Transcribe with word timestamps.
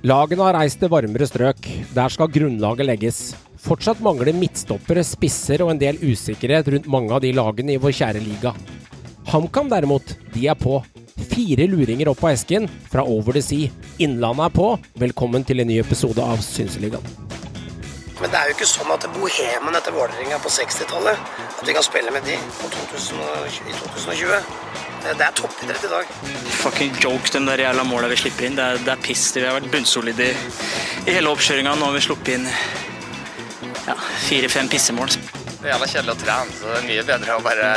Lagene 0.00 0.46
har 0.46 0.56
reist 0.56 0.78
til 0.80 0.88
varmere 0.88 1.26
strøk. 1.28 1.66
Der 1.92 2.12
skal 2.12 2.30
grunnlaget 2.32 2.86
legges. 2.88 3.18
Fortsatt 3.60 3.98
mangler 4.00 4.32
midtstoppere, 4.32 5.02
spisser 5.04 5.60
og 5.60 5.74
en 5.74 5.80
del 5.82 5.98
usikkerhet 6.00 6.70
rundt 6.72 6.86
mange 6.88 7.12
av 7.12 7.20
de 7.20 7.34
lagene 7.36 7.74
i 7.74 7.80
vår 7.82 7.92
kjære 7.98 8.22
liga. 8.24 8.54
HamKam 9.28 9.68
derimot, 9.68 10.14
de 10.32 10.46
er 10.48 10.56
på. 10.56 10.78
Fire 11.28 11.66
luringer 11.68 12.08
opp 12.08 12.24
av 12.24 12.32
esken 12.32 12.64
fra 12.88 13.04
Over 13.04 13.36
the 13.36 13.42
Sea. 13.44 13.68
Innlandet 14.00 14.46
er 14.46 14.54
på. 14.56 14.70
Velkommen 15.04 15.44
til 15.44 15.60
en 15.60 15.68
ny 15.68 15.76
episode 15.82 16.24
av 16.24 16.40
Synseligaen. 16.48 17.04
Men 18.22 18.32
det 18.32 18.40
er 18.40 18.48
jo 18.48 18.56
ikke 18.56 18.70
sånn 18.72 18.96
at 18.96 19.04
bohemen 19.12 19.76
etter 19.76 19.96
Vålerenga 19.96 20.40
på 20.44 20.50
60-tallet 20.52 21.28
At 21.60 21.62
vi 21.64 21.72
kan 21.72 21.84
spille 21.84 22.12
med 22.12 22.24
de 22.28 22.36
på 22.56 22.72
2020, 22.72 23.60
i 23.68 23.76
2020. 23.76 24.89
Det 25.00 25.14
det 25.16 25.24
er 25.26 25.32
toppidrett 25.36 25.84
i 25.84 25.90
dag. 25.90 26.04
Fucking 26.60 26.96
joke, 27.00 27.32
de 27.32 27.40
der 27.46 27.62
jævla 27.64 27.84
måla 27.88 28.08
vi 28.12 28.16
slipper 28.20 28.46
inn. 28.46 28.56
Det 28.58 28.64
er, 28.64 28.80
det 28.84 28.92
er 28.92 29.00
piss. 29.04 29.24
Vi 29.36 29.44
har 29.46 29.56
vært 29.56 29.70
bunnsolide 29.72 30.26
i, 30.28 30.34
i 31.06 31.14
hele 31.16 31.32
oppkjøringa. 31.32 31.72
Nå 31.80 31.88
har 31.88 31.96
vi 31.96 32.02
sluppet 32.04 32.34
inn 32.36 32.46
ja, 33.86 33.96
fire-fem 34.28 34.68
pissemål. 34.72 35.08
Det 35.60 35.68
er 35.68 35.72
jævla 35.74 35.86
kjedelig 35.92 36.14
å 36.14 36.20
trene, 36.20 36.56
så 36.56 36.64
det 36.70 36.76
er 36.78 36.86
mye 36.88 37.04
bedre 37.08 37.36
å 37.36 37.44
bare 37.44 37.68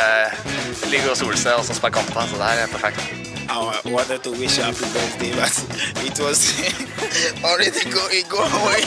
ligge 0.91 1.11
og 1.11 1.17
sole 1.19 1.37
seg 1.39 1.59
og 1.59 1.65
så 1.67 1.75
spille 1.79 1.95
kamper. 1.95 2.23
Så 2.31 2.35
det 2.39 2.47
her 2.51 2.57
er 2.63 2.71
perfekt. 2.71 2.99
I 3.43 3.59
wanted 3.91 4.23
to 4.23 4.31
wish 4.31 4.57
you 4.57 4.63
happy 4.63 4.87
birthday, 4.93 5.31
but 5.35 5.51
it 6.05 6.19
was 6.19 6.39
already 7.43 7.83
going 7.91 8.23
go 8.29 8.39
away. 8.39 8.81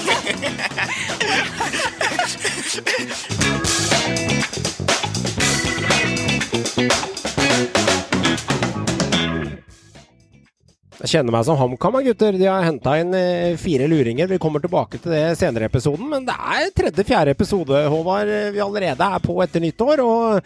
Jeg 10.96 11.10
kjenner 11.12 11.34
meg 11.34 11.44
som 11.44 11.58
HamKam, 11.60 11.98
gutter. 12.06 12.38
De 12.40 12.46
har 12.48 12.64
henta 12.64 12.94
inn 13.02 13.12
eh, 13.16 13.58
fire 13.60 13.84
luringer. 13.90 14.30
Vi 14.30 14.40
kommer 14.40 14.62
tilbake 14.64 14.96
til 14.96 15.12
det 15.12 15.36
senere 15.36 15.66
i 15.66 15.68
episoden. 15.68 16.08
Men 16.08 16.24
det 16.24 16.36
er 16.36 16.72
tredje-fjerde 16.72 17.34
episode, 17.36 17.82
Håvard. 17.92 18.32
Vi 18.54 18.64
allerede 18.64 19.10
er 19.18 19.24
på 19.24 19.36
etter 19.44 19.60
nyttår. 19.60 20.00
Og 20.00 20.40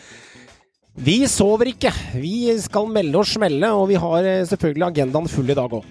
vi 1.06 1.20
sover 1.30 1.70
ikke. 1.70 1.94
Vi 2.18 2.50
skal 2.58 2.90
melde 2.90 3.22
og 3.22 3.30
smelle, 3.30 3.70
og 3.78 3.86
vi 3.92 4.00
har 4.02 4.26
eh, 4.26 4.42
selvfølgelig 4.50 4.88
agendaen 4.90 5.30
full 5.30 5.54
i 5.54 5.58
dag 5.58 5.78
òg. 5.78 5.86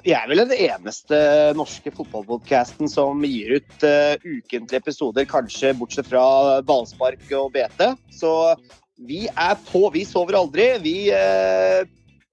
Vi 0.00 0.14
er 0.16 0.24
vel 0.30 0.40
den 0.40 0.54
eneste 0.56 1.16
norske 1.52 1.92
fotballpodkasten 1.92 2.88
som 2.88 3.20
gir 3.28 3.58
ut 3.58 3.84
uh, 3.84 4.14
ukentlige 4.24 4.80
episoder, 4.80 5.26
kanskje 5.28 5.74
bortsett 5.76 6.08
fra 6.08 6.62
ballspark 6.64 7.26
og 7.36 7.50
BT. 7.52 7.90
Så 8.16 8.30
vi 8.96 9.26
er 9.28 9.58
på. 9.68 9.90
Vi 9.92 10.06
sover 10.08 10.40
aldri. 10.40 10.70
Vi 10.80 10.94
uh, 11.12 11.84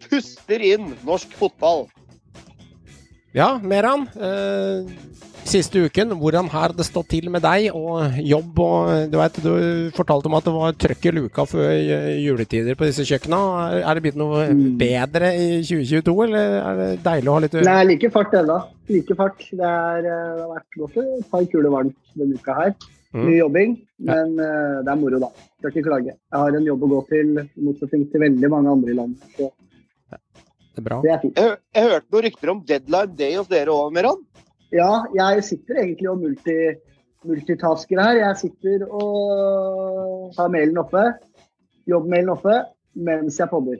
puster 0.07 0.63
inn 0.63 0.93
norsk 1.05 1.33
fotball. 1.37 1.87
Ja, 3.35 3.59
Meran. 3.61 4.07
Eh, 4.17 4.87
siste 5.49 5.83
uken, 5.85 6.15
hvordan 6.17 6.49
har 6.49 6.73
det 6.77 6.85
stått 6.87 7.11
til 7.13 7.29
med 7.33 7.43
deg 7.45 7.69
og 7.77 8.17
jobb 8.21 8.59
og 8.61 9.11
Du 9.11 9.17
vet, 9.17 9.39
du 9.41 9.91
fortalte 9.95 10.29
om 10.29 10.37
at 10.37 10.45
det 10.45 10.53
var 10.53 10.75
trøkk 10.83 11.07
i 11.09 11.13
luka 11.13 11.45
før 11.49 11.69
eh, 11.69 12.17
juletider 12.23 12.77
på 12.77 12.89
disse 12.89 13.05
kjøkkena. 13.05 13.39
Er- 13.81 13.99
det 13.99 14.05
blitt 14.07 14.19
noe 14.19 14.47
bedre 14.79 15.33
i 15.37 15.61
2022, 15.61 16.15
eller 16.25 16.57
er 16.61 16.81
det 16.81 16.89
deilig 17.05 17.29
å 17.29 17.37
ha 17.37 17.43
litt 17.45 17.57
Det 17.59 17.75
er 17.75 17.89
like 17.89 18.11
fart 18.13 18.33
ennå. 18.41 18.59
Like 18.89 19.19
fart. 19.19 19.45
Det, 19.51 19.73
er, 19.73 20.09
eh, 20.09 20.31
det 20.39 20.45
har 20.45 20.55
vært 20.55 20.81
godt 20.83 20.99
et 21.05 21.29
par 21.29 21.45
kuler 21.53 21.75
varmt 21.75 21.97
denne 22.15 22.39
uka 22.39 22.57
her. 22.63 22.73
Mm. 23.09 23.23
Mye 23.25 23.37
jobbing, 23.39 23.71
men 24.05 24.35
ja. 24.37 24.81
det 24.85 24.91
er 24.93 24.97
moro, 25.01 25.17
da. 25.21 25.29
Skal 25.57 25.71
ikke 25.73 25.87
klage. 25.87 26.13
Jeg 26.13 26.37
har 26.43 26.57
en 26.59 26.67
jobb 26.67 26.83
å 26.85 26.89
gå 26.91 26.99
til, 27.09 27.31
i 27.41 27.63
motsetning 27.65 28.05
til 28.11 28.21
veldig 28.21 28.51
mange 28.53 28.69
andre 28.69 28.93
i 28.93 28.97
landet. 28.99 29.31
Så 29.33 29.49
Det 30.79 30.85
er 30.85 30.87
bra. 30.89 30.99
det 31.03 31.11
er 31.11 31.19
fint. 31.23 31.37
Jeg, 31.43 31.57
jeg 31.75 31.89
hørte 31.91 32.13
noen 32.15 32.23
rykter 32.29 32.51
om 32.55 32.61
deadline 32.71 33.15
day 33.19 33.35
hos 33.35 33.47
dere 33.51 33.75
òg, 33.75 33.91
Meran. 33.95 34.23
Ja, 34.71 34.89
jeg 35.17 35.43
sitter 35.43 35.81
egentlig 35.83 36.09
og 36.11 36.19
multi, 36.23 36.55
multitasker 37.27 37.99
her. 38.01 38.19
Jeg 38.21 38.37
sitter 38.45 38.87
og 38.89 40.33
har 40.37 40.49
mailen 40.53 40.77
oppe, 40.81 41.03
jobbmailen 41.89 42.31
oppe, 42.35 42.59
mens 42.95 43.39
jeg 43.41 43.49
podder. 43.51 43.79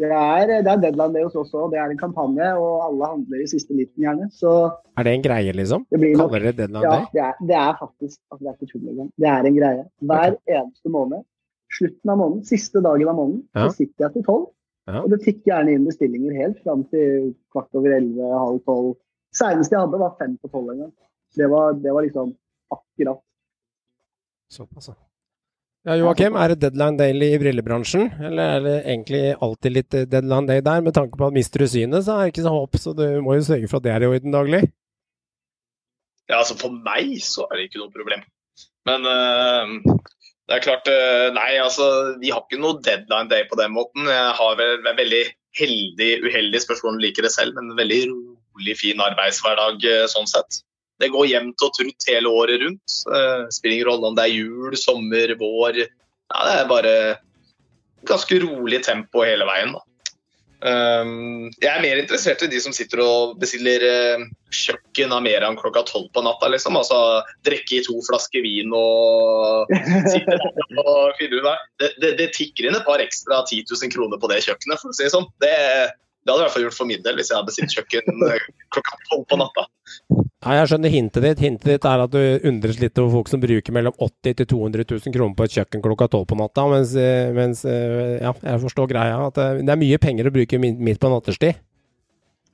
Det 0.00 0.08
er, 0.08 0.48
det 0.64 0.70
er 0.72 0.78
deadline 0.80 1.12
day 1.12 1.26
hos 1.26 1.34
oss 1.36 1.50
òg. 1.52 1.66
Det 1.74 1.78
er 1.82 1.90
en 1.92 1.98
kampanje, 2.00 2.46
og 2.56 2.78
alle 2.86 3.10
handler 3.10 3.42
i 3.44 3.48
siste 3.50 3.76
liten 3.76 4.00
gjerne. 4.06 4.30
Så 4.32 4.52
Er 4.96 5.04
det 5.04 5.12
en 5.18 5.26
greie, 5.26 5.52
liksom? 5.52 5.84
det 5.92 6.00
blir 6.00 6.16
Kaller 6.16 6.46
dere 6.46 6.54
deadline 6.62 6.86
Ja, 6.86 6.94
day? 6.96 7.10
det 7.12 7.22
er, 7.26 7.34
det 7.50 7.58
er 7.60 7.76
faktisk 7.82 8.16
altså 8.32 8.40
det 8.40 8.48
er 8.48 8.56
ikke 8.56 8.70
tull 8.72 8.88
engang. 8.88 9.10
Det 9.20 9.28
er 9.34 9.50
en 9.50 9.58
greie. 9.60 9.84
Hver 10.08 10.38
eneste 10.56 10.94
måned, 10.96 11.26
slutten 11.76 12.12
av 12.14 12.18
måneden, 12.22 12.42
siste 12.48 12.80
dagen 12.84 13.12
av 13.12 13.20
måneden, 13.20 13.44
Ja. 13.54 13.68
så 13.68 13.76
sitter 13.82 14.06
jeg 14.08 14.12
til 14.16 14.24
tolv. 14.30 14.48
Ja. 14.90 15.02
Og 15.04 15.12
det 15.12 15.20
fikk 15.22 15.44
gjerne 15.46 15.76
inn 15.76 15.86
bestillinger 15.86 16.34
helt 16.40 16.58
fram 16.64 16.82
til 16.90 17.32
kvart 17.54 17.70
over 17.78 17.94
elleve, 17.94 18.32
halv 18.34 18.58
tolv. 18.66 18.96
Seneste 19.36 19.76
jeg 19.76 19.84
hadde, 19.84 20.00
var 20.02 20.16
fem 20.18 20.34
på 20.42 20.50
tolv 20.52 20.72
en 20.72 20.84
gang. 20.84 20.92
Det 21.38 21.48
var, 21.48 21.78
det 21.78 21.94
var 21.94 22.04
liksom 22.04 22.34
akkurat. 22.74 23.22
Såpass, 24.52 24.90
ja. 24.90 24.98
Ja, 25.82 25.96
Joakim, 25.98 26.36
er 26.38 26.52
det 26.52 26.60
deadline 26.62 26.94
daily 26.98 27.32
i 27.34 27.38
brillebransjen? 27.42 28.04
Eller 28.22 28.52
er 28.56 28.60
det 28.62 28.74
egentlig 28.84 29.22
alltid 29.42 29.74
litt 29.74 29.96
eh, 29.98 30.04
deadline 30.06 30.46
day 30.46 30.62
der? 30.62 30.84
Med 30.86 30.94
tanke 30.94 31.18
på 31.18 31.26
at 31.26 31.34
mister 31.34 31.64
du 31.64 31.66
synet, 31.66 32.04
så 32.06 32.14
er 32.14 32.28
det 32.28 32.34
ikke 32.34 32.44
så 32.44 32.52
håp, 32.54 32.78
så 32.78 32.92
du 32.94 33.02
må 33.24 33.34
jo 33.34 33.46
sørge 33.48 33.70
for 33.70 33.80
at 33.80 33.86
det 33.88 33.94
er 33.94 34.06
i 34.06 34.10
orden 34.12 34.36
daglig. 34.36 34.60
Ja, 36.30 36.38
altså 36.38 36.54
For 36.60 36.76
meg 36.86 37.16
så 37.26 37.48
er 37.48 37.58
det 37.58 37.66
ikke 37.66 37.82
noe 37.82 37.90
problem. 37.96 38.22
Men 38.86 39.10
eh, 39.10 39.96
det 40.50 40.56
er 40.56 40.64
klart 40.64 40.88
eh, 40.90 41.28
Nei, 41.36 41.52
altså 41.62 41.86
vi 42.20 42.32
har 42.34 42.42
ikke 42.42 42.60
noe 42.60 42.80
deadline 42.82 43.30
day 43.30 43.46
på 43.48 43.58
den 43.60 43.72
måten. 43.76 44.08
Jeg 44.10 44.34
har 44.38 44.58
vel 44.58 44.80
er 44.80 44.98
veldig 44.98 45.22
heldig, 45.58 46.10
uheldig, 46.26 46.60
spørsmål, 46.64 46.98
du 46.98 47.06
liker 47.06 47.26
det 47.26 47.32
selv, 47.34 47.56
men 47.56 47.70
en 47.70 47.78
veldig 47.78 48.00
rolig, 48.10 48.76
fin 48.80 49.02
arbeidshverdag 49.04 49.84
eh, 49.88 50.06
sånn 50.10 50.28
sett. 50.30 50.62
Det 51.02 51.10
går 51.12 51.28
jevnt 51.30 51.64
og 51.66 51.74
trutt 51.76 52.08
hele 52.08 52.30
året 52.30 52.62
rundt. 52.62 52.96
Eh, 53.10 53.44
spiller 53.54 53.78
ingen 53.78 53.90
rolle 53.90 54.10
om 54.10 54.18
det 54.18 54.26
er 54.26 54.34
jul, 54.36 54.76
sommer, 54.78 55.34
vår. 55.40 55.82
Ja, 55.84 56.42
det 56.48 56.56
er 56.56 56.70
bare 56.70 56.94
ganske 58.08 58.38
rolig 58.42 58.82
tempo 58.86 59.24
hele 59.26 59.46
veien. 59.48 59.74
da. 59.76 59.84
Um, 60.62 61.48
jeg 61.58 61.66
er 61.72 61.82
mer 61.82 61.98
interessert 61.98 62.44
i 62.46 62.48
de 62.52 62.60
som 62.62 62.74
sitter 62.74 63.00
og 63.02 63.32
bestiller 63.42 63.82
eh, 63.82 64.24
kjøkken 64.54 65.10
av 65.10 65.24
mer 65.24 65.42
enn 65.42 65.58
klokka 65.58 65.82
tolv 65.88 66.06
på 66.14 66.22
natta. 66.22 66.50
liksom. 66.52 66.78
Altså 66.78 66.98
Drikke 67.46 67.80
i 67.80 67.82
to 67.86 67.96
flasker 68.06 68.44
vin 68.46 68.70
og 68.76 69.72
sitte 70.12 70.38
der 70.38 70.82
og 70.84 71.18
fylle 71.18 71.40
ut 71.40 71.48
der. 71.48 71.64
Det, 71.82 71.90
det, 72.04 72.12
det 72.20 72.30
tikker 72.38 72.68
inn 72.68 72.78
et 72.78 72.86
par 72.86 73.02
ekstra 73.02 73.42
10 73.42 73.66
000 73.74 73.94
kroner 73.94 74.22
på 74.22 74.30
det 74.30 74.42
kjøkkenet, 74.46 74.78
for 74.78 74.92
å 74.92 74.96
si 74.96 75.06
det 75.08 75.14
sånn. 75.16 75.26
Det, 75.42 75.56
det 76.22 76.30
hadde 76.30 76.44
i 76.44 76.46
hvert 76.46 76.54
fall 76.54 76.66
gjort 76.68 76.78
for 76.78 76.92
min 76.92 77.02
del 77.02 77.18
hvis 77.18 77.32
jeg 77.32 77.40
hadde 77.40 77.50
bestilt 77.50 77.78
kjøkken 77.78 78.28
eh, 78.30 78.50
klokka 78.76 79.00
tolv 79.10 79.26
på 79.32 79.40
natta. 79.42 79.66
Ja, 80.42 80.56
jeg 80.58 80.72
skjønner 80.72 80.90
hintet 80.90 81.22
ditt. 81.22 81.42
Hintet 81.42 81.68
ditt 81.70 81.84
er 81.86 82.00
at 82.02 82.10
du 82.10 82.48
undres 82.50 82.80
litt 82.82 82.98
over 82.98 83.20
folk 83.20 83.28
som 83.30 83.42
bruker 83.42 83.74
mellom 83.74 83.94
80 83.94 84.40
til 84.40 84.48
200 84.50 84.86
000 84.90 85.14
kroner 85.14 85.36
på 85.38 85.46
et 85.46 85.54
kjøkken 85.54 85.84
klokka 85.84 86.08
tolv 86.10 86.26
på 86.32 86.38
natta, 86.40 86.64
mens, 86.72 86.94
eh, 86.98 87.30
mens 87.36 87.62
eh, 87.68 88.16
ja, 88.18 88.32
jeg 88.34 88.62
forstår 88.64 88.90
greia. 88.90 89.20
At 89.28 89.38
det, 89.38 89.46
det 89.68 89.74
er 89.76 89.82
mye 89.84 90.00
penger 90.02 90.30
å 90.30 90.34
bruke 90.34 90.58
midt 90.58 90.98
på 91.02 91.12
natterstid. 91.12 91.62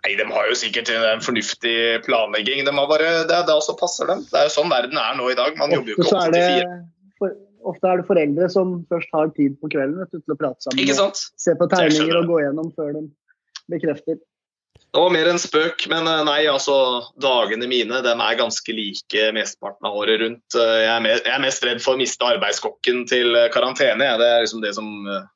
Nei, 0.05 0.13
De 0.21 0.27
har 0.31 0.51
jo 0.51 0.59
sikkert 0.61 0.93
en 0.93 1.25
fornuftig 1.25 1.77
planlegging. 2.05 2.63
De 2.69 2.77
har 2.77 2.91
bare, 2.93 3.11
det 3.29 3.35
er 3.35 3.49
da 3.49 3.57
som 3.65 3.77
passer 3.81 4.09
dem. 4.13 4.21
Det 4.29 4.37
er 4.37 4.51
jo 4.51 4.55
sånn 4.61 4.71
verden 4.71 5.01
er 5.01 5.17
nå 5.19 5.33
i 5.33 5.39
dag. 5.39 5.57
Man 5.59 5.73
jobber 5.75 5.95
jo 5.95 5.99
Ofte 5.99 6.05
ikke 6.05 6.13
så 6.13 6.21
er 6.21 6.29
åtte 6.29 6.37
det, 6.37 6.45
til 6.45 6.61
fire. 6.61 6.79
for, 7.19 7.37
ofte 7.73 7.91
er 7.91 8.03
det 8.03 8.09
foreldre 8.13 8.51
som 8.53 8.77
først 8.93 9.17
har 9.17 9.33
tid 9.41 9.57
på 9.63 9.73
kvelden 9.73 9.97
vet 10.05 10.13
du, 10.13 10.21
til 10.21 10.37
å 10.37 10.39
prate 10.39 10.61
sammen. 10.65 10.85
Ikke 10.85 10.95
og 10.95 11.01
sant? 11.01 11.25
Se 11.41 11.57
på 11.57 11.71
tegninger 11.73 12.21
og 12.21 12.31
gå 12.31 12.43
gjennom 12.45 12.71
før 12.77 12.93
de 13.01 13.07
bekrefter. 13.73 14.21
Det 14.89 15.01
var 15.03 15.11
mer 15.13 15.29
en 15.29 15.39
spøk, 15.41 15.83
men 15.93 16.07
eh, 16.09 16.23
nei, 16.25 16.39
altså 16.49 16.75
dagene 17.21 17.67
mine 17.69 17.99
de 18.05 18.13
er 18.15 18.39
ganske 18.41 18.73
like 18.73 19.27
mesteparten 19.37 19.85
av 19.89 19.97
året 20.01 20.23
rundt. 20.23 20.57
Eh, 20.57 20.77
Jeg 20.87 20.93
er, 20.95 21.03
me- 21.05 21.17
jeg 21.19 21.35
er 21.35 21.43
mest 21.45 21.67
redd 21.67 21.83
for 21.85 21.95
å 21.95 22.01
miste 22.01 22.25
arbeidskokken 22.25 23.03
til 23.11 23.37
eh, 23.37 23.51
karantene. 23.53 24.07
jeg. 24.09 24.19
Det 24.23 24.29
er 24.33 24.47
liksom 24.47 24.63
det 24.65 24.73
som 24.79 24.89
uh, 25.05 25.27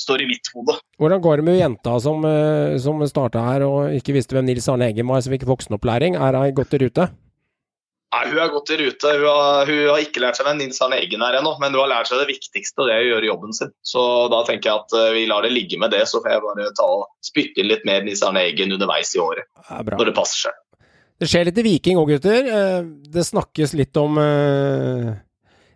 står 0.00 0.22
i 0.22 0.28
mitt 0.28 0.52
hode. 0.54 0.76
Hvordan 1.00 1.24
går 1.24 1.40
det 1.40 1.46
med 1.48 1.58
jenta 1.62 1.96
som, 2.04 2.20
uh, 2.28 2.76
som 2.84 3.00
starta 3.08 3.46
her 3.48 3.64
og 3.64 3.96
ikke 3.96 4.12
visste 4.18 4.36
hvem 4.36 4.44
Nils 4.50 4.68
Arne 4.68 4.90
Eggen 4.92 5.08
var, 5.08 5.24
som 5.24 5.32
fikk 5.32 5.48
voksenopplæring? 5.48 6.20
Er 6.20 6.36
hun 6.36 6.52
godt 6.60 6.76
i 6.76 6.82
rute? 6.84 7.08
Nei, 8.10 8.24
Hun 8.26 8.38
har 8.42 8.48
gått 8.50 8.70
i 8.74 8.76
rute. 8.80 9.10
Hun 9.20 9.26
har, 9.28 9.68
hun 9.70 9.82
har 9.92 10.00
ikke 10.02 10.22
lært 10.24 10.38
seg 10.40 10.46
hvem 10.48 10.58
Nils 10.58 10.80
Arne 10.82 10.98
Eggen 10.98 11.22
er 11.22 11.36
ennå, 11.38 11.52
men 11.62 11.70
hun 11.76 11.84
har 11.84 11.92
lært 11.92 12.10
seg 12.10 12.18
det 12.18 12.26
viktigste, 12.32 12.82
og 12.82 12.88
det 12.90 12.96
er 12.96 13.04
å 13.04 13.10
gjøre 13.12 13.28
jobben 13.30 13.54
sin. 13.54 13.70
Så 13.86 14.02
da 14.32 14.40
tenker 14.48 14.70
jeg 14.72 14.82
at 14.82 14.96
eh, 14.98 15.12
vi 15.14 15.22
lar 15.30 15.46
det 15.46 15.52
ligge 15.54 15.78
med 15.78 15.94
det, 15.94 16.02
så 16.10 16.18
får 16.24 16.34
jeg 16.34 16.42
bare 16.48 16.66
ta 16.74 16.88
og 16.96 17.06
spytte 17.24 17.62
inn 17.62 17.70
litt 17.70 17.86
mer 17.86 18.02
Nils 18.06 18.24
Arne 18.26 18.42
Eggen 18.48 18.74
underveis 18.74 19.14
i 19.14 19.22
året, 19.22 19.46
Det 19.62 19.78
er 19.78 19.98
når 20.00 20.10
det 20.10 20.16
passer 20.18 20.48
seg. 20.48 20.58
Det 21.20 21.28
skjer 21.28 21.46
litt 21.50 21.58
i 21.60 21.66
Viking 21.68 21.98
òg, 22.00 22.14
gutter. 22.16 22.50
Eh, 22.50 22.78
Det 23.14 23.26
snakkes 23.30 23.76
litt 23.78 23.96
om 24.00 24.18
eh, 24.18 25.10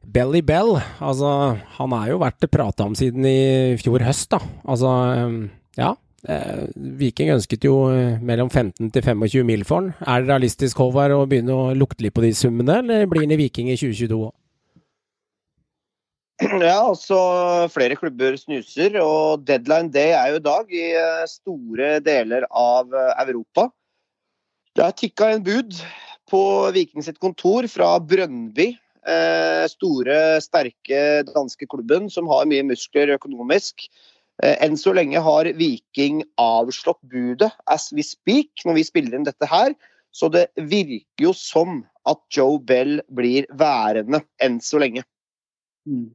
Belly 0.04 0.42
Bell. 0.42 0.74
Altså, 1.04 1.28
han 1.78 1.94
er 2.00 2.10
jo 2.14 2.18
vært 2.22 2.48
å 2.48 2.50
prate 2.50 2.82
om 2.88 2.96
siden 2.98 3.26
i 3.30 3.76
fjor 3.78 4.02
høst, 4.08 4.32
da. 4.34 4.40
Altså, 4.66 4.90
ja. 5.78 5.94
Eh, 6.24 6.68
Viking 6.96 7.34
ønsket 7.34 7.66
jo 7.66 7.74
eh, 7.92 8.16
mellom 8.24 8.48
15 8.48 8.88
til 8.94 9.04
25 9.04 9.44
mil 9.44 9.64
for 9.68 9.84
den. 9.84 9.92
Er 10.00 10.22
det 10.22 10.30
realistisk, 10.30 10.80
Håvard, 10.80 11.12
å 11.12 11.26
begynne 11.28 11.52
å 11.52 11.74
lukte 11.76 12.06
litt 12.06 12.14
på 12.16 12.24
de 12.24 12.30
summene, 12.36 12.78
eller 12.80 13.04
blir 13.10 13.26
han 13.26 13.34
i 13.34 13.40
Viking 13.42 13.68
i 13.68 13.76
2022 13.76 14.20
òg? 14.22 14.32
Ja, 16.64 16.80
altså 16.80 17.18
flere 17.70 17.96
klubber 18.00 18.34
snuser, 18.40 18.96
og 19.04 19.44
deadline 19.46 19.92
day 19.92 20.14
er 20.16 20.32
jo 20.32 20.40
i 20.40 20.46
dag 20.46 20.72
i 20.72 20.86
eh, 20.96 21.26
store 21.30 21.98
deler 22.04 22.48
av 22.48 22.96
Europa. 23.26 23.68
Det 24.74 24.86
er 24.86 24.96
tikka 24.96 25.28
en 25.34 25.44
bud 25.44 25.76
på 26.32 26.40
Viking 26.74 27.04
sitt 27.04 27.20
kontor 27.22 27.68
fra 27.70 27.94
Brønnby. 28.00 28.72
Store, 29.68 30.14
sterke 30.40 30.98
danske 31.28 31.66
klubben 31.68 32.06
som 32.08 32.24
har 32.32 32.46
mye 32.48 32.64
muskler 32.64 33.12
økonomisk. 33.18 33.84
Eh, 34.42 34.56
enn 34.64 34.76
så 34.78 34.94
lenge 34.96 35.20
har 35.22 35.50
Viking 35.58 36.22
avslått 36.40 37.00
budet 37.10 37.52
as 37.70 37.90
we 37.94 38.02
speak 38.02 38.64
når 38.66 38.80
vi 38.80 38.86
spiller 38.88 39.18
inn 39.18 39.26
dette 39.28 39.48
her. 39.50 39.74
Så 40.14 40.30
det 40.30 40.48
virker 40.56 41.28
jo 41.28 41.32
som 41.34 41.82
at 42.08 42.20
Joe 42.34 42.58
Bell 42.62 43.00
blir 43.14 43.46
værende 43.58 44.22
enn 44.42 44.60
så 44.62 44.80
lenge. 44.82 45.04
Mm. 45.86 46.10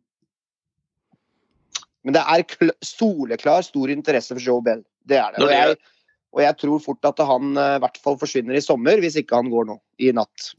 Men 2.07 2.15
det 2.15 2.23
er 2.23 2.45
kl 2.47 2.71
soleklar 2.85 3.63
stor 3.67 3.91
interesse 3.91 4.35
for 4.35 4.43
Joe 4.43 4.63
Bell. 4.63 4.83
Det 5.07 5.19
er 5.19 5.35
det. 5.35 5.43
Og 5.43 5.51
jeg, 5.51 5.79
og 6.35 6.43
jeg 6.45 6.57
tror 6.61 6.83
fort 6.83 7.09
at 7.11 7.19
han 7.27 7.55
eh, 7.57 7.75
i 7.77 7.83
hvert 7.83 7.99
fall 8.03 8.19
forsvinner 8.19 8.55
i 8.55 8.63
sommer, 8.63 8.99
hvis 9.03 9.19
ikke 9.19 9.39
han 9.39 9.51
går 9.51 9.67
nå 9.71 9.79
i 9.99 10.11
natt. 10.15 10.51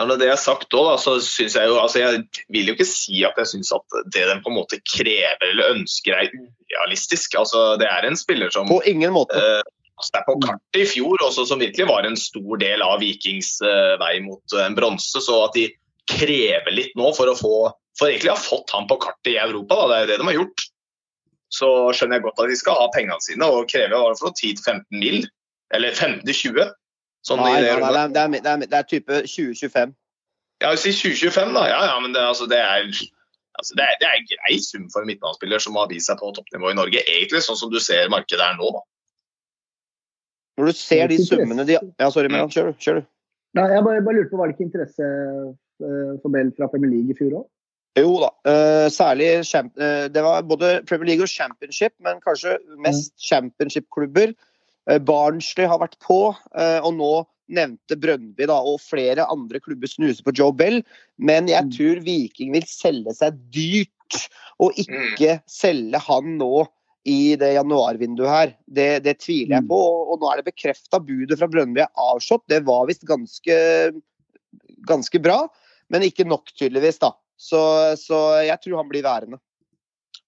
Ja, 0.00 0.06
det 0.16 0.30
har 0.30 0.38
sagt 0.40 0.72
òg, 0.72 0.94
så 0.96 1.18
syns 1.20 1.58
jeg 1.58 1.68
jo 1.68 1.74
altså 1.76 2.00
Jeg 2.00 2.22
vil 2.48 2.70
jo 2.70 2.76
ikke 2.76 2.86
si 2.88 3.18
at 3.28 3.36
jeg 3.36 3.50
syns 3.50 3.72
at 3.76 3.98
det 4.14 4.22
de 4.30 4.36
på 4.40 4.48
en 4.48 4.56
måte 4.56 4.78
krever 4.88 5.50
eller 5.50 5.74
ønsker 5.74 6.16
er 6.16 6.30
urealistisk. 6.32 7.36
Altså, 7.36 7.76
Det 7.76 7.88
er 7.90 8.08
en 8.08 8.16
spiller 8.16 8.48
som 8.54 8.70
På 8.70 8.80
ingen 8.88 9.12
måte. 9.12 9.36
eh, 9.36 9.60
altså, 10.00 10.14
er 10.16 10.24
på 10.24 10.38
kartet 10.46 10.80
i 10.80 10.86
fjor 10.88 11.26
også, 11.26 11.44
som 11.50 11.60
virkelig 11.60 11.88
var 11.90 12.08
en 12.08 12.16
stor 12.16 12.56
del 12.62 12.80
av 12.82 12.96
Vikings 13.04 13.58
uh, 13.60 14.00
vei 14.00 14.14
mot 14.24 14.56
eh, 14.56 14.64
en 14.64 14.78
bronse. 14.78 15.20
Så 15.20 15.36
at 15.44 15.52
de 15.58 15.68
krever 16.08 16.72
litt 16.72 16.96
nå 16.96 17.12
for 17.12 17.28
å 17.28 17.36
få 17.36 17.54
for 17.98 18.08
egentlig 18.08 18.32
ha 18.32 18.40
fått 18.40 18.72
han 18.72 18.86
på 18.88 18.96
kartet 19.02 19.34
i 19.34 19.36
Europa, 19.36 19.76
da, 19.76 19.88
det 19.90 19.96
er 20.00 20.06
det 20.08 20.20
de 20.22 20.28
har 20.30 20.38
gjort. 20.38 20.66
Så 21.52 21.68
skjønner 21.92 22.16
jeg 22.16 22.24
godt 22.24 22.40
at 22.40 22.48
de 22.48 22.56
skal 22.56 22.78
ha 22.78 22.90
pengene 22.94 23.20
sine 23.20 23.44
og 23.50 23.66
det 23.68 23.88
for 23.92 24.32
10-15 24.32 24.84
mil. 24.94 25.26
Eller 25.74 25.92
15-20. 25.92 26.70
Sånn 27.26 27.40
Nei, 27.42 27.56
det 27.60 27.72
nei, 27.76 27.90
det, 27.92 28.00
er, 28.00 28.12
det, 28.32 28.52
er, 28.52 28.62
det 28.64 28.78
er 28.78 28.86
type 28.88 29.22
2025. 29.28 29.96
Ja, 30.60 30.74
si 30.76 30.92
2025, 30.92 31.52
da. 31.56 31.64
Ja, 31.68 31.80
ja, 31.92 31.96
men 32.00 32.14
det, 32.16 32.22
altså, 32.24 32.46
det 32.48 32.60
er 32.60 32.86
altså, 32.86 33.76
det 33.76 33.84
er, 33.84 33.98
det 34.00 34.08
er 34.08 34.24
grei 34.32 34.58
sum 34.64 34.86
for 34.92 35.04
en 35.04 35.10
midtbanespiller 35.10 35.62
som 35.62 35.76
har 35.80 35.88
vist 35.92 36.08
seg 36.10 36.20
på 36.20 36.32
toppnivå 36.36 36.72
i 36.72 36.78
Norge. 36.78 37.04
Egentlig 37.04 37.42
sånn 37.44 37.58
som 37.60 37.72
du 37.72 37.80
ser 37.82 38.10
markedet 38.12 38.44
er 38.44 38.58
nå, 38.60 38.72
da. 38.76 38.84
Når 40.60 40.72
du 40.72 40.76
ser 40.76 41.08
de 41.08 41.16
summene 41.24 41.64
de 41.68 41.78
Ja, 41.78 42.10
sorry. 42.12 42.28
Kjør, 42.28 42.72
du, 42.72 42.82
kjør 42.84 43.00
du. 43.00 43.08
Nei, 43.56 43.64
jeg 43.72 43.84
bare, 43.86 44.02
bare 44.04 44.18
lurte 44.18 44.32
på, 44.32 44.40
Var 44.40 44.50
det 44.50 44.56
ikke 44.56 44.66
interesse 44.68 45.06
eh, 45.08 46.12
for 46.20 46.32
Bell 46.34 46.52
fra 46.56 46.68
Premier 46.70 46.92
League 46.92 47.14
i 47.14 47.16
fjor 47.18 47.40
òg? 47.40 47.48
Jo 47.98 48.12
da. 48.22 48.28
eh, 48.46 48.86
særlig 48.94 49.30
eh, 49.40 50.04
Det 50.12 50.22
var 50.22 50.44
både 50.46 50.68
Premier 50.86 51.08
League 51.10 51.24
og 51.24 51.32
Championship, 51.32 51.96
men 52.04 52.20
kanskje 52.22 52.58
mest 52.84 53.16
Championship-klubber. 53.18 54.36
Uh, 54.90 54.98
Barnsley 54.98 55.68
har 55.70 55.78
vært 55.78 55.98
på, 56.02 56.34
eh, 56.58 56.80
og 56.82 56.96
nå 56.98 57.12
nevnte 57.50 57.96
Brøndby 57.98 58.46
da, 58.46 58.56
og 58.62 58.80
flere 58.82 59.24
andre 59.30 59.58
klubber 59.62 59.90
snuser 59.90 60.22
på 60.26 60.34
Joe 60.38 60.52
Bell. 60.54 60.82
Men 61.18 61.48
jeg 61.50 61.64
Mm. 61.64 61.70
tror 61.76 62.02
Viking 62.04 62.52
vil 62.52 62.66
selge 62.66 63.14
seg 63.14 63.38
dyrt, 63.50 64.28
og 64.60 64.72
ikke 64.78 65.40
selge 65.50 65.98
han 65.98 66.36
nå 66.38 66.66
i 67.06 67.34
det 67.40 67.54
januarvinduet 67.56 68.28
her. 68.28 68.54
Det, 68.70 69.02
det 69.02 69.18
tviler 69.18 69.56
jeg 69.56 69.64
Mm. 69.64 69.68
på. 69.68 69.78
Og, 69.78 70.12
og 70.12 70.20
nå 70.20 70.30
er 70.32 70.42
det 70.42 70.52
bekrefta 70.52 71.00
budet 71.02 71.38
fra 71.38 71.48
Brøndby 71.48 71.80
er 71.80 71.88
avslått. 71.96 72.46
Det 72.46 72.62
var 72.66 72.86
visst 72.86 73.06
ganske, 73.08 73.56
ganske 74.86 75.22
bra, 75.22 75.48
men 75.90 76.02
ikke 76.02 76.26
nok, 76.26 76.52
tydeligvis. 76.54 76.98
da. 76.98 77.12
Så, 77.40 77.96
så 77.96 78.44
jeg 78.44 78.60
tror 78.60 78.76
han 78.82 78.88
blir 78.90 79.02
værende. 79.02 79.40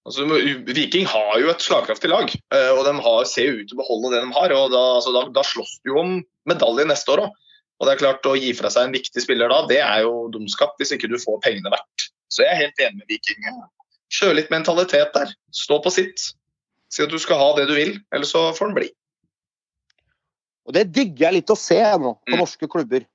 Altså, 0.02 0.24
Viking 0.66 1.06
har 1.06 1.36
jo 1.38 1.50
et 1.52 1.62
slagkraftig 1.62 2.08
lag, 2.10 2.32
eh, 2.54 2.70
og 2.74 2.82
de 2.88 2.94
har, 3.04 3.24
ser 3.30 3.52
ut 3.60 3.68
til 3.70 3.76
å 3.76 3.82
beholde 3.84 4.10
det 4.16 4.22
de 4.24 4.32
har. 4.34 4.54
og 4.56 4.72
Da, 4.74 4.80
altså, 4.98 5.12
da, 5.14 5.22
da 5.30 5.44
slåss 5.46 5.76
du 5.84 5.92
jo 5.92 6.00
om 6.00 6.16
medalje 6.50 6.88
neste 6.90 7.14
år 7.14 7.26
òg. 7.28 7.36
Og 7.80 7.86
det 7.86 7.94
er 7.94 8.00
klart 8.02 8.26
Å 8.26 8.36
gi 8.38 8.52
fra 8.54 8.70
seg 8.70 8.88
en 8.88 8.94
viktig 8.94 9.22
spiller 9.22 9.50
da, 9.50 9.60
det 9.66 9.78
er 9.82 10.02
jo 10.04 10.28
dumskap 10.34 10.74
hvis 10.78 10.92
ikke 10.94 11.10
du 11.10 11.16
får 11.22 11.38
pengene 11.42 11.70
verdt. 11.72 12.08
Så 12.30 12.42
jeg 12.44 12.50
er 12.52 12.60
helt 12.64 12.82
enig 12.82 12.98
med 13.02 13.10
Viking. 13.10 13.46
Kjør 14.12 14.34
litt 14.38 14.50
mentalitet 14.52 15.14
der. 15.14 15.30
Stå 15.54 15.78
på 15.82 15.90
sitt. 15.94 16.32
Si 16.92 17.02
at 17.02 17.10
du 17.10 17.18
skal 17.22 17.38
ha 17.40 17.48
det 17.56 17.68
du 17.70 17.74
vil, 17.74 17.94
eller 18.12 18.28
så 18.28 18.50
får 18.56 18.70
den 18.70 18.76
bli. 18.76 18.90
Og 20.66 20.74
det 20.76 20.84
digger 20.94 21.26
jeg 21.28 21.38
litt 21.40 21.50
å 21.50 21.58
se 21.58 21.78
nå 21.78 22.14
på 22.22 22.34
Mm. 22.34 22.38
norske 22.42 22.68
klubber. 22.70 23.06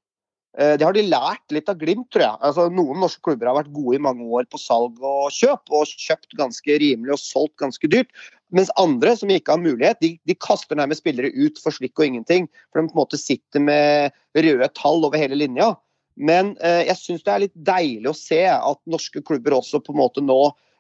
Eh, 0.58 0.78
Det 0.78 0.86
har 0.86 0.94
de 0.94 1.06
lært 1.06 1.54
litt 1.54 1.70
av 1.70 1.78
Glimt, 1.78 2.10
tror 2.12 2.24
jeg. 2.24 2.42
Altså, 2.42 2.68
noen 2.74 3.00
norske 3.04 3.22
klubber 3.22 3.52
har 3.52 3.60
vært 3.60 3.74
gode 3.76 4.00
i 4.00 4.02
mange 4.02 4.26
år 4.26 4.48
på 4.50 4.60
salg 4.62 4.98
og 5.06 5.30
kjøp, 5.36 5.70
og 5.70 5.86
kjøpt 5.86 6.38
ganske 6.40 6.80
rimelig 6.82 7.14
og 7.14 7.22
solgt 7.22 7.58
ganske 7.62 7.92
dyrt. 7.94 8.10
Mens 8.56 8.72
andre 8.80 9.14
som 9.20 9.30
ikke 9.30 9.54
har 9.54 9.62
mulighet, 9.62 10.00
de, 10.02 10.16
de 10.26 10.36
kaster 10.40 10.80
nærmest 10.80 11.04
spillere 11.04 11.34
ut 11.36 11.60
for 11.62 11.76
slikk 11.76 12.00
og 12.00 12.08
ingenting. 12.08 12.48
For 12.72 12.80
de 12.82 12.90
på 12.90 12.96
en 12.96 13.04
måte 13.04 13.20
sitter 13.20 13.62
med 13.62 14.16
røde 14.34 14.72
tall 14.78 15.06
over 15.06 15.20
hele 15.20 15.38
linja. 15.38 15.76
Men 16.18 16.56
eh, 16.66 16.88
jeg 16.88 16.98
syns 17.04 17.26
det 17.26 17.34
er 17.34 17.44
litt 17.46 17.58
deilig 17.68 18.10
å 18.10 18.18
se 18.18 18.42
at 18.50 18.80
norske 18.90 19.22
klubber 19.22 19.60
også 19.60 19.84
på 19.86 19.94
en 19.94 20.00
måte 20.00 20.24
nå 20.26 20.40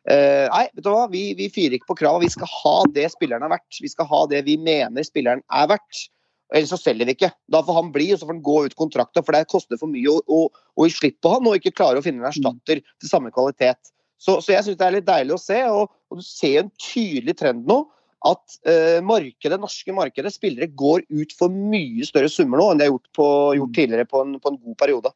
eh, 0.10 0.48
Nei, 0.50 0.64
vet 0.74 0.82
du 0.82 0.90
hva, 0.90 1.06
vi, 1.12 1.28
vi 1.38 1.52
firer 1.54 1.78
ikke 1.78 1.92
på 1.92 2.00
krava. 2.02 2.24
Vi 2.24 2.34
skal 2.34 2.50
ha 2.50 2.78
det 2.96 3.12
spilleren 3.14 3.46
er 3.46 3.54
verdt. 3.54 3.82
Vi 3.84 3.92
skal 3.94 4.10
ha 4.10 4.24
det 4.32 4.42
vi 4.48 4.58
mener 4.58 5.06
spilleren 5.06 5.46
er 5.54 5.70
verdt. 5.76 6.08
Ellers 6.56 6.72
så 6.72 6.80
selger 6.80 7.10
vi 7.10 7.18
ikke. 7.18 7.30
Da 7.52 7.60
får 7.66 7.76
han 7.82 7.92
bli, 7.96 8.08
og 8.14 8.20
så 8.20 8.28
får 8.28 8.36
han 8.38 8.46
gå 8.46 8.58
ut 8.68 8.78
kontrakta, 8.80 9.24
for 9.26 9.36
det 9.36 9.50
koster 9.52 9.80
for 9.80 9.92
mye 9.92 10.14
å, 10.14 10.22
å, 10.32 10.40
å 10.78 10.88
gi 10.88 10.96
slipp 10.96 11.20
på 11.24 11.34
han 11.34 11.48
og 11.50 11.60
ikke 11.60 11.76
klare 11.76 12.00
å 12.00 12.06
finne 12.06 12.24
en 12.24 12.30
erstatter 12.32 12.82
til 12.86 13.12
samme 13.12 13.34
kvalitet. 13.36 13.92
Så, 14.18 14.40
så 14.42 14.56
jeg 14.56 14.66
syns 14.66 14.80
det 14.80 14.88
er 14.88 14.96
litt 14.96 15.10
deilig 15.10 15.36
å 15.36 15.42
se, 15.42 15.60
og, 15.70 15.92
og 16.10 16.22
du 16.22 16.26
ser 16.26 16.64
en 16.64 16.74
tydelig 16.82 17.38
trend 17.42 17.68
nå. 17.70 17.84
At 18.26 18.56
eh, 18.66 18.98
markedet, 19.06 19.60
norske 19.62 19.94
markedet, 19.94 20.34
spillere 20.34 20.72
går 20.74 21.04
ut 21.14 21.36
for 21.38 21.54
mye 21.54 22.08
større 22.08 22.32
summer 22.34 22.60
nå 22.60 22.72
enn 22.72 22.80
de 22.80 22.88
har 22.88 22.96
gjort, 22.96 23.12
på, 23.14 23.28
gjort 23.60 23.76
tidligere 23.78 24.08
på 24.10 24.24
en, 24.24 24.34
på 24.42 24.52
en 24.52 24.58
god 24.64 24.78
periode. 24.80 25.12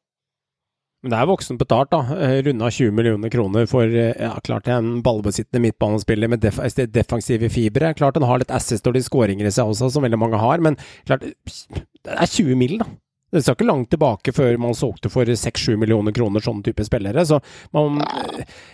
Men 1.01 1.13
det 1.15 1.17
er 1.17 1.29
voksent 1.31 1.57
betalt, 1.61 1.89
da. 1.89 2.01
Eh, 2.13 2.39
Runda 2.45 2.69
20 2.69 2.93
millioner 2.93 3.31
kroner 3.33 3.65
for 3.69 3.89
eh, 3.89 4.13
ja, 4.21 4.35
klart 4.45 4.69
en 4.69 4.99
ballbesittende 5.05 5.63
midtbanespiller 5.63 6.29
med 6.29 6.43
def 6.43 6.59
defensive 6.93 7.49
fibre. 7.49 7.95
Klart 7.97 8.19
den 8.19 8.27
har 8.29 8.41
litt 8.41 8.53
assist 8.53 8.85
og 8.85 8.93
litt 8.93 9.07
skåringer 9.07 9.49
i 9.49 9.53
seg 9.53 9.71
også, 9.71 9.89
som 9.89 10.05
veldig 10.05 10.19
mange 10.21 10.41
har. 10.41 10.61
Men 10.61 10.77
klart, 11.09 11.25
det 11.25 12.13
er 12.13 12.29
20 12.29 12.59
mil, 12.59 12.77
da. 12.83 12.89
Det 13.31 13.39
skal 13.45 13.55
ikke 13.55 13.67
langt 13.69 13.87
tilbake 13.93 14.33
før 14.35 14.57
man 14.59 14.75
solgte 14.75 15.09
for 15.09 15.25
6-7 15.25 15.77
millioner 15.79 16.11
kroner 16.11 16.43
sånne 16.43 16.65
type 16.65 16.83
spillere. 16.83 17.23
Så 17.25 17.39
man, 17.73 18.01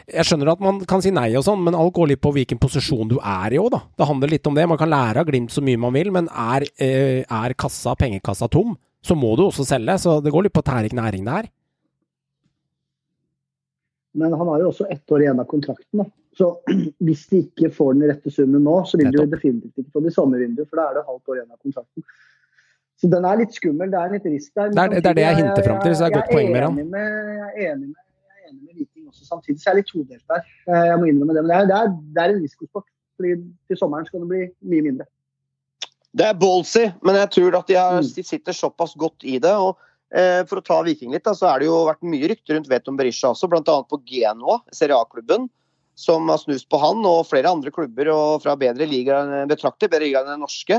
jeg 0.09 0.25
skjønner 0.25 0.49
at 0.55 0.63
man 0.65 0.81
kan 0.89 1.03
si 1.05 1.13
nei 1.13 1.29
og 1.37 1.45
sånn, 1.45 1.61
men 1.63 1.77
alt 1.77 1.93
går 1.95 2.09
litt 2.11 2.23
på 2.25 2.33
hvilken 2.33 2.59
posisjon 2.59 3.11
du 3.11 3.19
er 3.21 3.53
i 3.53 3.59
òg, 3.61 3.69
da. 3.75 3.83
Det 4.01 4.09
handler 4.09 4.33
litt 4.33 4.49
om 4.49 4.57
det. 4.57 4.65
Man 4.67 4.81
kan 4.81 4.91
lære 4.91 5.21
av 5.21 5.29
Glimt 5.29 5.53
så 5.53 5.61
mye 5.63 5.79
man 5.79 5.93
vil, 5.95 6.09
men 6.15 6.27
er, 6.33 6.65
eh, 6.81 7.21
er 7.21 7.55
kassa, 7.55 7.93
pengekassa 7.95 8.49
tom, 8.49 8.73
så 9.05 9.15
må 9.15 9.35
du 9.37 9.45
også 9.45 9.63
selge. 9.69 9.99
Så 10.01 10.17
det 10.25 10.33
går 10.33 10.49
litt 10.49 10.57
på 10.57 10.65
tæring 10.65 10.97
næring 10.97 11.29
det 11.29 11.37
her. 11.37 11.51
Men 14.17 14.33
han 14.33 14.47
har 14.49 14.63
jo 14.63 14.69
også 14.71 14.87
ett 14.93 15.11
år 15.13 15.23
igjen 15.25 15.39
av 15.43 15.45
kontrakten. 15.49 16.01
Da. 16.01 16.05
Så 16.37 16.47
hvis 17.05 17.25
de 17.31 17.43
ikke 17.45 17.69
får 17.73 17.93
den 17.97 18.09
rette 18.11 18.33
summen 18.33 18.63
nå, 18.65 18.79
så 18.89 18.97
vil 18.99 19.11
de 19.13 19.21
jo 19.21 19.27
definitivt 19.29 19.77
ikke 19.83 19.93
få 19.93 20.01
det 20.05 20.11
i 20.13 20.17
sommervinduet, 20.17 20.69
for 20.69 20.81
da 20.81 20.87
er 20.89 20.97
det 20.99 21.05
halvt 21.07 21.31
år 21.33 21.39
igjen 21.39 21.53
av 21.53 21.61
kontrakten. 21.61 22.07
Så 22.97 23.09
den 23.13 23.25
er 23.29 23.37
litt 23.43 23.53
skummel. 23.53 23.91
Det 23.93 23.99
er 24.01 24.13
litt 24.15 24.25
risk 24.25 24.51
der. 24.57 24.69
Det 24.73 24.83
er- 24.83 24.93
det 24.97 25.05
er 25.05 25.13
det 25.19 25.25
jeg 25.27 25.35
hinter 25.43 25.63
frem 25.69 25.79
til, 25.85 25.95
så 25.95 25.99
det 25.99 26.07
er 26.07 26.11
et 26.13 26.19
godt 26.19 26.31
poeng, 26.33 26.51
med, 26.51 26.57
jeg 26.57 26.65
er 26.65 26.73
enig 26.73 26.89
med, 26.89 28.05
jeg 28.33 28.45
er 28.45 28.49
enig 28.49 28.63
med 28.65 28.73
Viking 28.79 29.07
også. 29.11 29.25
Samtidig 29.27 29.59
så 29.61 29.69
er 29.69 29.75
jeg 29.75 29.83
litt 29.83 29.91
todelt 29.93 30.25
der. 30.33 30.41
Eh, 30.67 30.85
Jeg 30.89 30.97
må 30.97 31.05
innrømme 31.11 31.33
det. 31.37 31.43
Men 31.45 31.49
det 31.51 31.57
er, 31.57 31.65
det 31.69 31.77
er, 31.77 31.87
det 32.15 32.23
er 32.23 32.33
en 32.33 32.41
risikosport. 32.41 32.87
Fordi 33.17 33.35
til 33.69 33.77
sommeren 33.77 34.05
skal 34.05 34.19
det 34.21 34.29
bli 34.29 34.41
mye 34.73 34.81
mindre. 34.89 35.05
Det 36.17 36.25
er 36.25 36.33
ballsy, 36.33 36.85
men 37.05 37.15
jeg 37.15 37.29
tror 37.29 37.57
at 37.59 37.67
de, 37.67 37.75
har, 37.75 38.01
Mm. 38.01 38.07
de 38.15 38.23
sitter 38.23 38.51
såpass 38.53 38.95
godt 38.97 39.21
i 39.23 39.37
det. 39.37 39.51
og 39.53 39.77
For 40.47 40.61
å 40.61 40.63
ta 40.63 40.77
Viking 40.87 41.11
litt, 41.11 41.25
da, 41.27 41.33
så 41.35 41.49
er 41.51 41.59
det 41.59 41.67
jo 41.67 41.81
vært 41.89 42.05
mye 42.07 42.29
rykter 42.31 42.55
rundt 42.55 42.69
Veton 42.71 42.95
Berisha 42.95 43.33
også, 43.33 43.49
bl.a. 43.51 43.61
på 43.91 43.97
Genoa, 44.07 44.61
Serie 44.71 44.95
A-klubben, 44.95 45.49
som 45.99 46.29
har 46.31 46.37
snust 46.39 46.69
på 46.71 46.79
han, 46.79 47.01
og 47.09 47.25
flere 47.27 47.49
andre 47.51 47.73
klubber 47.75 48.07
og 48.13 48.43
fra 48.45 48.53
bedre 48.55 48.87
ligaer 48.87 49.33
enn 49.41 49.49
betrakter, 49.51 49.89
bedre 49.91 50.05
ligaer 50.07 50.23
enn 50.29 50.37
den 50.37 50.45
norske. 50.45 50.77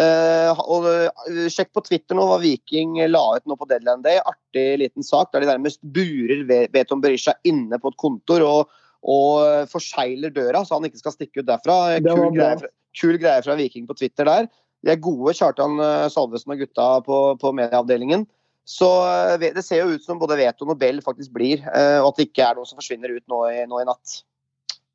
Eh, 0.00 0.60
og 0.72 0.86
eh, 0.88 1.48
Sjekk 1.52 1.68
på 1.76 1.82
Twitter 1.84 2.16
nå 2.16 2.24
hva 2.30 2.38
Viking 2.40 2.94
la 3.12 3.20
ut 3.36 3.44
nå 3.50 3.58
på 3.60 3.68
Deadland 3.68 4.06
Day. 4.06 4.22
Artig 4.24 4.78
liten 4.80 5.04
sak 5.04 5.34
der 5.34 5.44
de 5.44 5.50
nærmest 5.50 5.82
burer 5.84 6.46
Ve- 6.48 6.68
Veton 6.72 7.02
Berisha 7.04 7.34
inne 7.44 7.76
på 7.82 7.92
et 7.92 7.98
kontor 8.00 8.40
og, 8.46 8.72
og 9.04 9.68
forsegler 9.68 10.32
døra, 10.32 10.64
så 10.64 10.78
han 10.78 10.88
ikke 10.88 11.02
skal 11.02 11.12
stikke 11.18 11.42
ut 11.44 11.50
derfra. 11.50 11.98
Kul 12.00 12.30
greie, 12.38 12.56
fra- 12.62 12.72
kul 13.02 13.18
greie 13.20 13.44
fra 13.44 13.58
Viking 13.60 13.84
på 13.90 13.98
Twitter 14.00 14.30
der. 14.30 14.48
De 14.82 14.94
er 14.96 15.02
gode, 15.04 15.34
Kjartan 15.36 15.76
eh, 15.82 16.06
Salvesen 16.10 16.54
og 16.56 16.62
gutta 16.64 16.86
på, 17.04 17.18
på 17.42 17.52
medieavdelingen. 17.60 18.24
Så 18.68 18.88
eh, 19.08 19.48
det 19.56 19.64
ser 19.66 19.82
jo 19.82 19.96
ut 19.96 20.04
som 20.04 20.20
både 20.20 20.38
Veto 20.38 20.66
og 20.66 20.72
Nobel 20.72 21.00
faktisk 21.04 21.32
blir, 21.34 21.64
eh, 21.72 21.98
og 22.00 22.12
at 22.12 22.20
det 22.20 22.28
ikke 22.30 22.46
er 22.46 22.58
noe 22.58 22.68
som 22.68 22.78
forsvinner 22.78 23.14
ut 23.16 23.24
nå 23.30 23.42
i, 23.50 23.58
nå 23.68 23.82
i 23.82 23.88
natt. 23.88 24.22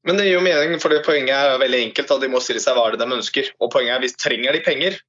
Men 0.08 0.20
det 0.20 0.28
gir 0.28 0.38
jo 0.38 0.46
mening, 0.46 0.78
for 0.80 0.94
det 0.94 1.04
poenget 1.04 1.36
er 1.36 1.60
veldig 1.60 1.80
enkelt. 1.90 2.12
at 2.16 2.24
De 2.24 2.32
må 2.32 2.40
stille 2.44 2.64
seg 2.64 2.78
hva 2.78 2.88
det 2.94 3.02
de 3.02 3.16
ønsker. 3.18 3.50
Og 3.60 3.72
poenget 3.74 3.98
er 3.98 4.04
hvis 4.06 4.16
trenger 4.16 4.56
de 4.56 4.64
penger, 4.64 5.00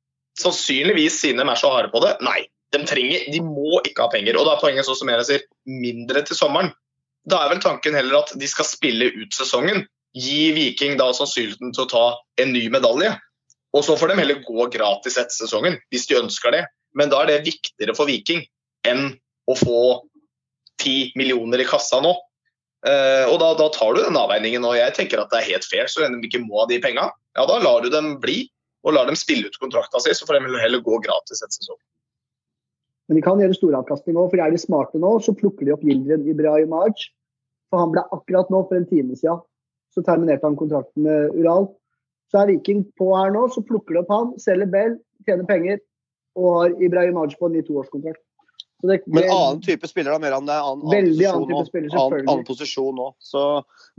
sannsynligvis 0.41 1.21
siden 1.23 1.39
de 1.43 1.47
er 1.47 1.61
så 1.61 1.71
harde 1.71 1.93
på 1.93 2.03
det. 2.03 2.17
Nei, 2.27 2.41
de 2.75 2.81
trenger, 2.89 3.29
de 3.31 3.43
må 3.45 3.79
ikke 3.85 4.09
ha 4.09 4.11
penger. 4.11 4.39
Og 4.39 4.49
da 4.49 4.57
er 4.57 4.63
poenget 4.65 4.89
sånn 4.89 4.99
som 4.99 5.13
jeg 5.13 5.29
sier, 5.29 5.45
mindre 5.71 6.25
til 6.27 6.39
sommeren. 6.39 6.73
Da 7.31 7.45
er 7.45 7.53
vel 7.53 7.63
tanken 7.63 7.95
heller 7.95 8.25
at 8.25 8.35
de 8.41 8.51
skal 8.51 8.67
spille 8.67 9.13
ut 9.15 9.37
sesongen. 9.37 9.85
Gi 10.19 10.51
Viking 10.57 10.97
da 10.99 11.13
sannsynligheten 11.15 11.77
til 11.77 11.85
å 11.85 11.91
ta 11.93 12.05
en 12.43 12.51
ny 12.57 12.65
medalje. 12.73 13.13
Og 13.77 13.85
så 13.85 13.95
får 14.01 14.11
de 14.11 14.19
heller 14.23 14.43
gå 14.47 14.67
gratis 14.73 15.19
etter 15.21 15.45
sesongen, 15.45 15.77
hvis 15.93 16.09
de 16.11 16.19
ønsker 16.19 16.57
det. 16.57 16.65
Men 16.97 17.11
da 17.13 17.23
er 17.23 17.33
det 17.33 17.49
viktigere 17.49 17.97
for 17.97 18.09
Viking 18.09 18.45
enn 18.89 19.11
å 19.49 19.57
få 19.59 19.83
ti 20.81 21.11
millioner 21.19 21.61
i 21.61 21.67
kassa 21.69 22.01
nå. 22.05 22.15
Eh, 22.87 23.25
og 23.27 23.41
da, 23.43 23.51
da, 23.59 23.67
tar 23.75 23.97
du 23.97 24.05
den 24.05 24.19
avveiningen, 24.19 24.65
og 24.65 24.77
jeg 24.79 24.95
tenker 24.97 25.21
at 25.21 25.33
det 25.33 25.41
er 25.41 25.51
helt 25.53 25.67
fair. 25.67 25.91
Så 25.91 26.05
lenge 26.05 26.23
de 26.23 26.31
ikke 26.31 26.45
må 26.45 26.63
ha 26.63 26.69
de 26.71 26.81
penga, 26.83 27.09
ja 27.39 27.47
da 27.49 27.59
lar 27.63 27.85
du 27.85 27.91
dem 27.93 28.17
bli. 28.23 28.45
Og 28.87 28.95
lar 28.95 29.09
dem 29.09 29.17
spille 29.19 29.49
ut 29.51 29.57
kontrakta 29.59 29.99
si, 30.01 30.13
så 30.15 30.25
får 30.25 30.39
de 30.39 30.61
heller 30.63 30.81
gå 30.87 31.01
gratis 31.03 31.43
en 31.43 31.51
sesong. 31.51 31.81
Men 33.11 33.19
de 33.19 33.23
kan 33.25 33.41
gjøre 33.43 33.57
storavkastning 33.57 34.17
òg, 34.21 34.29
for 34.31 34.41
er 34.45 34.53
de 34.55 34.61
smarte 34.63 35.01
nå, 35.03 35.11
så 35.25 35.35
plukker 35.37 35.67
de 35.67 35.75
opp 35.75 35.83
Yildiz 35.83 36.29
Ibrahimovic. 36.31 37.09
For 37.69 37.83
han 37.83 37.91
ble 37.93 38.05
akkurat 38.15 38.53
nå, 38.55 38.63
for 38.69 38.79
en 38.79 38.87
time 38.89 39.19
siden, 39.19 39.43
så 39.93 40.05
terminerte 40.07 40.47
han 40.47 40.57
kontrakten 40.57 41.05
med 41.09 41.35
Ural. 41.41 41.67
Så 42.31 42.39
er 42.39 42.53
Viking 42.53 42.85
på 43.01 43.11
her 43.17 43.35
nå, 43.35 43.49
så 43.51 43.65
plukker 43.67 43.97
de 43.97 44.05
opp 44.05 44.15
han, 44.15 44.31
selger 44.41 44.71
Bell, 44.71 44.95
tjener 45.27 45.49
penger 45.49 45.83
og 46.39 46.59
har 46.61 46.75
Ibrahimovic 46.79 47.37
på 47.39 47.51
en 47.51 47.57
ny 47.59 47.63
toårskontrakt. 47.67 48.23
Det, 48.79 49.01
det, 49.03 49.11
Men 49.11 49.25
annen 49.35 49.63
type 49.63 49.89
spiller 49.91 50.15
da, 50.15 50.21
mer 50.23 50.37
enn 50.37 50.47
det 50.47 50.55
er 50.55 50.67
annen, 50.71 50.85
veldig 50.93 51.25
annen 51.27 51.49
type 51.51 51.65
spiller, 51.67 51.95
annen, 51.99 52.29
annen 52.31 52.45
posisjon 52.47 52.95
nå. 52.95 53.09
Så 53.19 53.41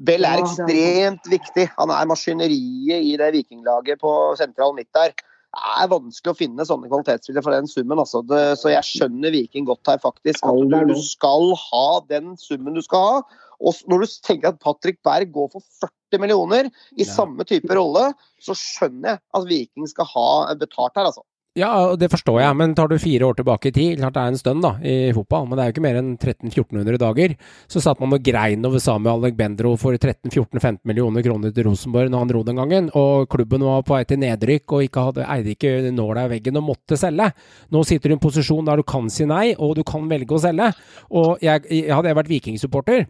Bell 0.08 0.24
er 0.24 0.40
ja, 0.40 0.46
ekstremt 0.46 1.28
er 1.28 1.34
viktig. 1.34 1.66
Han 1.76 1.92
er 1.92 2.08
maskineriet 2.08 3.10
i 3.10 3.18
det 3.20 3.34
vikinglaget 3.36 4.00
på 4.00 4.14
sentral 4.40 4.72
midt 4.78 4.88
der. 4.96 5.12
Det 5.50 5.74
er 5.82 5.90
vanskelig 5.92 6.32
å 6.32 6.38
finne 6.38 6.66
sånne 6.68 6.88
kvalitetsspillere 6.88 7.44
for 7.44 7.58
den 7.58 7.68
summen. 7.68 8.00
Altså. 8.00 8.22
Det, 8.30 8.42
så 8.62 8.72
jeg 8.72 8.88
skjønner 8.88 9.34
Viking 9.34 9.68
godt 9.68 9.90
her, 9.92 10.00
faktisk. 10.00 10.46
At 10.48 10.62
du, 10.62 10.76
du 10.94 11.00
skal 11.04 11.52
ha 11.60 11.86
den 12.08 12.36
summen 12.40 12.78
du 12.78 12.84
skal 12.86 13.08
ha. 13.08 13.22
Og 13.60 13.82
når 13.92 14.06
du 14.06 14.14
tenker 14.24 14.54
at 14.54 14.62
Patrick 14.64 15.02
Berg 15.04 15.34
går 15.36 15.50
for 15.58 15.66
40 15.84 16.24
millioner 16.24 16.70
i 16.96 17.04
ja. 17.04 17.10
samme 17.10 17.44
type 17.50 17.76
rolle, 17.76 18.12
så 18.40 18.56
skjønner 18.56 19.18
jeg 19.18 19.22
at 19.42 19.50
Viking 19.50 19.90
skal 19.92 20.08
ha 20.14 20.30
betalt 20.62 20.96
her, 20.96 21.10
altså. 21.10 21.26
Ja, 21.58 21.96
det 21.98 22.12
forstår 22.14 22.44
jeg, 22.44 22.56
men 22.60 22.76
tar 22.78 22.92
du 22.92 23.00
fire 23.02 23.26
år 23.26 23.40
tilbake 23.40 23.72
i 23.72 23.74
tid, 23.74 23.96
klart 23.98 24.14
det 24.14 24.22
er 24.22 24.34
en 24.36 24.38
stund 24.38 24.62
da, 24.62 24.70
i 24.86 25.10
fotball, 25.18 25.48
men 25.50 25.58
det 25.58 25.64
er 25.64 25.72
jo 25.72 25.74
ikke 25.74 25.84
mer 25.84 25.98
enn 25.98 26.12
1300-1400 26.14 27.00
dager, 27.02 27.34
så 27.74 27.82
satt 27.82 28.00
man 28.04 28.14
og 28.14 28.22
grein 28.24 28.68
over 28.70 28.84
Samuel 28.84 29.18
Alegbendro 29.18 29.72
for 29.82 29.98
13-14-15 29.98 30.78
millioner 30.88 31.26
kroner 31.26 31.54
til 31.56 31.66
Rosenborg 31.66 32.14
når 32.14 32.24
han 32.24 32.32
dro 32.32 32.44
den 32.46 32.62
gangen, 32.62 32.92
og 32.94 33.26
klubben 33.34 33.66
var 33.66 33.82
på 33.82 33.98
vei 33.98 34.04
til 34.08 34.22
nedrykk 34.22 34.78
og 34.78 34.86
ikke 34.86 35.06
hadde, 35.10 35.26
eide 35.26 35.56
ikke 35.56 35.74
nåla 35.90 36.28
i 36.30 36.34
veggen 36.38 36.62
og 36.62 36.68
måtte 36.70 37.00
selge. 37.02 37.32
Nå 37.74 37.82
sitter 37.82 38.14
du 38.14 38.16
i 38.16 38.20
en 38.20 38.26
posisjon 38.30 38.70
der 38.70 38.80
du 38.80 38.86
kan 38.94 39.10
si 39.10 39.26
nei, 39.28 39.48
og 39.58 39.74
du 39.80 39.84
kan 39.88 40.06
velge 40.12 40.38
å 40.38 40.44
selge. 40.46 40.70
Og 41.10 41.42
jeg 41.44 41.66
hadde 41.90 42.14
jeg 42.14 42.22
vært 42.22 42.36
vikingsupporter, 42.38 43.08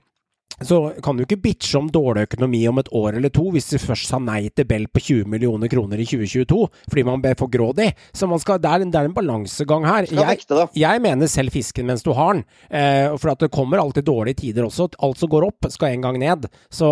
så 0.62 0.80
kan 1.04 1.16
du 1.16 1.24
ikke 1.24 1.40
bitche 1.40 1.78
om 1.80 1.88
dårlig 1.92 2.26
økonomi 2.28 2.62
om 2.68 2.82
et 2.82 2.92
år 2.96 3.16
eller 3.16 3.32
to 3.32 3.46
hvis 3.54 3.70
du 3.72 3.78
først 3.80 4.10
sa 4.12 4.20
nei 4.20 4.42
til 4.52 4.68
Bell 4.68 4.88
på 4.92 5.02
20 5.02 5.30
millioner 5.32 5.72
kroner 5.72 6.02
i 6.02 6.08
2022 6.08 6.60
fordi 6.90 7.06
man 7.08 7.24
ble 7.24 7.36
for 7.40 7.52
grådig. 7.52 7.94
Så 8.12 8.28
skal, 8.44 8.60
det, 8.62 8.72
er 8.72 8.84
en, 8.84 8.92
det, 8.92 9.00
er 9.00 9.10
en, 9.10 9.16
balansegang 9.16 9.88
her. 9.88 10.08
Jeg, 10.12 10.72
jeg, 10.76 11.04
mener 11.04 11.32
selv 11.32 11.56
fisken 11.56 11.88
mens 11.88 12.04
du 12.04 12.12
har 12.18 12.36
den. 12.36 12.44
Eh, 12.68 13.16
for 13.20 13.32
at 13.34 13.46
det 13.46 13.54
kommer 13.56 13.80
alltid 13.80 14.08
dårlige 14.08 14.42
tider 14.44 14.68
også. 14.68 14.90
Alt 15.06 15.22
som 15.22 15.32
går 15.32 15.48
opp, 15.48 15.70
skal 15.72 15.94
en 15.94 16.04
gang 16.10 16.20
ned. 16.20 16.50
Så 16.74 16.92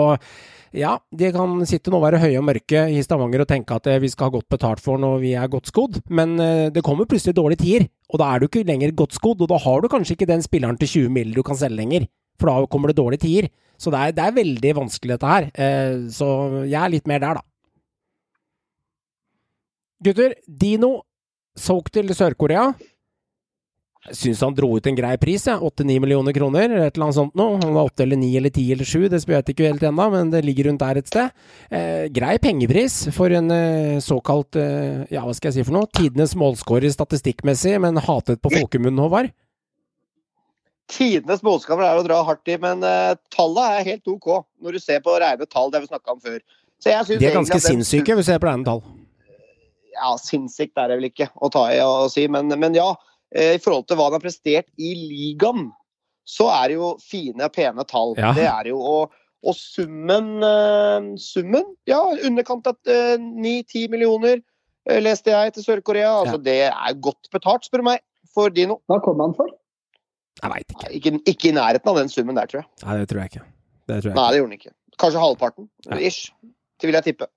ja, 0.75 0.97
de 1.15 1.31
kan 1.35 1.59
sitte 1.67 1.91
nå 1.91 1.99
og 1.99 2.05
være 2.05 2.21
høye 2.21 2.37
og 2.39 2.45
mørke 2.47 2.85
i 2.91 3.01
Stavanger 3.03 3.43
og 3.43 3.49
tenke 3.49 3.75
at 3.75 3.87
eh, 3.91 3.99
vi 4.03 4.11
skal 4.11 4.29
ha 4.29 4.37
godt 4.37 4.51
betalt 4.53 4.83
for 4.83 5.01
når 5.01 5.19
vi 5.23 5.33
er 5.35 5.51
godt 5.51 5.71
skodd, 5.71 5.99
men 6.07 6.37
eh, 6.43 6.67
det 6.71 6.85
kommer 6.87 7.09
plutselig 7.09 7.35
dårlige 7.35 7.63
tider. 7.65 7.89
Og 8.13 8.21
da 8.21 8.29
er 8.31 8.39
du 8.39 8.47
ikke 8.47 8.63
lenger 8.67 8.95
godt 8.95 9.17
skodd, 9.17 9.43
og 9.43 9.51
da 9.51 9.59
har 9.59 9.83
du 9.83 9.89
kanskje 9.91 10.15
ikke 10.15 10.29
den 10.29 10.45
spilleren 10.45 10.79
til 10.79 11.09
20 11.09 11.11
mill. 11.17 11.35
du 11.35 11.43
kan 11.43 11.59
selge 11.59 11.81
lenger 11.81 12.07
for 12.39 12.51
da 12.51 12.69
kommer 12.71 12.91
det 12.91 12.99
dårlige 12.99 13.25
tider. 13.25 13.49
Så 13.77 13.93
det 13.93 13.99
er, 13.99 14.15
det 14.17 14.25
er 14.25 14.37
veldig 14.37 14.73
vanskelig, 14.79 15.15
dette 15.15 15.31
her. 15.33 15.49
Eh, 15.53 16.07
så 16.13 16.27
jeg 16.65 16.79
er 16.81 16.93
litt 16.93 17.09
mer 17.09 17.21
der, 17.23 17.39
da. 17.39 17.45
Gutter, 20.07 20.37
Dino 20.45 20.99
solgt 21.57 21.95
til 21.97 22.13
Sør-Korea. 22.13 22.71
Syns 24.13 24.39
han 24.45 24.53
dro 24.55 24.69
ut 24.77 24.85
en 24.87 24.95
grei 24.95 25.15
pris, 25.19 25.47
ja. 25.49 25.57
8-9 25.59 25.97
millioner 25.99 26.35
kroner, 26.35 26.71
et 26.71 26.95
eller 26.95 27.07
annet 27.07 27.17
sånt 27.17 27.35
noe. 27.37 27.57
Han 27.59 27.73
var 27.75 27.89
8 27.89 28.05
eller 28.05 28.19
9 28.21 28.29
eller 28.39 28.53
10 28.53 28.67
eller 28.75 28.87
7, 28.87 29.07
det 29.11 29.21
spør 29.23 29.39
jeg 29.39 29.55
ikke 29.55 29.71
helt 29.71 29.87
ennå, 29.89 30.05
men 30.13 30.31
det 30.31 30.43
ligger 30.45 30.69
rundt 30.69 30.83
der 30.85 31.01
et 31.01 31.09
sted. 31.11 31.33
Eh, 31.73 32.05
grei 32.13 32.37
pengepris 32.43 32.99
for 33.15 33.33
en 33.35 33.51
eh, 33.51 33.97
såkalt, 34.03 34.59
eh, 34.61 35.03
ja 35.13 35.25
hva 35.25 35.35
skal 35.35 35.51
jeg 35.51 35.59
si 35.59 35.67
for 35.67 35.79
noe, 35.79 35.91
tidenes 35.97 36.37
målskårer 36.39 36.93
statistikkmessig, 36.93 37.75
men 37.83 37.99
hatet 38.07 38.41
på 38.43 38.53
folkemunnen, 38.53 39.01
Håvard. 39.03 39.33
Tidenes 40.87 41.41
målskapper 41.43 41.83
er 41.83 41.99
å 41.99 42.05
dra 42.05 42.21
hardt 42.23 42.47
i, 42.47 42.55
men 42.63 42.83
uh, 42.85 43.17
tallet 43.33 43.79
er 43.79 43.89
helt 43.89 44.07
OK 44.07 44.29
når 44.63 44.77
du 44.77 44.79
ser 44.79 45.01
på 45.03 45.17
reine 45.19 45.47
tall. 45.49 45.71
Det 45.73 45.83
vi 45.83 45.89
snakka 45.89 46.15
om 46.15 46.21
før. 46.23 46.39
de 46.39 46.93
er 46.93 47.35
ganske 47.35 47.59
sinnssyke, 47.63 48.15
hvis 48.15 48.29
du 48.29 48.31
ser 48.31 48.39
på 48.43 48.47
reine 48.47 48.63
tall. 48.67 48.79
Ja, 49.97 50.13
sinnssykt 50.21 50.77
er 50.79 50.91
det 50.91 50.99
vel 51.01 51.09
ikke 51.09 51.27
å 51.43 51.49
ta 51.51 51.65
i 51.73 51.81
å 51.83 52.07
si, 52.13 52.27
men, 52.31 52.53
men 52.55 52.77
ja. 52.77 52.93
Uh, 53.35 53.57
I 53.57 53.59
forhold 53.59 53.89
til 53.89 53.99
hva 53.99 54.07
han 54.07 54.15
har 54.15 54.23
prestert 54.23 54.69
i 54.79 54.93
ligaen, 54.95 55.71
så 56.27 56.47
er 56.55 56.71
det 56.71 56.79
jo 56.79 56.93
fine, 57.03 57.51
pene 57.51 57.83
tall. 57.87 58.15
Ja. 58.15 58.31
Det 58.37 58.47
er 58.47 58.71
jo, 58.71 58.79
og, 58.79 59.17
og 59.43 59.59
summen, 59.59 60.37
uh, 60.39 61.11
summen 61.19 61.67
Ja, 61.89 61.99
underkant 62.15 62.71
av 62.71 62.79
9-10 62.87 63.91
millioner, 63.91 64.39
leste 65.03 65.35
jeg, 65.35 65.57
til 65.57 65.67
Sør-Korea. 65.67 66.13
Altså, 66.21 66.39
ja. 66.39 66.45
Det 66.47 66.59
er 66.71 66.99
godt 67.03 67.27
betalt, 67.33 67.67
spør 67.67 67.83
du 67.83 67.89
meg, 67.91 68.05
for 68.31 68.55
Dino. 68.55 68.79
Hva 68.87 69.01
kom 69.03 69.19
han 69.19 69.35
for? 69.35 69.51
Jeg 70.41 70.53
veit 70.53 70.75
ikke. 70.75 70.91
ikke. 70.99 71.13
ikke. 71.25 71.49
i 71.49 71.55
nærheten 71.57 71.91
av 71.91 71.97
den 72.01 72.11
summen 72.13 72.37
der, 72.37 72.49
tror 72.49 72.63
jeg. 72.63 72.69
Nei, 72.83 72.99
det 73.01 73.09
tror 73.09 73.23
jeg 73.23 73.33
ikke. 73.33 73.45
Det 73.87 73.99
tror 74.03 74.11
jeg 74.11 74.17
Nei, 74.19 74.27
det 74.29 74.39
gjorde 74.41 74.51
han 74.51 74.59
ikke. 74.59 74.73
Kanskje 75.01 75.23
halvparten. 75.23 75.69
Ja. 75.87 75.99
Ish. 76.09 76.31
Det 76.77 76.89
vil 76.89 76.97
jeg 76.97 77.07
tippe. 77.11 77.29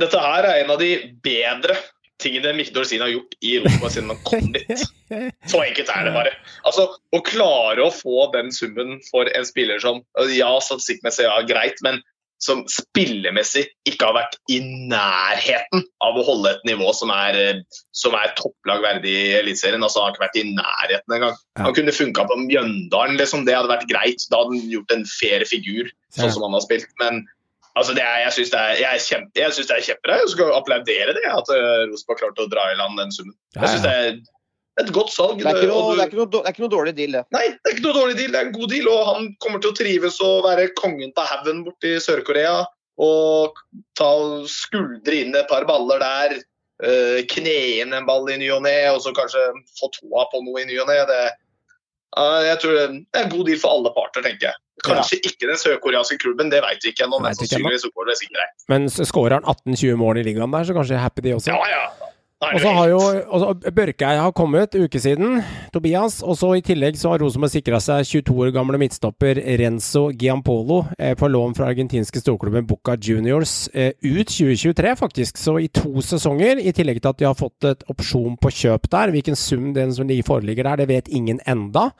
Dette 0.00 0.20
her 0.20 0.48
er 0.48 0.64
en 0.64 0.72
av 0.74 0.80
de 0.82 0.90
bedre 1.24 1.76
tingene 2.22 2.54
Mikkel 2.56 2.76
Dorsin 2.76 3.02
har 3.02 3.10
gjort 3.10 3.36
i 3.42 3.56
Europa 3.58 3.90
siden 3.90 4.12
han 4.12 4.20
kom 4.26 4.50
dit. 4.54 4.84
Så 5.50 5.60
enkelt 5.62 5.90
er 5.92 6.08
det 6.08 6.14
bare. 6.14 6.32
Altså, 6.66 6.86
Å 7.14 7.20
klare 7.26 7.84
å 7.84 7.92
få 7.94 8.28
den 8.34 8.52
summen 8.54 8.98
for 9.10 9.30
en 9.30 9.46
spiller 9.48 9.82
som 9.82 10.02
Ja, 10.34 10.50
statistikkmessig, 10.62 11.26
ja, 11.26 11.38
greit, 11.48 11.80
men 11.86 12.00
som 12.44 12.62
spillemessig 12.68 13.64
ikke 13.88 14.08
har 14.08 14.16
vært 14.16 14.34
i 14.52 14.58
nærheten 14.90 15.84
av 16.04 16.18
å 16.18 16.24
holde 16.26 16.52
et 16.52 16.66
nivå 16.68 16.90
som 16.96 17.12
er, 17.14 17.62
som 17.96 18.16
er 18.18 18.34
topplag 18.38 18.82
verdig 18.84 19.12
i 19.12 19.30
Eliteserien. 19.38 19.84
Altså, 19.84 20.02
han 20.02 20.10
har 20.10 20.16
ikke 20.16 20.24
vært 20.26 20.40
i 20.40 20.44
nærheten 20.50 21.16
engang. 21.16 21.38
Ja. 21.56 21.62
Han 21.68 21.76
kunne 21.78 21.94
funka 21.96 22.26
på 22.28 22.38
Mjøndalen, 22.42 23.16
liksom. 23.20 23.46
det 23.48 23.56
hadde 23.56 23.72
vært 23.72 23.88
greit. 23.90 24.26
Da 24.28 24.42
hadde 24.42 24.58
han 24.58 24.74
gjort 24.74 24.94
en 24.96 25.06
fair 25.08 25.46
figur, 25.48 25.88
sånn 26.16 26.34
som 26.34 26.44
han 26.46 26.56
har 26.58 26.66
spilt. 26.66 26.92
Men 27.00 27.22
altså, 27.72 27.96
er, 27.96 28.20
jeg 28.26 28.36
syns 28.38 28.54
det 28.54 28.60
er, 28.60 28.76
jeg 28.82 29.04
kjempe, 29.08 29.34
jeg 29.40 29.56
synes 29.56 29.72
det 29.72 29.80
er. 29.80 30.14
Jeg 30.20 30.32
skal 30.36 30.54
applaudere 30.58 31.16
det, 31.16 31.26
at 31.30 31.52
uh, 31.54 31.82
Rosenborg 31.88 32.22
klarte 32.22 32.46
å 32.46 32.52
dra 32.52 32.68
i 32.72 32.78
land 32.80 33.00
den 33.00 33.14
summen. 33.14 33.36
Jeg 33.56 33.72
synes 33.72 33.86
det 33.86 33.96
er 34.02 34.16
et 34.82 34.90
godt 34.94 35.12
salg. 35.14 35.38
Det 35.38 35.46
er 35.46 35.60
ikke 35.60 35.70
noe, 35.70 35.92
det 35.94 36.02
er 36.02 36.08
ikke 36.10 36.18
noe, 36.18 36.30
det 36.32 36.40
er 36.40 36.54
ikke 36.54 36.64
noe 36.64 36.72
dårlig 36.72 36.94
deal, 36.96 37.18
det. 37.18 37.22
Nei, 37.34 37.44
det 37.54 37.70
er 37.70 37.76
ikke 37.76 37.84
noe 37.86 37.98
dårlig 37.98 38.16
deal. 38.18 38.32
Det 38.32 38.40
er 38.40 38.48
en 38.48 38.56
god 38.56 38.72
deal. 38.72 38.88
Og 38.90 39.04
han 39.10 39.28
kommer 39.44 39.62
til 39.62 39.70
å 39.70 39.76
trives 39.78 40.18
og 40.24 40.48
være 40.48 40.72
kongen 40.80 41.14
på 41.14 41.26
haugen 41.28 41.62
borti 41.66 41.94
Sør-Korea. 42.02 42.56
Og 43.04 43.62
ta 43.98 44.10
skuldre 44.50 45.22
inn 45.22 45.38
et 45.38 45.48
par 45.50 45.66
baller 45.68 46.02
der. 46.02 46.36
Uh, 46.82 47.22
kne 47.30 47.54
inn 47.84 47.94
en 47.94 48.06
ball 48.08 48.26
i 48.32 48.36
ny 48.40 48.48
og 48.50 48.64
ne, 48.66 48.74
og 48.90 48.98
så 49.04 49.12
kanskje 49.14 49.40
få 49.78 49.88
tåa 49.94 50.24
på 50.32 50.40
noe 50.42 50.64
i 50.64 50.66
ny 50.66 50.80
og 50.82 50.90
ne. 50.90 50.96
Det, 51.06 51.20
uh, 52.18 52.40
jeg 52.48 52.60
tror 52.64 52.74
det 52.74 52.86
er 53.14 53.22
en 53.22 53.30
god 53.30 53.46
deal 53.46 53.60
for 53.62 53.78
alle 53.78 53.92
parter, 53.94 54.26
tenker 54.26 54.50
jeg. 54.50 54.60
Kanskje 54.84 55.20
ja. 55.20 55.30
ikke 55.30 55.48
den 55.52 55.60
sørkoreanske 55.60 56.18
klubben, 56.18 56.50
det 56.50 56.64
vet 56.64 56.82
vi 56.82 56.90
ikke 56.90 57.06
ennå. 57.06 57.22
Men. 57.22 57.38
Men 58.72 58.90
skårer 58.90 59.38
han 59.38 59.46
18-20 59.46 60.02
mål 60.02 60.18
i 60.18 60.26
ligaen 60.26 60.50
der, 60.58 60.66
så 60.66 60.74
kanskje 60.76 60.98
happy 60.98 61.22
de 61.28 61.36
også? 61.38 61.54
Ja, 61.54 61.70
ja. 61.70 62.10
Og 62.44 62.60
så 62.60 62.72
har 62.76 62.88
jo 62.90 63.00
Børkeie 63.74 64.20
har 64.20 64.32
kommet 64.36 64.74
uke 64.76 65.00
siden, 65.00 65.40
Tobias. 65.72 66.20
Og 66.22 66.36
så 66.38 66.50
i 66.58 66.62
tillegg 66.64 66.98
så 67.00 67.14
har 67.14 67.22
Rosenborg 67.22 67.52
sikra 67.54 67.80
seg 67.82 68.04
22 68.08 68.36
år 68.46 68.52
gamle 68.54 68.80
midtstopper 68.80 69.40
Renzo 69.60 70.06
Giampolo 70.12 70.82
eh, 70.98 71.14
på 71.18 71.30
lån 71.30 71.56
fra 71.56 71.70
argentinske 71.70 72.22
storklubben 72.22 72.66
Boca 72.68 72.96
Juniors 73.00 73.68
eh, 73.72 73.94
ut 74.04 74.28
2023, 74.28 74.94
faktisk. 75.00 75.40
Så 75.40 75.56
i 75.62 75.70
to 75.72 76.04
sesonger, 76.04 76.60
i 76.60 76.74
tillegg 76.76 77.00
til 77.00 77.14
at 77.14 77.22
de 77.22 77.28
har 77.30 77.38
fått 77.38 77.70
et 77.70 77.88
opsjon 77.92 78.38
på 78.40 78.52
kjøp 78.62 78.90
der. 78.92 79.14
Hvilken 79.14 79.38
sum 79.38 79.72
den 79.76 79.94
som 79.94 80.10
de 80.10 80.20
foreligger 80.26 80.68
der, 80.68 80.84
det 80.84 80.90
vet 80.92 81.12
ingen 81.12 81.40
enda. 81.48 81.90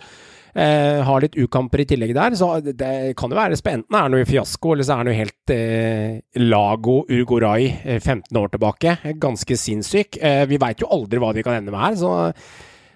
Eh, 0.54 1.00
har 1.02 1.22
litt 1.24 1.34
ukamper 1.34 1.82
i 1.82 1.86
tillegg 1.90 2.12
der, 2.14 2.34
så 2.38 2.48
det 2.62 3.16
kan 3.18 3.32
jo 3.32 3.38
være 3.38 3.56
spennende. 3.58 3.90
Er 3.98 4.06
det 4.06 4.14
noe 4.14 4.28
fiasko, 4.28 4.74
eller 4.74 4.86
så 4.86 4.94
er 4.94 5.02
det 5.02 5.10
noe 5.10 5.18
helt 5.18 5.54
eh, 5.54 6.44
Lago 6.44 7.00
Urgorai 7.10 7.72
15 7.98 8.20
eh, 8.22 8.38
år 8.38 8.52
tilbake. 8.52 8.94
Ganske 9.22 9.58
sinnssyk. 9.58 10.20
Eh, 10.22 10.44
vi 10.50 10.60
veit 10.62 10.84
jo 10.84 10.92
aldri 10.94 11.18
hva 11.22 11.32
vi 11.34 11.42
kan 11.46 11.58
ende 11.58 11.74
med 11.74 11.82
her, 11.82 11.98
så 11.98 12.12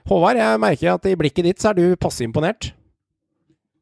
Håvard, 0.08 0.38
jeg 0.40 0.60
merker 0.62 0.94
at 0.94 1.04
i 1.10 1.18
blikket 1.20 1.44
ditt 1.44 1.60
så 1.60 1.72
er 1.72 1.76
du 1.76 1.98
passe 2.00 2.22
imponert. 2.24 2.70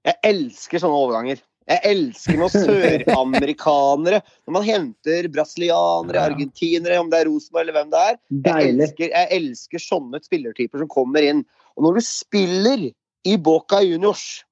Jeg 0.07 0.19
elsker 0.27 0.81
sånne 0.83 1.05
overganger. 1.05 1.45
Jeg 1.67 1.83
elsker 1.91 2.37
når 2.39 2.53
søramerikanere 2.55 4.21
Når 4.47 4.55
man 4.55 4.65
henter 4.67 5.27
brasilianere, 5.35 6.23
argentinere, 6.31 7.01
om 7.03 7.11
det 7.11 7.21
er 7.21 7.29
Rosenborg 7.29 7.67
eller 7.67 7.77
hvem 7.77 7.91
det 7.93 8.03
er. 8.11 8.21
Jeg 8.47 8.73
elsker, 8.73 9.11
jeg 9.11 9.31
elsker 9.37 9.83
sånne 9.83 10.23
spillertyper 10.23 10.83
som 10.83 10.91
kommer 10.91 11.27
inn. 11.27 11.43
Og 11.77 11.87
når 11.87 11.99
du 11.99 12.07
spiller 12.07 12.87
i 13.27 13.37
Boca 13.37 13.83
Juniors 13.85 14.45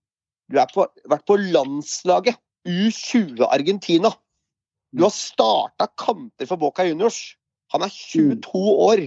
Du 0.51 0.59
har 0.59 0.71
vært 1.09 1.25
på 1.29 1.39
landslaget 1.41 2.37
U20 2.69 3.45
Argentina. 3.49 4.11
Du 4.93 5.05
har 5.05 5.13
starta 5.13 5.89
kamper 6.01 6.49
for 6.49 6.61
Boca 6.61 6.85
Juniors. 6.87 7.35
Han 7.73 7.85
er 7.85 7.93
22 7.93 8.61
år. 8.87 9.03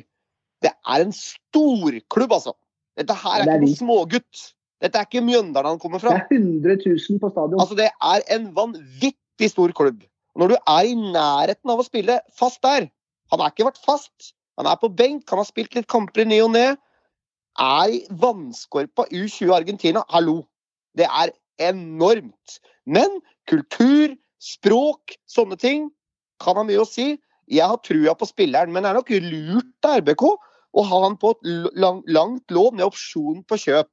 Det 0.65 0.71
er 0.73 1.03
en 1.03 1.13
storklubb, 1.13 2.33
altså. 2.33 2.53
Dette 2.97 3.13
her 3.17 3.43
er, 3.43 3.51
ikke 3.53 3.61
noe 3.63 3.77
smågutt. 3.77 4.43
Dette 4.81 4.99
er 4.99 5.07
ikke 5.07 5.23
Mjøndalen 5.25 5.75
han 5.75 5.81
kommer 5.81 6.01
fra. 6.01 6.15
Det 6.17 6.37
er 6.37 6.41
100 6.41 6.79
000 6.85 7.21
på 7.21 7.31
stadion. 7.33 7.61
Altså, 7.61 7.77
det 7.77 7.89
er 7.93 8.25
en 8.35 8.49
vanvittig 8.57 9.51
stor 9.53 9.73
klubb. 9.77 10.01
Når 10.37 10.53
du 10.53 10.57
er 10.57 10.89
i 10.89 10.97
nærheten 10.97 11.73
av 11.73 11.81
å 11.81 11.85
spille 11.85 12.19
fast 12.37 12.61
der 12.65 12.91
Han 13.33 13.41
har 13.41 13.51
ikke 13.51 13.65
vært 13.67 13.81
fast. 13.83 14.33
Han 14.57 14.69
er 14.69 14.77
på 14.79 14.89
benk, 14.89 15.25
han 15.29 15.41
har 15.41 15.47
spilt 15.49 15.75
litt 15.75 15.89
kamper 15.91 16.23
i 16.23 16.29
ny 16.29 16.37
og 16.45 16.53
ne. 16.53 16.67
Er 17.57 17.93
vannskorpa 18.21 19.07
U20 19.09 19.53
Argentina. 19.53 20.03
Hallo! 20.13 20.43
Det 20.97 21.07
er 21.09 21.31
enormt. 21.57 22.59
Men 22.85 23.19
kultur, 23.49 24.13
språk, 24.41 25.17
sånne 25.29 25.57
ting 25.57 25.89
kan 26.43 26.59
ha 26.59 26.65
mye 26.67 26.83
å 26.83 26.87
si. 26.87 27.15
Jeg 27.49 27.65
har 27.65 27.79
trua 27.81 28.13
på 28.17 28.27
spilleren, 28.29 28.73
men 28.73 28.83
det 28.83 28.91
er 28.91 28.99
nok 28.99 29.09
lurt 29.23 29.87
av 29.87 30.01
RBK 30.03 30.23
å 30.27 30.83
ha 30.85 31.01
han 31.05 31.17
på 31.17 31.33
et 31.33 31.49
lang, 31.79 32.03
langt 32.05 32.53
lån 32.53 32.77
med 32.77 32.85
opsjon 32.89 33.41
på 33.47 33.59
kjøp. 33.63 33.89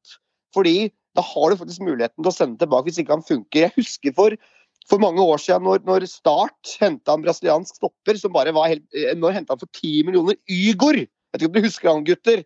Fordi 0.55 0.91
da 1.17 1.23
har 1.25 1.51
du 1.51 1.61
faktisk 1.61 1.85
muligheten 1.87 2.21
til 2.21 2.31
å 2.31 2.35
sende 2.35 2.61
tilbake 2.61 2.91
hvis 2.91 3.01
ikke 3.01 3.17
han 3.17 3.25
funker. 3.25 3.69
Jeg 3.69 3.77
husker 3.79 4.15
for, 4.17 4.37
for 4.91 5.03
mange 5.03 5.23
år 5.23 5.41
siden 5.41 5.65
når, 5.65 5.85
når 5.89 6.09
Start 6.11 6.75
henta 6.83 7.15
en 7.15 7.25
brasiliansk 7.25 7.79
stopper 7.79 8.19
som 8.21 8.35
bare 8.35 8.53
var 8.57 8.73
helt 8.75 8.85
eh, 8.93 9.15
Når 9.17 9.39
henta 9.39 9.55
han 9.55 9.63
for 9.63 9.71
10 9.71 10.11
millioner 10.11 10.37
Ygor! 10.51 10.99
Jeg 11.05 11.39
vet 11.39 11.43
ikke 11.43 11.51
om 11.51 11.57
du 11.57 11.69
husker 11.69 11.91
han, 11.91 12.05
gutter? 12.07 12.45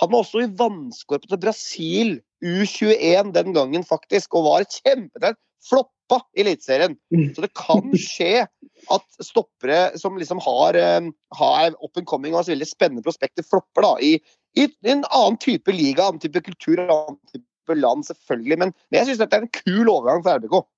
Han 0.00 0.10
var 0.10 0.24
også 0.24 0.42
i 0.42 0.52
vannskorpa 0.58 1.30
til 1.30 1.42
Brasil 1.42 2.14
U21 2.44 3.32
den 3.34 3.54
gangen, 3.56 3.84
faktisk, 3.86 4.34
og 4.34 4.48
var 4.48 4.66
kjempetrent. 4.68 5.40
Floppa 5.64 6.18
i 6.36 6.42
Eliteserien. 6.42 6.96
Så 7.32 7.40
det 7.40 7.54
kan 7.56 7.86
skje 7.96 8.44
at 8.92 9.22
stoppere 9.24 9.94
som 9.96 10.18
liksom 10.20 10.42
har, 10.44 10.76
eh, 10.76 11.06
har 11.38 11.76
up 11.80 11.96
and 11.96 12.06
coming 12.06 12.34
og 12.34 12.42
har 12.42 12.48
så 12.50 12.52
veldig 12.52 12.68
spennende 12.68 13.04
prospekter, 13.06 13.46
flopper 13.48 13.86
da 13.86 13.94
i, 14.04 14.18
i 14.60 14.68
en 14.84 15.06
annen 15.08 15.38
type 15.40 15.72
liga, 15.72 16.04
annen 16.04 16.20
type 16.20 16.42
kultur, 16.44 16.84
annen 16.84 17.16
type 17.32 17.78
land, 17.78 18.04
selvfølgelig. 18.04 18.58
Men, 18.60 18.74
men 18.90 18.98
jeg 18.98 19.08
syns 19.08 19.22
dette 19.22 19.40
er 19.40 19.46
en 19.46 19.56
kul 19.56 19.88
overgang 19.88 20.20
for 20.26 20.36
RBK. 20.36 20.68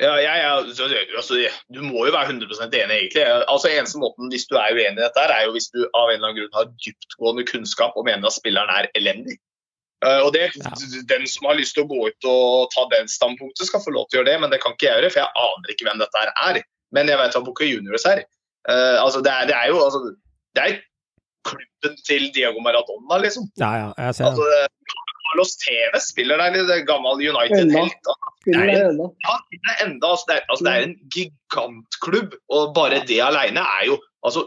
Ja, 0.00 0.14
ja, 0.16 0.34
ja 0.40 0.52
så 0.72 0.86
altså, 0.88 1.36
du 1.74 1.82
må 1.84 2.06
jo 2.08 2.14
være 2.14 2.32
100% 2.32 2.72
enig, 2.78 2.96
egentlig. 2.96 3.24
Altså, 3.52 3.68
eneste 3.68 4.00
måten 4.00 4.30
Hvis 4.32 4.48
du 4.48 4.56
er 4.56 4.72
uenig 4.72 4.96
i 4.96 5.04
dette, 5.04 5.26
er 5.26 5.44
jo 5.44 5.52
hvis 5.56 5.68
du 5.74 5.82
av 5.84 6.08
en 6.08 6.16
eller 6.16 6.30
annen 6.30 6.38
grunn 6.40 6.56
har 6.56 6.72
dyptgående 6.86 7.44
kunnskap 7.50 7.98
og 8.00 8.06
mener 8.08 8.30
at 8.30 8.36
spilleren 8.38 8.72
er 8.72 8.88
elendig. 8.96 9.36
Eh, 10.06 10.20
og 10.24 10.32
det, 10.32 10.48
Den 11.12 11.26
som 11.28 11.50
har 11.50 11.58
lyst 11.60 11.76
til 11.76 11.84
å 11.84 11.90
gå 11.90 12.08
ut 12.08 12.28
og 12.32 12.72
ta 12.74 12.86
den 12.94 13.10
standpunktet, 13.12 13.68
skal 13.68 13.84
få 13.84 13.92
lov 13.92 14.08
til 14.08 14.18
å 14.18 14.22
gjøre 14.22 14.32
det, 14.32 14.38
men 14.44 14.52
det 14.54 14.62
kan 14.64 14.76
ikke 14.76 14.88
jeg 14.88 14.96
gjøre, 14.96 15.12
for 15.12 15.22
jeg 15.22 15.46
aner 15.46 15.74
ikke 15.74 15.88
hvem 15.88 16.00
dette 16.00 16.26
er. 16.48 16.62
Men 16.96 17.12
jeg 17.12 17.20
vet 17.20 17.36
hva 17.36 17.44
Boca 17.44 17.68
Juniors 17.68 18.08
er. 18.08 18.24
Eh, 18.68 18.96
altså, 19.00 19.20
det, 19.24 19.34
er 19.34 19.52
det 19.52 19.58
er 19.58 19.68
jo 19.68 19.82
altså, 19.84 20.00
det 20.56 20.64
er 20.64 20.80
klubben 21.44 22.00
til 22.08 22.26
Diego 22.34 22.64
Maradona, 22.64 23.20
liksom. 23.20 23.48
Ja, 23.60 23.70
ja, 23.84 23.92
jeg 24.06 24.16
ser 24.16 24.30
Altså, 24.30 24.48
det. 24.48 24.64
Carlos 25.30 25.52
TV 25.62 25.98
spiller 26.02 26.40
der, 26.42 26.56
det 26.66 26.78
gammel 26.88 27.20
United-helt. 27.22 28.08
Det. 28.46 28.54
Ja, 28.56 29.34
det 29.50 29.60
er 29.70 29.84
enda, 29.86 30.08
altså, 30.10 30.24
det, 30.28 30.36
er, 30.36 30.44
altså, 30.50 30.64
det 30.64 30.72
er 30.72 30.86
en 30.88 30.96
gigantklubb, 31.14 32.34
og 32.50 32.74
bare 32.74 33.02
det 33.06 33.20
alene 33.22 33.62
er 33.62 33.86
jo 33.86 33.98
altså, 34.26 34.46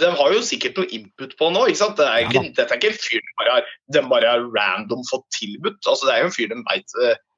De 0.00 0.08
har 0.18 0.32
jo 0.34 0.40
sikkert 0.42 0.78
noe 0.80 0.88
input 0.90 1.36
på 1.38 1.48
nå. 1.54 1.66
ikke 1.70 1.78
sant? 1.78 1.96
Det 2.00 2.06
er 2.08 2.24
ikke, 2.24 2.40
Ja 2.40 2.54
dette 2.56 2.74
er 2.74 2.80
ikke 2.80 2.88
en 2.90 2.98
fyr 3.04 3.20
de 3.22 3.34
bare 3.38 3.52
har, 3.54 3.68
de 3.94 4.00
bare 4.10 4.32
har 4.32 4.46
random 4.56 5.04
fått 5.10 5.26
tilbudt. 5.36 5.78
altså 5.86 6.08
Det 6.08 6.14
er 6.16 6.24
jo 6.24 6.30
en 6.30 6.34
fyr 6.34 6.48
de 6.50 6.58
veit 6.66 6.96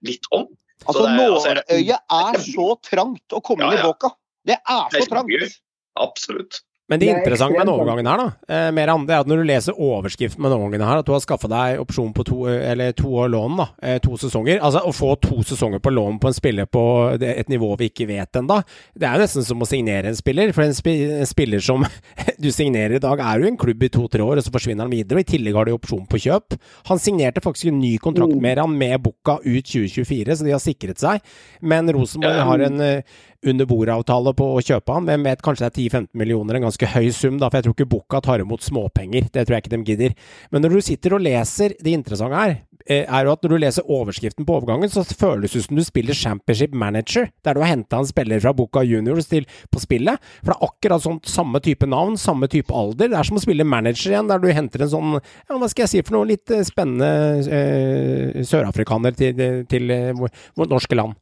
litt 0.08 0.30
om. 0.32 0.46
Altså, 0.86 1.02
det 1.02 1.10
er- 1.10 1.34
altså, 1.34 1.52
Nåløyet 1.58 2.00
er 2.22 2.38
så 2.46 2.68
trangt 2.88 3.36
å 3.36 3.42
komme 3.44 3.66
Ja, 3.66 3.72
inn 3.74 3.78
i 3.78 3.82
boka. 3.82 4.14
Det 4.46 4.56
er 4.64 4.88
Det 4.92 5.02
så 5.02 5.04
er 5.04 5.12
trangt. 5.12 5.58
Absolutt. 5.98 6.60
Men 6.88 7.00
det 7.00 7.06
Det 7.08 7.14
er 7.14 7.18
interessante 7.20 7.58
med 7.58 7.66
den 7.66 7.74
overgangen 7.74 8.06
her, 8.08 8.16
da, 8.16 8.28
mer 8.48 8.72
Meran, 8.72 9.06
det 9.06 9.12
er 9.14 9.20
at 9.20 9.28
når 9.28 9.36
du 9.42 9.44
leser 9.44 9.76
overskriften 9.76 10.40
med 10.40 10.50
den 10.50 10.58
overgangen 10.58 10.86
her, 10.88 10.98
at 11.02 11.06
du 11.06 11.12
har 11.12 11.20
skaffa 11.20 11.48
deg 11.52 11.82
opsjon 11.82 12.14
på 12.16 12.24
to, 12.24 12.38
eh, 12.48 12.70
eller 12.72 12.92
to 12.96 13.08
år 13.08 13.28
lån, 13.28 13.56
da, 13.58 13.66
eh, 13.82 13.98
to 13.98 14.16
sesonger 14.16 14.60
Altså 14.64 14.80
å 14.88 14.92
få 14.96 15.20
to 15.20 15.42
sesonger 15.44 15.82
på 15.84 15.92
lån 15.92 16.18
på 16.22 16.30
en 16.30 16.32
spiller 16.38 16.66
på 16.66 16.84
et 17.20 17.48
nivå 17.48 17.76
vi 17.78 17.90
ikke 17.90 18.06
vet 18.08 18.32
ennå, 18.40 18.62
det 18.96 19.04
er 19.08 19.18
jo 19.18 19.24
nesten 19.26 19.44
som 19.44 19.60
å 19.60 19.68
signere 19.68 20.08
en 20.08 20.16
spiller. 20.16 20.52
For 20.56 20.62
en, 20.62 20.72
spi, 20.74 20.96
en 21.20 21.26
spiller 21.28 21.60
som 21.60 21.84
du 22.40 22.48
signerer 22.50 22.96
i 22.96 23.02
dag, 23.04 23.20
er 23.20 23.40
jo 23.40 23.46
en 23.52 23.60
klubb 23.60 23.82
i 23.82 23.88
to-tre 23.92 24.24
år, 24.24 24.38
og 24.40 24.44
så 24.44 24.54
forsvinner 24.54 24.86
han 24.86 24.90
videre. 24.90 25.18
Og 25.20 25.26
i 25.26 25.30
tillegg 25.36 25.54
har 25.54 25.68
de 25.68 25.76
opsjon 25.76 26.06
på 26.08 26.20
kjøp. 26.24 26.56
Han 26.88 26.98
signerte 26.98 27.44
faktisk 27.44 27.68
en 27.72 27.80
ny 27.80 27.96
kontrakt 27.98 28.28
Mm. 28.28 28.42
med 28.42 28.58
han 28.58 28.78
med 28.78 29.02
Bukka 29.02 29.38
ut 29.44 29.64
2024, 29.64 30.36
så 30.36 30.44
de 30.44 30.50
har 30.52 30.60
sikret 30.60 30.98
seg. 30.98 31.20
Men 31.62 31.88
Rosenborg 31.92 32.42
har 32.44 32.58
en 32.66 32.80
eh, 32.80 33.02
under 33.46 33.68
bordet-avtale 33.70 34.32
på 34.38 34.46
å 34.56 34.62
kjøpe 34.64 34.94
han. 34.94 35.06
Hvem 35.06 35.26
vet, 35.28 35.42
kanskje 35.44 35.66
det 35.66 35.70
er 35.70 35.82
10-15 36.00 36.08
millioner, 36.18 36.58
en 36.58 36.66
ganske 36.66 36.90
høy 36.94 37.10
sum, 37.14 37.36
da, 37.38 37.50
for 37.50 37.58
jeg 37.58 37.68
tror 37.68 37.76
ikke 37.76 37.90
Bukka 37.92 38.20
tar 38.24 38.42
imot 38.42 38.64
småpenger. 38.66 39.28
Det 39.34 39.44
tror 39.46 39.56
jeg 39.56 39.64
ikke 39.64 39.74
de 39.76 39.82
gidder. 39.86 40.16
Men 40.50 40.64
når 40.64 40.74
du 40.74 40.80
sitter 40.88 41.14
og 41.14 41.22
leser 41.22 41.76
Det 41.78 41.92
interessante 41.94 42.38
her, 42.38 42.56
eh, 42.86 43.04
er 43.04 43.24
jo 43.24 43.32
at 43.32 43.44
når 43.44 43.52
du 43.52 43.58
leser 43.62 43.92
overskriften 43.94 44.46
på 44.48 44.56
overgangen, 44.58 44.90
så 44.90 45.04
føles 45.06 45.52
det 45.52 45.62
som 45.66 45.78
du 45.78 45.84
spiller 45.86 46.14
Championship 46.18 46.74
Manager, 46.74 47.28
der 47.44 47.54
du 47.54 47.60
har 47.62 47.70
henta 47.70 48.00
en 48.00 48.08
spiller 48.08 48.40
fra 48.42 48.54
Bukka 48.56 48.82
Juniors 48.82 49.30
til 49.30 49.46
på 49.70 49.82
spillet. 49.82 50.18
For 50.42 50.52
det 50.52 50.56
er 50.56 50.66
akkurat 50.68 51.04
sånn 51.04 51.20
samme 51.28 51.62
type 51.62 51.86
navn, 51.86 52.18
samme 52.18 52.50
type 52.50 52.74
alder. 52.74 53.12
Det 53.12 53.18
er 53.18 53.30
som 53.30 53.38
å 53.38 53.44
spille 53.44 53.66
manager 53.68 54.16
igjen, 54.16 54.28
der 54.28 54.42
du 54.42 54.50
henter 54.50 54.82
en 54.82 54.92
sånn, 54.96 55.14
ja, 55.20 55.54
hva 55.54 55.70
skal 55.70 55.86
jeg 55.86 55.94
si 55.94 56.02
for 56.02 56.18
noe, 56.18 56.28
litt 56.32 56.50
eh, 56.50 56.66
spennende 56.66 57.12
eh, 57.46 58.42
sørafrikaner 58.48 59.14
til, 59.14 59.64
til 59.70 59.94
eh, 59.94 60.12
vårt 60.18 60.74
norske 60.74 60.98
land. 60.98 61.14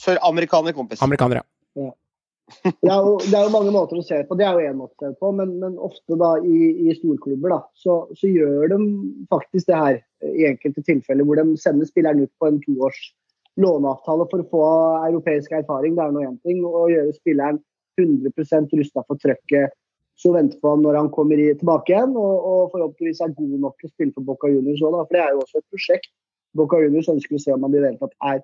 Søramerikaner, 0.00 0.76
kompis. 0.76 1.02
Amerikanere. 1.04 1.44
Det 2.64 2.90
er, 2.90 2.98
jo, 2.98 3.18
det 3.22 3.36
er 3.36 3.44
jo 3.46 3.52
mange 3.54 3.72
måter 3.74 4.00
å 4.00 4.04
se 4.04 4.16
på. 4.26 4.36
Det 4.38 4.46
er 4.46 4.56
jo 4.56 4.70
én 4.72 4.78
måte 4.80 4.96
å 4.96 5.10
se 5.12 5.18
på, 5.20 5.30
men, 5.38 5.52
men 5.62 5.76
ofte 5.78 6.16
da 6.18 6.32
i, 6.42 6.72
i 6.88 6.94
storklubber 6.98 7.52
da, 7.54 7.60
så, 7.78 8.00
så 8.18 8.30
gjør 8.30 8.72
de 8.72 8.78
faktisk 9.30 9.70
det 9.70 9.78
her 9.78 10.00
i 10.26 10.48
enkelte 10.50 10.82
tilfeller 10.88 11.28
hvor 11.28 11.38
de 11.38 11.54
sender 11.60 11.88
spilleren 11.88 12.24
ut 12.24 12.32
på 12.40 12.50
en 12.50 12.58
toårs 12.64 12.98
låneavtale 13.60 14.26
for 14.30 14.42
å 14.42 14.48
få 14.50 14.64
europeisk 15.10 15.54
erfaring. 15.60 15.96
Det 15.96 16.06
er 16.06 16.16
nå 16.16 16.24
én 16.26 16.38
ting. 16.46 16.64
Å 16.64 16.88
gjøre 16.90 17.14
spilleren 17.16 17.60
100 18.00 18.32
rusta 18.80 19.04
for 19.06 19.20
trøkket, 19.20 19.74
så 20.20 20.32
vente 20.34 20.58
på 20.60 20.72
han 20.72 20.82
når 20.84 20.98
han 20.98 21.10
kommer 21.12 21.40
i, 21.40 21.50
tilbake 21.58 21.92
igjen, 21.92 22.14
og, 22.16 22.46
og 22.50 22.62
forhåpentligvis 22.74 23.22
er 23.24 23.36
god 23.36 23.58
nok 23.66 23.76
til 23.78 23.88
å 23.88 23.92
spille 23.94 24.14
for 24.16 24.26
Boca 24.26 24.50
Juniors 24.52 24.82
òg, 24.84 24.96
for 25.02 25.16
det 25.16 25.22
er 25.24 25.34
jo 25.34 25.44
også 25.44 25.60
et 25.60 25.68
prosjekt. 25.72 26.10
Boca 26.56 26.80
Juniors 26.82 27.08
ønsker 27.12 27.36
å 27.36 27.42
se 27.42 27.54
om 27.54 27.66
han 27.66 27.76
i 27.76 27.78
det 27.78 27.92
hele 27.92 28.00
tatt 28.00 28.16
er 28.32 28.42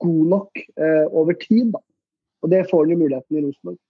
god 0.00 0.28
nok 0.32 0.60
eh, 0.60 1.06
over 1.10 1.36
tid. 1.40 1.72
da. 1.74 1.82
Og 2.44 2.52
det 2.52 2.64
får 2.70 2.84
han 2.84 2.94
jo 2.94 3.00
muligheten 3.00 3.38
i 3.38 3.44
Rosenborg. 3.44 3.80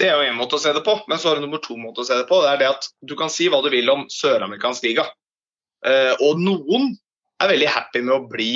Det 0.00 0.08
er 0.08 0.18
jo 0.18 0.26
en 0.26 0.38
måte 0.40 0.58
å 0.58 0.62
se 0.62 0.72
det 0.74 0.82
på, 0.82 0.96
men 1.08 1.20
så 1.20 1.30
har 1.30 1.38
du 1.38 1.44
nummer 1.44 1.60
to 1.62 1.76
måte 1.78 2.02
å 2.02 2.06
se 2.06 2.16
det 2.18 2.26
på. 2.28 2.40
Det 2.42 2.50
er 2.50 2.62
det 2.62 2.70
at 2.72 2.88
Du 3.06 3.14
kan 3.16 3.30
si 3.30 3.46
hva 3.48 3.60
du 3.62 3.70
vil 3.72 3.88
om 3.92 4.08
søramerikansk 4.10 4.88
liga, 4.88 5.06
Eh, 5.86 6.14
og 6.20 6.40
noen 6.40 6.92
er 7.40 7.52
veldig 7.54 7.70
happy 7.72 8.02
med 8.04 8.16
å 8.16 8.26
bli 8.28 8.52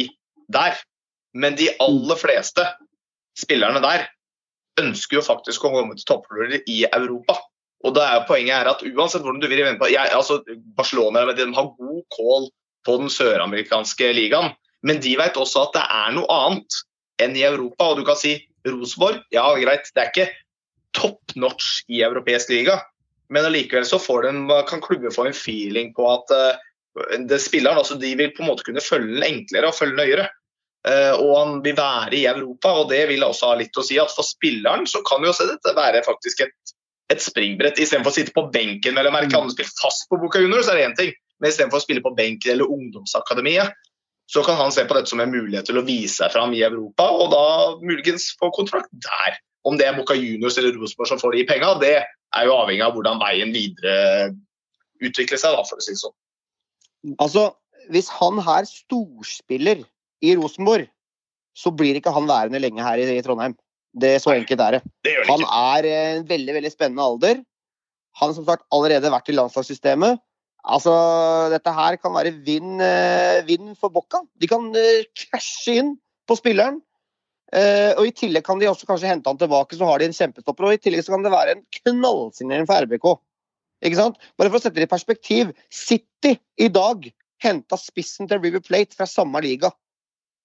der. 0.53 0.77
Men 1.35 1.57
de 1.59 1.71
aller 1.83 2.21
fleste 2.21 2.67
spillerne 3.39 3.81
der 3.83 4.07
ønsker 4.81 5.19
jo 5.19 5.25
faktisk 5.25 5.65
å 5.65 5.73
komme 5.73 5.97
til 5.97 6.07
toppklubber 6.09 6.61
i 6.71 6.83
Europa. 6.91 7.39
Og 7.85 7.95
da 7.97 8.07
er 8.11 8.27
Poenget 8.29 8.57
er 8.57 8.71
at 8.71 8.85
uansett 8.85 9.25
hvordan 9.25 9.43
du 9.43 9.49
vil 9.51 9.65
vende 9.65 9.81
på 9.81 9.91
jeg, 9.93 10.13
altså 10.15 10.41
Barcelona 10.77 11.25
de 11.33 11.49
har 11.57 11.73
god 11.79 12.05
call 12.15 12.49
på 12.85 12.97
den 13.01 13.11
søramerikanske 13.13 14.11
ligaen, 14.17 14.53
men 14.85 15.01
de 15.01 15.15
vet 15.19 15.39
også 15.41 15.67
at 15.67 15.77
det 15.79 15.85
er 15.85 16.17
noe 16.17 16.29
annet 16.33 16.81
enn 17.23 17.37
i 17.39 17.45
Europa. 17.47 17.91
Og 17.91 18.01
du 18.01 18.05
kan 18.07 18.19
si 18.21 18.37
Rosenborg, 18.69 19.23
ja 19.35 19.47
greit, 19.61 19.89
det 19.95 20.03
er 20.03 20.11
ikke 20.13 20.31
top 20.95 21.35
notch 21.41 21.83
i 21.91 22.05
europeisk 22.07 22.53
liga, 22.53 22.79
men 23.33 23.49
allikevel 23.49 23.87
så 23.89 23.99
får 23.99 24.29
de, 24.29 24.63
kan 24.69 24.83
klubben 24.85 25.15
få 25.15 25.29
en 25.29 25.37
feeling 25.37 25.91
på 25.97 26.07
at 26.07 26.31
uh, 26.37 27.37
spilleren, 27.41 27.81
altså 27.81 27.97
de 27.99 28.13
vil 28.19 28.33
på 28.37 28.45
en 28.45 28.53
måte 28.53 28.67
kunne 28.67 28.85
følge 28.85 29.17
den 29.17 29.27
enklere 29.27 29.71
og 29.71 29.79
følge 29.79 29.99
nøyere. 29.99 30.29
Uh, 30.85 31.17
og 31.17 31.33
han 31.39 31.57
vil 31.65 31.77
være 31.79 32.19
i 32.19 32.27
Europa, 32.29 32.75
og 32.83 32.91
det 32.93 33.07
vil 33.09 33.25
også 33.25 33.51
ha 33.51 33.59
litt 33.59 33.81
å 33.81 33.85
si 33.87 33.97
at 34.01 34.13
for 34.13 34.27
spilleren 34.29 34.85
så 34.91 35.01
kan 35.09 35.25
jo 35.25 35.33
også 35.33 35.49
dette 35.49 35.73
være 35.75 36.05
faktisk 36.07 36.45
et, 36.45 36.75
et 37.11 37.25
springbrett. 37.25 37.81
Istedenfor 37.81 38.13
å 38.13 38.19
sitte 38.19 38.37
på 38.37 38.47
benken 38.55 39.01
eller 39.01 39.15
merke 39.15 39.35
han 39.35 39.51
spiller 39.53 39.73
fast 39.81 40.07
på 40.11 40.21
Boca 40.21 40.43
Junior, 40.45 40.63
så 40.63 40.75
er 40.75 40.83
det 40.83 40.87
én 40.91 40.99
ting. 41.01 41.13
Men 41.41 41.51
istedenfor 41.51 41.81
å 41.81 41.87
spille 41.87 42.05
på 42.05 42.13
benken 42.15 42.53
eller 42.55 42.71
ungdomsakademiet, 42.71 43.73
så 44.31 44.43
kan 44.45 44.57
han 44.57 44.73
se 44.73 44.85
på 44.89 44.97
dette 44.97 45.11
som 45.13 45.21
en 45.21 45.33
mulighet 45.33 45.67
til 45.69 45.79
å 45.79 45.85
vise 45.85 46.17
seg 46.23 46.33
fram 46.33 46.55
i 46.57 46.63
Europa, 46.65 47.07
og 47.13 47.33
da 47.35 47.45
muligens 47.85 48.31
få 48.41 48.51
kontrakt 48.57 48.91
der. 49.05 49.37
Om 49.69 49.79
det 49.81 49.89
er 49.89 49.97
Boca 49.97 50.17
Juniors 50.17 50.59
eller 50.61 50.77
Rosenborg 50.77 51.11
som 51.13 51.21
får 51.21 51.37
de 51.37 51.45
penga, 51.49 51.73
det 51.81 51.97
er 52.01 52.49
jo 52.49 52.57
avhengig 52.57 52.85
av 52.85 52.97
hvordan 52.97 53.21
veien 53.21 53.53
videre 53.55 54.33
utvikler 55.05 55.41
seg, 55.41 55.57
da, 55.57 55.65
for 55.69 55.81
å 55.81 55.85
si 55.85 55.95
det 55.95 56.01
sånn. 56.01 56.17
Altså, 57.21 57.49
hvis 57.93 58.09
han 58.17 58.41
her 58.45 58.69
storspiller 58.69 59.85
i 60.25 60.35
Rosenborg, 60.39 60.89
så 61.55 61.71
blir 61.75 61.99
ikke 61.99 62.13
han 62.15 62.29
værende 62.29 62.61
lenge 62.63 62.85
her 62.85 63.01
i, 63.01 63.21
Trondheim. 63.23 63.57
Det 63.95 64.17
er 64.17 64.23
Så 64.23 64.33
enkelt 64.35 64.61
er 64.61 64.77
det. 64.77 64.81
Det 65.07 65.13
Han 65.29 65.45
er 65.47 65.87
en 65.87 66.25
veldig 66.27 66.55
veldig 66.57 66.73
spennende 66.73 67.05
alder. 67.05 67.43
Han 68.19 68.31
har 68.31 68.35
som 68.35 68.47
sagt 68.47 68.65
allerede 68.75 69.13
vært 69.13 69.29
i 69.31 69.37
landslagssystemet. 69.37 70.19
Altså, 70.65 70.93
dette 71.53 71.73
her 71.77 71.99
kan 72.01 72.15
være 72.15 72.33
vinn 72.47 72.79
vin 73.49 73.75
for 73.77 73.93
Bocca. 73.93 74.23
De 74.41 74.49
kan 74.49 74.71
eh, 74.81 75.05
krasje 75.13 75.75
inn 75.83 75.91
på 76.29 76.37
spilleren. 76.39 76.79
Eh, 77.53 77.93
og 77.99 78.07
I 78.09 78.15
tillegg 78.17 78.47
kan 78.47 78.59
de 78.59 78.67
også 78.71 78.89
kanskje 78.89 79.11
hente 79.11 79.29
han 79.31 79.39
tilbake, 79.39 79.77
så 79.77 79.87
har 79.87 80.01
de 80.01 80.09
en 80.09 80.17
kjempestopper. 80.17 80.65
Og 80.71 80.75
i 80.79 80.81
tillegg 80.81 81.05
så 81.05 81.13
kan 81.15 81.23
det 81.27 81.35
være 81.35 81.59
en 81.59 81.63
knallsignering 81.83 82.67
for 82.71 82.81
RBK. 82.89 83.07
Ikke 83.85 84.01
sant? 84.01 84.17
Bare 84.41 84.49
for 84.51 84.59
å 84.59 84.65
sette 84.65 84.81
det 84.81 84.89
i 84.89 84.95
perspektiv. 84.95 85.53
City 85.69 86.39
i 86.65 86.71
dag 86.73 87.05
henta 87.45 87.77
spissen 87.77 88.31
til 88.31 88.41
River 88.41 88.65
Plate 88.65 88.97
fra 88.97 89.05
samme 89.11 89.43
liga. 89.45 89.69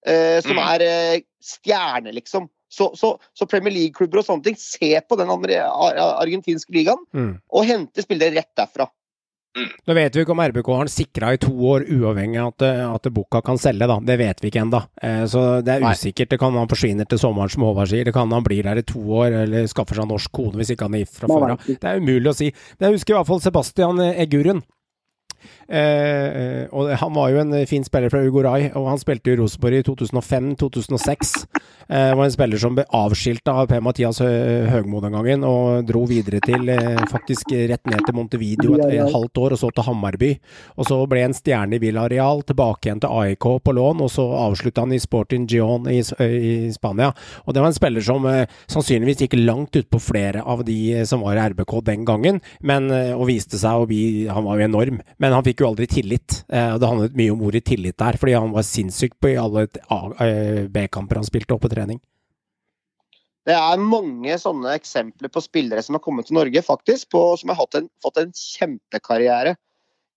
Eh, 0.04 0.40
som 0.44 0.56
Mm. 0.56 0.64
er 0.74 0.80
eh, 0.84 1.20
stjerne, 1.42 2.12
liksom. 2.12 2.48
Så, 2.70 2.92
så, 2.94 3.16
så 3.34 3.48
Premier 3.50 3.72
League-klubber 3.74 4.20
og 4.20 4.26
sånne 4.28 4.44
ting 4.44 4.54
ser 4.60 5.00
på 5.08 5.16
den 5.18 5.28
argentinske 5.32 6.70
ligaen 6.76 7.00
Mm. 7.12 7.40
og 7.50 7.64
henter 7.66 8.02
spillere 8.04 8.36
rett 8.36 8.52
derfra. 8.54 8.86
Nå 9.58 9.94
vet 9.96 10.14
vi 10.14 10.22
ikke 10.22 10.30
om 10.30 10.40
RBK 10.44 10.68
har 10.70 10.86
den 10.86 10.92
sikra 10.92 11.32
i 11.34 11.38
to 11.42 11.50
år, 11.50 11.82
uavhengig 11.90 12.38
av 12.38 12.52
at, 12.52 12.64
at 12.86 13.08
Boka 13.10 13.40
kan 13.42 13.58
selge, 13.58 13.88
da. 13.90 13.96
Det 14.06 14.16
vet 14.20 14.42
vi 14.42 14.50
ikke 14.52 14.62
ennå. 14.62 14.80
Eh, 15.02 15.24
så 15.30 15.42
det 15.66 15.74
er 15.74 15.86
usikkert. 15.90 16.30
Det 16.30 16.38
kan 16.38 16.54
han 16.54 16.70
forsvinner 16.70 17.08
til 17.10 17.18
sommeren, 17.18 17.50
som 17.50 17.66
Håvard 17.66 17.90
sier. 17.90 18.06
Det 18.06 18.14
kan 18.14 18.30
han 18.30 18.46
blir 18.46 18.62
der 18.68 18.78
i 18.78 18.86
to 18.86 19.02
år, 19.02 19.40
eller 19.42 19.66
skaffer 19.70 19.98
seg 19.98 20.10
norsk 20.10 20.30
kone 20.38 20.60
hvis 20.60 20.70
ikke 20.76 20.86
han 20.86 20.98
er 20.98 21.02
gift 21.02 21.18
fra 21.18 21.30
før 21.32 21.56
av. 21.56 21.64
Det 21.66 21.90
er 21.90 21.98
umulig 21.98 22.30
å 22.30 22.36
si. 22.36 22.52
Men 22.78 22.90
jeg 22.90 23.00
husker 23.00 23.16
i 23.16 23.18
hvert 23.18 23.32
fall 23.32 23.42
Sebastian 23.42 24.04
Egurun. 24.12 24.62
Eh, 25.70 26.66
og 26.74 26.90
han 27.00 27.14
var 27.16 27.30
jo 27.32 27.40
en 27.42 27.54
fin 27.70 27.84
spiller 27.86 28.10
fra 28.12 28.22
Ugoray, 28.26 28.70
og 28.74 28.88
han 28.90 29.00
spilte 29.00 29.32
i 29.32 29.36
Rosenborg 29.40 29.80
i 29.80 29.84
2005-2006. 29.86 31.34
Eh, 31.90 32.14
var 32.14 32.24
en 32.24 32.32
spiller 32.34 32.60
som 32.62 32.76
ble 32.76 32.84
avskilta 32.94 33.54
av 33.62 33.66
Per-Mathias 33.70 34.20
Hø- 34.22 34.68
Høgmo 34.70 35.00
den 35.02 35.14
gangen, 35.16 35.44
og 35.46 35.86
dro 35.88 36.04
videre 36.10 36.38
til 36.44 36.68
eh, 36.70 37.00
faktisk 37.10 37.50
rett 37.70 37.86
ned 37.90 38.04
til 38.06 38.14
Montevideo 38.18 38.76
et, 38.78 38.84
et 39.00 39.12
halvt 39.14 39.40
år, 39.42 39.56
og 39.56 39.62
så 39.62 39.70
til 39.74 39.86
Hammarby. 39.88 40.32
Og 40.78 40.86
så 40.86 41.00
ble 41.10 41.24
en 41.26 41.34
stjerne 41.36 41.78
i 41.78 41.82
Villareal, 41.82 42.44
tilbake 42.46 42.86
igjen 42.88 43.02
til 43.02 43.10
AIK 43.10 43.48
på 43.66 43.74
lån, 43.74 44.04
og 44.06 44.12
så 44.12 44.26
avslutta 44.46 44.84
han 44.86 44.94
i 44.94 45.00
Sporting 45.02 45.48
Gion 45.50 45.88
i, 45.90 45.98
i 46.00 46.54
Spania. 46.74 47.10
Og 47.46 47.54
det 47.56 47.64
var 47.64 47.72
en 47.72 47.78
spiller 47.80 48.04
som 48.06 48.26
eh, 48.30 48.44
sannsynligvis 48.70 49.24
gikk 49.26 49.38
langt 49.40 49.76
utpå 49.80 49.98
flere 50.02 50.44
av 50.46 50.62
de 50.68 50.78
eh, 51.00 51.06
som 51.10 51.24
var 51.26 51.38
i 51.40 51.48
RBK 51.54 51.74
den 51.90 52.06
gangen, 52.08 52.38
men, 52.62 52.90
eh, 52.94 53.12
og 53.16 53.26
viste 53.30 53.58
seg 53.60 53.82
å 53.82 53.88
bli 53.90 54.00
Han 54.30 54.44
var 54.46 54.60
jo 54.60 54.66
enorm, 54.68 55.00
men 55.22 55.29
han 55.34 55.44
fikk 55.46 55.62
jo 55.62 55.70
aldri 55.70 55.86
tillit. 55.90 56.42
Eh, 56.48 56.76
det 56.78 56.88
handlet 56.88 57.16
mye 57.18 57.32
om 57.34 57.42
ordet 57.46 57.64
tillit 57.68 57.98
der, 57.98 58.18
fordi 58.20 58.36
han 58.36 58.54
var 58.54 58.66
sinnssyk 58.66 59.18
på 59.20 59.34
alle 59.40 59.66
eh, 59.66 60.66
B-kamper 60.70 61.20
han 61.20 61.28
spilte 61.28 61.56
opp 61.56 61.64
på 61.66 61.72
trening. 61.72 62.00
Det 63.48 63.56
er 63.56 63.82
mange 63.82 64.36
sånne 64.38 64.74
eksempler 64.76 65.32
på 65.32 65.42
spillere 65.42 65.82
som 65.82 65.96
har 65.96 66.02
kommet 66.04 66.28
til 66.28 66.36
Norge, 66.36 66.62
faktisk, 66.62 67.08
på, 67.14 67.22
som 67.40 67.52
har 67.54 67.78
en, 67.78 67.88
fått 68.04 68.20
en 68.20 68.34
kjempekarriere 68.36 69.56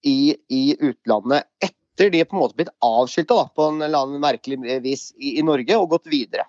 i, 0.03 0.35
i 0.51 0.63
utlandet 0.79 1.47
etter 1.63 2.11
de 2.11 2.23
på 2.25 2.35
en 2.35 2.41
måte 2.41 2.57
blitt 2.59 2.73
avskilta 2.83 3.45
på 3.55 3.69
en 3.69 3.81
eller 3.81 4.03
annen 4.03 4.21
merkelig 4.21 4.59
vis 4.83 5.11
i, 5.15 5.37
i 5.39 5.45
Norge 5.45 5.77
og 5.79 5.95
gått 5.95 6.11
videre. 6.11 6.45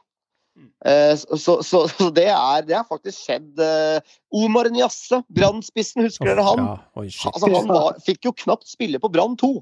Eh, 0.86 1.16
så, 1.16 1.36
så, 1.62 1.86
så, 1.88 2.10
det, 2.14 2.26
er, 2.30 2.66
det 2.66 2.76
har 2.76 2.86
faktisk 2.88 3.24
skjedd. 3.24 3.52
eh, 3.58 4.16
Omar 4.34 4.68
Niasse, 4.72 5.22
Brann-spissen, 5.34 6.04
husker 6.06 6.30
dere 6.30 6.44
han? 6.46 6.62
Ja. 6.64 7.06
Altså, 7.32 7.50
han 7.50 7.70
var, 7.70 7.98
fikk 8.04 8.28
jo 8.28 8.34
knapt 8.44 8.68
spille 8.70 9.00
på 9.02 9.10
Brann 9.12 9.36
2. 9.40 9.54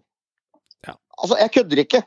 Ja. 0.88 0.96
Altså, 1.18 1.38
jeg 1.40 1.54
kødder 1.56 1.82
ikke. 1.84 2.02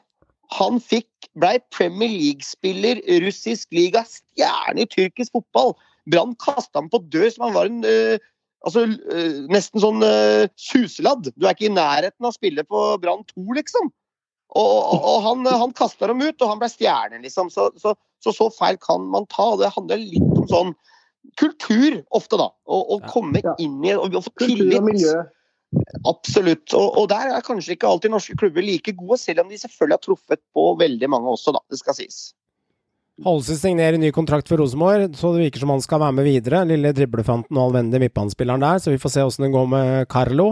Han 0.59 0.77
fikk, 0.83 1.09
ble 1.39 1.57
Premier 1.73 2.11
League-spiller, 2.11 3.01
russisk 3.25 3.73
liga, 3.73 4.05
stjerne 4.07 4.85
i 4.85 4.89
tyrkisk 4.91 5.33
fotball. 5.39 5.73
Brann 6.11 6.35
kasta 6.41 6.83
ham 6.83 6.91
på 6.93 7.01
dør 7.09 7.31
som 7.33 7.47
han 7.47 7.55
var 7.55 7.71
en 7.71 7.81
uh, 7.81 8.21
altså, 8.67 8.85
uh, 8.85 9.39
nesten 9.49 9.81
sånn 9.81 10.05
uh, 10.05 10.45
suseladd. 10.59 11.31
Du 11.33 11.47
er 11.47 11.55
ikke 11.55 11.71
i 11.71 11.73
nærheten 11.73 12.21
av 12.21 12.29
å 12.29 12.37
spille 12.37 12.65
på 12.67 12.83
Brann 13.01 13.25
2, 13.33 13.47
liksom. 13.57 13.89
Og, 14.55 14.75
og, 14.93 15.05
og 15.09 15.21
han, 15.25 15.45
han 15.49 15.73
kasta 15.75 16.07
dem 16.11 16.21
ut, 16.21 16.37
og 16.41 16.51
han 16.51 16.59
ble 16.61 16.69
stjerne, 16.71 17.21
liksom. 17.23 17.49
Så, 17.51 17.71
så, 17.81 17.95
så 18.23 18.31
så 18.35 18.49
feil 18.53 18.77
kan 18.79 19.01
man 19.11 19.25
ta. 19.31 19.49
og 19.55 19.59
Det 19.63 19.71
handler 19.75 19.97
litt 20.03 20.21
om 20.43 20.45
sånn 20.51 20.75
kultur, 21.41 22.03
ofte, 22.15 22.37
da. 22.39 22.51
Å 22.69 22.99
komme 23.09 23.41
Ja. 23.43 23.55
inn 23.59 23.81
i 23.83 23.95
og, 23.97 24.13
og 24.15 24.23
få 24.27 24.31
Kultur 24.37 24.55
tillit. 24.61 24.77
og 24.79 24.87
miljø. 24.91 25.15
Absolutt. 26.07 26.71
Og, 26.77 26.85
og 27.01 27.09
der 27.11 27.33
er 27.35 27.43
kanskje 27.43 27.75
ikke 27.75 27.89
alltid 27.89 28.13
norske 28.13 28.37
klubber 28.39 28.63
like 28.63 28.93
gode, 28.95 29.17
selv 29.19 29.43
om 29.43 29.49
de 29.51 29.57
selvfølgelig 29.59 29.97
har 29.97 30.03
truffet 30.05 30.41
på 30.55 30.65
veldig 30.79 31.09
mange 31.11 31.33
også, 31.33 31.51
da. 31.57 31.63
Det 31.71 31.81
skal 31.81 31.97
sies. 31.97 32.19
Holse 33.25 33.55
signerer 33.55 33.95
ny 33.99 34.09
kontrakt 34.15 34.49
for 34.51 34.59
Rosenborg, 34.59 35.13
så 35.15 35.29
det 35.35 35.45
virker 35.45 35.63
som 35.63 35.71
han 35.71 35.83
skal 35.83 36.01
være 36.03 36.15
med 36.17 36.25
videre. 36.27 36.65
Lille 36.67 36.91
driblefanten 36.95 37.55
og 37.57 37.69
allvendige 37.69 38.03
midtbanespilleren 38.03 38.63
der, 38.63 38.81
så 38.83 38.91
vi 38.91 38.99
får 38.99 39.13
se 39.13 39.23
åssen 39.27 39.47
det 39.47 39.53
går 39.55 39.69
med 39.71 40.07
Carlo. 40.11 40.49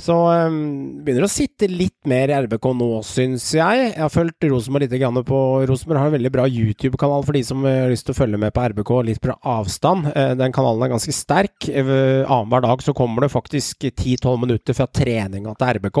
Så 0.00 0.14
um, 0.16 1.02
begynner 1.04 1.26
å 1.26 1.30
sitte 1.30 1.68
litt 1.68 1.98
mer 2.08 2.30
i 2.32 2.36
RBK 2.46 2.70
nå, 2.76 2.88
syns 3.04 3.50
jeg. 3.52 3.80
Jeg 3.90 4.00
har 4.00 4.12
fulgt 4.12 4.46
Rosenborg 4.48 4.86
litt 4.86 4.94
grann 5.02 5.20
på 5.26 5.40
Rosenborg 5.68 6.00
har 6.00 6.08
en 6.08 6.14
veldig 6.14 6.32
bra 6.32 6.46
YouTube-kanal 6.48 7.26
for 7.26 7.36
de 7.36 7.42
som 7.44 7.66
eh, 7.68 7.82
har 7.82 7.92
lyst 7.92 8.06
til 8.08 8.14
å 8.14 8.18
følge 8.20 8.40
med 8.40 8.54
på 8.56 8.64
RBK 8.72 8.92
litt 9.10 9.20
fra 9.20 9.36
avstand. 9.58 10.08
Eh, 10.14 10.32
Den 10.40 10.54
kanalen 10.56 10.86
er 10.86 10.92
ganske 10.94 11.14
sterk. 11.14 11.68
Eh, 11.68 12.22
Annenhver 12.24 12.64
dag 12.64 12.84
så 12.86 12.94
kommer 12.96 13.26
det 13.26 13.32
faktisk 13.34 13.84
10-12 13.90 14.40
minutter 14.46 14.78
fra 14.78 14.88
treninga 14.88 15.52
til 15.60 15.80
RBK 15.80 16.00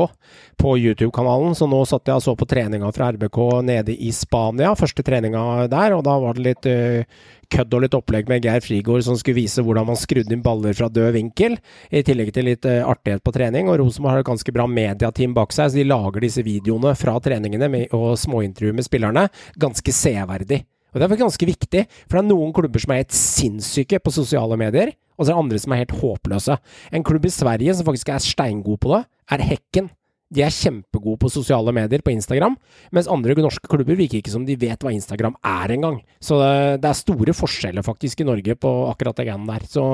på 0.64 0.76
YouTube-kanalen. 0.80 1.58
Så 1.58 1.68
nå 1.68 1.82
satt 1.88 2.08
jeg 2.08 2.16
og 2.16 2.24
så 2.24 2.36
på 2.40 2.48
treninga 2.48 2.88
fra 2.96 3.10
RBK 3.12 3.40
nede 3.68 3.98
i 4.00 4.14
Spania, 4.16 4.72
første 4.80 5.04
treninga 5.04 5.68
der, 5.70 5.98
og 5.98 6.06
da 6.08 6.16
var 6.24 6.38
det 6.38 6.46
litt 6.48 6.70
eh, 6.70 7.20
kødd 7.52 7.76
og 7.76 7.84
litt 7.84 7.96
opplegg 7.98 8.30
med 8.30 8.46
Geir 8.46 8.62
Frigård 8.64 9.04
som 9.06 9.18
skulle 9.18 9.40
vise 9.40 9.64
hvordan 9.64 9.88
man 9.90 9.98
skrudde 9.98 10.34
inn 10.34 10.44
baller 10.44 10.76
fra 10.76 10.88
død 10.92 11.12
vinkel, 11.16 11.58
i 11.90 12.02
tillegg 12.06 12.32
til 12.36 12.48
litt 12.50 12.68
eh, 12.68 12.82
artighet 12.86 13.24
på 13.26 13.34
trening. 13.34 13.70
Og 13.70 13.80
Rosenborg 13.82 14.14
har 14.14 14.24
et 14.24 14.30
ganske 14.30 14.54
bra 14.54 14.66
mediateam 14.70 15.36
bak 15.36 15.54
seg, 15.56 15.72
så 15.72 15.80
de 15.80 15.86
lager 15.88 16.26
disse 16.26 16.44
videoene 16.46 16.94
fra 16.98 17.18
treningene 17.22 17.70
med, 17.72 17.94
og 17.96 18.18
småintervjuer 18.20 18.76
med 18.76 18.86
spillerne 18.86 19.26
ganske 19.60 19.94
severdig. 19.94 20.62
Og 20.90 20.98
Det 20.98 21.06
er 21.06 21.20
ganske 21.20 21.46
viktig, 21.46 21.84
for 22.08 22.18
det 22.18 22.24
er 22.24 22.30
noen 22.32 22.52
klubber 22.54 22.82
som 22.82 22.94
er 22.94 23.04
helt 23.04 23.14
sinnssyke 23.14 24.00
på 24.02 24.10
sosiale 24.14 24.58
medier, 24.58 24.90
og 25.14 25.22
så 25.22 25.30
er 25.30 25.36
det 25.36 25.42
andre 25.44 25.62
som 25.62 25.72
er 25.72 25.82
helt 25.84 25.96
håpløse. 26.00 26.56
En 26.90 27.06
klubb 27.06 27.26
i 27.28 27.34
Sverige 27.34 27.76
som 27.76 27.86
faktisk 27.86 28.10
er 28.10 28.24
steingod 28.24 28.80
på 28.82 28.96
det, 28.96 29.04
er 29.30 29.44
Hekken. 29.46 29.90
De 30.30 30.44
er 30.46 30.54
kjempegode 30.54 31.18
på 31.24 31.30
sosiale 31.32 31.72
medier 31.74 32.04
på 32.06 32.12
Instagram, 32.12 32.54
mens 32.94 33.08
andre 33.10 33.34
norske 33.42 33.66
klubber 33.66 33.98
virker 33.98 34.20
ikke 34.20 34.30
som 34.30 34.44
de 34.46 34.54
vet 34.60 34.84
hva 34.84 34.92
Instagram 34.94 35.34
er 35.42 35.74
engang. 35.74 35.98
Så 36.22 36.38
det, 36.38 36.86
er 36.86 36.98
store 36.98 37.34
forskjeller 37.34 37.86
faktisk 37.86 38.22
i 38.22 38.28
Norge 38.28 38.54
på 38.54 38.70
akkurat 38.92 39.18
det 39.18 39.26
greiene 39.26 39.50
der. 39.50 39.66
Så 39.66 39.84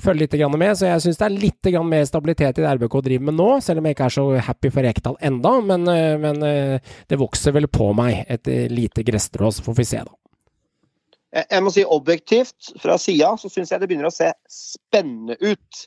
følg 0.00 0.24
litt 0.24 0.36
med. 0.56 0.72
Så 0.78 0.88
jeg 0.88 1.02
syns 1.04 1.20
det 1.20 1.26
er 1.26 1.36
litt 1.36 1.70
mer 1.84 2.06
stabilitet 2.08 2.58
i 2.58 2.64
det 2.64 2.72
RBK 2.78 2.96
driver 3.04 3.26
med 3.28 3.36
nå, 3.38 3.50
selv 3.64 3.80
om 3.80 3.88
jeg 3.88 3.96
ikke 3.96 4.08
er 4.08 4.16
så 4.16 4.24
happy 4.48 4.70
for 4.72 4.86
Rekdal 4.86 5.18
enda, 5.20 5.52
men, 5.60 5.86
eh, 5.88 6.16
men 6.20 6.42
eh, 6.46 6.94
det 7.08 7.20
vokser 7.20 7.52
vel 7.56 7.68
på 7.68 7.92
meg 7.96 8.24
et 8.28 8.48
eh, 8.48 8.68
lite 8.72 9.04
gresstrå, 9.06 9.52
så 9.52 9.64
får 9.66 9.78
vi 9.78 9.88
se, 9.92 10.04
da. 10.06 10.16
Jeg 11.30 11.62
må 11.62 11.70
si 11.70 11.84
objektivt, 11.86 12.72
fra 12.82 12.96
sida, 12.98 13.36
så 13.38 13.46
syns 13.52 13.70
jeg 13.70 13.78
det 13.78 13.86
begynner 13.86 14.08
å 14.08 14.14
se 14.14 14.32
spennende 14.50 15.36
ut. 15.38 15.84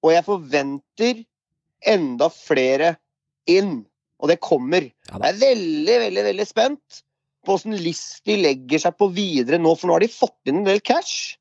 Og 0.00 0.14
jeg 0.14 0.24
forventer 0.24 1.20
enda 1.84 2.30
flere 2.32 2.94
inn. 3.50 3.80
Og 4.22 4.30
det 4.30 4.38
kommer. 4.44 4.86
Ja 5.10 5.20
jeg 5.20 5.34
er 5.34 5.42
veldig, 5.42 5.96
veldig 6.06 6.24
veldig 6.30 6.46
spent 6.48 7.02
på 7.46 7.54
åssen 7.56 7.76
list 7.78 8.24
de 8.26 8.36
legger 8.40 8.82
seg 8.82 8.96
på 8.98 9.08
videre 9.14 9.60
nå, 9.62 9.74
for 9.78 9.88
nå 9.88 9.96
har 9.96 10.04
de 10.04 10.10
fått 10.10 10.50
inn 10.50 10.62
en 10.62 10.68
del 10.68 10.82
cash. 10.84 11.36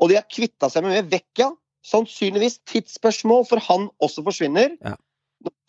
Og 0.00 0.10
de 0.10 0.18
har 0.18 0.28
kvitta 0.30 0.70
seg 0.72 0.86
med 0.86 1.10
Vecchia. 1.12 1.50
Sannsynligvis 1.88 2.58
tidsspørsmål, 2.68 3.44
for 3.48 3.62
han 3.64 3.86
også 4.04 4.24
forsvinner. 4.26 4.74
Ja. 4.84 4.96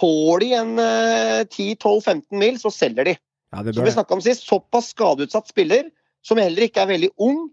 Får 0.02 0.44
de 0.44 0.50
en 0.58 0.74
uh, 0.80 1.46
10-12-15 1.46 2.24
mil, 2.42 2.58
så 2.62 2.72
selger 2.74 3.12
de. 3.12 3.16
Ja, 3.54 3.64
Som 3.74 3.86
vi 3.86 3.94
snakka 3.94 4.18
om 4.18 4.24
sist, 4.24 4.46
såpass 4.48 4.92
skadeutsatt 4.94 5.50
spiller, 5.50 5.88
som 6.26 6.42
heller 6.42 6.68
ikke 6.68 6.84
er 6.84 6.92
veldig 6.94 7.12
ung. 7.22 7.48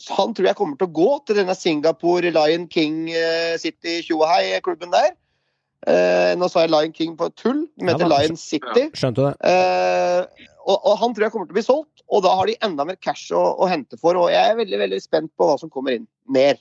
Så 0.00 0.16
han 0.18 0.34
tror 0.34 0.48
jeg 0.50 0.58
kommer 0.58 0.78
til 0.78 0.88
å 0.88 0.96
gå 0.96 1.10
til 1.26 1.38
denne 1.38 1.54
Singapore 1.56 2.32
Lion 2.34 2.66
King 2.72 3.12
eh, 3.14 3.54
City 3.62 4.00
Tjoahei-klubben 4.02 4.90
der. 4.94 5.12
Eh, 5.84 6.32
nå 6.40 6.48
sa 6.48 6.64
jeg 6.64 6.72
Lion 6.72 6.94
King 6.96 7.14
på 7.20 7.28
tull, 7.36 7.64
den 7.76 7.90
heter 7.92 8.06
ja, 8.06 8.12
Lion 8.14 8.38
City. 8.40 8.86
Skjønte 8.96 9.28
det? 9.28 9.34
Eh, 9.50 10.48
og, 10.64 10.78
og 10.78 10.94
han 11.02 11.12
tror 11.12 11.26
jeg 11.26 11.34
kommer 11.34 11.48
til 11.50 11.56
å 11.56 11.58
bli 11.58 11.66
solgt, 11.66 12.04
og 12.08 12.24
da 12.24 12.32
har 12.38 12.48
de 12.48 12.56
enda 12.64 12.86
mer 12.88 12.96
cash 12.96 13.34
å, 13.36 13.42
å 13.60 13.68
hente 13.68 14.00
for. 14.00 14.16
Og 14.16 14.30
jeg 14.32 14.52
er 14.52 14.56
veldig 14.60 14.80
veldig 14.86 15.02
spent 15.04 15.32
på 15.36 15.50
hva 15.50 15.58
som 15.60 15.72
kommer 15.72 15.98
inn. 15.98 16.08
Mer. 16.32 16.56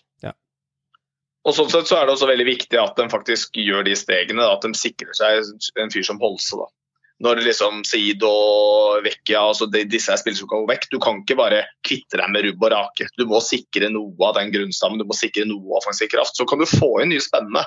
Og 1.43 1.55
sånn 1.55 1.71
sett 1.71 1.89
så 1.89 1.97
er 1.99 2.07
det 2.07 2.15
også 2.15 2.29
veldig 2.29 2.45
viktig 2.47 2.79
at 2.79 2.95
de 2.99 3.09
faktisk 3.11 3.57
gjør 3.59 3.83
de 3.87 3.97
stegene. 3.99 4.39
da, 4.39 4.55
At 4.55 4.63
de 4.63 4.71
sikrer 4.79 5.11
seg 5.17 5.51
en 5.81 5.91
fyr 5.91 6.05
som 6.07 6.21
Holse. 6.21 6.55
da. 6.59 6.69
Når 7.23 7.43
liksom 7.45 7.83
Seid 7.87 8.23
og 8.27 9.03
Vecchia 9.05 9.43
altså 9.51 9.67
de, 9.71 9.83
disse 9.87 10.11
er 10.11 10.19
spillere 10.19 10.39
som 10.39 10.49
kan 10.51 10.63
gå 10.63 10.71
vekk. 10.71 10.87
Du 10.91 10.97
kan 11.03 11.19
ikke 11.21 11.37
bare 11.39 11.61
kvitte 11.85 12.19
deg 12.19 12.31
med 12.31 12.47
rubb 12.47 12.63
og 12.63 12.73
rake. 12.73 13.09
Du 13.19 13.25
må 13.29 13.43
sikre 13.43 13.91
noe 13.91 14.27
av 14.27 14.37
den 14.39 14.53
grunnstammen, 14.55 14.99
du 14.99 15.07
må 15.07 15.15
sikre 15.17 15.45
noe 15.47 15.79
offensiv 15.79 16.11
kraft. 16.15 16.39
Så 16.39 16.47
kan 16.47 16.63
du 16.63 16.67
få 16.67 16.95
inn 17.03 17.11
nye 17.11 17.23
spennende. 17.23 17.65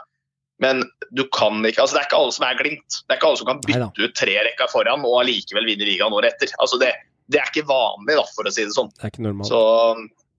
Men 0.63 0.83
du 1.13 1.27
kan 1.37 1.59
ikke, 1.69 1.83
altså 1.83 1.97
det 1.97 2.03
er 2.03 2.09
ikke 2.09 2.21
alle 2.21 2.35
som 2.37 2.47
er 2.49 2.61
Glimt. 2.61 3.01
Det 3.03 3.13
er 3.13 3.19
ikke 3.19 3.31
alle 3.31 3.41
som 3.41 3.51
kan 3.51 3.63
bytte 3.65 4.07
ut 4.07 4.15
tre 4.17 4.37
rekker 4.49 4.71
foran 4.73 5.05
og 5.05 5.19
allikevel 5.21 5.69
vinne 5.69 5.89
ligaen 5.89 6.17
året 6.17 6.33
etter. 6.33 6.55
Altså 6.63 6.81
det, 6.81 6.95
det 7.33 7.43
er 7.43 7.51
ikke 7.51 7.69
vanlig, 7.69 8.17
da, 8.17 8.25
for 8.37 8.49
å 8.49 8.55
si 8.55 8.65
det 8.65 8.77
sånn. 8.77 8.89
Det 8.97 9.05
er 9.05 9.13
ikke 9.13 9.27
normalt. 9.27 9.51
Så 9.51 9.61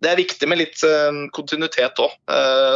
det 0.05 0.11
er 0.11 0.19
viktig 0.19 0.49
med 0.49 0.61
litt 0.61 0.81
eh, 0.85 1.21
kontinuitet 1.33 2.01
òg. 2.01 2.17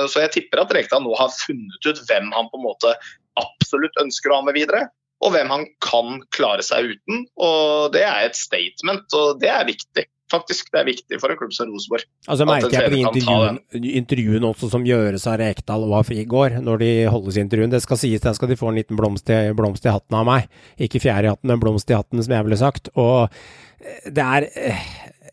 så 0.10 0.24
jeg 0.24 0.34
tipper 0.38 0.64
at 0.64 0.72
Rekdal 0.74 1.04
nå 1.06 1.14
har 1.20 1.34
funnet 1.34 1.86
ut 1.86 2.00
hvem 2.08 2.32
han 2.34 2.50
på 2.50 2.58
en 2.58 2.66
måte 2.66 2.96
absolutt 3.42 4.00
ønsker 4.02 4.32
å 4.32 4.40
ha 4.40 4.48
med 4.48 4.58
videre, 4.58 4.88
og 5.22 5.36
hvem 5.36 5.52
han 5.54 5.68
kan 5.86 6.22
klare 6.34 6.66
seg 6.66 6.96
uten. 6.96 7.26
Og 7.38 7.94
Det 7.94 8.04
er 8.06 8.26
et 8.26 8.38
statement, 8.38 9.06
og 9.18 9.42
det 9.42 9.52
er 9.54 9.70
viktig. 9.70 10.08
Faktisk, 10.32 10.72
Det 10.72 10.80
er 10.80 10.88
viktig 10.88 11.20
for 11.20 11.34
en 11.34 11.39
klubb 11.39 11.54
som 11.56 11.72
Rosenborg. 11.72 12.06
Altså 12.28 12.48
merker 12.48 12.72
jeg 12.72 12.88
på 12.88 12.94
de 12.94 13.02
intervjuene, 13.04 13.94
intervjuene 14.02 14.52
også 14.52 14.70
som 14.72 14.86
gjøres 14.88 15.28
av 15.28 15.39
Rekdal 15.41 15.84
og 15.88 15.98
av 16.00 16.08
Frigård, 16.08 16.60
når 16.63 16.84
de 16.84 16.91
holdes 17.12 17.38
i 17.39 17.44
intervjuen. 17.44 17.74
Det 17.74 17.84
skal 17.84 18.00
sies, 18.00 18.24
der 18.24 18.38
skal 18.38 18.52
de 18.52 18.60
få 18.60 18.72
en 18.72 18.80
liten 18.80 19.00
blomst 19.00 19.30
i, 19.34 19.41
blomst 19.58 19.88
i 19.88 19.91
hatten 19.94 20.17
av 20.17 20.28
meg. 20.30 20.48
Ikke 20.82 21.02
fjær 21.04 21.28
i 21.28 21.32
hatten, 21.34 21.52
men 21.52 21.62
blomst 21.63 21.91
i 21.91 21.98
hatten, 21.98 22.24
som 22.24 22.36
jeg 22.38 22.48
ville 22.48 22.62
sagt. 22.62 22.91
Og 22.96 23.28
eh, 23.28 24.08
det 24.08 24.28
er 24.38 24.48
eh, 24.56 24.86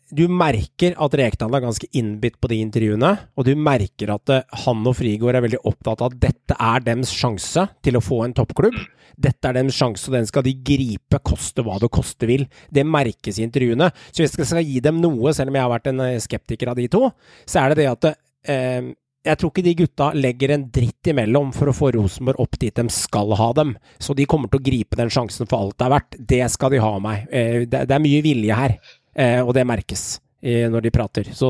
Du 0.09 0.23
merker 0.31 0.95
at 0.97 1.15
Rekdal 1.19 1.53
er 1.53 1.61
ganske 1.61 1.87
innbitt 1.93 2.39
på 2.41 2.49
de 2.49 2.57
intervjuene, 2.63 3.11
og 3.37 3.45
du 3.45 3.51
merker 3.59 4.13
at 4.15 4.31
eh, 4.33 4.55
han 4.65 4.81
og 4.89 4.95
Frigård 4.97 5.37
er 5.37 5.45
veldig 5.45 5.59
opptatt 5.69 6.01
av 6.01 6.09
at 6.09 6.21
dette 6.23 6.57
er 6.57 6.85
deres 6.85 7.11
sjanse 7.13 7.67
til 7.85 7.99
å 7.99 8.01
få 8.03 8.23
en 8.25 8.33
toppklubb. 8.37 8.79
Dette 9.19 9.49
er 9.49 9.59
deres 9.59 9.77
sjanse, 9.77 10.07
og 10.09 10.17
den 10.17 10.29
skal 10.29 10.45
de 10.47 10.55
gripe, 10.65 11.19
koste 11.25 11.65
hva 11.65 11.77
det 11.81 11.91
koste 11.93 12.29
vil. 12.29 12.47
Det 12.73 12.87
merkes 12.87 13.37
i 13.37 13.45
intervjuene. 13.45 13.91
Så 14.09 14.23
hvis 14.23 14.37
jeg 14.39 14.49
skal 14.49 14.65
gi 14.65 14.81
dem 14.81 14.97
noe, 15.03 15.35
selv 15.35 15.53
om 15.53 15.59
jeg 15.59 15.67
har 15.67 15.75
vært 15.75 15.91
en 15.91 16.01
eh, 16.07 16.17
skeptiker 16.23 16.73
av 16.73 16.81
de 16.81 16.89
to, 16.89 17.05
så 17.45 17.61
er 17.61 17.73
det 17.73 17.83
det 17.83 17.91
at 17.91 18.09
eh, 18.09 18.89
jeg 19.29 19.35
tror 19.35 19.51
ikke 19.51 19.63
de 19.65 19.73
gutta 19.81 20.05
legger 20.15 20.53
en 20.55 20.63
dritt 20.71 21.09
imellom 21.11 21.49
for 21.55 21.69
å 21.69 21.75
få 21.75 21.91
Rosenborg 21.91 22.39
opp 22.39 22.55
dit 22.61 22.75
de 22.75 22.85
skal 22.93 23.33
ha 23.35 23.49
dem. 23.57 23.73
Så 23.99 24.15
de 24.15 24.27
kommer 24.29 24.47
til 24.51 24.61
å 24.61 24.65
gripe 24.65 24.97
den 24.99 25.11
sjansen 25.11 25.49
for 25.49 25.59
alt 25.59 25.75
det 25.77 25.85
er 25.85 25.93
verdt. 25.93 26.19
Det 26.31 26.41
skal 26.53 26.71
de 26.73 26.79
ha 26.79 26.93
av 26.95 27.03
meg. 27.03 27.25
Eh, 27.27 27.65
det, 27.67 27.83
er 27.83 28.03
mye 28.03 28.23
vilje 28.23 28.59
her, 28.61 28.77
eh, 29.15 29.39
og 29.43 29.53
det 29.57 29.67
merkes 29.67 30.19
i, 30.41 30.61
når 30.71 30.85
de 30.85 30.93
prater. 30.93 31.31
Så 31.35 31.49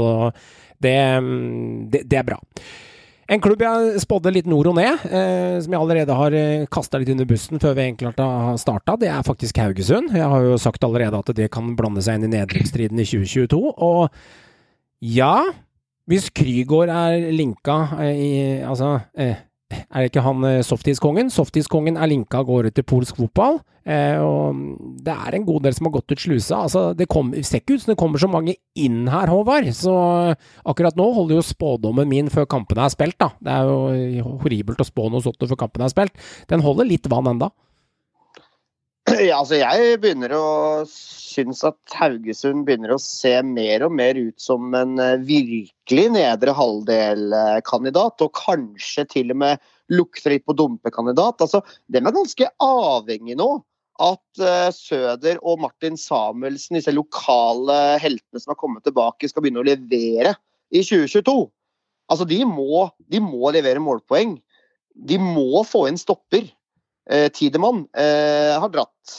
det, 0.81 0.95
mm, 0.95 1.89
det, 1.91 2.05
det 2.09 2.21
er 2.21 2.29
bra. 2.31 2.39
En 3.29 3.41
klubb 3.43 3.61
jeg 3.61 4.01
spådde 4.01 4.31
litt 4.33 4.47
nord 4.49 4.71
og 4.71 4.77
ned, 4.79 5.03
eh, 5.05 5.59
som 5.61 5.73
jeg 5.75 5.79
allerede 5.79 6.15
har 6.17 6.33
eh, 6.33 6.65
kasta 6.73 6.97
litt 6.97 7.11
under 7.13 7.27
bussen 7.29 7.61
før 7.61 7.75
vi 7.77 7.83
egentlig 7.85 8.09
har 8.17 8.57
starta, 8.57 8.95
det 8.97 9.11
er 9.13 9.25
faktisk 9.25 9.59
Haugesund. 9.61 10.15
Jeg 10.17 10.25
har 10.31 10.45
jo 10.47 10.57
sagt 10.57 10.85
allerede 10.87 11.19
at 11.19 11.29
det 11.37 11.51
kan 11.53 11.75
blande 11.77 12.01
seg 12.01 12.17
inn 12.17 12.25
i 12.25 12.37
nedrykksstriden 12.39 12.97
i 12.97 13.05
2022. 13.05 13.61
Og 13.85 14.09
ja, 15.05 15.35
hvis 16.09 16.31
Krygård 16.33 16.89
er 16.89 17.29
linka 17.35 17.77
eh, 18.01 18.17
i 18.17 18.31
Altså, 18.65 18.95
eh, 19.13 19.45
er 19.69 20.01
det 20.01 20.09
ikke 20.11 20.25
han 20.25 20.45
eh, 20.47 20.61
softiskongen? 20.65 21.29
Softiskongen 21.33 21.99
er 21.99 22.09
linka 22.09 22.41
av 22.41 22.47
gårde 22.49 22.71
til 22.73 22.85
polsk 22.87 23.19
fotball. 23.21 23.59
Eh, 23.89 24.17
og 24.21 24.57
det 25.05 25.13
er 25.13 25.37
en 25.37 25.45
god 25.47 25.63
del 25.65 25.75
som 25.77 25.87
har 25.87 25.95
gått 25.97 26.13
ut 26.13 26.23
slusa. 26.23 26.63
Altså, 26.65 26.83
det 26.97 27.09
kom, 27.09 27.31
ser 27.45 27.61
ikke 27.61 27.77
ut 27.77 27.85
som 27.85 27.93
det 27.93 27.99
kommer 28.01 28.21
så 28.21 28.29
mange 28.31 28.57
inn 28.77 29.07
her, 29.09 29.31
Håvard. 29.31 29.69
Så 29.77 29.93
akkurat 30.67 30.99
nå 30.99 31.07
holder 31.15 31.39
jo 31.39 31.45
spådommen 31.45 32.09
min 32.09 32.29
før 32.33 32.49
kampene 32.49 32.85
er 32.85 32.93
spilt, 32.93 33.17
da. 33.21 33.31
Det 33.39 33.55
er 33.55 34.19
jo 34.19 34.35
horribelt 34.43 34.81
å 34.81 34.87
spå 34.87 35.09
noe 35.09 35.25
sånt 35.25 35.47
før 35.47 35.63
kampene 35.65 35.89
er 35.89 35.95
spilt. 35.95 36.29
Den 36.51 36.65
holder 36.65 36.89
litt 36.89 37.09
vann 37.11 37.29
enda. 37.33 37.53
Altså 39.19 39.59
jeg 39.59 39.97
begynner 39.99 40.31
å 40.37 40.45
synes 41.29 41.61
at 41.67 41.77
Haugesund 41.97 42.65
begynner 42.67 42.93
å 42.93 43.01
se 43.01 43.31
mer 43.45 43.83
og 43.85 43.93
mer 43.95 44.17
ut 44.17 44.39
som 44.41 44.73
en 44.77 44.99
eh, 45.01 45.21
virkelig 45.25 46.07
nedre 46.15 46.55
halvdel-kandidat, 46.57 48.23
og 48.25 48.33
kanskje 48.37 49.05
til 49.13 49.33
og 49.35 49.41
med 49.43 49.65
lukter 49.93 50.35
litt 50.35 50.45
på 50.47 50.55
dumpekandidat. 50.57 51.41
Altså, 51.45 51.61
de 51.89 52.01
er 52.01 52.15
ganske 52.15 52.49
avhengig 52.63 53.37
nå 53.39 53.49
at 53.99 54.39
uh, 54.39 54.69
Søder 54.71 55.41
og 55.43 55.59
Martin 55.59 55.97
Samuelsen, 55.99 56.77
disse 56.77 56.93
lokale 56.95 57.97
heltene 57.99 58.39
som 58.39 58.53
har 58.53 58.59
kommet 58.61 58.85
tilbake, 58.87 59.27
skal 59.27 59.43
begynne 59.43 59.59
å 59.59 59.67
levere 59.67 60.37
i 60.71 60.83
2022. 60.85 61.41
Altså, 62.09 62.27
de 62.29 62.39
må, 62.47 62.85
de 63.11 63.19
må 63.19 63.51
levere 63.51 63.83
målpoeng. 63.83 64.37
De 64.95 65.19
må 65.19 65.65
få 65.67 65.87
inn 65.89 65.99
stopper. 65.99 66.47
Eh, 67.09 67.29
Tidemann 67.33 67.87
eh, 67.97 68.55
har 68.59 68.69
dratt. 68.69 69.13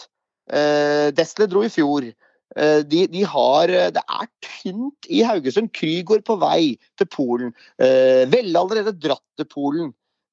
Eh, 0.52 1.10
Desle 1.14 1.48
dro 1.50 1.64
i 1.66 1.72
fjor. 1.72 2.12
De, 2.50 3.04
de 3.06 3.20
har, 3.30 3.70
det 3.94 4.00
er 4.02 4.28
tynt 4.42 5.06
i 5.06 5.20
Haugesund. 5.22 5.68
Krygård 5.70 6.24
på 6.26 6.34
vei 6.42 6.72
til 6.98 7.06
Polen. 7.06 7.52
Velle 7.78 8.58
allerede 8.58 8.90
dratt 8.98 9.22
til 9.38 9.46
Polen. 9.46 9.92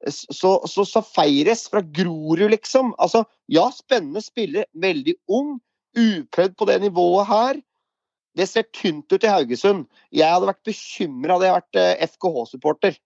Så, 0.10 0.56
så 0.66 0.86
Safaires 0.90 1.68
fra 1.70 1.84
Grorud, 1.86 2.48
liksom. 2.56 2.90
Altså, 2.98 3.22
ja, 3.54 3.68
spennende 3.70 4.26
spiller. 4.26 4.66
Veldig 4.74 5.14
ung. 5.30 5.60
Uprøvd 5.94 6.58
på 6.58 6.70
det 6.72 6.80
nivået 6.88 7.30
her. 7.30 7.62
Det 8.34 8.50
ser 8.50 8.66
tynt 8.74 9.14
ut 9.14 9.22
i 9.22 9.34
Haugesund. 9.36 9.86
Jeg 10.10 10.34
hadde 10.34 10.50
vært 10.50 10.66
bekymra 10.66 11.38
hadde 11.38 11.52
jeg 11.52 11.60
vært 11.60 12.12
FKH-supporter. 12.16 12.98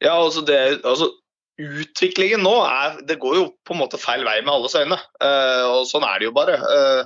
Ja, 0.00 0.16
altså 0.16 0.40
det, 0.48 0.56
altså 0.88 1.12
Utviklingen 1.60 2.40
nå 2.44 2.54
er 2.64 3.00
Det 3.08 3.18
går 3.20 3.34
jo 3.36 3.46
på 3.66 3.74
en 3.74 3.82
måte 3.82 4.00
feil 4.00 4.24
vei 4.24 4.38
med 4.42 4.52
alles 4.54 4.76
øyne. 4.78 4.96
Eh, 5.22 5.64
og 5.68 5.88
sånn 5.90 6.06
er 6.06 6.20
det 6.20 6.30
jo 6.30 6.36
bare. 6.36 6.56
Eh, 6.56 7.02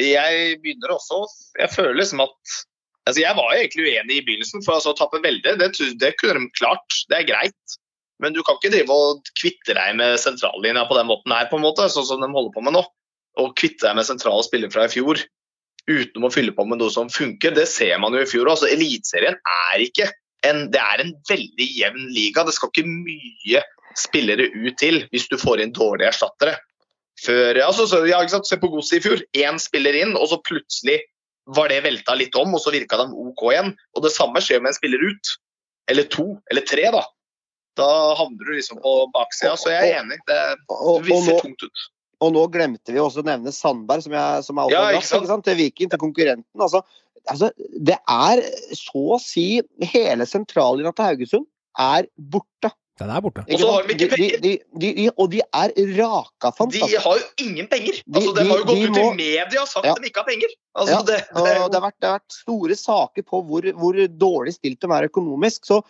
jeg 0.00 0.58
begynner 0.62 0.94
også 0.94 1.24
Jeg 1.58 1.72
føler 1.74 1.98
liksom 1.98 2.22
at 2.24 2.58
altså 3.08 3.22
Jeg 3.24 3.36
var 3.38 3.54
egentlig 3.56 3.88
uenig 3.88 4.18
i 4.18 4.24
begynnelsen, 4.26 4.62
for 4.62 4.76
altså 4.76 4.92
å 4.92 4.98
tappe 4.98 5.22
veldig, 5.24 5.56
det, 5.58 5.70
det 5.98 6.14
kunne 6.20 6.44
de 6.44 6.52
klart. 6.58 6.98
Det 7.10 7.16
er 7.18 7.28
greit. 7.30 7.76
Men 8.20 8.36
du 8.36 8.42
kan 8.44 8.58
ikke 8.58 8.70
drive 8.74 8.94
og 8.94 9.30
kvitte 9.40 9.74
deg 9.74 9.96
med 9.98 10.20
sentrallinja 10.20 10.84
på 10.86 10.98
den 10.98 11.08
måten 11.08 11.32
her, 11.32 11.48
på 11.50 11.56
en 11.56 11.64
måte, 11.64 11.88
sånn 11.90 12.06
som 12.06 12.22
de 12.22 12.28
holder 12.30 12.52
på 12.54 12.62
med 12.66 12.76
nå. 12.76 12.84
Og 13.40 13.54
kvitte 13.58 13.86
deg 13.86 13.96
med 13.96 14.06
sentrale 14.06 14.44
spillere 14.44 14.72
fra 14.74 14.84
i 14.86 14.92
fjor 14.92 15.22
uten 15.88 16.26
å 16.26 16.30
fylle 16.30 16.52
på 16.54 16.66
med 16.68 16.78
noe 16.82 16.92
som 16.92 17.10
funker. 17.10 17.54
Det 17.56 17.66
ser 17.70 17.96
man 18.02 18.14
jo 18.14 18.22
i 18.22 18.28
fjor. 18.28 18.50
altså 18.52 18.68
Eliteserien 18.70 19.38
er 19.40 19.84
ikke 19.86 20.10
en, 20.46 20.64
det 20.72 20.80
er 20.80 21.02
en 21.02 21.12
veldig 21.28 21.68
jevn 21.76 22.08
liga. 22.14 22.44
Det 22.46 22.54
skal 22.56 22.72
ikke 22.72 22.88
mye 22.88 23.62
spillere 23.98 24.48
ut 24.54 24.76
til 24.80 25.02
hvis 25.12 25.28
du 25.30 25.36
får 25.40 25.62
inn 25.64 25.74
dårlige 25.76 26.10
erstattere. 26.12 26.56
Før, 27.20 27.58
altså, 27.66 27.84
så, 27.90 28.00
ja? 28.08 28.22
Se 28.24 28.56
på 28.60 28.70
Godset 28.72 29.00
i 29.00 29.04
fjor. 29.04 29.22
Én 29.36 29.60
spiller 29.60 29.96
inn, 29.98 30.16
og 30.16 30.30
så 30.30 30.40
plutselig 30.46 31.00
var 31.56 31.68
det 31.72 31.82
velta 31.84 32.14
litt 32.16 32.36
om, 32.38 32.54
og 32.54 32.62
så 32.62 32.72
virka 32.72 33.00
de 33.00 33.10
OK 33.10 33.46
igjen. 33.52 33.72
Og 33.96 34.04
Det 34.06 34.12
samme 34.14 34.40
skjer 34.44 34.62
med 34.62 34.72
en 34.72 34.78
spiller 34.78 35.04
ut. 35.04 35.32
Eller 35.90 36.06
to, 36.12 36.32
eller 36.52 36.64
tre, 36.68 36.86
da. 36.94 37.02
Da 37.78 37.88
havner 38.18 38.46
du 38.46 38.54
liksom 38.54 38.80
på 38.82 38.94
baksida. 39.14 39.56
Så 39.58 39.72
jeg 39.72 39.90
er 39.90 40.02
enig. 40.02 40.20
Det, 40.28 40.40
det 41.06 41.22
ser 41.26 41.42
tungt 41.42 41.66
ut. 41.66 41.88
Og 42.20 42.34
nå 42.36 42.42
glemte 42.52 42.92
vi 42.92 43.00
også 43.00 43.22
å 43.22 43.26
nevne 43.26 43.52
Sandberg, 43.54 44.04
som, 44.04 44.12
jeg, 44.12 44.44
som 44.44 44.58
er 44.58 44.68
også 44.68 44.76
Ja, 44.76 44.98
ikke 44.98 45.28
sant? 45.30 45.44
til 45.46 45.56
Viking, 45.56 45.88
til 45.92 46.00
konkurrenten. 46.02 46.60
Altså, 46.60 46.82
altså, 47.28 47.50
det 47.80 47.96
er 48.08 48.42
så 48.76 49.02
å 49.16 49.20
si 49.22 49.60
hele 49.92 50.26
sentrallinja 50.26 50.92
til 50.96 51.04
Haugesund 51.10 51.46
er 51.78 52.06
borte. 52.16 52.70
Den 53.00 53.08
er 53.08 53.22
borte. 53.24 53.40
Og 53.48 53.60
så 53.62 53.68
har 53.72 53.86
de 53.88 53.94
ikke 53.96 54.16
de, 54.20 54.26
de, 54.44 54.50
de, 54.76 54.88
de, 54.98 55.04
og 55.16 55.30
de 55.32 55.38
er 55.40 55.70
rakafant. 55.96 56.72
De 56.74 56.82
altså. 56.84 57.00
har 57.06 57.20
jo 57.22 57.46
ingen 57.46 57.68
penger. 57.70 58.00
De- 58.04 58.20
Altså, 58.20 58.34
de, 58.36 58.42
de- 58.42 58.50
har 58.50 58.58
jo 58.58 58.64
gått 58.68 58.76
de 58.76 58.88
ut 58.90 58.96
må- 58.98 59.04
i 59.12 59.16
media 59.16 59.62
og 59.62 59.68
sagt 59.70 59.86
Ja. 59.88 59.92
at 59.94 60.02
de 60.02 60.10
ikke 60.10 60.20
har 60.20 60.28
penger. 60.28 60.52
Altså, 60.76 60.92
Ja, 60.92 61.02
det, 61.08 61.16
det, 61.34 61.46
er 61.46 61.68
det 61.68 61.80
har, 61.80 61.86
vært, 61.86 62.00
det 62.00 62.08
har 62.10 62.18
vært 62.18 62.36
store 62.42 62.76
saker 62.76 63.22
på 63.22 63.40
hvor, 63.48 63.70
hvor 63.80 64.00
dårlig 64.26 64.52
stilt 64.58 64.80
de 64.84 64.92
er 64.92 65.08
økonomisk. 65.08 65.64
Så 65.64 65.80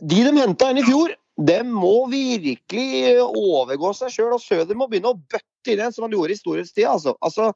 de 0.00 0.22
de 0.24 0.32
henta 0.40 0.70
inn 0.72 0.80
i 0.80 0.86
fjor, 0.86 1.12
de 1.36 1.58
må 1.68 2.08
virkelig 2.08 3.20
overgå 3.20 3.92
seg 3.96 4.10
sjøl. 4.16 4.32
Og 4.36 4.40
Søder 4.40 4.74
må 4.78 4.88
begynne 4.88 5.12
å 5.12 5.18
bøtte 5.20 5.72
inn 5.74 5.80
en 5.84 5.92
som 5.92 6.04
han 6.06 6.12
gjorde 6.16 6.32
i 6.32 6.40
storhetstida. 6.40 6.90
Altså. 6.96 7.14
altså 7.20 7.52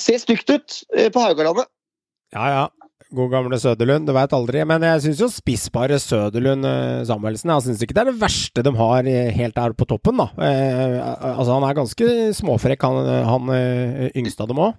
ser 0.00 0.20
stygt 0.22 0.50
ut 0.52 0.80
eh, 0.96 1.10
på 1.12 1.22
Haugalandet. 1.22 1.68
Ja, 2.34 2.48
ja. 2.50 2.64
God 3.14 3.30
gamle 3.30 3.58
Søderlund, 3.62 4.08
du 4.08 4.12
veit 4.16 4.32
aldri. 4.34 4.64
Men 4.66 4.82
jeg 4.82 5.04
syns 5.04 5.20
jo 5.22 5.28
spissbare 5.30 5.98
Søderlund 6.02 6.66
eh, 6.66 7.04
Samuelsen 7.06 7.52
Jeg 7.54 7.66
syns 7.68 7.84
ikke 7.84 7.94
det 7.94 8.02
er 8.02 8.10
det 8.10 8.18
verste 8.18 8.64
de 8.66 8.72
har 8.80 9.06
eh, 9.06 9.30
helt 9.36 9.54
der 9.54 9.76
på 9.78 9.86
toppen, 9.86 10.18
da. 10.18 10.26
Eh, 10.42 10.96
altså, 11.36 11.52
han 11.54 11.68
er 11.68 11.78
ganske 11.78 12.10
småfrekk, 12.40 12.88
han, 12.88 13.12
han 13.30 13.54
yngste 14.18 14.42
av 14.42 14.50
dem 14.50 14.62
òg. 14.66 14.76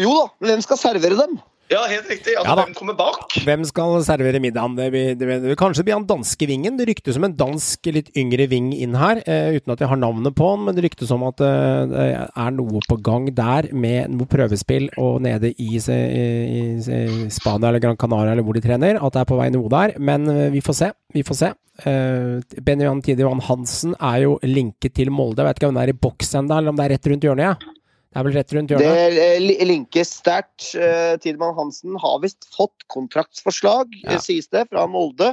Jo 0.00 0.12
da, 0.12 0.28
men 0.42 0.52
hvem 0.52 0.64
skal 0.66 0.80
servere 0.80 1.18
dem? 1.22 1.38
Ja, 1.72 1.80
helt 1.88 2.08
riktig. 2.10 2.34
Altså, 2.36 2.52
Ja 2.52 2.64
hvem 2.64 2.74
kommer 2.76 2.96
bak? 2.98 3.36
Hvem 3.44 3.64
skal 3.68 3.96
servere 4.06 4.40
middagen? 4.42 4.76
Det 4.76 4.90
blir, 4.92 5.14
det 5.18 5.28
blir, 5.28 5.56
kanskje 5.58 5.82
det 5.82 5.88
blir 5.88 5.96
han 5.98 6.06
danske 6.08 6.48
vingen. 6.50 6.76
Det 6.78 6.86
ryktes 6.90 7.18
om 7.20 7.26
en 7.28 7.36
dansk, 7.38 7.90
litt 7.94 8.10
yngre 8.20 8.46
ving 8.50 8.72
inn 8.76 8.96
her, 8.98 9.22
eh, 9.26 9.56
uten 9.56 9.74
at 9.74 9.80
jeg 9.84 9.90
har 9.90 10.00
navnet 10.00 10.36
på 10.36 10.50
han. 10.52 10.64
Men 10.66 10.76
det 10.76 10.84
ryktes 10.86 11.12
om 11.14 11.24
at 11.28 11.40
eh, 11.44 11.80
det 11.90 12.06
er 12.44 12.54
noe 12.56 12.84
på 12.88 12.98
gang 13.04 13.30
der 13.34 13.70
med 13.72 14.12
noe 14.14 14.28
prøvespill 14.30 14.90
og 15.00 15.22
nede 15.24 15.54
i, 15.54 15.70
i, 15.78 15.80
i, 15.80 16.64
i 16.78 17.30
Spania 17.32 17.70
eller 17.70 17.82
Gran 17.82 18.00
Canaria 18.00 18.36
eller 18.36 18.46
hvor 18.46 18.58
de 18.58 18.64
trener. 18.64 19.00
At 19.00 19.16
det 19.16 19.24
er 19.24 19.30
på 19.32 19.40
vei 19.40 19.50
noe 19.54 19.72
der. 19.72 19.96
Men 19.98 20.28
eh, 20.30 20.50
vi 20.54 20.62
får 20.64 20.80
se. 20.82 20.90
Vi 21.14 21.24
får 21.26 21.40
se. 21.40 21.52
Eh, 21.88 22.60
Benjamin 22.62 23.02
Tidevann 23.02 23.42
Hansen 23.48 23.96
er 23.98 24.24
jo 24.26 24.36
linket 24.46 24.94
til 25.00 25.10
Molde. 25.14 25.42
Jeg 25.42 25.50
vet 25.50 25.62
ikke 25.62 25.72
om 25.72 25.80
det 25.80 25.88
er 25.88 25.94
i 25.94 26.02
boks 26.06 26.36
ennå, 26.38 26.58
eller 26.60 26.74
om 26.74 26.78
det 26.78 26.86
er 26.86 26.94
rett 26.96 27.10
rundt 27.10 27.26
hjørnet. 27.26 27.50
Ja. 27.54 27.74
Det 28.14 28.20
er 28.20 28.26
vel 28.28 28.36
rett 28.38 28.52
rundt 28.54 28.70
hjørnet? 28.70 29.16
Det 29.42 29.64
linkes 29.66 30.10
sterkt. 30.20 30.68
Eh, 30.78 31.16
Tidemann 31.18 31.56
Hansen 31.56 31.96
har 31.98 32.20
visst 32.22 32.46
fått 32.54 32.84
kontraktsforslag, 32.94 33.90
Ja. 34.04 34.12
eh, 34.12 34.20
sies 34.22 34.46
det, 34.54 34.68
fra 34.70 34.86
Molde, 34.86 35.32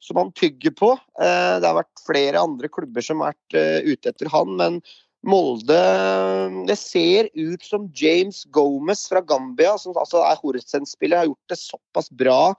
som 0.00 0.16
han 0.16 0.32
tygger 0.32 0.72
på. 0.72 0.92
Eh, 1.20 1.60
Det 1.60 1.66
har 1.68 1.76
vært 1.84 2.00
flere 2.06 2.40
andre 2.40 2.68
klubber 2.68 3.04
som 3.04 3.20
har 3.20 3.34
vært 3.34 3.54
eh, 3.60 3.84
ute 3.84 4.08
etter 4.08 4.28
han, 4.32 4.56
men 4.56 4.82
Molde 5.24 5.76
Det 6.66 6.78
ser 6.78 7.28
ut 7.36 7.62
som 7.62 7.90
James 7.94 8.44
Gomez 8.50 9.06
fra 9.08 9.20
Gambia, 9.20 9.76
som 9.78 9.92
altså 9.92 10.24
er 10.24 10.40
Horsens-spiller, 10.40 11.18
har 11.18 11.26
gjort 11.26 11.48
det 11.52 11.58
såpass 11.58 12.08
bra 12.10 12.54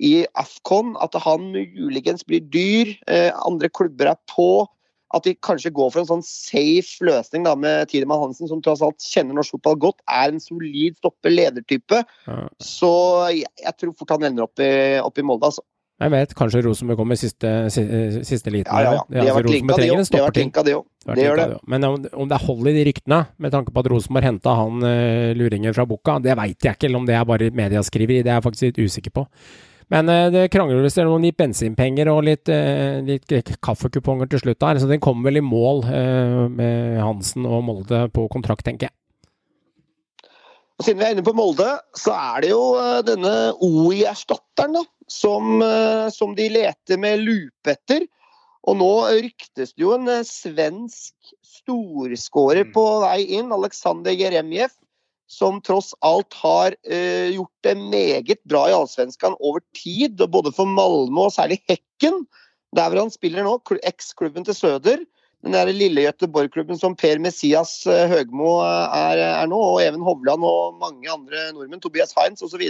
i 0.00 0.24
Afcon. 0.34 0.96
At 0.98 1.12
han 1.14 1.52
muligens 1.52 2.24
blir 2.24 2.40
dyr. 2.40 2.96
Eh, 3.06 3.30
andre 3.46 3.68
klubber 3.68 4.06
er 4.10 4.16
på. 4.26 4.66
At 5.12 5.24
de 5.26 5.32
kanskje 5.42 5.72
går 5.74 5.88
for 5.90 6.02
en 6.04 6.06
sånn 6.06 6.22
safe 6.26 7.02
løsning 7.06 7.42
da, 7.48 7.56
med 7.58 7.88
Tidemann 7.90 8.20
Hansen, 8.22 8.46
som 8.46 8.60
tross 8.62 8.82
alt 8.86 9.02
kjenner 9.02 9.34
norsk 9.34 9.56
fotball 9.56 9.78
godt, 9.88 9.98
er 10.06 10.30
en 10.30 10.38
solid 10.42 10.96
stopper, 11.00 11.32
ledertype. 11.34 12.04
Ja. 12.28 12.44
Så 12.62 12.92
jeg, 13.34 13.48
jeg 13.64 13.74
tror 13.80 13.96
fort 13.98 14.14
han 14.14 14.28
ender 14.30 14.46
opp 14.46 14.62
i, 14.62 14.70
opp 15.02 15.18
i 15.18 15.24
Molde. 15.26 15.50
Altså. 15.50 15.66
Jeg 16.00 16.14
vet, 16.14 16.30
kanskje 16.32 16.62
Rosenborg 16.64 16.96
kommer 16.96 17.18
siste, 17.20 17.48
si- 17.74 18.22
siste 18.24 18.48
liten. 18.54 18.70
Ja, 18.72 18.80
ja, 18.86 18.92
ja. 18.94 19.00
her. 19.02 19.08
De 19.10 19.18
har 19.18 19.26
altså, 19.26 19.40
vært 19.42 19.50
linka, 19.52 19.74
en 19.74 19.80
òg. 19.82 19.90
De 19.90 19.96
har 19.98 20.06
stopper 20.08 20.24
vært 20.30 20.38
til. 20.38 20.46
linka, 20.46 20.62
de. 20.64 20.76
Det 21.04 21.16
Det 21.16 21.24
gjør 21.26 21.34
gjør 21.42 21.50
det. 21.50 21.58
Men 21.74 21.84
om, 21.88 21.96
om 22.22 22.30
det 22.30 22.36
er 22.38 22.46
hold 22.46 22.70
i 22.70 22.72
de 22.78 22.84
ryktene, 22.88 23.18
med 23.36 23.52
tanke 23.52 23.74
på 23.74 23.82
at 23.82 23.90
Rosenborg 23.92 24.24
henta 24.30 24.54
han 24.56 24.86
uh, 24.86 25.32
luringen 25.36 25.74
fra 25.76 25.84
Bukka, 25.90 26.16
det 26.24 26.38
veit 26.40 26.56
jeg 26.64 26.78
ikke. 26.78 26.88
Eller 26.88 27.02
om 27.02 27.10
det 27.10 27.18
er 27.18 27.26
bare 27.28 27.50
mediaskriveri, 27.52 28.22
det 28.24 28.30
er 28.32 28.38
jeg 28.38 28.46
faktisk 28.46 28.70
litt 28.70 28.80
usikker 28.86 29.12
på. 29.18 29.26
Men 29.90 30.08
eh, 30.12 30.28
det 30.30 30.50
krangles 30.54 30.98
om 31.02 31.24
litt 31.24 31.38
bensinpenger 31.40 32.10
og 32.12 32.22
litt, 32.28 32.48
eh, 32.52 33.00
litt 33.02 33.56
kaffekuponger 33.64 34.30
til 34.30 34.44
slutt 34.44 34.62
her, 34.62 34.78
så 34.78 34.86
den 34.90 35.02
kommer 35.02 35.30
vel 35.30 35.40
i 35.40 35.44
mål 35.44 35.84
eh, 35.90 36.46
med 36.52 37.00
Hansen 37.02 37.48
og 37.48 37.64
Molde 37.66 38.04
på 38.14 38.28
kontrakt, 38.30 38.64
tenker 38.68 38.88
jeg. 38.88 38.96
Og 40.80 40.86
Siden 40.86 41.02
vi 41.02 41.04
er 41.10 41.12
inne 41.12 41.26
på 41.26 41.34
Molde, 41.36 41.68
så 41.98 42.14
er 42.16 42.46
det 42.46 42.54
jo 42.54 42.62
eh, 42.80 43.02
denne 43.04 43.34
OI-erstatteren 43.60 44.78
da, 44.78 44.84
som, 45.10 45.58
eh, 45.66 46.06
som 46.14 46.32
de 46.38 46.46
leter 46.54 47.00
med 47.02 47.20
lupe 47.20 47.74
etter. 47.74 48.06
Og 48.68 48.78
nå 48.80 48.92
ryktes 49.10 49.74
det 49.74 49.84
jo 49.84 49.92
en 49.96 50.08
eh, 50.08 50.24
svensk 50.24 51.34
storskårer 51.60 52.64
Mm. 52.64 52.72
på 52.72 52.84
vei 53.02 53.18
inn, 53.36 53.52
Aleksandr 53.52 54.14
Jeremjev, 54.14 54.72
som 55.30 55.60
tross 55.62 55.92
alt 56.02 56.34
har 56.42 56.74
eh, 56.82 57.30
gjort 57.36 57.54
det 57.62 57.76
meget 57.78 58.40
bra 58.50 58.64
i 58.68 58.74
Allsvenskan 58.74 59.36
over 59.38 59.62
tid, 59.78 60.18
både 60.30 60.50
for 60.52 60.66
Malmö 60.66 61.28
og 61.28 61.34
særlig 61.36 61.60
Hekken, 61.70 62.24
der 62.74 62.90
hvor 62.90 63.04
han 63.04 63.14
spiller 63.14 63.46
nå, 63.46 63.56
kl- 63.66 63.82
eks-klubben 63.86 64.46
til 64.46 64.58
Søder. 64.58 65.04
Den 65.40 65.54
der 65.56 65.70
lille 65.72 66.02
Göteborg-klubben 66.04 66.76
som 66.78 66.96
Per 66.98 67.22
Messias 67.22 67.86
eh, 67.86 68.08
Høgmo 68.10 68.58
eh, 68.64 68.98
er, 68.98 69.22
er 69.40 69.46
nå, 69.48 69.56
og 69.56 69.78
Even 69.84 70.02
Hovland 70.04 70.44
og 70.44 70.76
mange 70.82 71.08
andre 71.08 71.46
nordmenn, 71.54 71.80
Tobias 71.80 72.12
Heinz 72.18 72.42
osv. 72.44 72.66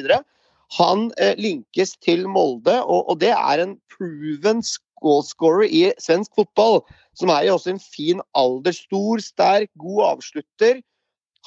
Han 0.76 1.08
eh, 1.18 1.34
linkes 1.40 1.96
til 2.04 2.28
Molde, 2.28 2.76
og, 2.84 3.08
og 3.10 3.18
det 3.24 3.32
er 3.34 3.64
en 3.64 3.74
proven 3.96 4.62
goalscorer 5.00 5.64
i 5.66 5.88
svensk 5.98 6.36
fotball. 6.36 6.82
Som 7.16 7.32
er 7.32 7.48
jo 7.48 7.56
også 7.56 7.72
en 7.74 7.82
fin 7.82 8.20
alder. 8.38 8.76
Stor, 8.76 9.24
sterk, 9.24 9.72
god 9.80 10.04
avslutter. 10.12 10.84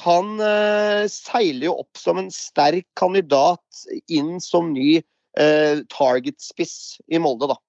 Han 0.02 0.40
eh, 0.42 1.06
seiler 1.12 1.70
jo 1.70 1.76
opp 1.84 2.00
som 2.00 2.18
en 2.18 2.32
sterk 2.34 2.88
kandidat 2.98 3.84
inn 4.10 4.40
som 4.42 4.72
ny 4.74 4.98
eh, 4.98 5.84
target-spiss 5.94 6.76
i 7.14 7.22
Molde, 7.22 7.52
da. 7.54 7.60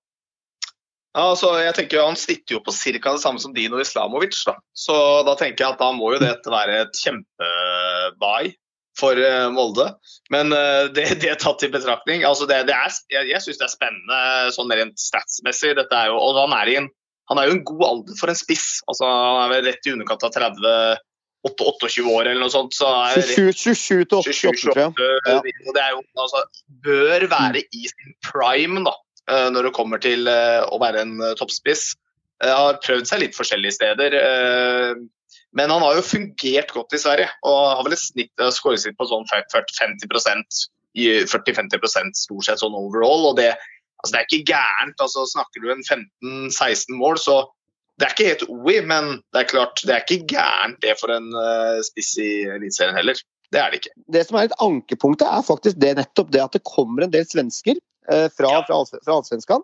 Ja, 1.15 1.29
altså, 1.31 1.53
jeg 1.63 1.77
tenker 1.77 2.01
jo 2.01 2.09
Han 2.09 2.19
sitter 2.19 2.57
jo 2.57 2.65
på 2.65 2.73
ca. 2.75 3.13
det 3.13 3.23
samme 3.23 3.39
som 3.39 3.55
Dino 3.55 3.79
Islamovic. 3.79 4.41
da. 4.49 4.57
Så 4.75 4.97
da 5.29 5.37
tenker 5.39 5.65
jeg 5.65 5.77
at 5.77 5.83
da 5.83 5.93
må 5.95 6.15
jo 6.15 6.23
dette 6.23 6.51
være 6.51 6.81
et 6.87 7.01
kjempebuy 7.05 8.55
for 8.99 9.19
eh, 9.21 9.47
Molde. 9.55 9.93
Men 10.35 10.53
eh, 10.57 10.91
det, 10.97 11.07
det 11.23 11.39
tatt 11.43 11.63
i 11.67 11.71
betraktning 11.71 12.25
altså 12.27 12.49
det, 12.51 12.65
det 12.71 12.75
er, 12.75 12.99
Jeg, 13.13 13.31
jeg 13.31 13.45
syns 13.45 13.61
det 13.61 13.69
er 13.69 13.77
spennende 13.77 14.53
sånn 14.57 14.75
rent 14.75 14.99
statsmessig. 14.99 15.77
Dette 15.79 16.03
er 16.03 16.11
jo, 16.11 16.19
og 16.19 16.41
han 16.41 16.57
er, 16.57 16.73
en, 16.81 16.93
han 17.31 17.41
er 17.41 17.51
jo 17.51 17.59
en 17.59 17.67
god 17.69 17.89
alder 17.93 18.19
for 18.19 18.33
en 18.33 18.39
spiss. 18.39 18.69
altså 18.89 19.07
Han 19.07 19.43
er 19.45 19.59
vel 19.59 19.67
rett 19.71 19.87
i 19.87 19.95
underkant 19.95 20.27
av 20.27 20.35
30 20.35 20.63
8 20.65 21.03
28 21.45 22.07
år 22.09 22.29
eller 22.29 22.41
noe 22.41 22.53
sånt. 22.53 22.75
så 22.77 22.89
er 23.07 23.19
det 23.21 23.35
27, 23.37 23.75
27 23.77 24.05
til 24.11 24.19
88, 24.21 24.63
tror 24.63 24.81
jeg. 24.81 24.93
27, 24.95 25.09
Ja. 25.27 25.41
Det 25.77 25.83
er 25.83 25.91
jo, 25.93 26.03
altså, 26.25 26.45
bør 26.87 27.27
være 27.33 27.65
i 27.65 27.91
sin 27.91 28.15
prime 28.25 28.85
da, 28.87 28.95
eh, 29.31 29.51
når 29.53 29.69
det 29.69 29.75
kommer 29.77 30.01
til 30.01 30.29
eh, 30.31 30.63
å 30.65 30.81
være 30.81 31.05
en 31.05 31.19
eh, 31.21 31.35
toppspiss. 31.41 31.93
Jeg 32.45 32.57
Har 32.57 32.81
prøvd 32.85 33.09
seg 33.09 33.21
litt 33.23 33.37
forskjellige 33.37 33.77
steder. 33.77 34.15
Men 35.55 35.71
han 35.71 35.81
har 35.81 35.95
jo 35.97 36.03
fungert 36.03 36.73
godt 36.75 36.93
i 36.93 36.99
Sverige. 37.01 37.29
Og 37.47 37.61
har 37.79 37.85
vel 37.87 37.95
et 37.95 38.03
snitt 38.03 38.43
skåret 38.53 38.85
på 38.99 39.07
sånn 39.09 39.25
40-50 39.31 40.67
i 40.99 41.07
40-50% 41.31 42.19
stort 42.19 42.49
sett 42.49 42.61
sånn 42.61 42.75
overall. 42.75 43.31
og 43.31 43.39
det, 43.39 43.55
altså 44.03 44.13
det 44.13 44.21
er 44.21 44.27
ikke 44.27 44.51
gærent. 44.51 44.99
altså 45.01 45.25
Snakker 45.31 45.63
du 45.63 45.71
en 45.73 45.87
15-16 46.51 46.99
mål, 46.99 47.23
så 47.23 47.39
det 47.99 48.07
er 48.07 48.15
ikke 48.15 48.27
helt 48.33 48.49
OI, 48.51 48.81
men 48.91 49.11
det 49.35 49.45
er 49.45 49.51
klart, 49.53 49.83
det 49.87 49.95
er 49.95 50.03
ikke 50.03 50.27
gærent 50.35 50.81
det 50.83 50.97
for 50.99 51.13
en 51.15 51.29
eh, 51.39 51.79
spiss 51.87 52.17
i 52.19 52.31
Eliteserien 52.57 52.97
heller. 52.99 53.21
Det 53.55 53.61
er 53.61 53.71
det 53.71 53.83
ikke. 53.83 53.95
det 54.17 54.25
som 54.27 54.39
er 54.41 54.49
et 54.49 54.57
ankepunktet, 54.65 55.29
er 55.31 55.47
faktisk 55.47 55.79
det 55.79 55.93
nettopp 56.01 56.33
det 56.35 56.43
at 56.43 56.57
det 56.57 56.65
kommer 56.67 57.07
en 57.07 57.13
del 57.13 57.27
svensker 57.29 57.79
eh, 58.11 58.27
fra, 58.35 58.51
Ja. 58.51 58.65
fra, 58.67 58.81
fra 59.05 59.19
Allsvenskan 59.21 59.63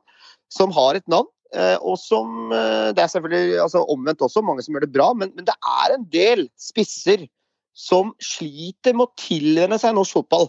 som 0.53 0.71
har 0.77 0.99
et 0.99 1.09
navn. 1.11 1.27
Eh, 1.51 1.75
og 1.83 1.97
som 1.99 2.53
eh, 2.55 2.93
Det 2.95 3.03
er 3.03 3.11
selvfølgelig 3.11 3.59
altså, 3.59 3.83
omvendt 3.91 4.23
også, 4.23 4.43
mange 4.47 4.63
som 4.63 4.77
gjør 4.77 4.87
det 4.87 4.95
bra, 4.95 5.09
men, 5.19 5.33
men 5.35 5.49
det 5.49 5.57
er 5.67 5.97
en 5.97 6.07
del 6.13 6.47
spisser 6.55 7.27
som 7.75 8.13
sliter 8.23 8.95
med 8.95 9.09
å 9.09 9.15
tilvenne 9.19 9.79
seg 9.81 9.97
norsk 9.97 10.21
fotball. 10.21 10.47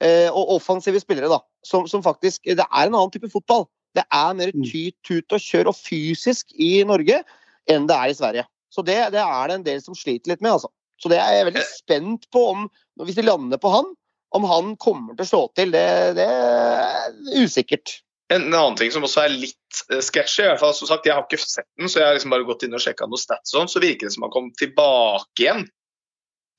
Eh, 0.00 0.28
og 0.28 0.56
offensive 0.58 1.00
spillere, 1.00 1.32
da. 1.32 1.40
Som, 1.64 1.88
som 1.88 2.04
faktisk 2.04 2.44
Det 2.44 2.64
er 2.64 2.86
en 2.88 2.94
annen 2.96 3.12
type 3.12 3.28
fotball. 3.32 3.66
Det 3.96 4.04
er 4.06 4.34
mer 4.38 4.52
tyt, 4.62 4.96
tut 5.06 5.34
og 5.34 5.42
kjør 5.42 5.72
og 5.72 5.78
fysisk 5.78 6.52
i 6.54 6.80
Norge 6.86 7.22
enn 7.70 7.88
det 7.90 7.96
er 7.96 8.12
i 8.12 8.16
Sverige. 8.16 8.44
Så 8.70 8.84
det, 8.86 8.98
det 9.14 9.22
er 9.22 9.48
det 9.50 9.56
en 9.58 9.66
del 9.66 9.80
som 9.82 9.96
sliter 9.98 10.32
litt 10.32 10.44
med, 10.44 10.54
altså. 10.54 10.70
Så 11.00 11.10
det 11.10 11.18
er 11.18 11.38
jeg 11.38 11.48
veldig 11.48 11.64
spent 11.66 12.28
på 12.34 12.44
om, 12.52 12.68
hvis 13.00 13.16
de 13.16 13.24
lander 13.24 13.58
på 13.60 13.72
han, 13.72 13.88
om 14.36 14.46
han 14.46 14.76
kommer 14.78 15.16
til 15.16 15.24
å 15.24 15.30
slå 15.30 15.40
til. 15.58 15.72
Det, 15.74 15.82
det 16.18 16.26
er 16.28 17.40
usikkert. 17.40 17.96
En 18.30 18.46
annen 18.46 18.76
ting 18.78 18.92
som 18.94 19.02
også 19.02 19.24
er 19.24 19.32
litt 19.34 19.56
sketsjy, 19.80 20.04
sketchy, 20.06 20.44
i 20.44 20.50
hvert 20.52 20.62
fall 20.62 20.76
som 20.76 20.90
sagt, 20.90 21.08
jeg 21.08 21.16
har 21.16 21.24
ikke 21.26 21.40
sett 21.42 21.66
den, 21.80 21.90
så 21.90 21.98
jeg 21.98 22.06
har 22.06 22.14
liksom 22.18 22.34
bare 22.34 22.46
gått 22.46 22.62
inn 22.66 22.76
og 22.78 22.82
sjekka 22.84 23.08
noe 23.10 23.18
stats 23.18 23.50
og 23.50 23.56
sånn, 23.56 23.72
så 23.72 23.82
virker 23.82 24.06
det 24.06 24.14
som 24.14 24.26
han 24.26 24.34
kom 24.34 24.52
tilbake 24.60 25.42
igjen 25.42 25.64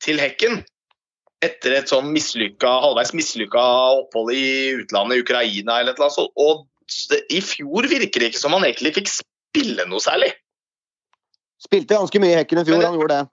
til 0.04 0.20
hekken 0.20 0.60
etter 1.42 1.78
et 1.78 1.90
sånn 1.90 2.12
mislykka, 2.14 2.70
halvveis 2.84 3.16
mislykka 3.18 3.64
opphold 4.02 4.34
i 4.36 4.44
utlandet, 4.82 5.24
Ukraina 5.24 5.80
eller 5.80 5.96
et 5.96 6.02
eller 6.02 6.10
annet 6.10 6.18
sånt. 6.20 6.36
Og 6.38 6.68
i 7.30 7.42
fjor 7.46 7.88
virker 7.92 8.24
det 8.24 8.32
ikke 8.32 8.42
som 8.42 8.56
han 8.58 8.66
egentlig 8.68 8.94
fikk 9.00 9.12
spille 9.12 9.86
noe 9.90 10.04
særlig. 10.04 10.32
Spilte 11.62 11.98
ganske 11.98 12.22
mye 12.22 12.34
i 12.34 12.40
Hekken 12.40 12.62
i 12.62 12.66
fjor, 12.66 12.80
Men 12.82 12.90
han 12.90 13.00
gjorde 13.00 13.20
det. 13.20 13.30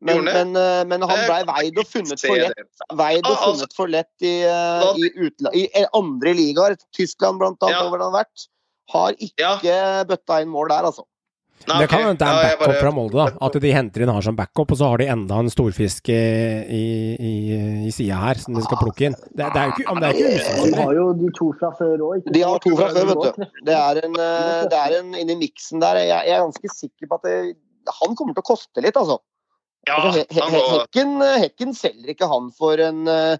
Men, 0.00 0.22
men, 0.24 0.54
eh, 0.56 0.82
men 0.88 1.02
han 1.04 1.18
Eh, 1.18 1.26
blei 1.28 1.40
veid 1.44 1.78
og 1.78 1.88
funnet 1.88 2.22
for 2.24 2.40
lett, 2.40 2.84
veid 2.96 3.20
og 3.26 3.34
altså- 3.34 3.50
funnet 3.50 3.74
for 3.76 3.92
lett 3.92 4.24
i, 4.24 4.34
eh, 4.48 4.84
i, 4.96 5.10
utla, 5.26 5.52
i 5.52 5.84
andre 5.92 6.32
ligaer. 6.34 6.76
Tyskland 6.96 7.42
annet, 7.42 7.68
Ja. 7.68 7.82
hvor 7.88 8.00
han 8.00 8.12
har 8.12 8.24
vært. 8.24 8.46
Har 8.88 9.12
ikke 9.12 10.06
bøtta 10.08 10.40
inn 10.40 10.48
mål 10.48 10.68
der, 10.68 10.88
altså. 10.88 11.04
Nei, 11.68 11.76
det 11.82 11.88
kan 11.92 12.00
hende 12.00 12.16
det 12.16 12.24
er 12.24 12.30
Ja, 12.30 12.40
en 12.40 12.46
backup 12.48 12.66
bare- 12.70 12.80
fra 12.80 12.90
Molde, 12.96 13.16
da. 13.20 13.46
At 13.46 13.56
de 13.60 13.72
henter 13.74 14.02
inn 14.04 14.08
har 14.08 14.22
som 14.24 14.36
backup, 14.38 14.72
og 14.72 14.78
så 14.80 14.88
har 14.88 14.98
de 15.02 15.08
enda 15.12 15.38
en 15.42 15.50
storfisk 15.52 16.08
i, 16.08 16.20
i, 17.20 17.32
i 17.86 17.90
sida 17.92 18.16
her 18.22 18.40
som 18.40 18.54
de 18.56 18.62
skal 18.64 18.80
plukke 18.80 19.10
inn. 19.10 19.16
Det, 19.28 19.44
det 19.44 19.60
er 19.60 19.68
jo 19.68 19.74
ikke, 19.76 19.94
det 20.00 20.08
er 20.08 20.20
ikke 20.20 20.70
De 20.70 20.82
har 20.82 20.94
jo 20.96 21.06
de 21.20 21.32
to 21.36 21.50
fra 21.60 21.70
før 21.78 22.04
òg. 22.08 22.30
De 22.32 22.42
har 22.46 22.58
to 22.64 22.72
fra 22.78 22.88
før, 22.94 23.10
vet 23.12 23.40
du. 23.40 23.48
Det 23.68 23.76
er 23.76 24.00
en, 24.06 24.16
eh, 24.24 24.62
det 24.72 24.80
er 24.80 24.96
en 25.02 25.14
inni 25.20 25.36
miksen 25.42 25.82
der. 25.84 26.00
Jeg, 26.00 26.26
jeg 26.30 26.38
er 26.38 26.46
ganske 26.46 26.72
sikker 26.78 27.10
på 27.12 27.20
at 27.20 27.28
det, 27.28 27.36
han 28.00 28.16
kommer 28.16 28.36
til 28.36 28.44
å 28.44 28.48
koste 28.54 28.82
litt, 28.84 28.96
altså. 28.96 29.20
Ja, 29.88 29.96
altså 29.96 30.10
he, 30.18 30.26
he, 30.28 30.40
han 30.44 30.52
hekken, 30.80 31.14
hekken 31.44 31.76
selger 31.76 32.12
ikke 32.12 32.28
han 32.28 32.50
for 32.56 32.80
en, 32.84 33.06
eh, 33.08 33.36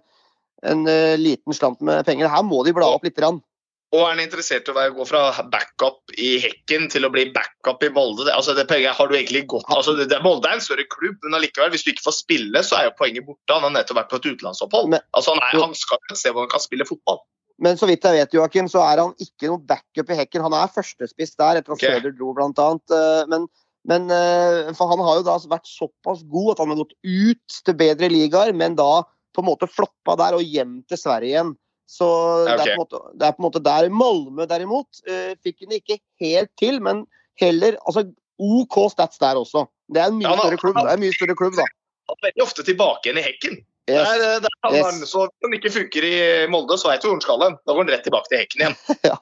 en 0.71 0.85
eh, 0.89 1.17
liten 1.21 1.53
slant 1.57 1.81
med 1.85 2.05
penger. 2.05 2.29
Her 2.33 2.45
må 2.45 2.63
de 2.65 2.73
bla 2.77 2.87
opp 2.93 3.05
litt. 3.05 3.17
Grann. 3.17 3.41
Og 3.91 4.05
er 4.05 4.13
han 4.13 4.21
interessert 4.23 4.69
i 4.69 4.71
å 4.71 4.75
være, 4.77 4.93
gå 4.95 5.05
fra 5.09 5.21
backup 5.51 6.13
i 6.15 6.37
Hekken 6.39 6.85
til 6.93 7.03
å 7.03 7.09
bli 7.11 7.25
backup 7.35 7.81
i 7.83 7.89
Molde? 7.91 8.23
Det, 8.23 8.35
altså 8.37 8.55
det 8.55 8.63
poenget 8.69 8.95
har 8.95 9.09
du 9.11 9.17
egentlig 9.17 9.41
gått 9.51 9.67
altså 9.67 9.97
det, 9.97 10.05
det, 10.13 10.21
Molde 10.23 10.47
er 10.47 10.55
en 10.55 10.63
større 10.63 10.85
klubb, 10.87 11.17
men 11.25 11.35
allikevel, 11.35 11.73
hvis 11.73 11.83
du 11.83 11.91
ikke 11.91 12.05
får 12.05 12.15
spille, 12.21 12.61
så 12.63 12.77
er 12.79 12.87
jo 12.87 12.93
poenget 13.01 13.27
borte. 13.27 13.51
Han 13.51 13.67
har 13.67 13.73
nettopp 13.75 13.99
vært 13.99 14.13
på 14.13 14.21
et 14.21 14.29
utenlandsopphold. 14.29 14.93
Men- 14.95 15.03
altså 15.11 15.35
han, 15.35 15.43
er, 15.43 15.59
han 15.65 15.75
skal 15.75 15.99
se 16.15 16.31
hvordan 16.31 16.37
hvor 16.37 16.47
han 16.47 16.53
kan 16.55 16.63
spille 16.63 16.87
fotball. 16.87 17.19
Men 17.61 17.77
så 17.77 17.89
vidt 17.89 18.05
jeg 18.07 18.17
vet, 18.17 18.33
Joakim, 18.33 18.69
så 18.71 18.81
er 18.87 19.03
han 19.03 19.11
ikke 19.21 19.51
noe 19.51 19.61
backup 19.69 20.09
i 20.09 20.17
hekken. 20.17 20.45
Han 20.47 20.55
er 20.57 20.71
førstespiss 20.73 21.35
der, 21.35 21.59
etter 21.59 21.75
at 21.75 21.75
okay. 21.75 21.99
Søder 21.99 22.15
dro, 22.15 22.31
blant 22.37 22.61
annet. 22.63 22.95
Eh, 22.95 23.25
Men, 23.29 23.45
men 23.91 24.07
eh, 24.15 24.71
for 24.77 24.89
han 24.93 25.03
har 25.03 25.19
jo 25.19 25.25
da 25.27 25.35
vært 25.51 25.67
såpass 25.69 26.23
god 26.31 26.53
at 26.55 26.63
han 26.63 26.71
har 26.73 26.79
gått 26.81 26.95
ut 27.03 27.59
til 27.67 27.77
bedre 27.77 28.09
ligaer, 28.09 28.53
men 28.57 28.79
da 28.79 29.03
på 29.35 29.43
en 29.43 29.49
måte 29.51 29.69
floppa 29.69 30.15
der 30.19 30.39
og 30.39 30.43
hjem 30.43 30.79
til 30.89 30.99
Sverige 30.99 31.35
igjen. 31.35 31.53
Så 31.91 32.07
okay. 32.07 32.55
det, 32.61 32.71
er 32.71 32.79
måte, 32.79 33.01
det 33.19 33.27
er 33.27 33.35
på 33.35 33.43
en 33.43 33.47
måte 33.49 33.61
der. 33.65 33.89
Malmö 33.91 34.47
derimot 34.47 35.01
uh, 35.09 35.33
fikk 35.43 35.65
hun 35.65 35.75
ikke 35.75 35.99
helt 36.23 36.51
til, 36.59 36.79
men 36.83 37.03
heller 37.41 37.75
altså 37.83 38.05
OK 38.41 38.77
stats 38.93 39.19
der 39.21 39.39
også. 39.41 39.65
Det 39.91 39.99
er 40.01 40.13
en 40.13 40.17
mye 40.21 40.29
Ja, 40.29 40.37
større 40.39 40.61
klubb. 40.61 40.79
Det 40.79 40.87
er 40.87 40.97
en 40.97 41.03
mye 41.03 41.17
større 41.17 41.35
klubb, 41.37 41.57
da. 41.59 41.67
Han 42.11 42.17
er 42.17 42.29
veldig 42.29 42.45
ofte 42.45 42.65
tilbake 42.67 43.09
igjen 43.09 43.19
i 43.19 43.25
Hekken. 43.27 43.59
Yes. 43.89 44.07
Der, 44.07 44.39
der 44.45 44.55
han, 44.63 44.77
Yes. 44.77 45.09
Så 45.09 45.25
Hvis 45.27 45.47
han 45.47 45.57
ikke 45.57 45.73
funker 45.73 46.07
i 46.07 46.15
Molde, 46.53 46.77
så 46.79 46.91
veit 46.91 47.03
du 47.03 47.09
hvor 47.09 47.17
han 47.17 47.25
skal 47.25 47.45
hen. 47.45 47.59
Da 47.65 47.75
går 47.75 47.83
han 47.83 47.93
rett 47.95 48.07
tilbake 48.07 48.31
til 48.31 48.43
Hekken 48.43 48.63
igjen. 48.63 48.77
Ja, 49.11 49.17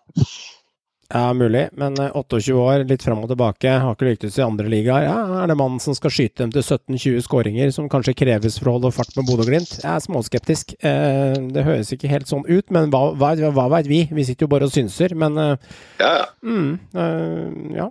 mulig, 1.33 1.69
men 1.73 1.95
eh, 1.97 2.11
28 2.13 2.53
år, 2.53 2.83
litt 2.85 3.01
fram 3.03 3.23
og 3.23 3.29
tilbake, 3.31 3.71
har 3.81 3.95
ikke 3.95 4.05
lyktes 4.11 4.37
i 4.37 4.43
andre 4.45 4.69
ligaer. 4.69 5.07
Ja, 5.07 5.41
er 5.41 5.49
det 5.49 5.57
mannen 5.57 5.81
som 5.81 5.95
skal 5.97 6.13
skyte 6.13 6.43
dem 6.43 6.51
til 6.53 6.61
17-20 6.61 7.23
skåringer, 7.25 7.71
som 7.73 7.89
kanskje 7.89 8.13
kreves 8.19 8.59
for 8.61 8.69
å 8.69 8.75
holde 8.77 8.91
fart 8.93 9.15
med 9.17 9.25
Bodø-Glimt? 9.25 9.79
Jeg 9.81 9.89
er 9.89 10.03
småskeptisk. 10.05 10.75
Eh, 10.85 11.37
det 11.55 11.65
høres 11.65 11.89
ikke 11.95 12.11
helt 12.11 12.29
sånn 12.29 12.45
ut, 12.45 12.69
men 12.75 12.93
hva, 12.93 13.07
hva, 13.17 13.33
hva 13.55 13.69
veit 13.73 13.89
vi? 13.89 14.03
Vi 14.13 14.27
sitter 14.27 14.45
jo 14.45 14.53
bare 14.53 14.69
og 14.69 14.75
synser, 14.75 15.17
men 15.17 15.37
eh, 15.41 15.55
Ja, 16.03 16.11
ja. 16.21 16.27
mm, 16.45 16.73
eh, 16.93 17.79
ja. 17.79 17.89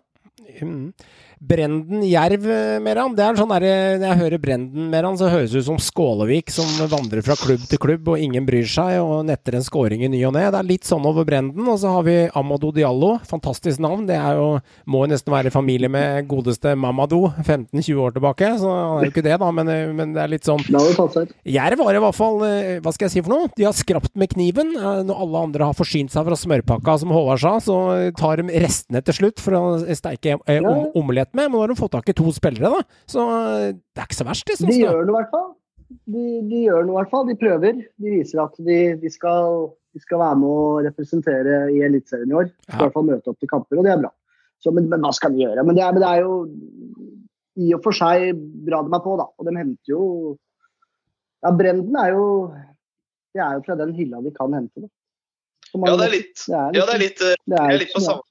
Mm. 0.63 0.93
Brenden 1.41 2.03
Jerv, 2.03 2.47
eh, 2.51 2.79
Meran. 2.83 3.15
Det 3.15 3.25
er 3.25 3.39
sånn 3.39 3.53
der, 3.53 3.67
Når 3.99 4.07
jeg 4.09 4.19
hører 4.23 4.39
Brenden, 4.43 4.89
Meran, 4.91 5.17
så 5.19 5.31
høres 5.31 5.53
det 5.53 5.63
ut 5.63 5.69
som 5.69 5.79
Skålevik 5.79 6.51
som 6.51 6.67
vandrer 6.91 7.23
fra 7.23 7.37
klubb 7.39 7.63
til 7.69 7.79
klubb, 7.79 8.09
og 8.09 8.19
ingen 8.19 8.47
bryr 8.47 8.67
seg, 8.67 8.99
og 9.03 9.27
netter 9.29 9.55
en 9.59 9.63
scoring 9.67 10.03
i 10.05 10.09
ny 10.09 10.23
og 10.27 10.35
ne. 10.35 10.47
Det 10.51 10.59
er 10.59 10.69
litt 10.69 10.85
sånn 10.89 11.07
over 11.07 11.25
Brenden. 11.29 11.67
Og 11.69 11.79
så 11.79 11.93
har 11.95 12.03
vi 12.07 12.17
Amadou 12.35 12.73
Diallo. 12.75 13.19
Fantastisk 13.29 13.79
navn. 13.79 14.07
Det 14.09 14.17
er 14.17 14.35
jo 14.39 14.49
Må 14.89 15.05
jo 15.05 15.13
nesten 15.13 15.33
være 15.33 15.47
i 15.51 15.55
familie 15.55 15.89
med 15.89 16.27
godeste 16.29 16.75
Mamadou 16.77 17.29
15-20 17.45 18.01
år 18.03 18.13
tilbake. 18.17 18.49
Så 18.59 18.69
han 18.69 18.99
er 18.99 19.07
jo 19.07 19.13
ikke 19.13 19.25
det, 19.27 19.39
da, 19.39 19.51
men, 19.53 19.69
eh, 19.69 19.93
men 19.93 20.13
det 20.15 20.23
er 20.23 20.33
litt 20.33 20.45
sånn. 20.49 20.63
Jerv 21.45 21.79
har 21.85 21.95
i 21.95 22.03
hvert 22.03 22.17
fall 22.17 22.43
eh, 22.47 22.81
Hva 22.81 22.93
skal 22.95 23.07
jeg 23.09 23.13
si 23.19 23.23
for 23.23 23.35
noe? 23.35 23.51
De 23.57 23.67
har 23.69 23.77
skrapt 23.77 24.15
med 24.19 24.33
kniven. 24.35 24.75
Eh, 24.77 25.03
Når 25.09 25.23
alle 25.25 25.45
andre 25.49 25.69
har 25.71 25.77
forsynt 25.79 26.11
seg 26.15 26.27
fra 26.27 26.39
smørpakka, 26.39 26.99
som 26.99 27.13
Håvard 27.15 27.41
sa, 27.43 27.55
så 27.63 27.79
tar 28.19 28.43
de 28.43 28.59
restene 28.65 29.03
til 29.05 29.15
slutt 29.15 29.41
for 29.43 29.59
å 29.59 29.65
steike 29.95 30.39
eh, 30.47 30.61
om, 30.63 30.89
omelett 30.99 31.28
med. 31.33 31.47
Men 31.49 31.55
nå 31.55 31.63
har 31.63 31.73
de 31.73 31.79
fått 31.79 31.95
tak 31.97 32.11
i 32.11 32.17
to 32.17 32.33
spillere, 32.35 32.71
da. 32.75 33.01
Så 33.11 33.25
eh, 33.25 33.73
det 33.77 34.03
er 34.03 34.09
ikke 34.09 34.21
så 34.21 34.29
verst, 34.29 34.49
det. 34.49 34.59
De 34.69 34.79
gjør 34.81 35.03
det 35.03 35.13
i 35.13 35.17
hvert 35.17 35.33
fall. 35.35 35.51
De, 35.89 36.25
de 36.51 36.63
gjør 36.67 36.85
noe 36.85 36.95
i 36.95 36.99
hvert 37.01 37.13
fall. 37.13 37.27
De 37.29 37.37
prøver. 37.41 37.83
De 38.01 38.15
viser 38.15 38.43
at 38.45 38.57
de, 38.61 38.79
de, 39.03 39.13
skal, 39.13 39.69
de 39.97 40.05
skal 40.05 40.23
være 40.23 40.41
med 40.43 40.55
å 40.55 40.65
representere 40.89 41.61
i 41.75 41.83
Eliteserien 41.87 42.33
i 42.33 42.41
år. 42.43 42.51
Ja. 42.69 42.77
i 42.77 42.83
hvert 42.85 42.97
fall 42.97 43.09
møte 43.09 43.33
opp 43.33 43.41
til 43.41 43.51
kamper, 43.51 43.81
og 43.81 43.89
det 43.89 43.95
er 43.95 44.03
bra. 44.05 44.13
Så, 44.59 44.73
men, 44.75 44.89
men 44.91 45.05
hva 45.05 45.13
skal 45.15 45.35
de 45.35 45.45
gjøre? 45.45 45.65
Men 45.67 45.79
det, 45.79 45.85
er, 45.87 45.95
men 45.95 46.03
det 46.03 46.11
er 46.11 46.25
jo 46.27 46.39
i 47.59 47.73
og 47.75 47.83
for 47.85 47.97
seg 47.97 48.39
bra 48.67 48.83
de 48.87 48.95
er 48.95 49.05
på, 49.05 49.17
da. 49.19 49.27
Og 49.39 49.49
de 49.49 49.57
henter 49.57 49.95
jo 49.95 50.05
Ja, 51.45 51.53
Brenden 51.55 51.99
er 51.99 52.15
jo 52.15 52.25
Det 53.35 53.43
er 53.45 53.59
jo 53.59 53.65
fra 53.67 53.77
den 53.79 53.95
hylla 53.99 54.23
de 54.25 54.33
kan 54.35 54.55
hente, 54.55 54.85
da. 54.85 54.91
Ja, 55.75 55.95
det 56.01 56.07
er 56.07 56.15
litt, 56.15 56.35
Det 56.41 56.57
er 56.57 56.77
ja, 56.79 56.87
det 56.89 56.95
er 56.95 57.03
litt, 57.03 57.23
jeg 57.23 57.59
er 57.77 57.87
på 57.93 58.03
samme 58.03 58.25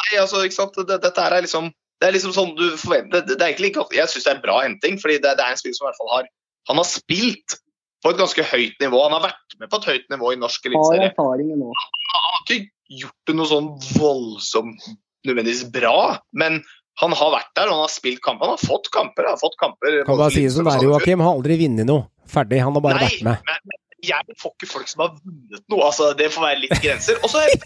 Nei, 0.00 0.16
altså, 0.16 0.40
ikke 0.46 0.56
sant. 0.56 0.78
Dette 0.88 1.22
er 1.22 1.42
liksom 1.44 1.66
Det 2.00 2.08
er 2.08 2.16
liksom 2.16 2.32
sånn 2.32 2.54
du 2.56 2.66
forventer 2.80 3.26
det, 3.26 3.36
det 3.36 3.44
er 3.44 3.50
egentlig 3.52 3.74
ikke, 3.74 3.84
Jeg 3.92 4.08
syns 4.08 4.24
det 4.24 4.32
er 4.32 4.38
en 4.38 4.44
bra 4.44 4.60
henting, 4.64 4.96
fordi 5.02 5.18
det, 5.20 5.34
det 5.36 5.44
er 5.44 5.52
en 5.52 5.60
spiller 5.60 5.76
som 5.76 5.86
i 5.86 5.90
hvert 5.90 6.00
fall 6.00 6.14
har 6.14 6.30
Han 6.70 6.80
har 6.80 6.88
spilt 6.88 7.58
på 8.00 8.12
et 8.14 8.20
ganske 8.20 8.44
høyt 8.48 8.76
nivå. 8.80 8.98
Han 9.04 9.14
har 9.18 9.26
vært 9.26 9.56
med 9.60 9.68
på 9.68 9.80
et 9.82 9.88
høyt 9.90 10.06
nivå 10.12 10.32
i 10.32 10.40
norsk 10.40 10.64
Har 10.64 10.72
eliteserie. 10.72 11.12
Han 11.18 12.16
har 12.16 12.44
ikke 12.46 12.60
gjort 13.00 13.28
det 13.28 13.36
noe 13.36 13.48
sånn 13.50 13.70
voldsomt 13.98 14.86
nødvendigvis 15.28 15.66
bra, 15.72 16.16
men 16.32 16.62
han 17.00 17.14
har 17.16 17.32
vært 17.32 17.52
der 17.56 17.68
og 17.70 17.76
han 17.76 17.84
har 17.84 17.92
spilt 17.92 18.22
kamper. 18.24 18.48
Han 18.48 18.56
har 18.56 18.64
fått 18.64 18.88
kamper. 18.92 19.28
Han 19.28 19.36
har 19.36 19.40
fått 19.40 19.56
kamper 19.60 20.00
Kan 20.08 20.18
bare 20.20 20.32
si 20.34 20.44
det 20.44 20.54
som 20.56 20.66
det 20.68 20.74
er, 20.76 20.86
Joakim. 20.88 21.22
Har 21.24 21.36
aldri 21.36 21.56
vunnet 21.62 21.88
noe. 21.88 22.08
Ferdig. 22.28 22.60
Han 22.64 22.76
har 22.76 22.84
bare 22.84 23.00
Nei, 23.00 23.06
vært 23.08 23.24
med. 23.26 23.46
Men, 23.48 23.62
men 23.70 24.08
jeg 24.10 24.36
får 24.40 24.52
ikke 24.56 24.68
folk 24.70 24.90
som 24.90 25.04
har 25.04 25.14
vunnet 25.14 25.64
noe. 25.72 25.86
Altså, 25.86 26.10
det 26.18 26.28
får 26.34 26.44
være 26.44 26.60
litt 26.64 26.76
grenser. 26.84 27.20
Og 27.24 27.32
så 27.32 27.44
er 27.44 27.54
det 27.54 27.60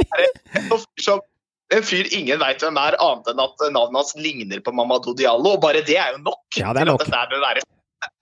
en 0.58 0.72
fyr 0.74 1.04
som 1.06 1.22
en 1.74 1.84
fyr 1.86 2.08
ingen 2.16 2.40
veit 2.40 2.62
hvem 2.62 2.78
er, 2.80 2.96
annet 3.02 3.32
enn 3.32 3.42
at 3.42 3.66
navnet 3.70 4.00
hans 4.00 4.14
ligner 4.18 4.62
på 4.64 4.74
Mamadou 4.74 5.14
Diallo. 5.16 5.56
Og 5.56 5.62
bare 5.62 5.84
det 5.86 5.98
er 6.00 6.16
jo 6.16 6.22
nok. 6.24 6.42
Ja, 6.58 6.74
det 6.76 6.84
er 6.84 6.90
nok. 6.90 7.04
Dette, 7.04 7.26
bør 7.30 7.44
være, 7.44 7.64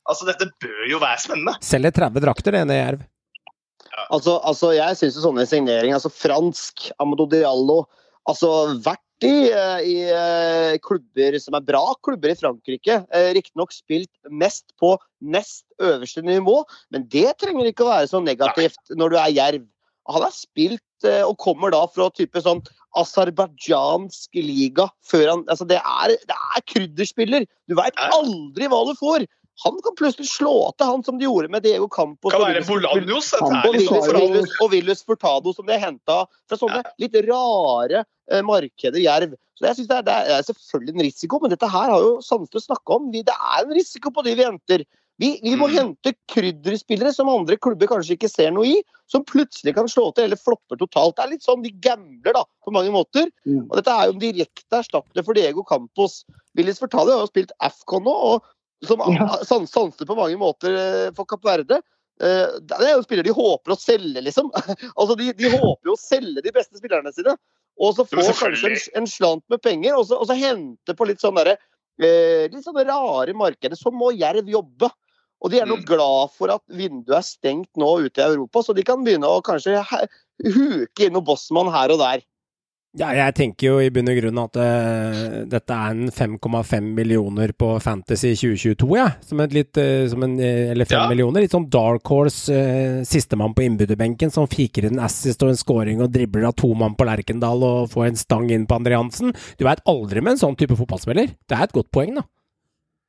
altså, 0.09 0.29
dette 0.29 0.51
bør 0.65 0.83
jo 0.91 1.01
være 1.03 1.23
spennende. 1.25 1.57
Selger 1.65 1.95
30 2.03 2.27
drakter, 2.27 2.57
det 2.57 2.65
ene 2.67 2.81
Jerv. 2.81 3.07
Altså, 4.09 4.37
altså 4.47 4.71
jeg 4.77 4.97
syns 5.01 5.17
sånne 5.21 5.45
signeringer 5.49 5.97
altså 5.99 6.13
Fransk, 6.13 6.87
Amadou 7.03 7.27
Diallo 7.31 7.83
Altså 8.29 8.49
vært 8.85 9.25
i, 9.25 9.49
eh, 9.51 9.79
i 9.89 9.95
eh, 10.13 10.75
klubber 10.85 11.39
som 11.43 11.57
er 11.57 11.65
bra 11.65 11.81
klubber 12.05 12.31
i 12.31 12.37
Frankrike. 12.39 13.01
Eh, 13.09 13.31
Riktignok 13.39 13.73
spilt 13.75 14.13
mest 14.31 14.67
på 14.79 14.93
nest 15.25 15.65
øverste 15.81 16.23
nivå, 16.23 16.61
men 16.95 17.07
det 17.11 17.33
trenger 17.41 17.71
ikke 17.71 17.87
å 17.87 17.93
være 17.95 18.11
så 18.11 18.21
negativt 18.23 18.95
når 18.95 19.15
du 19.15 19.19
er 19.23 19.35
jerv. 19.35 19.65
Han 20.13 20.25
har 20.25 20.33
spilt 20.33 20.85
og 21.05 21.37
kommer 21.39 21.71
da 21.71 21.83
fra 21.87 22.09
type 22.11 22.41
sånn 22.43 22.63
aserbajdsjansk 23.01 24.39
liga 24.39 24.89
før 25.07 25.27
han 25.33 25.45
Altså, 25.49 25.67
det 25.69 25.81
er, 25.81 26.15
det 26.29 26.37
er 26.37 26.65
krydderspiller. 26.73 27.49
Du 27.71 27.77
veit 27.79 27.99
aldri 28.09 28.71
hva 28.71 28.85
du 28.89 28.95
får. 28.99 29.27
Han 29.65 29.79
kan 29.83 29.97
plutselig 29.99 30.29
slå 30.31 30.55
til 30.79 30.87
han 30.87 31.03
som 31.07 31.19
de 31.19 31.27
gjorde 31.27 31.51
med 31.51 31.65
Diego 31.67 31.89
Campos. 31.91 32.31
Kan 32.31 32.45
være 32.45 32.61
Han 32.61 32.61
er 32.61 32.69
og 34.63 34.71
Vilnius 34.71 35.03
Furtado, 35.07 35.55
som 35.57 35.67
de 35.67 35.75
har 35.75 35.83
henta 35.89 36.21
fra 36.31 36.59
sånne 36.61 36.85
litt 37.03 37.17
rare 37.27 38.05
eh, 38.31 38.45
markeder, 38.47 39.01
Jerv. 39.03 39.35
Så 39.59 39.67
jeg 39.67 39.81
synes 39.81 39.91
det, 39.91 39.99
er, 39.99 40.07
det 40.07 40.37
er 40.37 40.47
selvfølgelig 40.47 40.95
en 40.95 41.07
risiko, 41.09 41.41
men 41.43 41.51
dette 41.51 41.71
her 41.73 41.91
har 41.91 42.05
jo 42.05 42.13
Sandstø 42.23 42.63
snakka 42.63 43.01
om. 43.01 43.11
Det 43.11 43.35
er 43.35 43.65
en 43.65 43.75
risiko 43.75 44.15
på 44.15 44.23
de 44.27 44.37
vi 44.39 44.47
henter. 44.47 44.87
Vi, 45.19 45.41
vi 45.43 45.57
må 45.59 45.67
Mm. 45.67 45.75
hente 45.75 46.13
krydderspillere 46.31 47.11
som 47.15 47.29
andre 47.29 47.57
klubber 47.59 47.89
kanskje 47.91 48.15
ikke 48.15 48.29
ser 48.31 48.53
noe 48.55 48.67
i, 48.71 48.77
som 49.11 49.25
plutselig 49.27 49.75
kan 49.75 49.89
slå 49.91 50.13
til 50.15 50.29
eller 50.29 50.39
flopper 50.39 50.79
totalt. 50.79 51.17
Det 51.17 51.25
er 51.25 51.31
litt 51.33 51.43
sånn 51.47 51.63
de 51.65 51.73
gambler, 51.83 52.37
da, 52.37 52.45
på 52.65 52.71
mange 52.75 52.93
måter. 52.95 53.27
Mm. 53.47 53.65
Og 53.67 53.75
dette 53.81 53.91
er 53.91 54.07
jo 54.07 54.15
en 54.15 54.23
direkte 54.23 54.79
erstatter 54.79 55.25
for 55.27 55.35
Diego 55.35 55.65
Campos. 55.67 56.21
Willis 56.55 56.79
Fortale 56.79 57.17
har 57.17 57.25
jo 57.25 57.31
spilt 57.33 57.51
AFCON 57.59 58.05
nå, 58.07 58.15
og 58.15 58.87
som 58.87 59.03
Ja. 59.11 59.27
sanser 59.43 60.07
på 60.07 60.15
mange 60.15 60.39
måter 60.39 60.71
eh, 60.79 61.11
for 61.17 61.27
Kapp 61.27 61.43
Verde. 61.45 61.81
Eh, 62.23 62.47
Det 62.63 62.79
er 62.79 62.95
jo 62.95 63.03
spillere 63.03 63.27
de 63.27 63.35
håper 63.35 63.75
å 63.75 63.79
selge, 63.81 64.23
liksom. 64.23 64.53
Altså, 64.99 65.17
de, 65.19 65.33
de 65.35 65.51
håper 65.51 65.91
jo 65.91 65.97
å 65.97 65.99
selge 65.99 66.43
de 66.47 66.53
beste 66.55 66.79
spillerne 66.79 67.11
sine. 67.13 67.35
Og 67.79 67.95
så 67.99 68.07
få 68.07 68.23
kanskje 68.23 68.71
en, 68.71 68.79
en 69.03 69.07
slant 69.11 69.43
med 69.51 69.61
penger, 69.63 69.99
og 69.99 70.07
så, 70.07 70.15
og 70.23 70.27
så 70.31 70.35
hente 70.39 70.95
på 70.95 71.07
litt 71.11 71.19
sånn 71.23 71.35
derre 71.39 71.57
eh, 71.99 72.47
Litt 72.51 72.63
sånne 72.67 72.87
rare 72.87 73.35
markeder. 73.35 73.75
Så 73.79 73.91
må 73.91 74.13
Jerv 74.15 74.47
jobbe. 74.47 74.91
Og 75.43 75.51
de 75.53 75.61
er 75.61 75.67
nok 75.71 75.85
Mm. 75.85 75.87
glad 75.87 76.31
for 76.35 76.51
at 76.51 76.63
vinduet 76.69 77.19
er 77.19 77.23
stengt 77.23 77.71
nå 77.79 77.93
ute 78.07 78.19
i 78.19 78.27
Europa, 78.33 78.61
så 78.63 78.75
de 78.75 78.83
kan 78.83 79.05
begynne 79.05 79.29
å 79.29 79.43
kanskje 79.43 79.79
huke 80.43 81.07
inn 81.07 81.13
noe 81.15 81.23
bossmann 81.25 81.71
her 81.73 81.91
og 81.95 81.99
der. 82.03 82.25
Ja, 82.99 83.11
jeg 83.13 83.35
tenker 83.37 83.67
jo 83.69 83.75
i 83.85 83.91
bunn 83.93 84.09
og 84.09 84.17
grunn 84.17 84.39
at 84.41 84.57
uh, 84.57 85.45
dette 85.47 85.71
er 85.77 85.91
en 85.93 86.09
5,5 86.11 86.87
millioner 86.97 87.53
på 87.53 87.69
Fantasy 87.85 88.33
2022, 88.35 88.97
ja. 88.97 89.11
Som 89.29 89.43
et 89.45 89.53
litt 89.55 89.77
uh, 89.79 90.09
som 90.09 90.25
en, 90.25 90.39
eh, 90.41 90.71
Eller 90.73 90.89
5 90.89 90.97
Ja. 90.97 91.09
millioner. 91.13 91.45
Litt 91.45 91.53
sånn 91.53 91.69
Dark 91.71 92.09
Horse, 92.09 92.49
uh, 92.51 93.05
sistemann 93.05 93.55
på 93.55 93.63
innbytterbenken, 93.69 94.33
som 94.33 94.49
fiker 94.49 94.89
inn 94.89 94.97
en 94.99 95.05
assist 95.05 95.45
og 95.45 95.51
en 95.53 95.61
scoring 95.61 96.01
og 96.03 96.11
dribler 96.17 96.49
av 96.49 96.57
to 96.57 96.73
mann 96.75 96.97
på 96.97 97.07
Lerkendal 97.07 97.63
og 97.63 97.91
får 97.93 98.07
en 98.09 98.17
stang 98.25 98.51
inn 98.51 98.67
på 98.67 98.81
Andre 98.81 98.97
Hansen. 98.97 99.37
Du 99.61 99.65
veit 99.69 99.85
aldri 99.87 100.23
med 100.25 100.33
en 100.33 100.43
sånn 100.49 100.57
type 100.59 100.75
fotballspiller. 100.75 101.37
Det 101.47 101.59
er 101.59 101.69
et 101.69 101.77
godt 101.77 101.93
poeng, 101.93 102.17
da. 102.17 102.23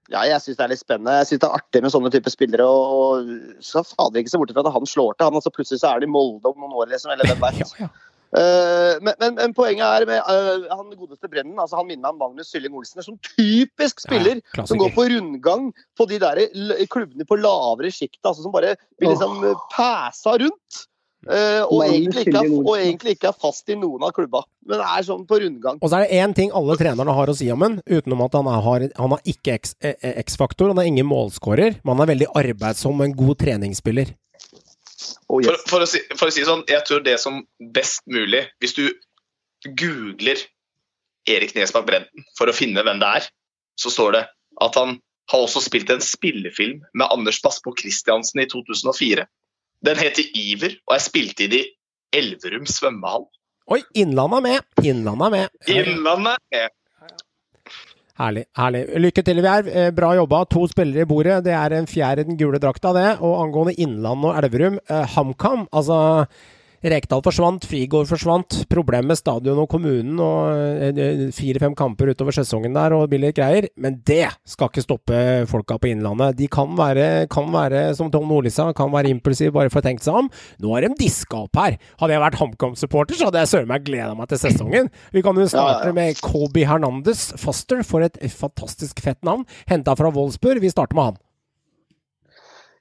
Ja, 0.09 0.23
jeg 0.25 0.41
syns 0.41 0.57
det 0.57 0.65
er 0.65 0.71
litt 0.71 0.81
spennende. 0.81 1.15
Jeg 1.21 1.29
synes 1.29 1.41
det 1.43 1.47
er 1.47 1.57
artig 1.59 1.81
med 1.85 1.93
sånne 1.93 2.11
typer 2.13 2.33
spillere. 2.33 2.65
Og 2.65 3.33
så 3.65 3.83
fader 3.85 4.23
ikke 4.23 4.33
se 4.33 4.41
bort 4.41 4.53
fra 4.55 4.65
at 4.65 4.75
han 4.75 4.89
slår 4.89 5.15
til. 5.15 5.27
Han, 5.27 5.37
altså 5.37 5.53
Plutselig 5.53 5.83
så 5.83 5.91
er 5.91 6.01
det 6.01 6.09
i 6.09 6.13
Molde 6.13 6.49
om 6.49 6.63
noen 6.63 6.77
år, 6.81 6.89
liksom. 6.93 7.13
Eller 7.15 7.29
hvem 7.29 7.43
veit. 7.45 7.65
Ja, 7.79 7.87
ja. 7.87 8.05
Uh, 8.29 8.99
men, 9.01 9.15
men, 9.17 9.31
men 9.39 9.53
poenget 9.57 9.81
er 9.81 10.03
med 10.05 10.19
uh, 10.29 10.67
han 10.69 10.91
godeste 10.93 11.25
Brennen. 11.31 11.57
altså 11.57 11.79
Han 11.79 11.87
minner 11.89 12.11
meg 12.11 12.11
om 12.13 12.19
Magnus 12.21 12.51
Sylling 12.53 12.75
Olsen. 12.77 13.01
Sånn 13.01 13.17
typisk 13.25 14.03
spiller 14.03 14.37
Ja, 14.53 14.67
som 14.69 14.77
går 14.77 14.93
på 14.93 15.07
rundgang 15.09 15.71
på 15.97 16.05
de 16.09 16.19
der 16.21 16.43
klubbene 16.93 17.25
på 17.25 17.39
lavere 17.41 17.89
sjikt. 17.93 18.21
Altså, 18.21 18.45
som 18.45 18.53
bare 18.53 18.75
blir 19.01 19.15
liksom 19.15 19.41
oh. 19.49 19.65
pæsa 19.73 20.37
rundt. 20.43 20.83
Eh, 21.27 21.63
og, 21.65 21.81
egentlig 21.83 22.23
ikke 22.27 22.41
er, 22.41 22.53
og 22.59 22.71
egentlig 22.77 23.15
ikke 23.17 23.31
er 23.31 23.37
fast 23.41 23.71
i 23.71 23.75
noen 23.79 24.05
av 24.07 24.13
klubba. 24.15 24.43
Men 24.69 24.83
er 24.85 25.03
sånn 25.07 25.25
på 25.27 25.41
rundgang. 25.43 25.81
Og 25.81 25.91
så 25.91 25.99
er 25.99 26.05
det 26.05 26.21
én 26.21 26.35
ting 26.37 26.53
alle 26.55 26.77
trenerne 26.79 27.15
har 27.17 27.31
å 27.31 27.35
si 27.35 27.49
om 27.51 27.65
ham, 27.65 27.79
utenom 27.89 28.23
at 28.25 28.37
han 28.39 28.49
er, 28.51 28.63
har, 28.65 28.87
han 29.01 29.15
har 29.15 29.33
ikke 29.33 29.57
eh, 29.57 29.95
eh, 29.95 30.15
X-faktor, 30.23 30.71
han 30.73 30.81
er 30.83 30.89
ingen 30.91 31.09
målskårer, 31.09 31.81
men 31.83 31.95
han 31.95 32.05
er 32.05 32.13
veldig 32.13 32.31
arbeidsom 32.43 33.01
og 33.01 33.07
en 33.07 33.17
god 33.19 33.41
treningsspiller. 33.43 34.13
Oh, 35.29 35.41
For, 35.41 35.53
yes. 35.53 35.65
for, 35.69 35.83
å 35.83 35.89
si, 35.89 36.01
for 36.15 36.29
å 36.29 36.33
si 36.33 36.43
det 36.43 36.49
sånn, 36.49 36.65
jeg 36.69 36.85
tror 36.87 37.03
det 37.05 37.15
som 37.21 37.37
best 37.73 38.01
mulig 38.09 38.41
Hvis 38.59 38.73
du 38.75 38.83
googler 39.77 40.41
Erik 41.29 41.53
Nesbakk 41.55 41.85
Brenden 41.87 42.25
for 42.37 42.49
å 42.49 42.55
finne 42.55 42.83
hvem 42.85 42.99
det 43.01 43.11
er, 43.19 43.27
så 43.79 43.91
står 43.93 44.15
det 44.15 44.23
at 44.65 44.79
han 44.79 44.97
har 45.29 45.43
også 45.45 45.61
spilt 45.61 45.91
en 45.93 46.01
spillefilm 46.03 46.81
med 46.97 47.11
Anders 47.13 47.41
Bassbo 47.43 47.75
Christiansen 47.77 48.41
i 48.41 48.47
2004. 48.49 49.25
Den 49.85 49.99
heter 49.99 50.25
Iver, 50.35 50.75
og 50.87 50.97
jeg 50.97 51.05
spilte 51.05 51.45
i 51.47 51.59
i 51.59 51.65
Elverum 52.19 52.65
svømmehall. 52.67 53.27
Oi, 53.69 53.83
Innlandet 54.01 54.43
med! 54.43 54.65
Innlandet 54.83 55.31
med. 55.31 55.49
Innlandet 55.69 56.41
med. 56.51 56.75
Herlig. 58.19 58.43
herlig. 58.57 58.81
Lykke 58.99 59.23
til, 59.23 59.39
Jerv. 59.45 59.67
Eh, 59.71 59.91
Bra 59.95 60.09
jobba. 60.17 60.41
To 60.51 60.65
spillere 60.67 61.05
i 61.05 61.07
bordet. 61.07 61.37
Det 61.45 61.53
er 61.55 61.77
en 61.77 61.87
fjerde 61.87 62.25
i 62.25 62.27
den 62.27 62.39
gule 62.39 62.59
drakta, 62.59 62.91
det. 62.97 63.09
Og 63.23 63.37
angående 63.45 63.77
Innland 63.79 64.25
og 64.27 64.35
Elverum, 64.35 64.79
eh, 64.89 65.05
HamKam 65.15 65.67
Altså, 65.71 66.27
Rekdal 66.79 67.19
forsvant, 67.25 67.65
Frigård 67.67 68.07
forsvant. 68.07 68.61
Problemet 68.71 69.09
med 69.09 69.19
stadion 69.19 69.59
og 69.59 69.67
kommunen 69.71 70.19
og 70.23 70.87
eh, 70.87 71.25
fire-fem 71.35 71.75
kamper 71.75 72.13
utover 72.13 72.37
sesongen 72.37 72.77
der 72.77 72.95
og 72.95 73.09
billige 73.11 73.35
greier. 73.41 73.67
Men 73.75 73.97
det 74.07 74.29
skal 74.47 74.71
ikke 74.71 74.85
stoppe 74.85 75.19
folka 75.51 75.75
på 75.75 75.91
Innlandet. 75.91 76.37
De 76.39 76.47
kan 76.51 76.71
være, 76.79 77.27
kan 77.31 77.51
være 77.51 77.83
som 77.99 78.11
Tom 78.13 78.31
Nordli 78.31 78.53
sa, 78.53 78.69
kan 78.71 78.93
være 78.95 79.11
impulsive 79.11 79.51
bare 79.55 79.73
for 79.73 79.83
å 79.83 79.87
tenke 79.89 80.07
seg 80.07 80.21
om. 80.21 80.31
Nå 80.63 80.71
har 80.71 80.87
de 80.87 80.93
diska 81.03 81.43
opp 81.43 81.59
her. 81.59 81.79
Hadde 81.99 82.15
jeg 82.15 82.23
vært 82.23 82.39
HamKam-supporter, 82.39 83.19
så 83.19 83.27
hadde 83.27 83.43
jeg 83.43 83.53
søren 83.57 83.71
meg 83.73 83.87
gleda 83.87 84.13
meg 84.15 84.31
til 84.31 84.43
sesongen. 84.47 84.91
Vi 85.11 85.25
kan 85.25 85.35
jo 85.35 85.51
starte 85.51 85.91
med 85.95 86.19
Colby 86.23 86.63
Hernandez 86.69 87.29
Foster, 87.39 87.83
for 87.83 88.07
et 88.07 88.15
fantastisk 88.31 89.03
fett 89.03 89.19
navn. 89.27 89.43
Henta 89.67 89.99
fra 89.99 90.13
Wolfsburg. 90.15 90.63
Vi 90.63 90.71
starter 90.71 90.95
med 90.95 91.11
han. 91.11 91.25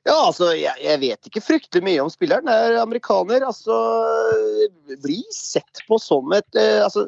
Ja, 0.07 0.15
altså, 0.29 0.53
jeg, 0.57 0.73
jeg, 0.83 1.01
vet 1.03 1.29
ikke 1.29 1.43
fryktelig 1.45 1.85
mye 1.85 2.05
om 2.05 2.13
spilleren. 2.13 2.49
Er 2.49 2.79
amerikaner. 2.83 3.45
Altså, 3.47 3.75
blir 5.03 5.27
sett 5.35 5.83
på 5.89 5.99
som 6.03 6.33
et 6.37 6.59
eh, 6.59 6.81
altså, 6.85 7.05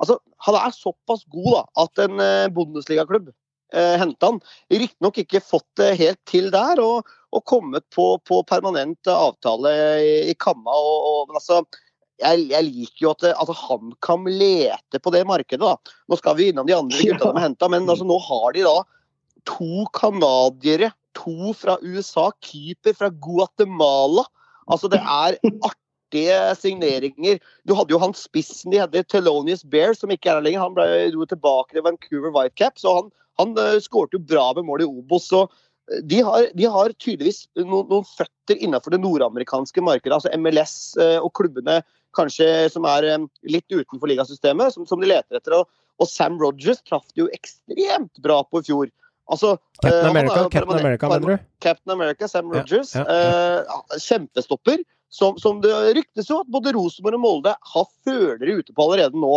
altså, 0.00 0.18
Han 0.46 0.58
er 0.58 0.74
såpass 0.74 1.26
god 1.30 1.52
da, 1.52 1.62
at 1.84 2.02
en 2.06 2.24
eh, 2.24 2.48
Bundesliga-klubb 2.54 3.30
eh, 3.30 3.94
henta 4.00 4.32
han. 4.32 4.40
Riktignok 4.72 5.22
ikke 5.22 5.44
fått 5.44 5.68
det 5.80 5.92
helt 6.00 6.20
til 6.28 6.50
der, 6.54 6.80
og, 6.82 7.06
og 7.30 7.44
kommet 7.46 7.86
på, 7.94 8.14
på, 8.26 8.42
permanent 8.48 9.12
avtale 9.12 9.74
i, 10.00 10.12
i 10.32 10.36
Kamma. 10.38 10.74
Og, 10.74 11.08
og, 11.10 11.22
men 11.30 11.40
altså, 11.42 11.62
jeg, 12.20 12.46
jeg, 12.50 12.66
liker 12.66 13.04
jo 13.04 13.12
at, 13.14 13.28
at 13.32 13.52
han 13.62 13.92
kan 14.04 14.24
lete 14.26 15.00
på 15.02 15.12
det 15.14 15.26
markedet. 15.28 15.62
da. 15.62 15.98
Nå 16.08 16.18
skal 16.20 16.40
vi 16.40 16.50
innom 16.50 16.68
de 16.68 16.76
andre 16.76 17.04
gutta 17.12 17.28
de 17.28 17.36
har 17.36 17.46
henta, 17.50 17.70
men 17.72 17.86
altså, 17.86 18.08
nå 18.08 18.18
har 18.26 18.56
de 18.56 18.66
da 18.66 18.80
to 19.48 19.86
canadiere 19.96 20.90
to 21.20 21.54
fra 21.56 21.76
USA, 21.84 22.30
keeper 22.44 22.96
fra 22.96 23.10
Guatemala. 23.10 24.24
Altså, 24.70 24.90
det 24.90 25.00
er 25.00 25.38
artige 25.66 26.40
signeringer. 26.58 27.40
Du 27.68 27.74
hadde 27.78 27.94
jo 27.94 28.00
han 28.02 28.14
spissen 28.16 28.72
de 28.72 28.82
hadde, 28.82 29.04
Telonius 29.08 29.64
Bear, 29.64 29.94
som 29.94 30.10
ikke 30.10 30.30
er 30.30 30.38
her 30.38 30.46
lenger. 30.46 30.64
Han 30.64 30.76
ble 30.76 30.86
jo 31.10 31.26
tilbake 31.28 31.74
til 31.74 31.86
Vancouver 31.86 32.34
Whitecaps, 32.34 32.84
og 32.84 32.96
han, 33.00 33.10
han 33.42 33.58
uh, 33.58 34.06
jo 34.12 34.22
bra 34.22 34.52
med 34.56 34.68
mål 34.68 34.84
i 34.84 34.88
Obos. 34.88 35.28
så 35.28 35.46
eh, 35.90 36.02
de 36.02 36.20
har, 36.26 36.50
de 36.54 36.64
har 36.66 36.92
tydeligvis 36.98 37.46
noen, 37.58 37.88
noen, 37.90 38.06
føtter 38.06 38.58
innenfor 38.58 38.94
det 38.94 39.02
nordamerikanske 39.02 39.82
markedet, 39.82 40.14
altså 40.14 40.34
MLS 40.38 40.96
uh, 41.00 41.18
og 41.20 41.32
klubbene 41.34 41.80
kanskje 42.16 42.68
som 42.72 42.86
er 42.90 43.06
litt 43.46 43.70
utenfor 43.70 44.10
ligasystemet, 44.10 44.74
som, 44.74 44.86
som 44.86 45.02
de 45.02 45.10
leter 45.10 45.38
etter. 45.38 45.60
Og, 45.60 45.68
og 46.00 46.08
Sam 46.08 46.40
Rogers 46.40 46.80
traff 46.82 47.06
det 47.12 47.22
jo 47.24 47.30
ekstremt 47.34 48.18
bra 48.22 48.40
på 48.46 48.62
i 48.62 48.66
fjor. 48.66 48.90
Altså, 49.30 49.56
Captain 49.80 50.06
uh, 50.06 50.10
America, 50.10 50.46
Captain 50.50 50.80
America 50.80 51.10
mener 51.12 51.36
du? 51.36 51.44
Captain 51.62 51.94
America, 51.94 52.28
Sam 52.28 52.50
Rogers. 52.52 52.94
Ja, 52.98 53.04
ja, 53.06 53.18
ja. 53.22 53.76
Uh, 53.78 53.98
kjempestopper. 53.98 54.82
Som, 55.10 55.38
som, 55.42 55.58
det 55.62 55.74
ryktes 55.96 56.28
jo 56.30 56.38
at 56.44 56.50
både 56.50 56.72
Rosenborg 56.76 57.18
og 57.18 57.22
Molde 57.22 57.52
har 57.72 57.86
følere 58.06 58.60
ute 58.60 58.74
på 58.74 58.84
allerede 58.86 59.18
nå. 59.18 59.32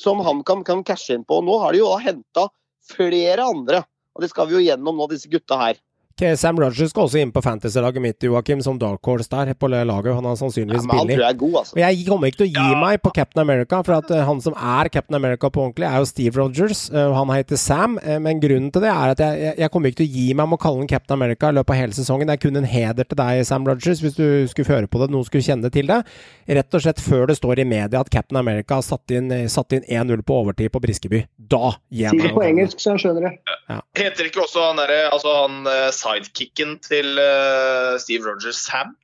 Som 0.00 0.20
han 0.24 0.42
kan, 0.44 0.64
kan 0.64 0.82
cashe 0.84 1.16
inn 1.16 1.24
på. 1.24 1.40
Nå 1.44 1.56
har 1.62 1.72
de 1.72 1.80
jo 1.80 1.94
henta 2.00 2.50
flere 2.84 3.44
andre. 3.44 3.80
Og 4.16 4.24
det 4.24 4.28
skal 4.32 4.48
vi 4.50 4.58
jo 4.58 4.64
gjennom 4.64 5.00
nå, 5.00 5.08
disse 5.12 5.30
gutta 5.32 5.56
her. 5.60 5.80
Sam 6.16 6.56
Rogers 6.56 6.94
skal 6.94 7.04
også 7.04 7.18
inn 7.20 7.28
på 7.28 7.42
fantasy-laget 7.44 8.00
mitt, 8.00 8.24
Joakim, 8.24 8.62
som 8.64 8.78
dark 8.80 9.04
horse 9.04 9.28
der 9.28 9.50
på 9.52 9.68
laget. 9.68 10.14
Han 10.16 10.24
er 10.24 10.38
sannsynligvis 10.40 10.86
ja, 10.86 10.88
men 10.88 11.02
billig. 11.02 11.16
Jeg 11.20 11.28
er 11.28 11.36
god, 11.42 11.56
altså. 11.60 11.74
Og 11.76 11.80
jeg 11.82 12.06
kommer 12.06 12.30
ikke 12.30 12.38
til 12.40 12.46
å 12.46 12.52
gi 12.54 12.70
ja. 12.72 12.78
meg 12.80 13.02
på 13.04 13.10
Captain 13.18 13.42
America, 13.42 13.80
for 13.84 13.96
at 13.98 14.12
uh, 14.14 14.22
han 14.24 14.40
som 14.40 14.56
er 14.56 14.88
Captain 14.94 15.18
America 15.18 15.50
på 15.52 15.60
ordentlig, 15.60 15.84
er 15.84 16.00
jo 16.00 16.08
Steve 16.08 16.40
Rogers. 16.40 16.86
Uh, 16.88 17.12
han 17.12 17.32
heter 17.34 17.60
Sam, 17.60 17.98
uh, 18.00 18.14
men 18.24 18.40
grunnen 18.40 18.70
til 18.72 18.86
det 18.86 18.94
er 18.94 19.12
at 19.12 19.20
jeg, 19.20 19.50
jeg, 19.60 19.72
kommer 19.74 19.92
ikke 19.92 20.00
til 20.00 20.08
å 20.08 20.14
gi 20.22 20.24
meg 20.30 20.48
med 20.48 20.56
å 20.56 20.62
kalle 20.62 20.80
han 20.80 20.88
Captain 20.94 21.18
America 21.18 21.50
i 21.52 21.58
løpet 21.58 21.74
av 21.74 21.80
hele 21.82 21.98
sesongen. 21.98 22.32
Det 22.32 22.38
er 22.38 22.42
kun 22.46 22.60
en 22.62 22.70
heder 22.72 23.10
til 23.10 23.20
deg, 23.20 23.42
Sam 23.50 23.68
Rogers, 23.68 24.00
hvis 24.06 24.16
du 24.16 24.24
skulle 24.48 24.70
føre 24.70 24.88
på 24.88 25.02
det, 25.04 25.10
noen 25.12 25.28
skulle 25.28 25.44
kjenne 25.44 25.72
til 25.74 25.92
det. 25.92 26.00
Rett 26.48 26.80
og 26.80 26.86
slett 26.86 27.04
før 27.04 27.28
det 27.28 27.36
står 27.42 27.60
i 27.60 27.68
media 27.68 28.00
at 28.00 28.12
Captain 28.14 28.40
America 28.40 28.80
har 28.80 28.88
satt 28.88 29.12
inn, 29.12 29.28
satt 29.52 29.76
inn 29.76 29.84
1-0 29.84 30.24
på 30.24 30.40
overtid 30.40 30.72
på 30.72 30.80
Briskeby. 30.80 31.26
Da 31.36 31.74
gir 31.92 32.08
jeg 32.08 32.16
meg. 32.16 32.24
Si 32.24 32.30
det 32.30 32.34
på 32.40 32.46
engelsk, 32.48 32.80
så 32.80 32.94
jeg 32.94 33.04
skjønner 33.04 33.28
det. 33.28 33.36
Ja. 33.68 33.78
Heter 34.00 34.32
ikke 34.32 34.46
også 34.46 34.64
han 34.70 34.80
derre 34.80 35.10
altså 35.10 35.36
han 35.42 35.68
sidekicken 36.06 36.78
til 36.84 37.18
uh, 37.18 37.98
Steve 38.00 38.24
Rogers 38.28 38.62
Sam? 38.62 38.94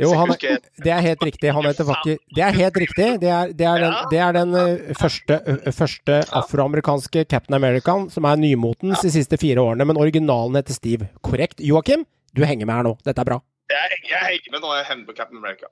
Jo, 0.00 0.08
er, 0.16 0.62
det 0.80 0.88
er 0.88 1.02
helt 1.04 1.20
riktig. 1.20 1.50
Han 1.52 1.66
heter 1.68 1.84
faktisk 1.84 2.22
Det 2.32 2.40
er 2.40 2.54
helt 2.56 2.76
riktig. 2.80 3.08
Det 3.20 3.28
er, 3.28 3.50
det 3.52 3.66
er 3.68 3.82
den, 3.82 3.96
det 4.08 4.20
er 4.24 4.32
den 4.32 4.54
uh, 4.56 4.94
første, 4.96 5.36
uh, 5.44 5.68
første 5.68 6.22
afroamerikanske 6.32 7.26
Captain 7.28 7.58
American 7.58 8.08
som 8.10 8.24
er 8.24 8.40
nymotens 8.40 9.04
de 9.04 9.12
siste 9.12 9.36
fire 9.36 9.60
årene, 9.60 9.84
men 9.84 10.00
originalen 10.00 10.56
heter 10.56 10.78
Steve. 10.78 11.10
Korrekt. 11.20 11.60
Joakim, 11.60 12.06
du 12.32 12.44
henger 12.48 12.66
med 12.66 12.80
her 12.80 12.88
nå. 12.88 12.96
Dette 13.04 13.20
er 13.20 13.28
bra. 13.34 13.38
Jeg, 13.72 14.00
jeg 14.08 14.24
henger 14.30 14.56
med 14.56 14.64
nå. 14.64 14.74
jeg 14.78 14.88
hender 14.88 15.12
på 15.12 15.18
Captain 15.20 15.44
America. 15.44 15.68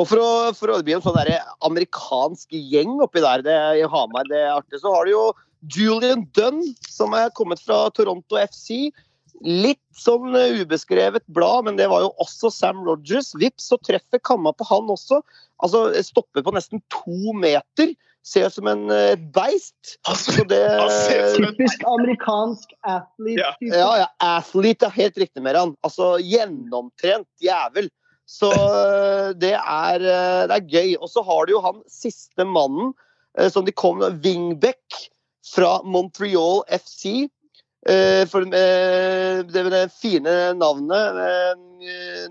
Og 0.00 0.08
for 0.08 0.22
å, 0.22 0.28
for 0.56 0.72
å 0.72 0.80
bli 0.84 0.96
en 0.96 1.04
sånn 1.04 1.18
der 1.18 1.34
amerikansk 1.66 2.54
gjeng 2.56 2.96
oppi 3.04 3.20
der 3.20 3.44
det, 3.44 3.56
i 3.82 3.88
Hamar, 3.92 4.24
det 4.30 4.40
er 4.40 4.54
artig, 4.54 4.80
så 4.80 4.92
har 4.94 5.04
du 5.04 5.12
jo 5.12 5.24
Julian 5.76 6.24
Dunn, 6.34 6.62
som 6.88 7.12
er 7.14 7.32
kommet 7.36 7.60
fra 7.62 7.84
Toronto 7.94 8.38
FC. 8.40 8.88
Litt 9.42 9.82
sånn 9.98 10.36
eh, 10.38 10.62
ubeskrevet 10.62 11.24
blad, 11.34 11.66
men 11.66 11.78
det 11.78 11.88
var 11.90 12.04
jo 12.04 12.12
også 12.22 12.50
Sam 12.54 12.82
Rogers. 12.86 13.32
Vips, 13.38 13.66
så 13.72 13.78
treffer 13.82 14.22
kamma 14.22 14.52
på 14.54 14.66
han 14.68 14.90
også. 14.92 15.20
Altså 15.62 15.88
stopper 16.06 16.44
på 16.46 16.54
nesten 16.54 16.82
to 16.92 17.34
meter. 17.38 17.94
Ser 18.22 18.46
ut 18.46 18.54
som 18.54 18.68
en 18.70 18.84
uh, 18.86 19.18
beist. 19.34 19.96
Altså, 20.06 20.44
det, 20.46 20.60
Typisk 21.40 21.82
amerikansk 21.90 22.70
athlete. 22.86 23.42
Ja. 23.42 23.50
ja, 23.66 23.90
ja, 24.04 24.08
athlete 24.38 24.86
er 24.86 24.98
helt 25.00 25.18
riktig 25.18 25.42
med 25.42 25.58
han. 25.58 25.74
Altså 25.82 26.14
gjennomtrent 26.22 27.30
jævel. 27.42 27.90
Så 28.30 28.48
det, 29.42 29.56
er, 29.58 30.04
det 30.48 30.54
er 30.54 30.70
gøy. 30.70 30.94
Og 31.02 31.10
så 31.10 31.24
har 31.26 31.46
du 31.46 31.56
jo 31.56 31.64
han 31.66 31.82
siste 31.90 32.46
mannen 32.46 32.94
som 33.50 33.66
de 33.66 33.74
kom 33.74 33.98
med, 33.98 34.22
Wingbeck 34.24 35.02
fra 35.42 35.80
Montreal 35.82 36.62
FC. 36.70 37.26
Uh, 37.82 38.22
for 38.30 38.46
uh, 38.46 39.42
det, 39.42 39.64
det 39.74 39.82
fine 39.98 40.32
navnet 40.54 41.16
uh, 41.18 41.56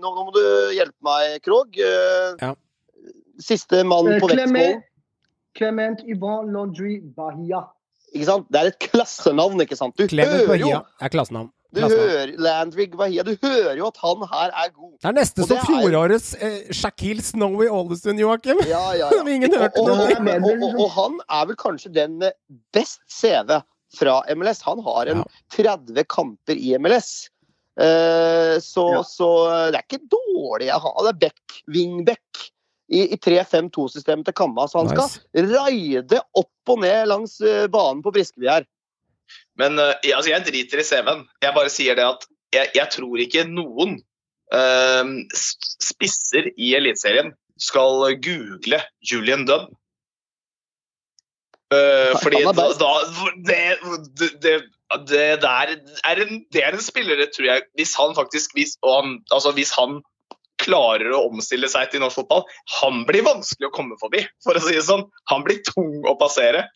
nå, 0.00 0.22
må 0.24 0.30
du 0.32 0.44
hjelpe 0.72 0.96
meg, 1.04 1.42
Krog. 1.44 1.76
Ja. 1.76 2.54
Siste 3.42 3.82
mann 3.84 4.08
på 4.22 4.30
vektskålen. 4.30 4.80
Clement 5.52 6.00
Yvan 6.08 6.52
Laundry 6.54 7.02
Bahia. 7.16 7.66
Ikke 8.12 8.28
sant? 8.28 8.46
Det 8.52 8.60
er 8.60 8.70
et 8.72 8.78
klassenavn, 8.80 9.60
ikke 9.64 9.76
sant? 9.76 9.96
Du 9.98 10.08
Clement 10.08 10.46
hører 10.46 10.62
jo 10.62 10.78
er 10.80 11.12
klassenavn. 11.12 11.50
Du 11.72 11.80
hører, 11.80 12.34
Landrig 12.36 12.90
Bahia, 12.92 13.22
du 13.24 13.32
hører 13.42 13.78
jo 13.78 13.86
at 13.88 14.00
han 14.02 14.24
her 14.28 14.50
er 14.60 14.72
god. 14.74 14.90
Det 15.00 15.08
er 15.08 15.14
neste 15.16 15.46
som 15.48 15.60
fjorårets 15.64 16.34
eh, 16.36 16.58
Shaquille 16.76 17.24
Snowy 17.24 17.70
Ålesund, 17.72 18.20
Joakim. 18.20 18.60
Ja, 18.68 18.82
ja, 18.92 19.08
ja. 19.08 19.22
Ingen 19.34 19.56
hørte 19.56 19.80
og, 19.80 19.88
og, 19.88 20.10
og, 20.52 20.66
og, 20.74 20.90
han 20.98 21.16
er 21.24 21.46
vel 21.48 21.56
kanskje 21.56 21.94
den 21.94 22.18
med 22.20 22.36
best 22.76 23.00
CV 23.08 23.62
fra 23.98 24.22
MLS. 24.34 24.62
Han 24.62 24.82
har 24.84 25.06
en 25.12 25.22
30 25.56 26.04
kamper 26.08 26.56
i 26.56 26.74
MLS. 26.78 27.28
Uh, 27.80 27.86
eh, 27.86 28.56
så, 28.60 28.86
ja. 28.92 29.04
så, 29.04 29.30
det 29.72 29.80
er 29.80 29.86
ikke 29.86 30.04
dårlig 30.12 30.70
å 30.74 30.80
ha. 30.84 30.92
Det 31.06 31.12
er 31.12 31.20
back, 31.26 31.56
wingback 31.72 32.44
i, 32.92 33.06
i 33.14 33.16
3-5-2-systemet 33.16 34.28
til 34.28 34.36
Kamma. 34.36 34.68
Så 34.68 34.82
han 34.82 34.92
nice. 34.92 35.22
skal 35.24 35.50
raide 35.54 36.22
opp 36.38 36.72
og 36.74 36.82
ned 36.84 37.08
langs 37.10 37.38
uh, 37.44 37.66
banen 37.72 38.04
på 38.04 38.14
Briskeby 38.14 38.50
her. 38.50 38.68
Men 39.60 39.78
uh, 39.80 39.94
jeg, 40.02 40.16
altså, 40.18 40.32
jeg 40.34 40.48
driter 40.48 40.82
i 40.82 40.88
CV-en. 40.88 41.26
Jeg 41.44 41.56
bare 41.56 41.72
sier 41.72 41.98
det 41.98 42.08
at 42.08 42.26
jeg, 42.52 42.72
jeg 42.76 42.96
tror 42.98 43.26
ikke 43.26 43.46
noen 43.50 44.00
spisser 45.32 46.50
i 46.60 46.74
Eliteserien 46.76 47.30
skal 47.56 48.18
google 48.20 48.82
Julian 49.00 49.46
Dunn. 49.48 49.70
Uh, 51.72 52.12
fordi 52.20 52.42
da, 52.44 52.66
da 52.76 52.92
det, 53.48 53.60
det, 54.44 54.54
det, 55.08 55.26
der 55.40 55.70
er 56.04 56.22
en, 56.24 56.42
det 56.52 56.64
er 56.66 56.76
en 56.76 56.82
spiller, 56.84 57.22
tror 57.32 57.46
jeg 57.48 57.62
Hvis 57.78 57.94
han 57.96 58.12
faktisk 58.18 58.52
hvis, 58.58 58.74
han, 58.84 59.14
altså 59.32 59.54
hvis 59.56 59.72
han 59.78 60.02
klarer 60.62 61.14
å 61.16 61.24
omstille 61.30 61.70
seg 61.70 61.90
til 61.90 62.02
norsk 62.02 62.20
fotball, 62.20 62.44
han 62.78 63.02
blir 63.08 63.24
vanskelig 63.26 63.70
å 63.70 63.74
komme 63.74 63.96
forbi, 63.98 64.20
for 64.44 64.54
å 64.54 64.62
si 64.62 64.76
det 64.76 64.84
sånn. 64.86 65.06
Han 65.32 65.42
blir 65.46 65.62
tung 65.66 66.04
å 66.06 66.14
passere. 66.20 66.66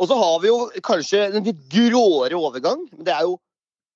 Og 0.00 0.08
så 0.08 0.16
har 0.16 0.36
vi 0.44 0.48
jo 0.48 0.68
kanskje 0.86 1.26
en 1.26 1.44
litt 1.44 1.64
gråere 1.72 2.38
overgang. 2.38 2.86
men 2.92 3.08
Det 3.08 3.16
er 3.16 3.26
jo 3.28 3.38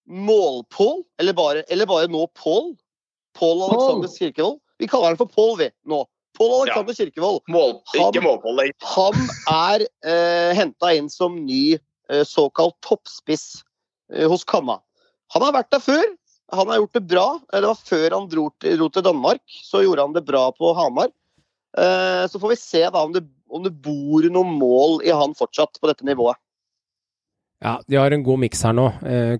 Målpål, 0.04 0.98
eller 1.22 1.36
bare, 1.36 1.62
eller 1.72 1.88
bare 1.88 2.10
nå 2.12 2.26
Pål. 2.36 2.74
Pål 3.38 3.62
Alexander 3.68 4.10
Kirkevold. 4.12 4.58
Vi 4.78 4.88
kaller 4.90 5.14
han 5.14 5.20
for 5.20 5.30
Pål, 5.32 5.54
vi, 5.62 5.70
nå. 5.88 6.02
Pål 6.38 6.54
Alexander 6.62 6.94
ja. 6.94 6.98
Kirkevold. 7.04 7.40
Mål, 7.52 7.76
ikke 7.94 8.22
målpål, 8.24 8.62
han 8.94 9.20
er 9.52 9.86
eh, 10.06 10.50
henta 10.58 10.90
inn 10.96 11.10
som 11.12 11.36
ny 11.46 11.76
eh, 11.76 12.24
såkalt 12.26 12.76
toppspiss 12.82 13.62
eh, 14.12 14.26
hos 14.30 14.46
Kanna. 14.48 14.80
Han 15.34 15.46
har 15.46 15.54
vært 15.56 15.72
der 15.74 15.82
før. 15.82 16.04
Han 16.54 16.70
har 16.70 16.82
gjort 16.82 16.98
det 16.98 17.04
bra. 17.10 17.26
Det 17.52 17.66
var 17.66 17.84
før 17.88 18.16
han 18.18 18.26
dro 18.30 18.48
til, 18.62 18.76
dro 18.78 18.90
til 18.92 19.06
Danmark. 19.06 19.42
Så 19.46 19.84
gjorde 19.84 20.06
han 20.06 20.16
det 20.16 20.24
bra 20.26 20.48
på 20.54 20.74
Hamar. 20.76 21.12
Eh, 21.78 22.24
så 22.30 22.40
får 22.40 22.54
vi 22.54 22.60
se 22.60 22.82
da 22.84 23.02
om 23.02 23.14
det, 23.14 23.24
om 23.50 23.64
det 23.64 23.74
bor 23.84 24.26
noen 24.30 24.58
mål 24.60 25.00
i 25.06 25.14
han 25.14 25.34
fortsatt 25.38 25.80
på 25.80 25.90
dette 25.90 26.06
nivået. 26.06 26.38
Ja, 27.64 27.78
de 27.88 27.96
har 27.96 28.12
en 28.12 28.24
god 28.26 28.42
miks 28.42 28.60
her 28.66 28.74
nå. 28.76 28.86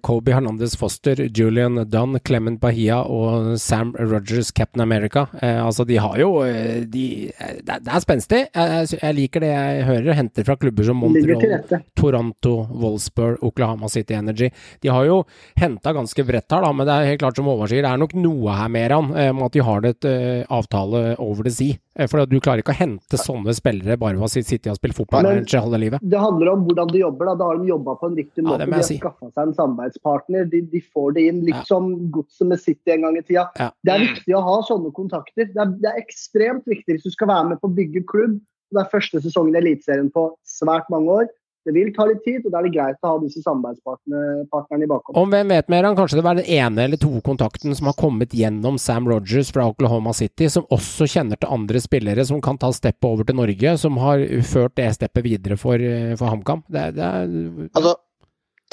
Colby 0.05 0.33
Hernandez 0.33 0.77
Foster, 0.81 1.20
Julian 1.29 1.77
Dunn, 1.93 2.16
Clement 2.25 2.57
Bahia 2.61 3.03
og 3.05 3.59
Sam 3.61 3.93
Rogers, 3.99 4.51
Captain 4.53 4.81
America. 4.81 5.27
Eh, 5.43 5.61
altså, 5.61 5.85
de 5.85 5.99
har 6.01 6.16
jo 6.18 6.31
eh, 6.47 6.83
de, 6.89 7.05
eh, 7.29 7.59
det, 7.61 7.79
er 7.85 8.03
spenstig. 8.03 8.41
Jeg, 8.55 9.14
liker 9.18 9.45
det 9.45 9.51
jeg 9.53 9.85
hører. 9.89 10.16
Henter 10.18 10.47
fra 10.49 10.57
klubber 10.61 10.89
som 10.89 11.01
Montreal. 11.05 11.83
Toronto, 11.99 12.55
Wolfsburg, 12.72 13.43
Oklahoma 13.45 13.89
City 13.93 14.16
Energy. 14.16 14.51
De 14.83 14.93
har 14.93 15.05
jo 15.09 15.22
henta 15.61 15.95
ganske 15.95 16.25
bredt 16.27 16.53
her, 16.53 16.64
da, 16.64 16.72
men 16.72 16.89
det 16.89 16.95
er 16.97 17.12
helt 17.12 17.22
klart 17.22 17.39
som 17.39 17.49
Håvard 17.51 17.72
sier, 17.72 17.85
det 17.85 17.93
er 17.93 18.01
nok 18.01 18.16
noe 18.18 18.59
her 18.59 18.70
mer 18.72 18.97
an, 18.97 19.12
eh, 19.16 19.33
med 19.35 19.49
at 19.49 19.57
de 19.57 19.64
har 19.68 19.85
det 19.85 19.97
et 19.97 20.11
eh, 20.11 20.45
avtale 20.53 21.07
over 21.18 21.47
the 21.47 21.53
sea. 21.55 21.81
Eh, 21.97 22.09
for 22.11 22.24
du 22.26 22.40
klarer 22.42 22.59
ikke 22.62 22.74
å 22.74 22.78
hente 22.78 23.18
sånne 23.20 23.55
spillere 23.55 23.95
bare 24.01 24.18
ved 24.18 24.26
å 24.26 24.30
sitte 24.45 24.70
og 24.72 24.78
spille 24.80 24.97
fotball 24.97 25.22
Men- 25.22 25.36
manager 25.38 25.61
halve 25.62 25.78
livet. 25.78 26.01
Det 26.03 26.18
handler 26.18 26.51
om 26.53 26.64
hvordan 26.66 26.90
de 26.90 26.99
jobber. 26.99 27.26
Da, 27.26 27.34
da 27.34 27.45
har 27.45 27.59
de 27.59 27.68
jobba 27.70 27.95
på 28.01 28.07
en 28.11 28.16
riktig 28.16 28.42
måte. 28.45 28.61
Ja, 28.61 28.66
de 28.66 28.72
har 28.72 28.82
si. 28.82 28.99
skaffa 28.99 29.30
seg 29.32 29.42
en 29.47 29.55
samarbeidspartner. 29.55 30.51
De, 30.51 30.61
de 30.62 30.80
får 30.80 31.14
det 31.14 31.26
inn, 31.28 31.40
litt 31.45 31.55
Ja. 31.55 31.62
som 31.64 32.11
godset 32.11 32.47
med 32.49 32.61
City 32.61 32.90
en 32.97 33.03
gang 33.03 33.16
i 33.16 33.22
tida. 33.22 33.47
Ja. 33.59 33.70
Det 33.84 33.92
er 33.95 33.99
viktig 34.09 34.34
å 34.34 34.42
ha 34.42 34.57
sånne 34.62 34.92
kontakter. 34.92 35.47
Det 35.53 35.57
er, 35.57 35.66
det 35.78 35.92
er 35.92 36.01
ekstremt 36.03 36.64
viktig 36.66 36.97
hvis 36.99 37.05
du 37.07 37.11
skal 37.14 37.28
være 37.28 37.49
med 37.51 37.61
på 37.61 37.70
å 37.70 37.74
bygge 37.74 38.05
klubb. 38.11 38.40
Det 38.74 38.80
er 38.82 38.90
første 38.90 39.20
sesongen 39.22 39.55
i 39.55 39.61
Eliteserien 39.62 40.11
på 40.11 40.32
svært 40.45 40.88
mange 40.90 41.07
år. 41.22 41.28
Det 41.65 41.73
vil 41.73 41.91
ta 41.97 42.05
litt 42.09 42.21
tid, 42.27 42.43
og 42.45 42.53
da 42.53 42.61
er 42.61 42.67
det 42.69 42.75
greit 42.75 42.99
å 43.01 43.15
ha 43.15 43.21
disse 43.23 43.41
samarbeidspartnerne 43.45 44.85
i 44.85 44.89
bakhånd. 44.91 45.17
Om 45.17 45.33
hvem 45.33 45.53
vet 45.55 45.71
mer, 45.73 45.89
han 45.89 45.97
kanskje 45.99 46.19
det 46.19 46.25
var 46.27 46.39
den 46.39 46.51
ene 46.53 46.85
eller 46.85 47.01
to 47.01 47.12
kontakten 47.25 47.77
som 47.77 47.89
har 47.89 47.97
kommet 47.99 48.37
gjennom 48.37 48.77
Sam 48.81 49.09
Rogers 49.09 49.53
fra 49.55 49.67
Oklahoma 49.73 50.12
City, 50.17 50.51
som 50.53 50.69
også 50.75 51.09
kjenner 51.11 51.41
til 51.41 51.53
andre 51.57 51.81
spillere 51.81 52.27
som 52.29 52.43
kan 52.45 52.61
ta 52.61 52.69
steppet 52.75 53.09
over 53.09 53.29
til 53.29 53.39
Norge, 53.41 53.77
som 53.81 53.97
har 54.03 54.25
ført 54.45 54.77
det 54.81 54.91
steppet 54.99 55.25
videre 55.25 55.59
for, 55.61 55.81
eh, 55.81 56.12
for 56.21 56.29
HamKam. 56.33 56.65
Det, 56.69 56.91
det 56.99 57.09
er 57.09 57.33
Altså, 57.75 57.97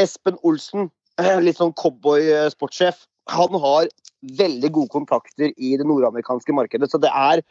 Espen 0.01 0.39
Olsen, 0.43 0.91
eh, 1.21 1.39
litt 1.45 1.59
sånn 1.61 1.75
cowboy-sportssjef, 1.79 3.05
han 3.31 3.59
har 3.63 3.87
veldig 4.37 4.69
gode 4.75 4.91
kontakter 4.93 5.51
i 5.55 5.75
det 5.77 5.87
nordamerikanske 5.87 6.53
markedet. 6.53 6.89
Så 6.91 6.99
det 7.01 7.09
er, 7.09 7.41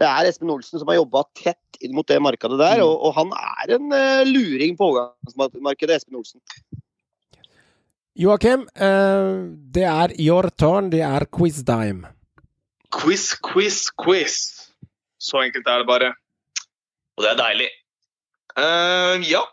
det 0.00 0.08
er 0.08 0.28
Espen 0.28 0.52
Olsen 0.52 0.80
som 0.80 0.88
har 0.90 1.00
jobba 1.00 1.24
tett 1.36 1.80
inn 1.80 1.94
mot 1.96 2.08
det 2.08 2.20
markedet 2.22 2.58
der, 2.60 2.82
og, 2.84 2.94
og 3.08 3.16
han 3.16 3.32
er 3.36 3.74
en 3.76 3.92
uh, 3.92 4.22
luring 4.28 4.76
på 4.78 4.90
overgangsmarkedet, 4.90 6.00
Espen 6.00 6.20
Olsen. 6.20 6.40
Joakim, 8.20 8.66
uh, 8.76 9.48
det 9.76 9.86
er 9.88 10.16
your 10.20 10.50
turn, 10.60 10.90
det 10.92 11.04
er 11.06 11.28
quiz 11.32 11.62
time. 11.64 12.10
Quiz, 12.92 13.30
quiz, 13.44 13.86
quiz. 13.94 14.36
Så 15.20 15.40
enkelt 15.44 15.68
er 15.68 15.82
det 15.82 15.88
bare. 15.88 16.12
Og 17.16 17.24
det 17.24 17.32
er 17.34 17.40
deilig. 17.40 17.70
Uh, 18.56 19.20
ja, 19.28 19.44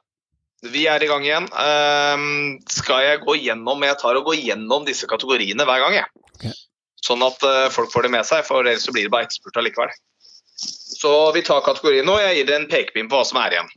vi 0.66 0.88
er 0.90 1.04
i 1.04 1.10
gang 1.10 1.26
igjen. 1.28 1.48
Uh, 1.54 2.58
skal 2.72 3.04
jeg 3.06 3.22
gå 3.26 3.38
gjennom 3.44 3.84
Jeg 3.86 4.00
tar 4.02 4.18
og 4.20 4.32
går 4.32 4.40
gjennom 4.42 4.88
disse 4.88 5.10
kategoriene 5.10 5.68
hver 5.68 5.84
gang, 5.84 6.00
jeg. 6.00 6.26
Okay. 6.38 6.56
Sånn 7.04 7.24
at 7.24 7.44
uh, 7.46 7.68
folk 7.74 7.92
får 7.94 8.08
det 8.08 8.14
med 8.16 8.28
seg, 8.28 8.44
for 8.48 8.66
ellers 8.66 8.88
blir 8.90 9.08
det 9.08 9.14
bare 9.14 9.30
etterspurt 9.30 9.60
allikevel. 9.62 9.94
Så 10.58 11.32
vi 11.36 11.44
tar 11.46 11.62
kategorien 11.66 12.08
nå. 12.08 12.18
Jeg 12.22 12.40
gir 12.40 12.48
dere 12.50 12.64
en 12.64 12.72
pekepinn 12.72 13.10
på 13.10 13.20
hva 13.20 13.26
som 13.28 13.40
er 13.42 13.54
igjen. 13.54 13.70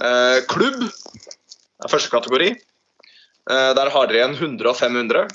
Eh, 0.00 0.38
klubb 0.50 0.80
er 0.84 1.92
første 1.92 2.12
kategori. 2.12 2.54
Eh, 3.50 3.70
der 3.76 3.92
har 3.92 4.08
dere 4.08 4.22
igjen 4.22 4.38
100 4.38 4.70
og 4.70 4.78
500. 4.78 5.28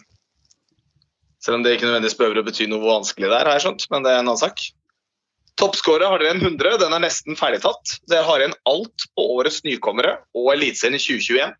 Selv 1.39 1.59
om 1.59 1.63
det 1.63 1.77
ikke 1.77 1.87
nødvendigvis 1.87 2.17
behøver 2.19 2.41
å 2.41 2.47
bety 2.47 2.67
noe 2.67 2.83
vanskelig 2.83 3.29
der, 3.29 3.47
har 3.47 3.55
jeg 3.55 3.67
skjønt, 3.67 3.85
men 3.93 4.03
det 4.03 4.11
er 4.11 4.19
en 4.19 4.25
annen 4.27 4.41
sak. 4.41 4.65
Toppskåret 5.59 6.07
har 6.07 6.21
dere 6.21 6.35
en 6.35 6.43
100, 6.43 6.77
den 6.81 6.95
er 6.95 7.03
nesten 7.03 7.37
ferdigtatt. 7.39 7.99
Dere 8.11 8.25
har 8.27 8.41
igjen 8.41 8.57
alt 8.69 9.07
på 9.15 9.25
årets 9.37 9.61
nykommere 9.67 10.17
og 10.35 10.53
Eliteserien 10.55 10.97
i 10.97 11.03
2021. 11.03 11.55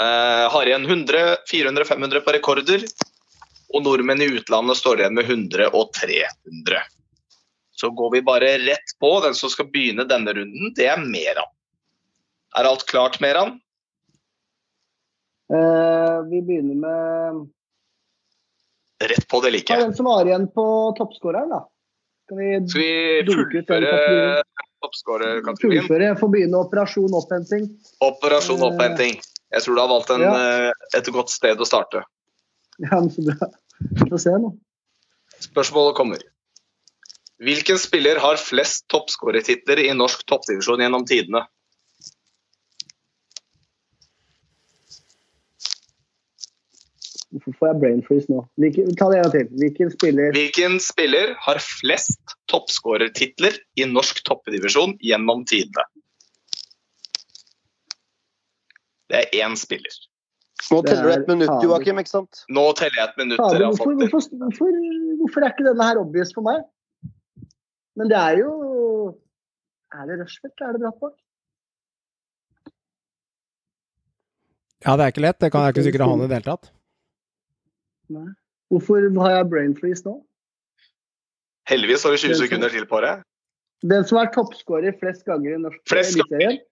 Eh, 0.00 0.46
har 0.54 0.68
igjen 0.68 0.86
100, 0.86 1.36
400, 1.50 1.88
500 1.88 2.24
på 2.24 2.36
rekorder. 2.36 2.86
Og 3.70 3.84
nordmenn 3.84 4.22
i 4.24 4.30
utlandet 4.38 4.78
står 4.80 5.02
igjen 5.02 5.16
med 5.16 5.28
100 5.28 5.70
og 5.76 5.92
300. 5.96 6.80
Så 7.80 7.88
går 7.96 8.10
vi 8.12 8.20
bare 8.26 8.50
rett 8.60 8.92
på. 9.00 9.10
Den 9.24 9.34
som 9.38 9.48
skal 9.52 9.70
begynne 9.72 10.04
denne 10.10 10.34
runden, 10.36 10.72
det 10.76 10.88
er 10.92 11.00
Meran. 11.00 11.48
Er 12.58 12.66
alt 12.68 12.84
klart, 12.90 13.16
Meran? 13.24 13.54
Eh, 15.52 16.18
vi 16.30 16.42
begynner 16.46 16.74
med 16.74 17.48
Rett 19.00 19.24
på, 19.32 19.40
det 19.40 19.50
liker 19.54 19.74
jeg. 19.78 19.86
den 19.88 19.94
som 19.96 20.04
var 20.10 20.28
igjen 20.28 20.44
på 20.52 20.64
toppskåreren, 20.98 21.48
da. 21.48 21.62
Skal 22.26 22.36
vi 22.36 22.48
Skal 22.68 22.82
vi 22.82 22.90
fullføre 23.32 23.62
kategorien. 23.64 24.42
toppskårerkategorien? 24.84 25.86
fullføre? 25.86 26.10
Får 26.20 26.28
begynne 26.34 26.60
operasjon 26.60 27.14
opphenting. 27.16 27.64
Operasjon 28.04 28.60
opphenting. 28.68 29.16
Jeg 29.50 29.64
tror 29.64 29.74
du 29.74 29.80
har 29.80 29.88
valgt 29.94 30.10
en, 30.14 30.20
Ja. 30.20 30.34
eh, 30.68 30.72
et 31.00 31.08
godt 31.16 31.30
sted 31.32 31.56
å 31.56 31.64
starte. 31.66 32.04
Ja, 32.78 33.00
men 33.00 33.08
så 33.10 33.24
bra. 33.24 33.48
Vi 33.80 34.10
får 34.10 34.18
se 34.20 34.30
nå. 34.36 34.52
Spørsmålet 35.40 35.96
kommer. 35.96 36.18
Hvilken 37.40 37.78
spiller 37.80 38.18
har 38.20 38.36
flest 38.36 38.84
toppskårertitler 38.92 39.80
i 39.86 39.92
norsk 39.96 40.26
toppdivisjon 40.28 40.82
gjennom 40.84 41.06
tidene? 41.08 41.46
Hvorfor 47.30 47.54
får 47.56 47.68
jeg 47.70 47.78
brain 47.80 48.02
freeze 48.04 48.28
nå? 48.28 48.42
Hvilken, 48.60 48.90
ta 48.98 49.06
det 49.08 49.20
en 49.20 49.24
gang 49.24 49.32
til. 49.36 49.46
Hvilken 49.62 49.92
spiller 49.94 50.34
Hvilken 50.36 50.76
spiller 50.82 51.32
har 51.46 51.60
flest 51.62 52.34
toppskårertitler 52.52 53.56
i 53.78 53.86
norsk 53.88 54.20
toppdivisjon 54.26 54.96
gjennom 55.00 55.46
tidene? 55.48 55.86
Det 59.10 59.22
er 59.22 59.46
én 59.46 59.56
spiller. 59.58 59.94
Nå 60.70 60.82
teller 60.84 61.06
du 61.06 61.14
et 61.14 61.30
minutt. 61.30 61.64
Joakim, 61.64 62.02
ikke 62.02 62.12
sant? 62.12 62.42
Nå 62.52 62.66
teller 62.78 63.00
jeg 63.00 63.08
et 63.08 63.22
minutt. 63.22 63.40
Hvorfor, 63.40 63.96
hvorfor, 64.02 64.28
hvorfor, 64.42 64.76
hvorfor 65.22 65.46
er 65.46 65.54
ikke 65.54 65.66
denne 65.70 65.88
her 65.88 66.02
obvious 66.02 66.34
for 66.36 66.44
meg? 66.46 66.66
Men 67.98 68.10
det 68.10 68.18
er 68.18 68.38
jo 68.38 68.50
Er 69.90 70.06
det 70.06 70.20
Rushfeldt, 70.20 70.54
eller 70.60 70.68
er 70.68 70.76
det 70.76 70.82
Brattbakk? 70.84 71.16
Ja, 74.84 74.94
det 74.96 75.04
er 75.04 75.12
ikke 75.12 75.24
lett. 75.24 75.40
Det 75.42 75.50
kan 75.52 75.64
jeg 75.66 75.74
ikke 75.74 75.82
sikkert 75.88 76.04
ha 76.06 76.12
han 76.12 76.22
i 76.24 76.28
det 76.30 76.36
hele 76.38 76.46
tatt. 76.46 76.70
Nei. 78.14 78.28
Hvorfor 78.70 79.02
har 79.24 79.32
jeg 79.34 79.48
brain 79.50 79.74
freeze 79.76 80.06
nå? 80.06 80.14
Heldigvis 81.70 82.06
har 82.06 82.14
du 82.14 82.20
20 82.22 82.38
sekunder 82.38 82.72
til 82.72 82.86
på 82.88 83.00
det. 83.04 83.16
Den 83.90 84.06
som 84.06 84.20
er 84.20 84.30
toppskårer 84.34 84.94
flest 85.00 85.26
ganger 85.26 85.56
i 85.56 85.58
norsk 85.64 85.82
Flest 85.90 86.14
eliteserie? 86.16 86.62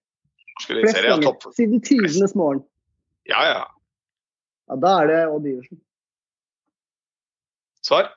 Flest 0.63 0.97
er 0.97 1.09
ganger. 1.09 1.27
topp. 1.27 1.53
Siden 1.57 1.83
tidenes 1.85 2.35
morgen. 2.39 2.63
Ja, 3.29 3.43
ja. 3.47 3.61
Ja, 4.69 4.79
da 4.79 4.95
er 5.03 5.11
det 5.11 5.19
Odd 5.33 5.47
Iversen. 5.49 5.79
Svar? 7.85 8.11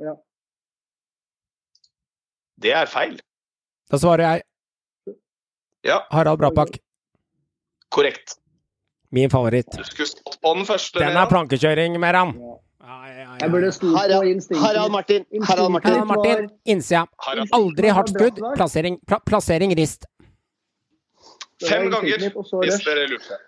Ja. 0.00 0.16
Det 2.60 2.72
er 2.76 2.86
feil. 2.90 3.18
Da 3.90 3.98
svarer 3.98 4.26
jeg 4.26 5.16
Ja, 5.84 6.02
Harald 6.12 6.38
Brapak. 6.38 6.76
korrekt. 7.90 8.36
Min 9.10 9.30
favoritt. 9.30 9.70
Du 9.74 9.82
skulle 9.84 10.06
stått 10.06 10.36
på 10.42 10.54
den 10.54 10.66
første. 10.68 10.98
Den 11.00 11.16
er 11.16 11.26
plankekjøring, 11.26 11.96
Meran. 11.98 12.34
Ja. 12.38 12.56
Ja, 12.90 13.06
ja, 13.06 13.14
ja, 13.22 13.36
Jeg 13.40 13.50
burde 13.50 13.66
ja. 13.66 13.72
på 13.80 13.96
Harald, 13.96 14.28
instinktet. 14.28 14.66
Harald 14.66 14.92
Martin. 14.92 15.24
Harald 15.48 15.70
Martin. 15.72 15.90
Harald 15.92 16.06
Martin, 16.08 16.48
innsida. 16.66 17.06
Harald. 17.26 17.48
Aldri 17.52 17.88
hardt 17.88 18.08
skudd. 18.12 18.40
Plassering, 18.56 18.98
pla 19.06 19.18
plassering 19.26 19.74
rist. 19.78 20.06
Fem 21.66 21.90
ganger, 21.92 22.30
hvis 22.32 22.84
dere 22.84 23.06
lurte. 23.10 23.38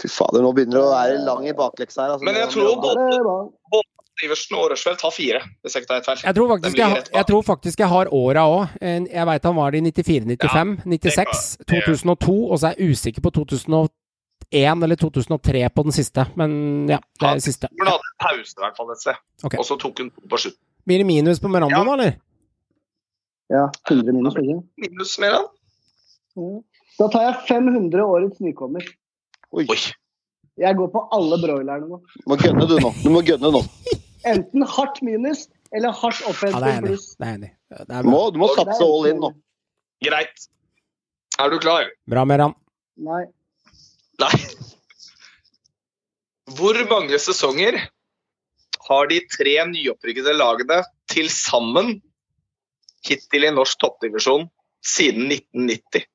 Fy 0.00 0.08
fader, 0.08 0.40
nå 0.44 0.52
begynner 0.56 0.78
det 0.78 0.82
å 0.86 0.92
være 0.92 1.16
lang 1.26 1.46
i 1.48 1.52
bakleksa 1.56 2.02
her. 2.06 2.12
Altså. 2.14 2.24
Men 2.24 2.34
jeg 2.34 2.48
tror 2.54 2.80
både- 2.80 3.82
Iversen 4.22 4.56
og 4.60 4.66
Rushfeldt 4.70 5.00
har 5.02 5.10
fire, 5.14 5.40
hvis 5.64 5.74
jeg 5.74 5.82
ikke 5.82 5.88
tar 5.88 5.96
helt 5.98 6.06
feil. 6.10 6.20
Jeg 6.28 6.34
tror 6.36 6.48
faktisk 6.52 6.76
jeg, 6.78 6.88
har- 6.92 7.06
jeg, 7.14 7.26
tror 7.30 7.42
faktisk 7.42 7.78
jeg 7.80 7.88
har 7.88 8.10
åra 8.12 8.42
òg. 8.44 8.74
Jeg 9.08 9.26
veit 9.26 9.44
han 9.48 9.56
var 9.56 9.70
det 9.72 9.80
i 9.80 9.90
94, 9.90 10.26
95, 10.36 10.76
96, 10.84 11.56
2002, 11.66 12.36
og 12.52 12.58
så 12.60 12.66
er 12.68 12.74
jeg 12.78 12.92
usikker 12.92 13.24
på 13.24 13.30
2001 13.40 14.84
eller 14.84 14.96
2003 15.00 15.62
på 15.74 15.82
den 15.88 15.92
siste. 15.96 16.26
Men 16.36 16.50
ja, 16.92 16.98
det 17.20 17.28
er 17.30 17.40
det 17.40 17.46
siste. 17.46 17.68
Hun 17.72 17.88
hadde 17.88 18.04
en 18.12 18.18
pause 18.26 18.52
i 18.58 18.60
hvert 18.66 18.76
fall 18.76 18.92
et 18.92 19.00
sted, 19.00 19.16
okay. 19.48 19.58
og 19.58 19.64
så 19.64 19.78
tok 19.80 19.98
hun 20.04 20.10
to 20.12 20.28
på 20.28 20.42
slutten. 20.44 20.60
Blir 20.86 20.98
det 20.98 21.06
minus 21.06 21.40
på 21.40 21.48
Merando 21.48 21.78
Ja. 21.78 21.82
nå, 21.86 21.92
eller? 21.96 22.12
Ja, 23.52 23.64
100 23.88 24.12
minus. 24.12 24.36
ikke? 24.36 24.60
Minus 24.78 25.18
mer, 25.18 25.30
da. 25.38 25.42
Da 26.98 27.08
tar 27.08 27.22
jeg 27.30 27.34
500 27.48 28.04
årets 28.04 28.40
nykommer. 28.40 28.84
Oi, 29.52 29.66
Oi. 29.68 29.76
Jeg 30.60 30.76
går 30.76 30.88
på 30.92 31.00
alle 31.16 31.38
broilerne 31.40 31.88
nå. 31.88 31.98
du 32.12 32.28
må 32.28 32.36
gønne 32.36 32.66
du 32.68 32.74
nå. 32.80 32.90
Du 33.02 33.08
må 33.10 33.22
gønne 33.24 33.50
nå. 33.54 33.62
Enten 34.28 34.62
hardt 34.68 35.00
minus 35.02 35.48
eller 35.72 35.94
hardt 35.96 36.20
Ja, 36.20 36.32
det 36.32 36.32
er 36.32 36.32
offensiv 36.32 36.66
enig 36.68 36.98
Det 37.18 37.26
er 37.26 37.30
jeg 37.30 37.38
enig. 37.38 37.50
i. 37.52 37.84
Det 37.88 37.96
er 37.96 38.02
Du 38.02 38.10
må, 38.12 38.20
du 38.34 38.38
må 38.42 38.48
satse 38.56 38.84
all 38.84 39.08
in 39.10 39.22
nå. 39.22 39.32
Greit. 40.04 40.46
Er 41.40 41.50
du 41.50 41.58
klar? 41.62 41.88
Bra, 42.10 42.24
Meran. 42.28 42.54
Nei. 43.00 43.24
Nei. 44.20 44.32
Hvor 46.52 46.76
mange 46.90 47.18
sesonger 47.22 47.78
har 48.88 49.06
de 49.08 49.20
tre 49.32 49.54
nyopprykkede 49.70 50.34
lagene 50.36 50.82
til 51.10 51.30
sammen 51.32 51.94
hittil 53.06 53.46
i 53.48 53.52
norsk 53.54 53.78
toppdivisjon 53.80 54.48
siden 54.84 55.30
1990? 55.32 56.06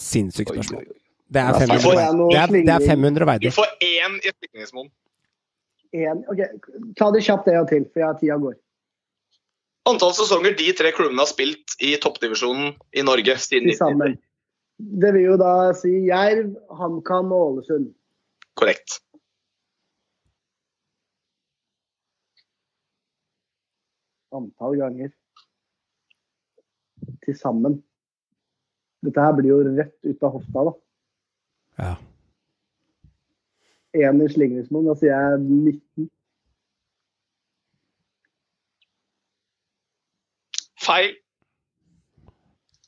Sinnssykt 0.00 0.50
spørsmål. 0.54 0.86
Det 1.34 1.42
er 1.42 1.56
500, 1.58 1.94
jeg 1.98 2.16
noe 2.16 2.30
det 2.30 2.38
er, 2.38 2.46
det 2.46 2.64
slingring. 2.64 2.90
500 3.18 3.38
Du 3.42 3.50
får 3.54 3.70
én 3.82 4.16
i 4.22 4.32
Stikningsmoen. 4.34 4.90
En, 5.94 6.24
ok, 6.26 6.40
Ta 6.98 7.10
det 7.14 7.22
kjapt 7.22 7.48
en 7.48 7.60
gang 7.60 7.66
til, 7.70 7.84
for 7.92 8.02
jeg, 8.02 8.18
tida 8.20 8.38
går. 8.42 8.56
Antall 9.86 10.14
sesonger 10.16 10.56
de 10.58 10.70
tre 10.74 10.90
klubbene 10.96 11.22
har 11.22 11.28
spilt 11.30 11.76
i 11.84 11.92
toppdivisjonen 12.00 12.72
i 12.96 13.04
Norge 13.06 13.36
siden 13.38 13.68
Til 13.70 13.78
sammen. 13.78 14.16
Det 14.74 15.12
vil 15.14 15.28
jo 15.28 15.36
da 15.38 15.70
si 15.76 15.92
Jerv, 16.08 16.54
HamKam 16.78 17.30
og 17.36 17.44
Ålesund. 17.50 17.92
Korrekt. 18.58 18.98
Antall 24.34 24.80
ganger. 24.80 25.12
Til 27.22 27.38
sammen. 27.38 27.78
Dette 29.04 29.20
her 29.20 29.36
blir 29.36 29.52
jo 29.52 29.60
rett 29.76 29.94
ut 30.08 30.26
av 30.26 30.34
hofta, 30.38 30.66
da. 30.70 30.74
Ja. 31.84 31.94
Én 33.94 34.18
i 34.24 34.26
slingringsmonn, 34.26 34.88
da 34.88 34.94
sier 34.98 35.14
jeg 35.14 35.42
19. 35.44 36.08
Feil. 40.84 41.14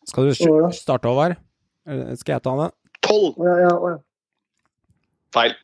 Skal 0.07 0.29
du 0.29 0.35
starte, 0.75 1.09
over? 1.11 1.37
Skal 2.19 2.37
jeg 2.37 2.43
ta 2.45 2.55
det? 2.61 2.69
Tolv. 3.07 3.39
Å 3.39 3.47
ja, 3.47 3.57
ja, 3.63 3.73
ja. 3.93 3.97
Feil. 5.35 5.55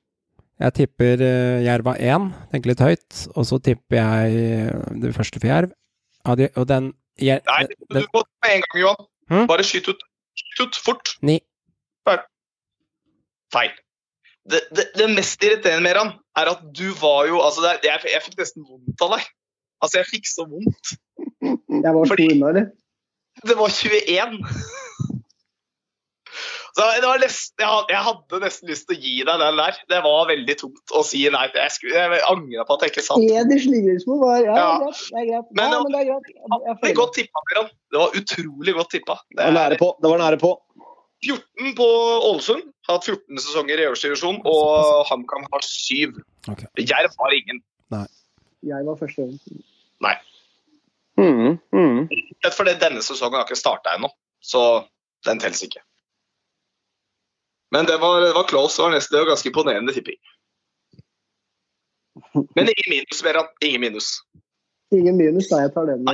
Jeg 0.62 0.74
tipper 0.78 1.22
uh, 1.24 1.59
Jerv 1.64 1.88
1, 1.97 2.26
tenker 2.53 2.70
litt 2.72 2.82
høyt. 2.84 3.22
Og 3.34 3.47
så 3.49 3.59
tipper 3.66 3.99
jeg 3.99 4.43
eh, 4.47 4.82
det 5.03 5.11
første 5.16 5.40
for 5.43 5.51
Jerv. 5.51 5.72
Ja, 6.22 6.36
de, 6.38 6.49
og 6.55 6.68
den 6.70 6.93
Jer- 7.18 7.43
Nei, 7.49 7.64
den- 7.90 8.05
du 8.07 8.12
må 8.14 8.22
med 8.45 8.55
en 8.57 8.62
gang, 8.68 8.78
Johan. 8.84 9.09
Hm? 9.32 9.47
Bare 9.51 9.66
skyt 9.66 9.90
ut. 9.90 10.05
Skyt 10.38 10.62
ut 10.68 10.78
fort. 10.86 11.16
Ni. 11.26 11.40
Feil. 13.53 13.74
Det, 14.51 14.59
det, 14.74 14.84
det 14.99 15.07
mest 15.14 15.45
irriterende 15.47 15.84
med 15.86 15.97
han, 16.01 16.12
er 16.36 16.49
at 16.51 16.62
du 16.74 16.88
var 16.99 17.26
jo 17.28 17.38
altså 17.45 17.62
det, 17.62 17.70
er- 17.76 17.86
jeg, 18.03 18.12
jeg 18.16 18.22
fikk 18.24 18.38
nesten 18.43 18.64
vondt 18.66 19.05
av 19.07 19.12
deg. 19.16 19.26
Altså, 19.82 19.99
jeg 20.01 20.09
fikk 20.11 20.26
så 20.30 20.47
vondt. 20.51 20.95
Jeg 21.82 21.90
var 21.95 22.07
Fordi- 22.07 22.28
unna, 22.32 22.49
eller? 22.53 22.66
Det 23.49 23.55
var 23.59 23.68
21. 23.72 24.38
Så 26.72 26.84
det 26.97 27.05
var 27.05 27.18
nesten, 27.20 27.53
jeg, 27.61 27.68
hadde, 27.68 27.93
jeg 27.93 28.01
hadde 28.07 28.38
nesten 28.40 28.70
lyst 28.70 28.86
til 28.88 28.97
å 28.97 29.01
gi 29.05 29.16
deg 29.28 29.40
den 29.43 29.59
der. 29.61 29.74
Det 29.93 29.99
var 30.07 30.22
veldig 30.30 30.55
tungt 30.62 30.95
å 30.97 31.03
si 31.05 31.18
nei. 31.34 31.43
Jeg, 31.53 31.72
skulle, 31.74 31.99
jeg 32.01 32.22
angra 32.32 32.64
på 32.64 32.76
at 32.78 32.84
jeg 32.86 32.93
ikke 32.95 33.05
satt. 33.05 33.20
det. 33.20 33.43
Én 33.43 34.07
var 34.22 34.38
Ja, 34.40 34.55
Ja. 34.57 34.70
greit. 34.80 35.03
Det 35.11 35.20
er 35.20 35.26
greit. 35.28 35.51
Men 35.59 35.74
ja, 35.76 35.82
men 35.82 35.93
det 35.93 36.01
er 36.01 36.07
greit. 36.09 36.30
Jeg, 36.32 36.40
jeg 36.49 36.62
Det 36.64 36.78
føler 36.80 36.97
godt 37.03 37.12
tippa, 37.18 37.43
Meran. 37.51 37.68
Det 37.93 38.01
var 38.01 38.16
utrolig 38.22 38.74
godt 38.78 38.90
tippa. 38.97 39.18
Det 39.28 39.36
Det 39.36 39.45
var 39.45 39.59
nære 39.59 39.78
på. 39.82 39.90
Det 40.01 40.12
var 40.14 40.22
nære 40.24 40.38
på. 40.40 40.53
14 41.27 41.75
på 41.79 41.89
Ålesund. 42.31 42.68
Har 42.89 42.99
hatt 42.99 43.07
14 43.07 43.39
sesonger 43.39 43.79
i 43.81 43.87
øverste 43.87 44.11
divisjon, 44.11 44.41
og 44.49 45.05
HamKam 45.11 45.47
har 45.53 45.64
7. 45.66 46.18
Okay. 46.51 46.66
Jerv 46.83 47.14
har 47.18 47.37
ingen. 47.39 47.62
Jeg 48.62 48.87
var 48.87 48.99
første. 48.99 49.29
Mm, 51.20 51.59
mm. 51.73 52.09
Rett 52.45 52.57
fordi 52.57 52.75
denne 52.81 53.03
sesongen 53.05 53.39
har 53.39 53.47
ikke 53.47 53.59
starta 53.59 53.95
ennå, 53.97 54.09
så 54.41 54.85
den 55.27 55.41
teller 55.43 55.66
ikke. 55.66 55.83
Men 57.73 57.87
det 57.89 57.99
var, 58.01 58.20
det 58.20 58.33
var 58.37 58.49
close. 58.49 58.77
Det 58.77 58.87
var 58.87 58.95
nesten 58.97 59.16
det 59.16 59.23
var 59.23 59.31
ganske 59.33 59.49
imponerende 59.49 59.95
tipping. 59.97 60.18
Men 62.33 62.68
ingen 62.68 62.91
minus, 62.91 63.25
Meran. 63.25 63.49
Ingen 63.64 63.81
minus. 63.81 64.09
Ingen 64.93 65.16
minus, 65.16 65.49
da. 65.49 65.62
Jeg 65.64 65.73
tar 65.75 65.89
den. 65.89 66.09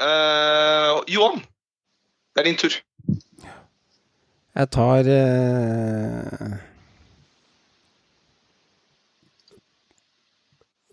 Eh, 0.00 0.98
Johan, 1.08 1.40
det 2.34 2.42
er 2.42 2.48
din 2.50 2.60
tur. 2.60 2.76
Jeg 4.60 4.68
tar 4.74 5.06
eh, 5.08 6.56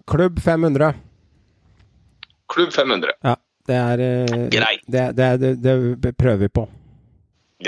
Klubb 0.07 0.39
500. 0.39 0.93
Klubb 2.47 2.71
500. 2.71 3.17
Ja, 3.27 3.35
Det 3.67 3.75
er 3.75 4.03
eh, 4.05 4.45
Greit. 4.53 4.85
Det, 4.87 5.03
det, 5.17 5.27
det, 5.59 5.75
det 5.99 6.13
prøver 6.15 6.45
vi 6.45 6.51
på. 6.59 6.63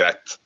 Greit. 0.00 0.38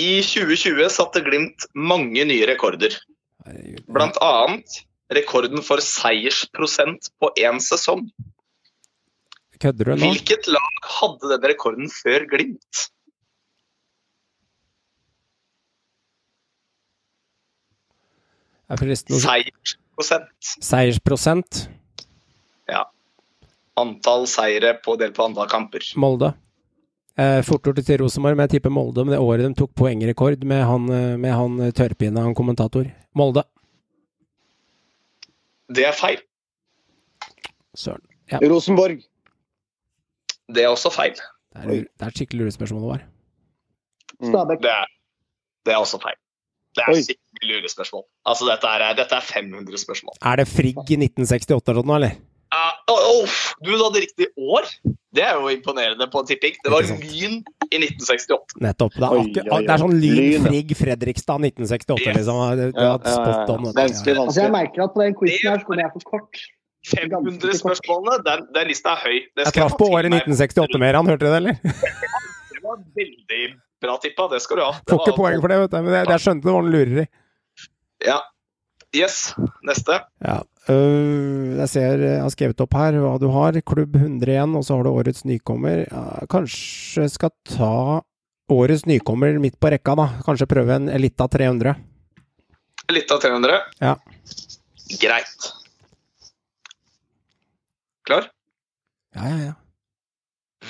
I 0.00 0.10
2020 0.26 0.90
satte 0.90 1.22
Glimt 1.22 1.68
mange 1.74 2.24
nye 2.26 2.50
rekorder. 2.50 2.98
Blant 3.86 4.18
annet 4.24 4.82
rekorden 5.14 5.62
for 5.66 5.82
seiersprosent 5.84 7.12
på 7.22 7.30
én 7.38 7.62
sesong. 7.62 8.08
Kødder 9.60 9.92
du 9.92 9.94
nå? 9.94 10.08
Hvilket 10.08 10.50
lag 10.50 10.86
hadde 10.98 11.36
den 11.36 11.52
rekorden 11.52 11.92
før 11.92 12.26
Glimt? 12.30 12.88
Det 18.70 18.86
er 18.86 18.86
noe 19.10 20.04
Seiersprosent. 20.62 21.64
Ja. 22.70 22.84
Antall 23.80 24.28
seire 24.30 24.76
på 24.84 24.94
delt 25.00 25.16
på 25.16 25.26
antall 25.26 25.50
kamper. 25.50 25.82
Molde. 25.98 26.30
Eh, 27.18 27.40
fort 27.44 27.66
gjort 27.66 27.80
til 27.84 27.98
Rosenborg, 28.00 28.38
men 28.38 28.46
jeg 28.46 28.60
tipper 28.60 28.72
Molde 28.72 29.04
med 29.04 29.16
det 29.16 29.20
året 29.20 29.42
de 29.42 29.50
tok 29.58 29.74
poengrekord 29.76 30.44
med 30.46 30.62
han, 30.64 30.86
eh, 30.94 31.16
med 31.20 31.34
han 31.34 31.58
tørrpina, 31.76 32.22
han 32.22 32.36
kommentator. 32.38 32.86
Molde. 33.18 33.42
Det 35.70 35.84
er 35.86 35.92
feil. 35.94 36.22
Søren. 37.76 38.02
Ja, 38.30 38.38
Rosenborg. 38.38 39.02
Det 40.50 40.64
er 40.64 40.70
også 40.70 40.90
feil. 40.94 41.18
det 41.18 41.62
er, 41.62 41.84
det 41.90 42.06
er 42.06 42.10
et 42.10 42.18
skikkelig 42.18 42.46
lurespørsmål, 42.46 42.86
Håvard. 42.86 43.06
Stabæk. 44.22 44.62
Det 44.62 44.70
er, 44.70 44.90
det 45.66 45.74
er 45.74 45.78
også 45.82 45.98
feil. 46.02 46.18
Det 46.80 46.96
er 46.96 47.06
skikkelig 47.10 47.52
lurespørsmål. 47.54 48.04
Altså, 48.32 48.48
dette 48.50 48.72
er, 48.74 48.84
dette 48.98 49.16
er 49.20 49.28
500 49.28 49.82
spørsmål. 49.84 50.18
Er 50.32 50.40
det 50.42 50.48
Frigg 50.50 50.80
i 50.90 50.98
1968 51.04 51.72
eller 51.74 51.86
noe, 51.86 52.00
eller? 52.00 52.18
Uh, 52.50 52.72
oh, 52.90 53.02
oh, 53.22 53.34
du 53.62 53.70
hadde 53.78 54.00
riktig 54.02 54.26
år! 54.34 54.66
Det 55.14 55.22
er 55.22 55.36
jo 55.38 55.50
imponerende 55.52 56.06
på 56.10 56.22
tipping. 56.26 56.56
Det 56.64 56.70
var 56.72 56.82
Lyn 56.82 57.36
i 57.70 57.78
1968. 57.78 58.56
Nettopp. 58.62 58.94
Det 58.96 59.04
er, 59.06 59.12
Oi, 59.14 59.20
akkur- 59.22 59.44
oi, 59.44 59.52
oi. 59.54 59.60
det 59.66 59.74
er 59.74 59.82
sånn 59.84 59.94
Lyn. 60.02 60.46
Frigg 60.48 60.72
Fredrikstad 60.78 61.44
1968, 61.46 62.00
Yes. 62.02 62.16
liksom. 62.18 62.40
Det, 62.58 62.66
var 62.74 62.82
ja, 62.82 62.90
ja, 62.90 63.14
spot 63.14 63.52
on. 63.54 63.68
Altså, 63.70 64.40
jeg 64.42 64.54
merker 64.54 64.84
at 64.86 64.96
på 64.96 65.04
den 65.04 65.14
quizen 65.18 65.52
her 65.52 65.62
skulle 65.62 65.86
jeg 65.86 65.94
for 65.94 66.08
kort. 66.10 66.42
500 66.90 67.58
spørsmålene, 67.60 68.18
den, 68.24 68.46
den 68.56 68.70
lista 68.72 68.94
er 68.96 69.02
høy. 69.04 69.18
Det 69.36 69.46
Jeg 69.46 69.56
traff 69.58 69.74
på 69.78 69.90
året 69.92 70.08
1968 70.10 70.80
mer, 70.80 70.96
han 70.96 71.10
hørte 71.12 71.28
det, 71.28 71.36
eller? 71.36 71.58
Det 71.60 72.62
var 72.64 72.80
veldig 72.96 73.42
bra 73.84 73.89
tippa, 74.02 74.28
det 74.32 74.42
skal 74.44 74.60
du 74.60 74.64
ha. 74.66 74.74
Får 74.88 75.02
ikke 75.04 75.16
poeng 75.18 75.40
for 75.42 75.52
det, 75.52 75.58
vet 75.64 75.74
du. 75.74 75.80
Men 75.86 75.96
jeg, 75.98 76.08
jeg 76.12 76.24
skjønte 76.26 76.46
det 76.46 76.54
var 76.54 76.66
noe 76.66 76.74
lureri. 76.74 77.06
Ja. 78.06 78.20
Yes, 78.96 79.18
neste. 79.62 80.00
Ja. 80.24 80.40
Uh, 80.66 81.56
jeg 81.60 81.70
ser 81.70 82.02
jeg 82.02 82.22
har 82.24 82.32
skrevet 82.34 82.62
opp 82.62 82.74
her 82.74 82.98
hva 82.98 83.14
du 83.22 83.28
har. 83.34 83.58
Klubb 83.66 83.94
101, 83.96 84.56
og 84.58 84.66
så 84.66 84.78
har 84.78 84.86
du 84.86 84.90
årets 84.90 85.24
nykommer. 85.28 85.84
Ja, 85.86 86.24
kanskje 86.30 87.06
skal 87.12 87.32
ta 87.48 88.02
årets 88.50 88.86
nykommer 88.90 89.38
midt 89.42 89.60
på 89.62 89.70
rekka, 89.70 89.94
da. 89.98 90.08
Kanskje 90.26 90.50
prøve 90.50 90.74
en 90.80 90.90
Elita 90.90 91.28
300. 91.30 91.76
Elita 92.90 93.18
300. 93.22 93.62
Ja. 93.78 93.94
Greit. 95.00 95.50
Klar? 98.08 98.30
Ja, 99.14 99.28
ja, 99.30 99.38
ja. 99.50 99.56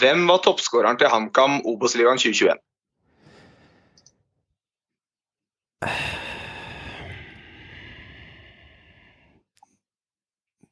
Hvem 0.00 0.26
var 0.28 0.42
toppskåreren 0.44 0.98
til 1.00 1.08
HamKam 1.12 1.62
Obos-ligaen 1.68 2.20
2021? 2.20 2.60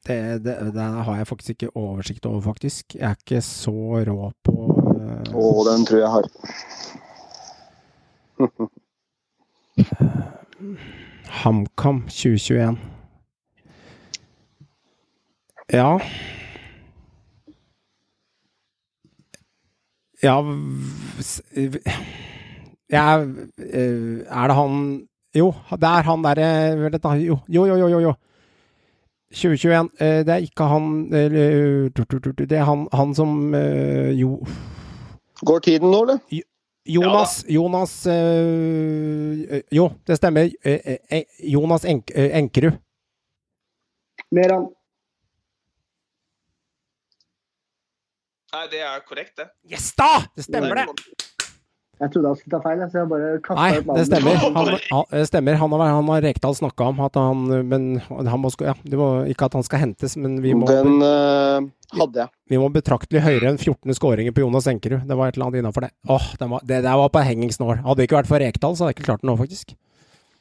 Det, 0.09 0.39
det, 0.45 0.73
det 0.75 0.81
har 0.81 1.17
jeg 1.17 1.27
faktisk 1.27 1.51
ikke 1.51 1.77
oversikt 1.77 2.27
over, 2.27 2.41
faktisk. 2.41 2.95
Jeg 2.95 3.11
er 3.11 3.15
ikke 3.17 3.41
så 3.45 3.73
rå 4.09 4.33
på 4.45 4.53
uh, 4.53 5.37
Å, 5.37 5.65
den 5.69 5.87
tror 5.89 6.01
jeg 6.01 6.11
har. 6.17 6.25
HamKam 11.43 12.03
2021. 12.09 12.79
Ja 15.73 15.99
Ja 20.23 20.41
øh, 22.93 24.25
Er 24.27 24.47
det 24.49 24.57
han 24.57 25.09
Jo, 25.37 25.53
det 25.71 25.85
er 25.89 26.03
han 26.03 26.23
derre 26.25 27.21
Jo, 27.21 27.39
jo, 27.49 27.67
jo, 27.67 27.77
jo. 27.77 27.89
jo, 27.89 28.01
jo. 28.01 28.15
2021. 29.31 29.91
eh, 30.01 30.25
Det 30.25 30.29
er 30.29 30.37
ikke 30.47 30.65
han 30.65 31.15
eh, 31.15 31.31
Det 32.49 32.53
er 32.59 32.65
han, 32.65 32.89
han 32.93 33.15
som 33.15 33.55
eh, 33.55 34.13
Jo 34.21 34.39
Går 35.45 35.59
tiden 35.59 35.91
nå, 35.91 36.03
eller? 36.03 36.19
Jonas 36.89 37.45
Jonas 37.49 38.07
eh, 38.07 39.61
Jo, 39.71 39.91
det 40.07 40.17
stemmer. 40.17 40.49
Eh, 40.65 40.97
eh, 41.11 41.25
Jonas 41.45 41.85
Enk, 41.85 42.11
eh, 42.15 42.33
Enkerud. 42.39 42.73
Meran. 44.33 44.65
Nei, 48.53 48.65
det 48.73 48.81
er 48.81 49.03
korrekt, 49.05 49.37
det. 49.37 49.51
Yes 49.71 49.93
da! 49.97 50.25
Det 50.37 50.47
stemmer, 50.49 50.75
det! 50.75 51.28
Jeg 51.99 52.13
trodde 52.15 52.31
han 52.31 52.39
skulle 52.39 52.55
ta 52.55 52.61
feil, 52.63 52.83
så 52.87 53.01
jeg 53.01 53.09
bare 53.11 53.31
Nei, 53.31 53.39
kasta 53.43 53.65
ut 53.75 53.89
det 53.99 54.05
stemmer. 54.07 54.37
Han, 54.43 54.59
han, 54.59 55.27
stemmer. 55.27 55.59
han 55.59 55.75
har, 55.75 55.83
han 55.97 56.13
har 56.13 56.23
Rekdal 56.23 56.55
snakka 56.55 56.91
om 56.93 57.01
at 57.07 57.19
han 57.19 57.43
Men 57.67 57.89
han 58.09 58.43
må, 58.43 58.53
ja, 58.63 58.77
det 58.85 59.01
må, 59.01 59.09
ikke 59.33 59.49
at 59.49 59.59
han 59.59 59.67
skal 59.67 59.83
hentes, 59.83 60.15
men 60.21 60.39
vi 60.45 60.55
må, 60.55 60.69
Den 60.71 61.03
uh, 61.03 61.67
hadde 61.99 62.23
jeg. 62.23 62.33
vi 62.55 62.63
må 62.63 62.71
betraktelig 62.75 63.25
høyere 63.25 63.51
enn 63.51 63.59
14 63.59 63.99
skåringer 63.99 64.37
på 64.37 64.45
Jonas 64.45 64.71
Enkerud. 64.71 65.03
Det 65.09 65.19
var 65.19 65.33
et 65.33 65.39
eller 65.39 65.49
annet 65.49 65.65
innafor 65.65 65.89
det. 65.89 65.93
Åh, 66.07 66.31
den 66.39 66.55
var, 66.55 66.65
det 66.71 66.81
der 66.87 67.03
var 67.03 67.13
på 67.13 67.27
henging 67.27 67.53
snår. 67.55 67.83
Hadde 67.83 68.01
det 68.01 68.09
ikke 68.09 68.21
vært 68.21 68.31
for 68.31 68.47
Rekdal, 68.47 68.79
så 68.79 68.87
hadde 68.87 68.95
jeg 68.95 69.01
ikke 69.01 69.11
klart 69.11 69.25
det 69.25 69.31
nå, 69.33 69.37
faktisk. 69.41 69.75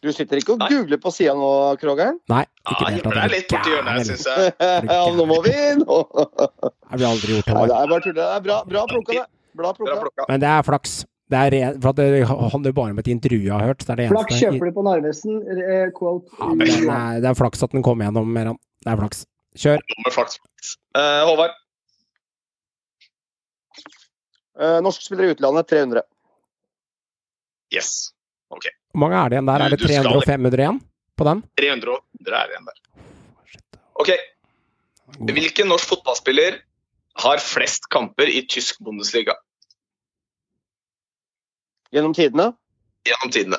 Du 0.06 0.12
sitter 0.14 0.38
ikke 0.38 0.54
og 0.54 0.62
Nei. 0.62 0.70
googler 0.76 1.00
på 1.02 1.10
sida 1.10 1.34
nå, 1.34 1.50
Krogeren? 1.82 2.20
Nei, 2.30 2.44
ikke 2.70 2.86
ah, 2.86 2.94
det. 2.94 3.02
det 3.16 3.24
er 3.24 3.34
litt 3.34 3.50
borti 3.50 3.74
hjørnet, 3.74 4.10
syns 4.12 4.28
jeg. 4.30 4.54
ja, 4.62 5.02
nå 5.18 5.26
må 5.26 5.42
vi 5.46 5.54
inn! 5.58 5.82
Det 5.82 6.94
har 6.94 7.02
vi 7.02 7.08
aldri 7.10 7.38
gjort. 7.40 7.54
Nei, 7.58 7.66
det 7.66 7.78
er 7.82 7.92
bare 7.96 8.06
tull. 8.06 8.18
Det 8.20 8.28
er 8.28 8.44
bra, 8.46 8.62
bra 8.70 8.88
plukka, 8.94 9.18
det. 9.18 9.28
Bra 9.58 9.74
plukka. 9.74 10.28
Men 10.30 10.44
det 10.44 10.52
er 10.54 10.68
flaks. 10.68 11.00
Det 11.28 11.36
er 11.38 11.52
ren, 11.52 11.82
for 11.84 11.90
at 11.92 11.98
det 12.00 12.24
handler 12.28 12.72
bare 12.78 12.94
om 12.94 13.00
et 13.02 13.08
intervju 13.12 13.42
jeg 13.44 13.52
har 13.52 13.66
hørt. 13.68 13.82
Det 13.84 13.90
er 13.92 14.00
det 14.00 14.06
Flaks 14.14 14.38
kjøper 14.40 14.70
du 14.70 14.76
på 14.78 14.84
Narvesen. 14.88 15.42
eh, 15.52 15.90
Quote. 15.98 16.30
Ja, 16.40 16.54
det, 16.56 16.68
er, 16.88 17.20
det 17.26 17.30
er 17.34 17.36
flaks 17.36 17.64
at 17.68 17.72
den 17.76 17.84
kom 17.84 18.00
gjennom, 18.00 18.30
Meran. 18.32 18.56
Det 18.86 18.94
er 18.94 19.02
flaks. 19.02 19.26
Kjør. 19.60 19.82
Flaks. 20.16 20.38
Eh, 20.96 21.24
Håvard. 21.28 21.52
Eh, 24.60 24.80
norsk 24.82 25.02
spiller 25.06 25.28
i 25.28 25.34
utlandet 25.36 25.68
300. 25.70 26.02
Yes. 27.76 27.92
Ok. 28.50 28.70
Hvor 28.96 29.04
mange 29.04 29.20
er 29.20 29.30
det 29.30 29.38
igjen 29.38 29.50
der? 29.52 29.62
Er 29.66 29.70
det 29.70 29.80
Du- 29.80 29.86
du 29.86 29.92
skal 29.94 30.04
300 30.04 30.18
og 30.18 30.24
500 30.26 30.64
igjen 30.64 30.80
på 31.18 31.24
den? 31.28 31.44
300 31.60 31.92
og 31.92 32.00
100 32.24 32.38
er 32.40 32.48
det 32.48 32.56
igjen 32.56 32.70
der. 32.72 32.80
OK. 34.00 34.10
Hvilken 35.28 35.68
norsk 35.68 35.88
fotballspiller 35.92 36.62
har 37.18 37.38
flest 37.42 37.90
kamper 37.90 38.28
i 38.30 38.46
tysk 38.48 38.80
Bundesliga 38.84 39.34
Gjennom 41.94 42.14
tidene. 42.14 42.52
gjennom 43.08 43.32
tidene? 43.32 43.58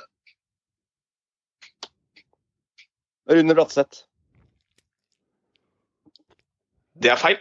Rune 3.29 3.55
Bratseth. 3.57 4.05
Det 6.99 7.11
er 7.13 7.21
feil. 7.21 7.39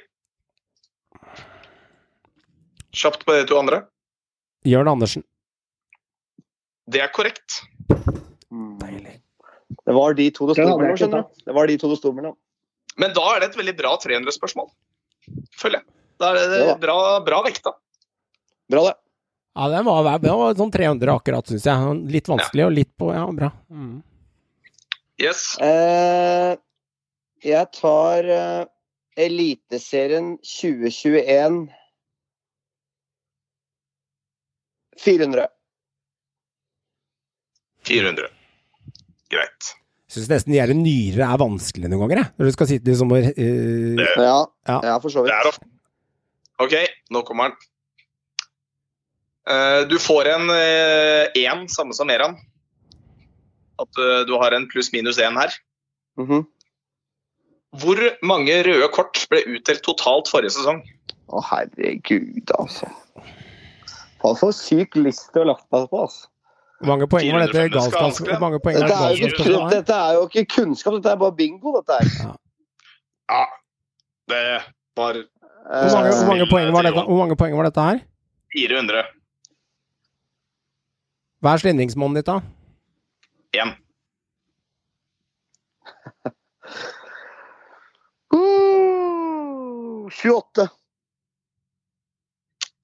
Kjapt 2.98 3.24
på 3.28 3.36
de 3.38 3.46
to 3.50 3.58
andre. 3.60 3.82
Jørn 4.68 4.90
Andersen. 4.92 5.24
Det 6.88 7.02
er 7.04 7.12
korrekt. 7.16 7.62
Deilig. 7.88 9.18
Det 9.88 9.96
var 9.96 10.14
de 10.16 10.30
to 10.32 10.48
det 10.48 10.56
sto 10.58 10.68
mellom. 10.78 10.98
skjønner 11.00 11.24
du. 11.24 11.42
Det 11.48 11.56
var 11.56 11.68
de 11.68 11.78
to 11.82 11.90
det 11.92 11.98
sto 12.00 12.12
mellom. 12.16 12.36
Men 12.98 13.14
da 13.16 13.24
er 13.36 13.44
det 13.44 13.50
et 13.52 13.58
veldig 13.60 13.76
bra 13.78 13.92
300-spørsmål. 14.02 14.70
Føler 15.60 15.82
jeg. 15.82 15.86
Da 16.20 16.32
er 16.34 16.48
det 16.50 16.62
Ja. 16.68 16.76
bra, 16.82 16.98
bra 17.24 17.42
vekta. 17.46 17.76
Bra, 18.72 18.84
det. 18.90 18.96
Ja, 19.58 19.68
den 19.74 19.86
var, 19.88 20.06
den 20.22 20.38
var 20.38 20.54
sånn 20.60 20.70
300 20.74 21.16
akkurat, 21.18 21.48
syns 21.50 21.66
jeg. 21.66 21.94
Litt 22.14 22.28
vanskelig 22.30 22.66
og 22.68 22.76
litt 22.78 22.92
på 23.00 23.10
Ja, 23.16 23.24
bra. 23.34 23.50
Mm. 23.74 23.96
Yes. 25.18 25.56
Eh, 25.66 26.52
jeg 27.42 27.72
tar 27.74 28.28
eh, 28.30 28.66
Eliteserien 29.18 30.36
2021 30.46 31.64
400. 35.02 35.48
400. 37.88 38.30
Greit. 39.32 39.72
Jeg 40.08 40.14
Syns 40.18 40.30
nesten 40.32 40.54
de 40.56 40.76
nyere 40.80 41.26
er 41.28 41.40
vanskelig 41.42 41.90
noen 41.92 42.06
ganger, 42.06 42.22
jeg. 42.24 42.34
Når 42.40 42.48
du 42.48 42.56
skal 42.56 42.70
sitte 42.70 42.90
liksom 42.94 43.12
og 43.12 43.26
uh, 43.28 44.04
Ja, 44.22 44.38
Ja. 44.70 44.78
ja 44.92 44.96
for 45.04 45.10
så 45.14 45.26
Det 45.26 45.34
vidt. 45.34 45.42
er 45.42 45.50
ofte. 45.50 45.68
OK, 46.64 46.76
nå 47.14 47.22
kommer 47.28 47.50
den. 47.52 47.58
Eh, 49.48 49.82
du 49.88 49.98
får 50.00 50.28
en 50.36 50.50
én, 50.52 51.66
samme 51.72 51.96
som 51.96 52.08
Meran. 52.10 52.36
At 53.82 54.00
eh, 54.02 54.22
du 54.28 54.36
har 54.42 54.56
en 54.58 54.68
pluss-minus 54.70 55.20
én 55.22 55.38
her. 55.40 55.54
Mhm. 56.20 56.46
Hvor 57.78 58.00
mange 58.26 58.56
røde 58.64 58.88
kort 58.96 59.20
ble 59.30 59.44
utdelt 59.58 59.84
totalt 59.86 60.30
forrige 60.32 60.56
sesong? 60.56 60.80
Å, 61.28 61.42
herregud, 61.50 62.48
altså. 62.58 62.88
Faen, 64.22 64.38
for 64.40 64.56
syk 64.56 64.96
liste 64.98 65.44
å 65.44 65.46
lagt 65.52 65.68
meg 65.76 65.86
på, 65.92 66.06
altså. 66.08 66.30
Hvor 66.78 66.92
mange 66.94 67.08
poeng 67.10 67.34
var 67.34 67.44
dette 67.44 67.58
400 67.58 67.74
galskap? 67.74 68.40
mange 68.42 68.60
poeng 68.62 68.78
Dette 68.78 68.96
er, 68.96 69.14
jo 69.18 69.30
ikke, 69.32 69.70
dette 69.74 69.98
er 69.98 70.18
jo 70.18 70.26
ikke 70.30 70.44
kunnskap, 70.54 70.96
dette 71.00 71.14
er 71.14 71.20
bare 71.22 71.36
bingo, 71.38 71.74
dette 71.80 71.98
her. 71.98 72.34
Ja, 73.28 73.44
det 74.32 74.42
var 74.96 75.18
Hvor 75.18 75.94
mange, 75.98 76.12
hvor, 76.14 76.28
mange 76.30 76.46
Eh, 76.48 76.74
var 76.74 76.88
dette, 76.88 77.06
hvor 77.10 77.18
mange 77.20 77.38
poeng 77.38 77.58
var 77.58 77.68
dette 77.68 77.88
her? 77.90 78.04
400. 78.56 79.04
Hva 81.44 81.52
er 81.54 81.60
slingringsmonnet 81.62 82.24
ditt, 82.24 82.30
da? 82.32 82.38
Én. 83.62 83.70
uh, 88.34 90.10
28. 90.10 90.68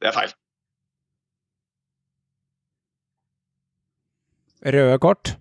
Det 0.03 0.07
er 0.11 0.15
feil. 0.17 0.31
Røde 4.63 4.97
kort? 5.03 5.33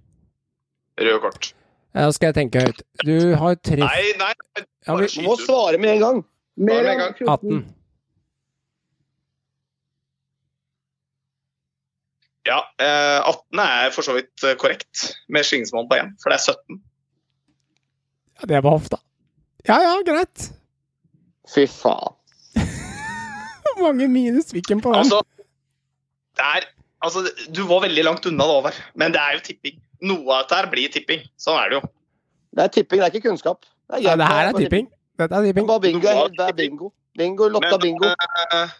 Røde 0.98 1.20
kort. 1.22 1.52
Ja, 1.94 2.08
skal 2.14 2.26
jeg 2.32 2.36
tenke 2.40 2.62
høyt. 2.64 2.80
Du 3.04 3.14
har 3.38 3.54
tre 3.60 3.76
Nei, 3.82 4.02
nei. 4.18 4.32
Ja, 4.56 4.62
Bare 4.94 5.04
vi- 5.04 5.12
Du 5.12 5.20
må 5.28 5.34
svare 5.38 5.78
med 5.78 5.90
en 5.96 6.00
gang. 6.00 6.24
Med 6.56 6.86
en 6.88 6.98
gang. 6.98 7.14
18. 7.28 7.64
Ja, 12.48 12.58
eh, 12.82 13.20
18 13.28 13.60
er 13.62 13.92
for 13.94 14.02
så 14.06 14.16
vidt 14.16 14.42
eh, 14.44 14.56
korrekt, 14.58 15.12
med 15.30 15.46
slingringsmonn 15.46 15.86
på 15.90 15.98
1, 16.00 16.16
for 16.22 16.32
det 16.32 16.40
er 16.40 16.46
17. 16.56 16.80
Ja, 18.40 18.48
det 18.50 18.62
var 18.64 18.74
hofta. 18.78 18.98
Ja 19.68 19.76
ja, 19.84 19.92
greit. 20.06 20.48
Fy 21.54 21.68
faen. 21.70 22.16
Hvor 22.56 23.84
mange 23.88 24.08
minus 24.10 24.50
fikk 24.54 24.72
en 24.74 24.82
på 24.82 24.90
den? 24.94 25.04
Altså, 25.04 25.20
det 26.40 26.48
er, 26.56 26.66
altså, 27.06 27.22
du 27.54 27.62
var 27.70 27.84
veldig 27.86 28.04
langt 28.08 28.26
unna 28.26 28.48
det 28.50 28.56
over, 28.58 28.80
men 28.98 29.14
det 29.14 29.22
er 29.22 29.38
jo 29.38 29.44
tipping. 29.52 29.78
Noe 30.02 30.26
av 30.34 30.42
dette 30.42 30.58
her 30.58 30.70
blir 30.72 30.90
tipping. 30.90 31.22
Sånn 31.38 31.60
er 31.60 31.70
det 31.70 31.78
jo. 31.78 31.84
Det 32.58 32.64
er 32.66 32.72
tipping, 32.74 32.98
det 33.00 33.06
er 33.06 33.14
ikke 33.14 33.28
kunnskap. 33.28 33.62
Det 33.86 34.00
er, 34.00 34.02
Ja, 34.08 34.16
det 34.18 34.26
her 34.32 34.50
er 34.50 34.58
tipping. 34.58 34.90
Dette 35.20 35.38
er 35.38 35.46
tipping. 35.46 35.70
Bingo. 35.86 36.26
Det 36.34 36.48
er 36.48 36.56
bingo. 36.58 36.90
Bingo, 37.18 37.48
Lotta 37.52 37.76
Men, 37.76 37.80
bingo. 37.84 38.10
eh, 38.56 38.74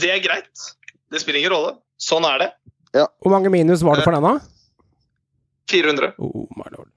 det 0.00 0.10
er 0.10 0.20
greit. 0.24 0.66
Det 1.12 1.20
spiller 1.22 1.38
ingen 1.44 1.52
rolle. 1.54 1.76
Sånn 2.00 2.24
er 2.28 2.38
det. 2.42 2.50
Hvor 2.94 3.32
mange 3.32 3.50
minus 3.50 3.82
var 3.86 3.98
det 3.98 4.04
for 4.06 4.14
denne? 4.14 4.36
400. 5.70 6.12
Oh 6.22 6.44
my 6.58 6.68
lord. 6.74 6.90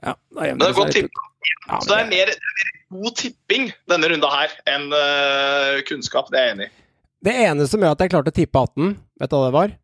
Ja, 0.00 0.14
da 0.32 0.46
Men 0.46 0.60
det 0.62 0.68
er 0.70 0.76
godt 0.78 0.92
det 0.92 0.94
seg 0.96 1.08
tipp. 1.08 1.10
ut. 1.10 1.26
Ja, 1.68 1.80
Så 1.82 1.90
det 1.90 1.98
er 2.00 2.08
mer, 2.10 2.30
det 2.30 2.36
er 2.38 2.56
mer 2.60 3.02
god 3.02 3.16
tipping 3.20 3.66
denne 3.90 4.08
runda 4.12 4.30
her 4.32 4.54
enn 4.70 4.86
uh, 4.94 5.80
kunnskap. 5.88 6.30
Det 6.32 6.38
er 6.40 6.46
jeg 6.50 6.56
enig 6.56 6.68
i. 6.70 6.72
det 7.28 7.34
eneste 7.44 7.74
som 7.74 7.84
gjør 7.84 7.92
at 7.96 8.00
jeg 8.04 8.12
klarte 8.14 8.32
å 8.32 8.36
tippe 8.40 8.62
18, 8.64 8.94
vet 9.20 9.30
du 9.30 9.36
hva 9.36 9.46
det 9.50 9.56
var? 9.58 9.74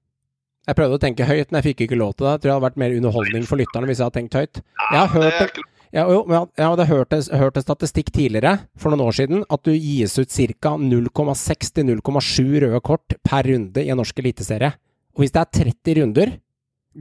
Jeg 0.66 0.78
prøvde 0.80 0.96
å 0.98 1.02
tenke 1.02 1.26
høyt, 1.28 1.50
men 1.52 1.60
jeg 1.60 1.66
fikk 1.68 1.84
ikke 1.86 1.98
lov 2.00 2.14
til 2.16 2.26
det. 2.26 2.30
Jeg 2.32 2.40
tror 2.42 2.48
det 2.48 2.54
hadde 2.56 2.66
vært 2.66 2.80
mer 2.82 2.94
underholdning 2.96 3.44
for 3.46 3.60
lytterne 3.60 3.86
hvis 3.90 4.00
jeg 4.00 4.08
hadde 4.08 4.18
tenkt 4.18 4.34
høyt. 4.40 4.62
Jeg 4.90 4.98
har 4.98 5.12
hørt 5.12 5.60
Ja, 5.94 6.06
jo, 6.10 6.24
men 6.26 6.48
jeg 6.58 6.66
hadde 6.66 6.86
hørt, 6.88 7.14
hørt 7.38 7.58
en 7.58 7.64
statistikk 7.64 8.10
tidligere, 8.14 8.56
for 8.78 8.92
noen 8.92 9.04
år 9.06 9.16
siden, 9.20 9.44
at 9.52 9.62
du 9.66 9.70
gis 9.72 10.16
ut 10.18 10.32
ca. 10.32 10.74
0,6 10.80 11.70
til 11.76 11.88
0,7 11.92 12.58
røde 12.64 12.80
kort 12.84 13.16
per 13.26 13.46
runde 13.46 13.84
i 13.84 13.92
en 13.92 14.00
norsk 14.00 14.18
eliteserie. 14.22 14.72
Og 15.16 15.24
hvis 15.24 15.32
det 15.32 15.44
er 15.44 15.52
30 15.70 15.98
runder 16.00 16.34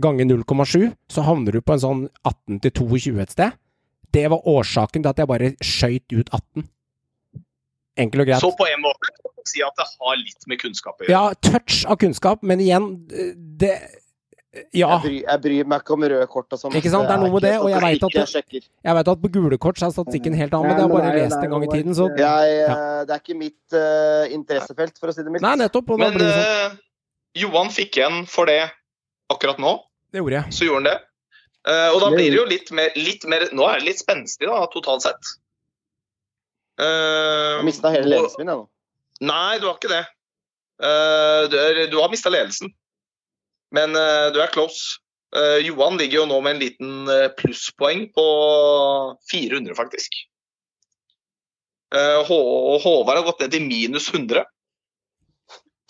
ganger 0.01 0.29
0,7, 0.29 0.93
så 1.11 1.25
havner 1.25 1.57
du 1.57 1.63
på 1.63 1.75
en 1.75 1.83
sånn 1.83 2.05
18 2.23 2.61
til 2.63 2.75
22 2.83 3.19
et 3.23 3.35
sted. 3.35 3.57
Det 4.15 4.25
var 4.31 4.47
årsaken 4.47 5.03
til 5.03 5.11
at 5.11 5.19
jeg 5.19 5.31
bare 5.31 5.51
skøyt 5.63 6.15
ut 6.15 6.31
18. 6.31 6.69
Enkelt 8.05 8.23
og 8.23 8.29
greit. 8.29 8.43
Så 8.43 8.51
på 8.55 8.67
en 8.67 8.83
måte 8.83 9.11
si 9.49 9.61
at 9.63 9.75
det 9.77 9.85
har 9.87 10.17
litt 10.19 10.47
med 10.49 10.59
kunnskap 10.61 10.99
å 10.99 11.05
gjøre. 11.05 11.11
Ja, 11.11 11.35
touch 11.45 11.83
av 11.89 11.99
kunnskap, 12.01 12.43
men 12.43 12.63
igjen, 12.63 12.89
det 13.59 13.75
Ja. 14.75 14.87
Jeg, 14.95 15.01
bryr, 15.03 15.15
jeg 15.25 15.41
bryr 15.43 15.67
meg 15.71 15.81
ikke 15.83 15.93
om 15.95 16.03
røde 16.07 16.27
kort 16.31 16.53
og 16.55 16.59
sånn. 16.61 16.75
Ikke 16.79 16.91
sant, 16.93 17.09
det 17.09 17.15
er 17.15 17.21
noe 17.23 17.33
med 17.33 17.43
det, 17.43 17.53
og 17.59 17.67
jeg 17.73 17.81
vet 17.83 18.05
at. 18.07 18.69
Jeg 18.87 18.95
vet 18.97 19.09
at 19.11 19.23
på 19.25 19.31
gule 19.33 19.57
kort 19.61 19.81
så 19.81 19.89
er 19.89 19.95
statistikken 19.95 20.37
helt 20.39 20.55
annen, 20.55 20.69
men 20.71 20.77
det 20.79 20.85
har 20.85 20.93
bare 20.93 21.15
lest 21.17 21.39
en 21.41 21.51
gang 21.55 21.65
i 21.67 21.71
tiden, 21.73 21.97
så 21.97 22.07
Jeg, 22.15 22.53
eh, 22.63 23.01
Det 23.09 23.15
er 23.17 23.23
ikke 23.23 23.37
mitt 23.39 23.75
uh, 23.75 24.23
interessefelt, 24.31 24.95
for 25.01 25.11
å 25.11 25.15
si 25.15 25.25
det 25.25 25.33
mildt. 25.33 25.43
Nei, 25.43 25.55
nettopp. 25.63 25.91
Og 25.91 25.99
Men 25.99 26.15
blir 26.15 26.23
det 26.29 26.37
sånn. 26.37 26.77
uh, 26.77 26.79
Johan 27.41 27.73
fikk 27.75 27.99
igjen 27.99 28.21
for 28.31 28.47
det 28.47 28.61
akkurat 29.33 29.59
nå. 29.59 29.75
Det 30.15 30.21
gjorde 30.23 30.39
jeg. 30.39 30.55
Så 30.55 30.69
gjorde 30.69 30.81
han 30.83 30.89
det. 30.93 30.97
Uh, 31.65 31.89
og 31.95 31.99
da 32.05 32.13
blir 32.13 32.29
det 32.29 32.37
jo 32.37 32.45
litt 32.47 32.71
mer, 32.77 32.93
litt 32.95 33.23
mer 33.25 33.47
Nå 33.57 33.65
er 33.65 33.79
det 33.81 33.87
litt 33.89 33.99
spenstig, 33.99 34.45
da, 34.47 34.61
totalt 34.71 35.03
sett. 35.03 35.35
Uh, 36.79 37.59
Jeg 37.59 37.67
mista 37.71 37.91
hele 37.91 38.07
ledelsen 38.11 38.43
min, 38.43 38.51
jeg 38.51 38.59
nå. 38.61 38.65
Nei, 39.25 39.57
du 39.59 39.67
har 39.69 39.77
ikke 39.79 39.91
det. 39.91 40.03
Uh, 40.75 41.47
du, 41.51 41.55
er, 41.59 41.79
du 41.91 41.95
har 42.01 42.11
mista 42.11 42.31
ledelsen. 42.31 42.71
Men 43.75 43.97
uh, 43.97 44.29
du 44.33 44.39
er 44.43 44.53
close. 44.53 44.99
Uh, 45.35 45.59
Johan 45.65 45.99
ligger 45.99 46.21
jo 46.21 46.29
nå 46.29 46.39
med 46.45 46.55
en 46.55 46.61
liten 46.63 47.11
eh, 47.11 47.27
plusspoeng 47.35 48.05
på 48.15 48.25
400, 49.31 49.75
faktisk. 49.75 50.15
Håvard 51.95 53.15
har 53.15 53.23
gått 53.23 53.43
ned 53.43 53.51
til 53.53 53.63
minus 53.63 54.07
100. 54.11 54.41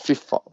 Fy 0.05 0.13
faen. 0.17 0.51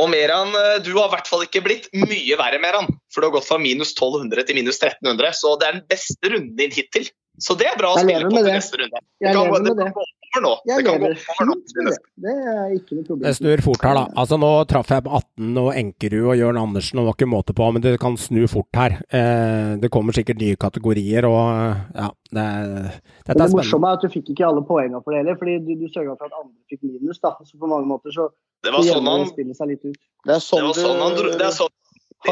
Og 0.00 0.08
Meran, 0.08 0.54
du 0.84 0.88
har 0.96 1.10
i 1.10 1.12
hvert 1.12 1.28
fall 1.28 1.42
ikke 1.44 1.60
blitt 1.66 1.88
mye 1.92 2.38
verre, 2.38 2.60
Meran. 2.62 2.88
For 3.12 3.20
du 3.20 3.28
har 3.28 3.34
gått 3.34 3.48
fra 3.48 3.58
minus 3.60 3.92
1200 3.92 4.46
til 4.48 4.56
minus 4.56 4.80
1300, 4.80 5.36
så 5.36 5.52
det 5.60 5.68
er 5.68 5.76
den 5.76 5.84
beste 5.90 6.32
runden 6.32 6.54
din 6.56 6.72
hittil. 6.72 7.10
Så 7.42 7.56
det 7.60 7.68
er 7.68 7.76
bra 7.76 7.92
å 7.92 8.00
Jeg 8.00 8.08
spille 8.08 8.30
på 8.32 8.40
til 8.40 8.56
neste 8.56 8.80
runde. 8.80 9.02
Jeg 9.24 9.36
lever 9.36 9.66
med 9.66 9.82
det. 9.82 10.06
Nå. 10.44 10.52
Jeg 10.68 10.76
det 10.76 10.84
kan 10.86 11.00
gå 11.00 11.06
over 11.06 11.46
nå. 11.48 11.54
det. 11.86 11.96
Det 12.26 12.32
er 12.52 12.74
ikke 12.76 12.96
noe 12.98 13.06
problem. 13.08 13.24
Det 13.26 13.32
snur 13.38 13.62
fort 13.64 13.84
her, 13.86 13.94
da. 13.98 14.04
Altså 14.22 14.38
Nå 14.40 14.50
traff 14.70 14.90
jeg 14.92 15.04
på 15.06 15.12
18 15.18 15.60
og 15.62 15.70
Enkerud 15.80 16.26
og 16.32 16.36
Jørn 16.40 16.60
Andersen, 16.60 16.98
og 16.98 17.04
det 17.04 17.08
var 17.10 17.16
ikke 17.18 17.28
måte 17.32 17.56
på, 17.56 17.68
men 17.76 17.84
det 17.86 17.94
kan 18.02 18.16
snu 18.20 18.42
fort 18.50 18.80
her. 18.80 18.98
Eh, 19.08 19.76
det 19.82 19.90
kommer 19.94 20.12
sikkert 20.16 20.40
nye 20.42 20.56
kategorier, 20.60 21.24
og 21.28 21.40
eh, 21.54 21.84
ja, 22.02 22.10
det, 22.32 22.44
er- 22.44 22.66
dette 22.66 22.92
det 22.92 23.30
er 23.30 23.34
spennende. 23.34 23.56
morsomme 23.60 23.88
er 23.92 24.00
at 24.00 24.04
du 24.06 24.08
fikk 24.16 24.34
ikke 24.34 24.46
alle 24.50 24.64
poengene 24.68 25.02
for 25.04 25.12
det 25.16 25.22
heller, 25.24 25.38
fordi 25.40 25.58
du, 25.66 25.72
du 25.80 25.88
sørga 25.92 26.16
for 26.18 26.26
at 26.28 26.36
andre 26.42 26.54
fikk 26.72 26.82
minus. 26.84 27.18
da, 27.22 27.34
så 27.44 27.58
på 27.58 27.70
mange 27.70 27.86
måter 27.90 28.12
så 28.14 28.28
Det 28.64 28.72
var 28.74 28.82
sånn 28.82 29.06
han, 29.06 29.26
det. 29.36 29.94
Det 30.26 30.34
er 30.36 30.40
sånn, 30.42 30.64
var 30.66 30.74
sånn 30.80 31.00
han 31.04 31.16
dro, 31.16 31.32
det 31.38 31.46
er 31.46 31.54
sånn 31.54 31.72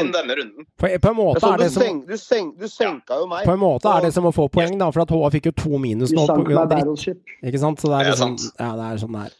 inn 0.01 0.13
denne 0.15 0.37
runden. 0.39 0.67
På, 0.81 0.89
på 0.89 1.11
en 1.11 1.19
måte 1.19 1.51
er 1.51 1.63
det 1.65 1.69
som 1.75 1.85
senk, 1.85 2.07
du, 2.09 2.17
senk, 2.21 2.55
du 2.61 2.67
senka 2.71 3.19
jo 3.21 3.29
meg. 3.31 3.45
på 3.49 3.55
en 3.55 3.63
måte 3.63 3.91
er 3.91 4.07
det 4.07 4.13
som 4.17 4.29
å 4.29 4.33
få 4.35 4.49
poeng, 4.53 4.77
da, 4.81 4.91
for 4.95 5.05
at 5.05 5.15
HA 5.15 5.31
fikk 5.37 5.51
jo 5.51 5.55
to 5.65 5.83
minus 5.83 6.15
nå 6.15 6.27
pga. 6.31 6.65
dritt. 6.71 7.23
Ikke 7.43 7.63
sant? 7.63 7.83
Så 7.83 7.93
det 7.93 8.01
er, 8.01 8.11
liksom, 8.13 8.37
ja, 8.59 8.73
det 8.81 8.89
er 8.89 9.05
sånn 9.05 9.19
det 9.19 9.27
er. 9.29 9.39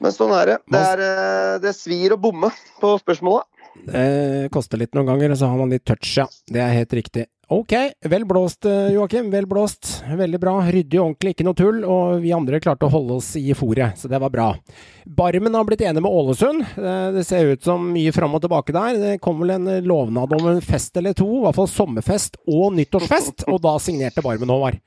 Men 0.00 0.16
sånn 0.16 0.32
er 0.32 0.52
det. 0.54 0.58
Det, 0.72 0.84
er, 0.94 1.02
eh, 1.06 1.56
det 1.60 1.74
svir 1.76 2.16
å 2.16 2.20
bomme 2.20 2.48
på 2.80 2.94
spørsmålet. 3.02 3.48
Det 3.86 4.48
koster 4.52 4.80
litt 4.80 4.96
noen 4.96 5.12
ganger, 5.12 5.34
og 5.34 5.40
så 5.40 5.50
har 5.50 5.60
man 5.60 5.72
litt 5.72 5.84
touch, 5.88 6.08
ja. 6.18 6.26
Det 6.48 6.62
er 6.64 6.72
helt 6.74 6.96
riktig. 6.96 7.26
Ok, 7.50 7.72
vel 8.00 8.24
blåst 8.24 8.64
eh, 8.64 8.92
Joakim, 8.94 9.30
vel 9.30 9.46
blåst. 9.46 10.04
Veldig 10.06 10.38
bra. 10.38 10.52
Ryddig 10.70 11.00
og 11.00 11.08
ordentlig, 11.08 11.32
ikke 11.34 11.46
noe 11.48 11.56
tull. 11.58 11.80
Og 11.82 12.20
vi 12.22 12.30
andre 12.30 12.60
klarte 12.62 12.86
å 12.86 12.92
holde 12.92 13.16
oss 13.18 13.32
i 13.40 13.50
fòret, 13.58 13.98
så 13.98 14.06
det 14.10 14.20
var 14.22 14.30
bra. 14.30 14.44
Barmen 15.18 15.56
har 15.58 15.66
blitt 15.66 15.82
enig 15.82 15.98
med 16.04 16.14
Ålesund. 16.14 16.62
Eh, 16.78 17.08
Det 17.16 17.24
ser 17.26 17.50
ut 17.50 17.66
som 17.66 17.88
mye 17.90 18.12
fram 18.14 18.36
og 18.38 18.44
tilbake 18.44 18.74
der. 18.76 19.00
Det 19.02 19.16
kom 19.24 19.42
vel 19.42 19.50
en 19.56 19.66
lovnad 19.82 20.36
om 20.36 20.46
en 20.46 20.62
fest 20.62 20.94
eller 21.02 21.16
to, 21.18 21.26
i 21.26 21.42
hvert 21.42 21.58
fall 21.58 21.66
sommerfest 21.72 22.38
og 22.46 22.70
nyttårsfest, 22.78 23.48
og 23.50 23.58
da 23.66 23.74
signerte 23.82 24.22
Barmen 24.22 24.54
Håvard. 24.54 24.78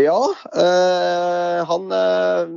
Ja, 0.00 0.16
øh, 0.32 1.60
han, 1.74 1.92
øh, 1.92 2.56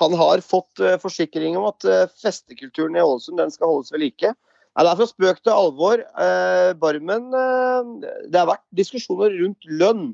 han 0.00 0.18
har 0.22 0.40
fått 0.40 0.80
forsikring 1.04 1.60
om 1.60 1.68
at 1.68 1.84
festekulturen 2.16 2.96
i 2.96 3.04
Ålesund 3.04 3.44
den 3.44 3.52
skal 3.52 3.74
holdes 3.74 3.92
ved 3.92 4.06
like. 4.06 4.32
Nei, 4.74 4.82
det 4.82 4.90
er 4.90 4.98
fra 4.98 5.06
spøk 5.06 5.40
til 5.42 5.54
alvor. 5.54 6.02
Eh, 6.02 6.72
Barmen 6.82 7.30
eh, 7.38 7.90
Det 8.26 8.40
har 8.40 8.50
vært 8.50 8.64
diskusjoner 8.74 9.34
rundt 9.38 9.68
lønn. 9.70 10.12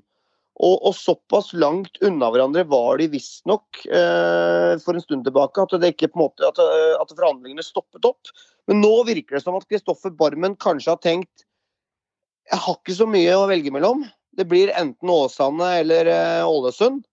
Og, 0.61 0.75
og 0.85 0.93
såpass 0.93 1.55
langt 1.57 1.95
unna 2.05 2.29
hverandre 2.29 2.67
var 2.69 2.99
de 3.01 3.07
visstnok 3.09 3.79
eh, 3.87 4.75
for 4.83 4.93
en 4.93 5.01
stund 5.01 5.25
tilbake 5.25 5.63
at, 5.63 5.73
det 5.81 5.95
ikke 5.95 6.11
på 6.13 6.19
en 6.19 6.25
måte, 6.27 6.45
at, 6.45 6.61
eh, 6.61 6.97
at 7.01 7.15
forhandlingene 7.15 7.65
stoppet 7.65 8.05
opp. 8.05 8.29
Men 8.69 8.83
nå 8.85 8.91
virker 9.09 9.39
det 9.39 9.45
som 9.47 9.57
at 9.57 9.65
Kristoffer 9.71 10.13
Barmen 10.13 10.59
kanskje 10.61 10.93
har 10.93 11.01
tenkt 11.01 11.47
jeg 12.51 12.59
har 12.65 12.79
ikke 12.81 12.97
så 12.99 13.07
mye 13.07 13.35
å 13.39 13.47
velge 13.47 13.71
mellom. 13.71 14.03
Det 14.35 14.47
blir 14.51 14.73
enten 14.75 15.11
Åsane 15.13 15.69
eller 15.85 16.09
eh, 16.11 16.47
Ålesund. 16.47 17.05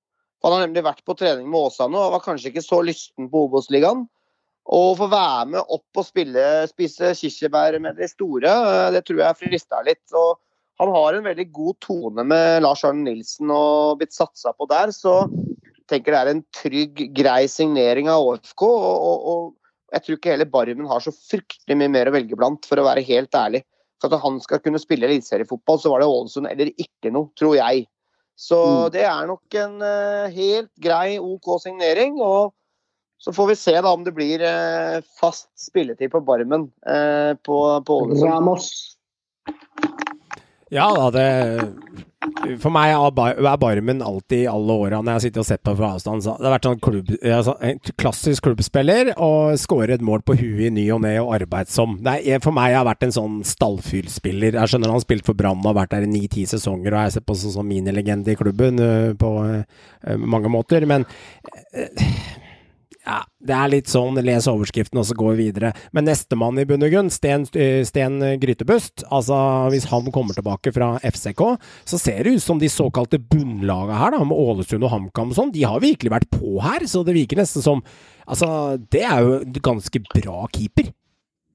Han 0.45 0.53
har 0.53 0.63
nemlig 0.63 0.83
vært 0.85 1.03
på 1.05 1.15
trening 1.17 1.49
med 1.49 1.69
Åsane 1.69 1.97
og 1.97 2.15
var 2.15 2.23
kanskje 2.25 2.51
ikke 2.51 2.65
så 2.65 2.81
lysten 2.85 3.29
på 3.29 3.45
Obos-ligaen. 3.45 4.05
Å 4.67 4.81
få 4.99 5.07
være 5.07 5.45
med 5.53 5.61
opp 5.71 6.01
og 6.01 6.03
spille, 6.03 6.43
spise 6.67 7.13
kirsebær 7.15 7.77
med 7.79 7.95
de 7.95 8.07
store, 8.11 8.51
eh, 8.51 8.89
det 8.91 9.05
tror 9.07 9.21
jeg 9.23 9.39
frista 9.39 9.79
litt. 9.85 10.03
Og 10.11 10.35
han 10.81 10.91
har 10.93 11.15
en 11.17 11.23
veldig 11.29 11.45
god 11.55 11.77
tone 11.85 12.25
med 12.27 12.61
Lars 12.65 12.83
Arne 12.85 13.05
Nilsen 13.07 13.49
og 13.53 14.01
blitt 14.01 14.13
satsa 14.13 14.51
på 14.53 14.67
der, 14.69 14.91
så 14.91 15.23
jeg 15.31 15.87
tenker 15.89 16.13
det 16.13 16.19
er 16.19 16.33
en 16.33 16.43
trygg, 16.53 17.05
grei 17.15 17.45
signering 17.47 18.11
av 18.11 18.25
ÅFK. 18.27 18.65
Og, 18.67 19.07
og, 19.07 19.31
og 19.31 19.95
jeg 19.95 20.03
tror 20.03 20.19
ikke 20.19 20.33
hele 20.35 20.49
Barmen 20.51 20.89
har 20.91 20.99
så 20.99 21.15
fryktelig 21.15 21.79
mye 21.79 21.93
mer 21.93 22.11
å 22.11 22.15
velge 22.17 22.35
blant, 22.35 22.67
for 22.67 22.77
å 22.81 22.85
være 22.89 23.05
helt 23.07 23.31
ærlig. 23.39 23.63
For 24.03 24.11
at 24.13 24.21
han 24.21 24.35
skal 24.43 24.59
kunne 24.61 24.81
spille 24.83 25.07
eliteseriefotball, 25.07 25.79
så 25.81 25.89
var 25.89 26.03
det 26.03 26.11
Ålesund 26.11 26.51
eller 26.51 26.69
ikke 26.75 27.09
noe, 27.15 27.31
tror 27.39 27.55
jeg. 27.57 27.87
Så 28.37 28.59
Mm. 28.61 28.91
det 28.93 29.05
er 29.09 29.25
nok 29.31 29.55
en 29.63 29.81
eh, 29.81 30.27
helt 30.35 30.69
grei 30.77 31.17
OK 31.17 31.55
signering. 31.63 32.19
Og 32.21 32.51
så 33.17 33.33
får 33.33 33.47
vi 33.47 33.55
se 33.55 33.75
da 33.81 33.93
om 33.93 34.03
det 34.03 34.13
blir 34.13 34.43
eh, 34.45 35.01
fast 35.19 35.49
spilletid 35.59 36.11
på 36.11 36.21
Barmen 36.21 36.69
eh, 36.87 37.33
på, 37.43 37.57
på 37.85 38.01
Ålesund. 38.03 38.29
Ramos. 38.29 38.69
Ja 40.69 40.89
da, 40.91 41.07
det 41.15 42.57
For 42.59 42.71
meg 42.75 42.91
er 42.91 43.57
Barmen 43.61 44.01
alltid 44.03 44.41
i 44.43 44.49
alle 44.51 44.75
åra 44.83 44.99
når 44.99 45.15
jeg 45.15 45.23
sitter 45.27 45.41
og 45.41 45.47
sett 45.47 45.63
på 45.63 45.73
fra 45.79 45.93
avstand. 45.95 46.25
Så 46.25 46.33
det 46.37 46.45
har 46.45 46.55
vært 46.57 46.67
sånn 46.67 46.81
klubb, 46.83 47.11
en 47.23 47.81
klassisk 47.95 48.49
klubbspiller 48.49 49.13
og 49.15 49.55
skårer 49.61 49.95
et 49.95 50.05
mål 50.05 50.25
på 50.27 50.35
huet 50.37 50.65
i 50.67 50.73
ny 50.75 50.85
og 50.93 51.05
ne 51.05 51.13
og 51.21 51.31
arbeidsom. 51.37 51.97
Det 52.03 52.17
er, 52.19 52.41
for 52.43 52.55
meg 52.57 52.75
har 52.75 52.87
vært 52.89 53.07
en 53.07 53.15
sånn 53.15 53.37
stallfyrspiller. 53.47 54.59
Jeg 54.59 54.73
skjønner 54.73 54.91
han 54.91 54.99
har 54.99 55.05
spilt 55.07 55.29
for 55.29 55.39
Brann 55.39 55.63
og 55.63 55.71
har 55.71 55.79
vært 55.81 55.95
der 55.95 56.07
i 56.07 56.11
ni-ti 56.11 56.43
sesonger 56.49 56.93
og 56.93 57.07
jeg 57.07 57.15
ser 57.15 57.25
på 57.29 57.37
som 57.39 57.55
sånn 57.55 57.71
minilegende 57.71 58.35
i 58.35 58.39
klubben 58.39 58.83
øh, 58.83 59.13
på 59.17 59.31
mange 60.19 60.51
måter, 60.51 60.85
men 60.89 61.07
øh, 61.73 62.11
ja, 63.07 63.21
det 63.39 63.55
er 63.55 63.69
litt 63.71 63.87
sånn, 63.87 64.19
les 64.25 64.49
overskriften 64.51 64.99
og 64.99 65.05
så 65.07 65.15
går 65.15 65.37
vi 65.37 65.47
videre. 65.47 65.71
Men 65.95 66.09
nestemann 66.09 66.59
i 66.59 66.65
bunn 66.67 66.83
og 66.83 66.91
grunn, 66.91 67.11
Sten, 67.13 67.45
eh, 67.55 67.79
Sten 67.87 68.19
Grytebust, 68.41 69.05
altså 69.07 69.37
hvis 69.71 69.87
han 69.93 70.11
kommer 70.11 70.35
tilbake 70.35 70.73
fra 70.75 70.97
FCK, 70.99 71.43
så 71.87 72.01
ser 72.01 72.27
det 72.27 72.35
ut 72.35 72.43
som 72.43 72.59
de 72.59 72.67
såkalte 72.71 73.21
bunnlaga 73.21 73.95
her, 74.01 74.17
da, 74.17 74.21
med 74.27 74.35
Ålesund 74.35 74.83
og 74.83 74.91
HamKam 74.91 75.31
og 75.31 75.39
sånn, 75.39 75.55
de 75.55 75.63
har 75.63 75.83
virkelig 75.83 76.11
vært 76.17 76.29
på 76.35 76.57
her, 76.65 76.83
så 76.89 77.05
det 77.07 77.15
virker 77.17 77.39
nesten 77.39 77.65
som 77.65 77.83
Altså, 78.27 78.75
det 78.91 79.05
er 79.07 79.21
jo 79.23 79.35
en 79.39 79.53
ganske 79.63 79.99
bra 80.11 80.41
keeper. 80.51 80.89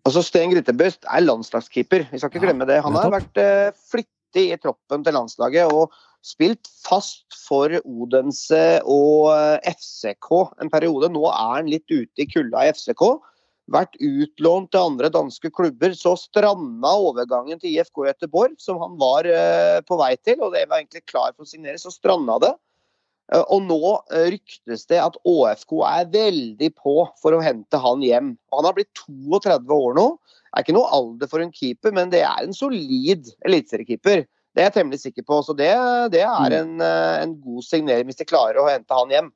Altså 0.09 0.22
Sten 0.24 0.55
Grytebøst 0.55 1.05
er 1.05 1.20
landslagskeeper, 1.26 2.07
vi 2.09 2.20
skal 2.20 2.32
ikke 2.32 2.46
glemme 2.46 2.64
det. 2.64 2.80
Han 2.82 2.96
har 2.96 3.12
vært 3.12 3.38
uh, 3.38 3.76
flittig 3.92 4.46
i 4.55 4.57
troppen 4.57 5.05
til 5.05 5.14
landslaget 5.14 5.68
og 5.68 5.92
spilt 6.22 6.70
fast 6.84 7.26
for 7.48 7.74
Odense 7.82 8.80
og 8.86 9.32
eh, 9.34 9.74
FCK 9.74 10.30
en 10.62 10.70
periode. 10.72 11.10
Nå 11.12 11.26
er 11.28 11.58
han 11.58 11.70
litt 11.70 11.86
ute 11.90 12.22
i 12.22 12.28
kulda 12.30 12.66
i 12.66 12.72
FCK. 12.74 13.04
Vært 13.72 13.94
utlånt 14.02 14.72
til 14.72 14.82
andre 14.82 15.10
danske 15.12 15.50
klubber. 15.54 15.94
Så 15.98 16.14
stranda 16.20 16.94
overgangen 16.98 17.60
til 17.62 17.74
IFK 17.74 18.06
Göteborg, 18.08 18.58
som 18.62 18.80
han 18.82 18.98
var 19.00 19.28
eh, 19.28 19.78
på 19.86 19.98
vei 20.00 20.14
til, 20.22 20.42
og 20.42 20.54
det 20.54 20.66
var 20.68 20.82
egentlig 20.82 21.04
klar 21.10 21.34
for 21.34 21.46
å 21.46 21.50
signere, 21.50 21.80
så 21.80 21.92
stranda 21.94 22.38
det. 22.42 22.52
Eh, 23.32 23.42
Og 23.42 23.64
nå 23.66 23.80
ryktes 24.34 24.86
det 24.90 25.00
at 25.02 25.18
ÅFK 25.26 25.78
er 25.90 26.12
veldig 26.14 26.70
på 26.78 26.96
for 27.22 27.34
å 27.34 27.42
hente 27.42 27.82
han 27.82 28.04
hjem. 28.06 28.36
Han 28.54 28.68
har 28.68 28.78
blitt 28.78 28.94
32 29.06 29.78
år 29.78 29.98
nå. 29.98 30.06
Det 30.52 30.60
er 30.60 30.66
ikke 30.66 30.76
noe 30.76 30.92
alder 30.92 31.30
for 31.32 31.40
en 31.40 31.54
keeper, 31.54 31.94
men 31.96 32.10
det 32.12 32.22
er 32.28 32.44
en 32.44 32.54
solid 32.54 33.30
eliteseriekeeper. 33.48 34.26
Det 34.53 34.61
er 34.61 34.68
jeg 34.68 34.76
temmelig 34.76 35.00
sikker 35.00 35.24
på. 35.28 35.38
Så 35.46 35.55
det, 35.57 35.70
det 36.12 36.24
er 36.26 36.57
en, 36.59 36.74
eh, 36.84 37.22
en 37.22 37.36
god 37.40 37.64
signering 37.66 38.09
hvis 38.09 38.20
de 38.20 38.28
klarer 38.28 38.61
å 38.61 38.68
hente 38.68 38.98
han 38.98 39.14
hjem. 39.14 39.30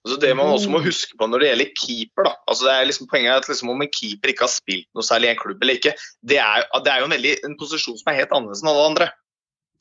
Altså 0.00 0.16
det 0.22 0.30
man 0.32 0.48
også 0.48 0.70
må 0.72 0.80
huske 0.80 1.16
på 1.20 1.26
når 1.28 1.42
det 1.42 1.48
gjelder 1.50 1.72
keeper, 1.76 2.24
da. 2.30 2.32
Altså 2.48 2.66
det 2.66 2.72
er 2.72 2.86
liksom 2.88 3.08
Poenget 3.10 3.34
er 3.34 3.42
at 3.42 3.48
liksom 3.50 3.72
om 3.72 3.82
en 3.84 3.90
keeper 3.92 4.32
ikke 4.32 4.46
har 4.46 4.52
spilt 4.52 4.88
noe 4.96 5.04
særlig 5.04 5.28
i 5.28 5.32
en 5.34 5.40
klubb 5.42 5.60
eller 5.60 5.76
ikke, 5.76 5.92
det 6.24 6.38
er, 6.40 6.64
det 6.86 6.92
er 6.92 7.02
jo 7.02 7.08
en, 7.08 7.16
veldig, 7.16 7.34
en 7.44 7.56
posisjon 7.60 7.98
som 8.00 8.08
er 8.08 8.22
helt 8.22 8.32
annerledes 8.32 8.62
enn 8.64 8.70
alle 8.72 8.86
andre. 8.94 9.10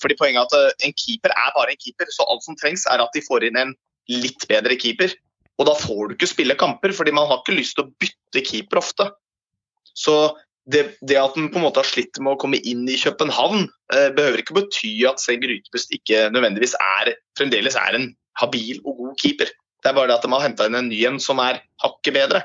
Fordi 0.03 0.18
Poenget 0.20 0.41
er 0.41 0.49
at 0.49 0.76
eh, 0.76 0.89
en 0.89 0.97
keeper 0.99 1.36
er 1.36 1.55
bare 1.55 1.76
en 1.76 1.80
keeper, 1.80 2.12
så 2.12 2.28
alt 2.28 2.43
som 2.43 2.60
trengs 2.60 2.84
er 2.91 3.03
at 3.03 3.16
de 3.16 3.24
får 3.24 3.47
inn 3.47 3.60
en 3.64 3.74
litt 4.12 4.43
bedre 4.51 4.76
keeper. 4.80 5.16
Og 5.60 5.68
da 5.68 5.76
får 5.76 6.03
du 6.07 6.16
ikke 6.16 6.32
spille 6.32 6.60
kamper, 6.60 6.91
fordi 6.95 7.16
man 7.16 7.28
har 7.32 7.41
ikke 7.41 7.55
lyst 7.55 7.78
til 7.78 7.88
å 7.88 7.91
bytte 7.99 8.43
keeper 8.47 8.80
ofte. 8.80 9.10
Så 9.95 10.16
det, 10.70 10.84
det 11.05 11.17
at 11.17 11.36
den 11.38 11.49
på 11.51 11.59
en 11.59 11.65
måte 11.65 11.82
har 11.82 11.88
slitt 11.88 12.20
med 12.22 12.36
å 12.36 12.39
komme 12.41 12.59
inn 12.67 12.86
i 12.89 12.97
København, 12.99 13.65
eh, 13.95 14.09
behøver 14.15 14.43
ikke 14.43 14.57
bety 14.59 14.91
at 15.09 15.22
Seng 15.22 15.41
Rytebust 15.45 15.93
ikke 15.95 16.28
nødvendigvis 16.34 16.76
er, 16.78 17.15
fremdeles 17.39 17.78
er 17.80 17.97
en 17.97 18.09
habil 18.41 18.82
og 18.84 18.99
god 19.01 19.15
keeper. 19.22 19.49
Det 19.80 19.91
er 19.91 19.95
bare 19.97 20.11
det 20.11 20.20
at 20.20 20.28
de 20.28 20.34
har 20.34 20.45
henta 20.45 20.67
inn 20.70 20.78
en 20.78 20.91
ny 20.91 20.99
en 21.07 21.20
som 21.24 21.41
er 21.41 21.61
hakket 21.84 22.15
bedre. 22.15 22.43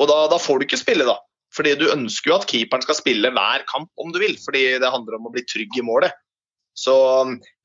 Og 0.00 0.08
da, 0.08 0.24
da 0.32 0.40
får 0.40 0.58
du 0.58 0.66
ikke 0.66 0.80
spille, 0.80 1.06
da. 1.06 1.18
Fordi 1.52 1.74
du 1.76 1.90
ønsker 1.92 2.32
jo 2.32 2.38
at 2.40 2.48
keeperen 2.48 2.84
skal 2.84 2.96
spille 2.96 3.30
hver 3.36 3.64
kamp 3.68 3.90
om 4.00 4.12
du 4.12 4.18
vil, 4.22 4.38
fordi 4.40 4.64
det 4.80 4.92
handler 4.92 5.18
om 5.18 5.28
å 5.28 5.34
bli 5.34 5.44
trygg 5.44 5.76
i 5.78 5.84
målet. 5.84 6.14
Så 6.78 6.94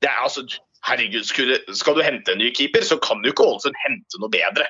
det 0.02 0.10
er 0.10 0.24
altså 0.24 0.46
Herregud, 0.86 1.24
skal 1.26 1.96
du 1.96 2.04
hente 2.06 2.30
en 2.30 2.38
ny 2.38 2.52
keeper, 2.54 2.84
så 2.86 3.00
kan 3.02 3.18
du 3.20 3.32
ikke 3.32 3.42
Ålesund 3.42 3.74
hente 3.82 4.20
noe 4.22 4.30
bedre 4.30 4.68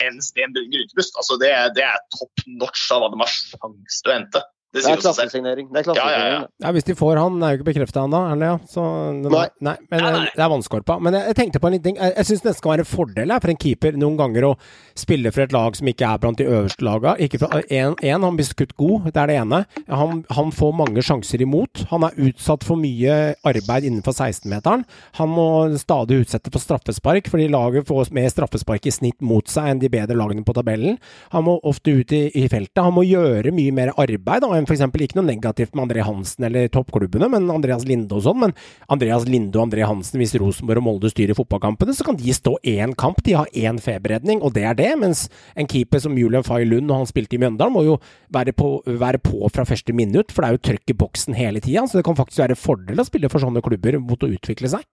enn 0.00 0.20
Sten 0.24 0.54
Grytebust. 0.56 1.16
Altså 1.20 1.38
det, 1.42 1.52
det 1.76 1.84
er 1.86 2.00
top 2.16 2.44
notch 2.46 2.88
av 2.94 3.04
hva 3.04 3.12
de 3.12 3.20
har 3.20 3.32
sjanse 3.32 4.00
til 4.00 4.12
å 4.12 4.16
hente. 4.16 4.44
Det 4.72 4.80
Det 4.82 4.88
er 4.88 5.00
klassesignering. 5.02 5.66
Det 5.72 5.82
er 5.82 5.94
Ja, 5.94 6.06
ja, 6.08 6.26
ja. 6.32 6.46
Ja, 6.62 6.72
Hvis 6.72 6.84
de 6.84 6.94
får 6.96 7.18
han, 7.20 7.42
er 7.42 7.52
jo 7.52 7.60
ikke 7.60 7.68
bekrefta 7.74 8.06
ennå, 8.06 8.20
er 8.32 8.38
det 8.40 8.46
ja? 8.48 8.58
Så, 8.66 8.84
den, 9.22 9.30
Nei. 9.32 9.48
nei. 9.60 9.76
Men 9.90 10.00
Nei, 10.00 10.12
nei. 10.12 10.28
det 10.32 10.40
er 10.42 10.48
vannskorpa. 10.48 10.96
Men 10.98 11.12
jeg, 11.18 11.26
jeg 11.28 11.36
tenkte 11.36 11.60
på 11.60 11.68
en 11.68 11.76
liten 11.76 11.84
ting. 11.90 11.98
Jeg, 12.00 12.14
jeg 12.16 12.28
syns 12.30 12.44
det 12.46 12.54
skal 12.56 12.72
være 12.72 12.86
en 12.86 12.88
fordel 12.88 13.34
for 13.42 13.52
en 13.52 13.60
keeper 13.60 13.98
noen 14.00 14.16
ganger 14.16 14.46
å 14.48 14.52
spille 14.98 15.32
for 15.34 15.44
et 15.44 15.52
lag 15.52 15.76
som 15.76 15.90
ikke 15.92 16.08
er 16.08 16.22
blant 16.22 16.40
de 16.40 16.46
øverste 16.48 16.86
laga. 16.86 17.14
Én, 17.20 17.94
en, 18.00 18.24
han 18.24 18.38
blir 18.38 18.48
skutt 18.48 18.72
god, 18.80 19.10
det 19.12 19.20
er 19.20 19.28
det 19.28 19.36
ene. 19.42 19.60
Han, 19.92 20.24
han 20.32 20.54
får 20.56 20.72
mange 20.80 21.04
sjanser 21.04 21.44
imot. 21.44 21.84
Han 21.92 22.08
er 22.08 22.16
utsatt 22.30 22.64
for 22.64 22.80
mye 22.80 23.34
arbeid 23.44 23.84
innenfor 23.90 24.16
16-meteren. 24.16 24.86
Han 25.20 25.32
må 25.36 25.46
stadig 25.80 26.22
utsette 26.24 26.52
for 26.52 26.64
straffespark, 26.64 27.28
fordi 27.28 27.50
laget 27.52 27.86
får 27.92 28.08
mer 28.16 28.32
straffespark 28.32 28.88
i 28.88 28.94
snitt 28.94 29.20
mot 29.20 29.44
seg 29.52 29.68
enn 29.68 29.84
de 29.84 29.92
bedre 29.92 30.16
lagene 30.16 30.44
på 30.48 30.56
tabellen. 30.56 30.96
Han 31.36 31.44
må 31.50 31.58
ofte 31.68 31.92
ut 32.00 32.16
i, 32.16 32.24
i 32.40 32.48
feltet. 32.48 32.80
Han 32.82 32.96
må 32.96 33.04
gjøre 33.04 33.52
mye 33.52 33.76
mer 33.76 33.92
arbeid 34.00 34.44
da, 34.46 34.61
enn 34.62 34.68
f.eks. 34.68 34.84
ikke 34.86 35.18
noe 35.18 35.26
negativt 35.26 35.74
med 35.74 35.88
André 35.88 36.04
Hansen 36.06 36.46
eller 36.48 36.70
toppklubbene, 36.72 37.28
men 37.32 37.50
Andreas 37.52 37.84
Linde 37.88 38.16
og 38.16 38.24
sånn. 38.26 38.40
Men 38.44 38.54
Andreas 38.92 39.26
Linde 39.28 39.58
og 39.58 39.66
André 39.66 39.84
Hansen, 39.88 40.20
hvis 40.22 40.34
Rosenborg 40.40 40.82
og 40.82 40.86
Molde 40.86 41.10
styrer 41.12 41.36
fotballkampene, 41.38 41.94
så 41.96 42.06
kan 42.06 42.18
de 42.20 42.36
stå 42.36 42.54
én 42.62 42.94
kamp. 42.98 43.20
De 43.26 43.36
har 43.38 43.50
én 43.52 43.80
feberredning, 43.82 44.42
og 44.42 44.54
det 44.56 44.66
er 44.70 44.78
det. 44.78 44.90
Mens 45.02 45.26
en 45.58 45.68
keeper 45.70 46.02
som 46.02 46.16
Julian 46.18 46.46
Fay 46.46 46.66
Lund, 46.68 46.88
når 46.88 47.02
han 47.02 47.10
spilte 47.10 47.36
i 47.36 47.42
Mjøndalen, 47.42 47.74
må 47.74 47.84
jo 47.86 47.98
være 48.32 48.54
på, 48.56 48.74
være 48.86 49.20
på 49.22 49.50
fra 49.52 49.66
første 49.68 49.94
minutt, 49.96 50.32
for 50.32 50.44
det 50.44 50.50
er 50.50 50.58
jo 50.58 50.64
trøkk 50.70 50.94
i 50.94 50.98
boksen 51.04 51.38
hele 51.38 51.62
tida. 51.64 51.84
Så 51.88 52.00
det 52.00 52.06
kan 52.08 52.18
faktisk 52.18 52.44
være 52.44 52.58
fordel 52.58 53.02
å 53.02 53.08
spille 53.08 53.32
for 53.32 53.42
sånne 53.42 53.64
klubber 53.64 53.98
mot 54.02 54.22
å 54.22 54.30
utvikle 54.32 54.70
seg. 54.72 54.86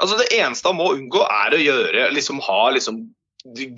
Altså 0.00 0.16
Det 0.20 0.30
eneste 0.36 0.68
han 0.68 0.78
må 0.78 0.92
unngå, 0.94 1.24
er 1.24 1.56
å 1.56 1.60
gjøre 1.60 2.10
liksom 2.14 2.40
ha 2.44 2.60
liksom 2.76 3.02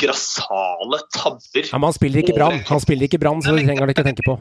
grassale 0.00 0.98
tabber. 1.14 1.66
Ja, 1.68 1.78
men 1.78 1.88
han 1.90 1.96
spiller 1.96 2.22
ikke 2.22 2.34
Brann, 2.36 2.62
han 2.68 2.82
spiller 2.82 3.08
ikke 3.08 3.20
Brann, 3.22 3.42
så 3.44 3.54
det 3.54 3.66
trenger 3.66 3.86
han 3.86 3.92
ikke 3.94 4.06
tenke 4.06 4.24
på. 4.26 4.38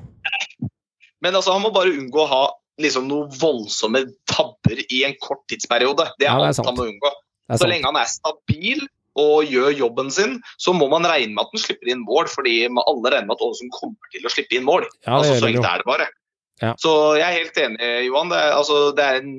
Men 1.21 1.37
altså, 1.37 1.53
han 1.53 1.61
må 1.65 1.71
bare 1.75 1.93
unngå 1.93 2.23
å 2.23 2.29
ha 2.31 2.41
liksom 2.81 3.05
noen 3.09 3.29
voldsomme 3.37 4.05
tabber 4.31 4.79
i 4.87 5.03
en 5.05 5.13
kort 5.21 5.43
tidsperiode. 5.51 6.07
Det 6.17 6.25
er 6.25 6.31
Ja, 6.31 6.39
det 6.39 6.49
er 6.49 6.55
alt 6.55 6.71
han 6.71 6.79
må 6.79 6.87
unngå. 6.89 7.13
Så 7.59 7.67
lenge 7.69 7.89
han 7.89 7.99
er 7.99 8.09
stabil 8.09 8.81
og 9.19 9.43
gjør 9.51 9.73
jobben 9.75 10.09
sin, 10.13 10.37
så 10.61 10.71
må 10.73 10.87
man 10.91 11.03
regne 11.03 11.35
med 11.35 11.43
at 11.43 11.51
han 11.51 11.61
slipper 11.65 11.89
inn 11.91 12.05
mål, 12.07 12.29
fordi 12.31 12.55
alle 12.69 13.11
regner 13.11 13.27
med 13.27 13.35
at 13.35 13.43
Ålesund 13.43 13.73
kommer 13.75 14.13
til 14.13 14.25
å 14.25 14.31
slippe 14.31 14.55
inn 14.55 14.63
mål. 14.67 14.85
Ja, 15.03 15.17
altså, 15.17 15.35
så 15.35 15.49
enkelt 15.49 15.67
er 15.67 15.83
det 15.83 15.89
bare. 15.89 16.07
Ja. 16.61 16.75
Så 16.79 16.93
jeg 17.19 17.25
er 17.27 17.37
helt 17.41 17.57
enig, 17.59 17.89
Johan. 18.07 18.31
Det 18.31 18.39
er, 18.39 18.53
altså, 18.55 18.77
det 18.95 19.03
er 19.03 19.19
en 19.19 19.33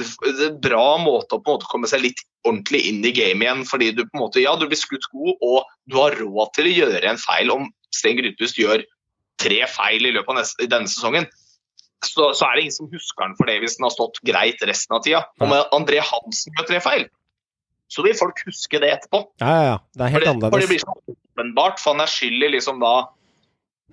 en 0.00 0.56
bra 0.60 0.96
måte 0.98 1.36
å 1.36 1.42
på 1.42 1.50
en 1.50 1.58
måte 1.58 1.70
komme 1.70 1.90
seg 1.90 2.02
litt 2.02 2.20
ordentlig 2.44 2.82
inn 2.88 3.04
i 3.06 3.12
gamet 3.14 3.46
igjen. 3.46 3.64
fordi 3.68 3.92
du 3.94 4.02
på 4.04 4.18
en 4.18 4.24
måte, 4.24 4.42
ja, 4.42 4.54
du 4.56 4.66
blir 4.66 4.80
skutt 4.80 5.06
god, 5.12 5.36
og 5.40 5.64
du 5.90 5.98
har 6.00 6.16
råd 6.18 6.52
til 6.56 6.68
å 6.68 6.74
gjøre 6.74 7.08
en 7.10 7.20
feil. 7.20 7.52
Om 7.54 7.70
Sten 7.94 8.18
Grytbust 8.18 8.58
gjør 8.58 8.84
tre 9.40 9.64
feil 9.70 10.06
i 10.06 10.14
løpet 10.14 10.34
av 10.34 10.40
neste, 10.40 10.68
denne 10.70 10.90
sesongen, 10.90 11.28
så, 12.04 12.32
så 12.36 12.46
er 12.46 12.56
det 12.56 12.64
ingen 12.66 12.76
som 12.76 12.90
husker 12.92 13.24
han 13.24 13.36
for 13.38 13.48
det 13.48 13.60
hvis 13.62 13.78
den 13.78 13.86
har 13.86 13.94
stått 13.94 14.20
greit 14.28 14.62
resten 14.68 14.96
av 14.96 15.04
tida. 15.06 15.24
Om 15.42 15.54
André 15.72 16.02
Hansen 16.04 16.54
gjør 16.58 16.68
tre 16.68 16.80
feil, 16.84 17.06
så 17.92 18.04
vil 18.04 18.16
folk 18.18 18.40
huske 18.48 18.80
det 18.82 18.90
etterpå. 18.98 19.22
Ja, 19.40 19.52
ja, 19.54 19.66
ja. 19.70 19.76
Det 19.94 20.06
er 20.06 20.14
helt 20.16 20.26
For 20.26 20.40
det, 20.42 20.50
for 20.52 20.64
det 20.64 20.70
blir 20.72 20.82
så 20.82 20.96
åpenbart, 21.14 21.80
for 21.80 21.94
han 21.94 22.04
er 22.04 22.10
skyld 22.10 22.44
i 22.44 22.50
liksom 22.56 22.82
da 22.82 22.94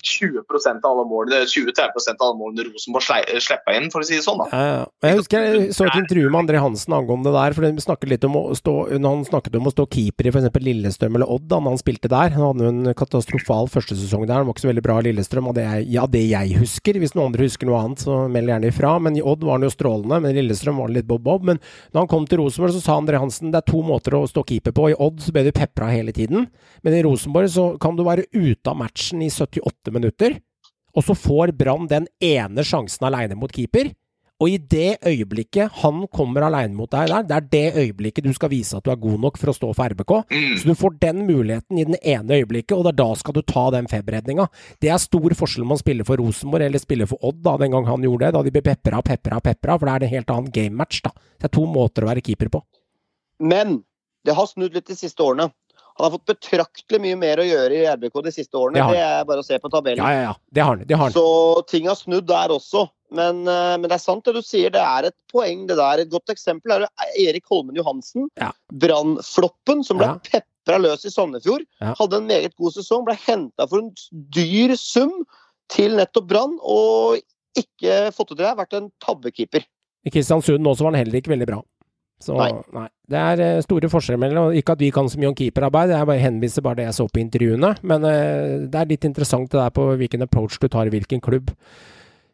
20% 0.01 0.85
av 0.87 0.91
alle 0.95 1.03
målene 1.05 1.45
20-30 1.45 2.15
av 2.15 2.23
alle 2.25 2.37
målene 2.39 2.65
Rosenborg 2.69 3.05
slipper 3.43 3.75
inn, 3.77 3.89
for 3.93 4.01
å 4.01 4.07
si 4.07 4.17
det 4.17 4.23
sånn. 4.25 4.39
da. 4.41 4.47
Ja, 4.49 4.61
ja. 4.71 4.85
Jeg 5.05 5.19
husker 5.19 5.45
jeg 5.45 5.75
så 5.77 5.85
et 5.85 5.97
intervju 5.99 6.31
med 6.31 6.41
André 6.45 6.61
Hansen 6.63 6.95
angående 6.95 7.29
det 7.29 7.35
der. 7.37 7.55
for 7.57 7.65
de 7.67 7.83
snakket 7.83 8.09
litt 8.09 8.25
om 8.25 8.37
å 8.39 8.43
stå, 8.57 8.75
Han 8.95 9.25
snakket 9.27 9.57
om 9.59 9.67
å 9.67 9.73
stå 9.73 9.85
keeper 9.91 10.27
i 10.27 10.33
f.eks. 10.33 10.59
Lillestrøm 10.61 11.17
eller 11.19 11.29
Odd 11.29 11.47
da 11.51 11.59
når 11.59 11.75
han 11.75 11.81
spilte 11.81 12.09
der. 12.11 12.33
Han 12.37 12.47
hadde 12.47 12.65
jo 12.65 12.71
en 12.71 12.93
katastrofal 12.97 13.69
første 13.69 13.97
sesong 13.97 14.25
der. 14.25 14.41
Han 14.41 14.49
var 14.49 14.55
ikke 14.55 14.65
så 14.65 14.71
veldig 14.71 14.85
bra 14.85 14.97
i 14.99 15.05
Lillestrøm, 15.09 15.51
og 15.51 15.57
det 15.57 15.67
er 15.67 15.83
ja, 15.91 16.07
det 16.09 16.23
jeg 16.23 16.57
husker. 16.61 16.99
Hvis 17.01 17.15
noen 17.17 17.31
andre 17.31 17.49
husker 17.49 17.69
noe 17.69 17.83
annet, 17.83 18.05
så 18.05 18.23
meld 18.31 18.53
gjerne 18.53 18.71
ifra. 18.71 18.95
Men 19.03 19.19
i 19.19 19.25
Odd 19.25 19.45
var 19.45 19.59
han 19.59 19.67
jo 19.67 19.73
strålende, 19.73 20.21
men 20.23 20.33
i 20.33 20.39
Lillestrøm 20.39 20.81
var 20.81 20.89
det 20.89 21.01
litt 21.01 21.09
bob-bob. 21.11 21.45
Men 21.51 21.61
da 21.91 22.01
han 22.01 22.09
kom 22.11 22.25
til 22.29 22.41
Rosenborg, 22.41 22.73
så 22.77 22.83
sa 22.83 22.97
André 22.97 23.21
Hansen 23.21 23.53
det 23.53 23.61
er 23.61 23.69
to 23.69 23.83
måter 23.85 24.17
å 24.17 24.25
stå 24.29 24.45
keeper 24.47 24.73
på. 24.73 24.89
I 24.91 24.97
Odd 24.97 25.21
så 25.25 25.35
ble 25.35 25.45
du 25.49 25.53
pepra 25.55 25.91
hele 25.91 26.15
tiden, 26.15 26.47
men 26.81 26.97
i 26.97 27.03
Rosenborg 27.05 27.51
så 27.51 27.67
kan 27.81 27.97
du 27.97 28.05
være 28.07 28.29
ute 28.31 28.71
av 28.71 28.79
matchen 28.79 29.21
i 29.25 29.29
78 29.29 29.80
minutter. 29.89 30.37
Og 30.93 31.07
så 31.07 31.15
får 31.17 31.55
Brann 31.57 31.89
den 31.89 32.05
ene 32.21 32.65
sjansen 32.67 33.07
aleine 33.07 33.37
mot 33.39 33.51
keeper. 33.51 33.89
Og 34.41 34.49
i 34.49 34.57
det 34.57 34.97
øyeblikket 35.05 35.69
han 35.83 35.99
kommer 36.09 36.47
aleine 36.47 36.73
mot 36.73 36.89
deg 36.89 37.11
der, 37.11 37.25
det 37.29 37.35
er 37.35 37.49
det 37.51 37.83
øyeblikket 37.83 38.25
du 38.25 38.33
skal 38.33 38.49
vise 38.49 38.73
at 38.73 38.85
du 38.85 38.89
er 38.89 38.97
god 38.97 39.19
nok 39.21 39.37
for 39.37 39.51
å 39.51 39.53
stå 39.53 39.69
for 39.77 39.93
RBK. 39.93 40.13
Mm. 40.33 40.55
Så 40.57 40.71
du 40.71 40.79
får 40.79 40.95
den 41.03 41.19
muligheten 41.27 41.77
i 41.77 41.85
den 41.85 41.99
ene 42.01 42.39
øyeblikket, 42.41 42.73
og 42.73 42.87
det 42.87 42.95
er 42.95 42.99
da 43.03 43.09
skal 43.19 43.37
du 43.37 43.43
ta 43.45 43.67
den 43.75 43.89
feberredninga. 43.91 44.47
Det 44.81 44.89
er 44.89 45.03
stor 45.03 45.37
forskjell 45.37 45.67
om 45.67 45.75
man 45.75 45.81
spiller 45.81 46.07
for 46.07 46.17
Rosenborg 46.17 46.65
eller 46.65 46.81
spiller 46.81 47.09
for 47.09 47.21
Odd, 47.29 47.43
da, 47.45 47.53
den 47.61 47.75
gang 47.75 47.85
han 47.85 48.07
gjorde 48.07 48.25
det. 48.25 48.33
Da 48.33 48.43
de 48.47 48.55
ble 48.55 48.65
pepra, 48.65 49.03
pepra, 49.05 49.37
pepra, 49.45 49.77
for 49.77 49.85
det 49.85 49.93
er 49.93 50.07
en 50.07 50.15
helt 50.15 50.33
annen 50.33 50.55
gamematch, 50.57 51.03
da. 51.05 51.13
Det 51.37 51.51
er 51.51 51.55
to 51.59 51.67
måter 51.69 52.07
å 52.07 52.09
være 52.09 52.25
keeper 52.25 52.49
på. 52.57 52.65
Men 53.45 53.83
det 54.25 54.33
har 54.37 54.49
snudd 54.49 54.73
litt 54.73 54.89
de 54.89 54.97
siste 54.97 55.21
årene. 55.21 55.51
Han 55.97 56.05
har 56.05 56.11
fått 56.17 56.25
betraktelig 56.31 57.01
mye 57.03 57.17
mer 57.19 57.41
å 57.43 57.45
gjøre 57.45 57.75
i 57.77 57.85
RBK 57.95 58.21
de 58.23 58.31
siste 58.31 58.57
årene. 58.57 58.79
Det 58.79 58.95
Det 58.95 59.03
er 59.03 59.25
bare 59.25 59.43
å 59.43 59.45
se 59.45 59.59
på 59.59 59.69
tabellen. 59.69 60.01
Ja, 60.03 60.11
ja, 60.11 60.21
ja. 60.29 60.35
Det 60.51 60.61
har 60.63 60.75
han. 60.75 60.85
Det 60.87 60.97
har 60.97 61.09
han. 61.09 61.13
Så 61.15 61.65
ting 61.67 61.87
har 61.87 61.95
snudd 61.99 62.27
der 62.27 62.49
også. 62.55 62.87
Men, 63.11 63.41
eh, 63.47 63.75
men 63.77 63.89
det 63.89 63.97
er 63.97 64.03
sant 64.05 64.23
det 64.23 64.33
du 64.37 64.41
sier, 64.41 64.71
det 64.71 64.79
er 64.79 65.09
et 65.09 65.15
poeng 65.31 65.65
det 65.67 65.75
der. 65.75 65.99
Et 65.99 66.09
godt 66.09 66.31
eksempel 66.31 66.71
er 66.77 66.87
Erik 67.19 67.43
Holmen 67.51 67.75
Johansen. 67.75 68.29
Ja. 68.39 68.51
Brannfloppen 68.71 69.83
som 69.83 69.97
ble 69.99 70.07
Ja. 70.07 70.17
pepra 70.23 70.79
løs 70.79 71.03
i 71.05 71.09
Sandefjord. 71.11 71.65
Ja. 71.81 71.93
Hadde 71.99 72.17
en 72.21 72.27
meget 72.27 72.55
god 72.55 72.73
sesong. 72.73 73.03
Ble 73.05 73.15
henta 73.15 73.67
for 73.67 73.79
en 73.79 73.91
dyr 74.31 74.75
sum 74.77 75.25
til 75.69 75.97
nettopp 75.97 76.27
Brann, 76.27 76.57
og 76.63 77.19
ikke 77.57 78.13
fått 78.15 78.29
det 78.29 78.37
til. 78.37 78.55
Vært 78.55 78.73
en 78.73 78.91
tabbekeeper. 79.03 79.65
I 80.05 80.09
Kristiansund 80.09 80.59
nå 80.59 80.73
så 80.75 80.83
var 80.83 80.93
han 80.93 81.05
heller 81.05 81.19
ikke 81.21 81.35
veldig 81.35 81.47
bra. 81.47 81.61
Så 82.21 82.35
nei. 82.37 82.51
Nei. 82.75 82.87
Det 83.11 83.17
er 83.19 83.41
eh, 83.43 83.61
store 83.65 83.89
forskjeller 83.91 84.19
mellom 84.21 84.53
Ikke 84.55 84.75
at 84.75 84.79
vi 84.83 84.91
kan 84.93 85.09
så 85.09 85.17
mye 85.19 85.31
om 85.31 85.35
keeperarbeid, 85.35 85.89
jeg 85.91 86.05
bare 86.07 86.21
henviser 86.21 86.63
bare 86.63 86.77
det 86.79 86.85
jeg 86.89 86.97
så 86.99 87.07
på 87.09 87.19
intervjuene. 87.23 87.71
Men 87.83 88.05
eh, 88.05 88.67
det 88.71 88.77
er 88.83 88.91
litt 88.93 89.07
interessant 89.09 89.49
det 89.51 89.57
der 89.59 89.73
på 89.73 89.87
hvilken 89.99 90.21
approach 90.27 90.59
du 90.61 90.67
tar 90.71 90.85
i 90.87 90.93
hvilken 90.93 91.19
klubb. 91.25 91.49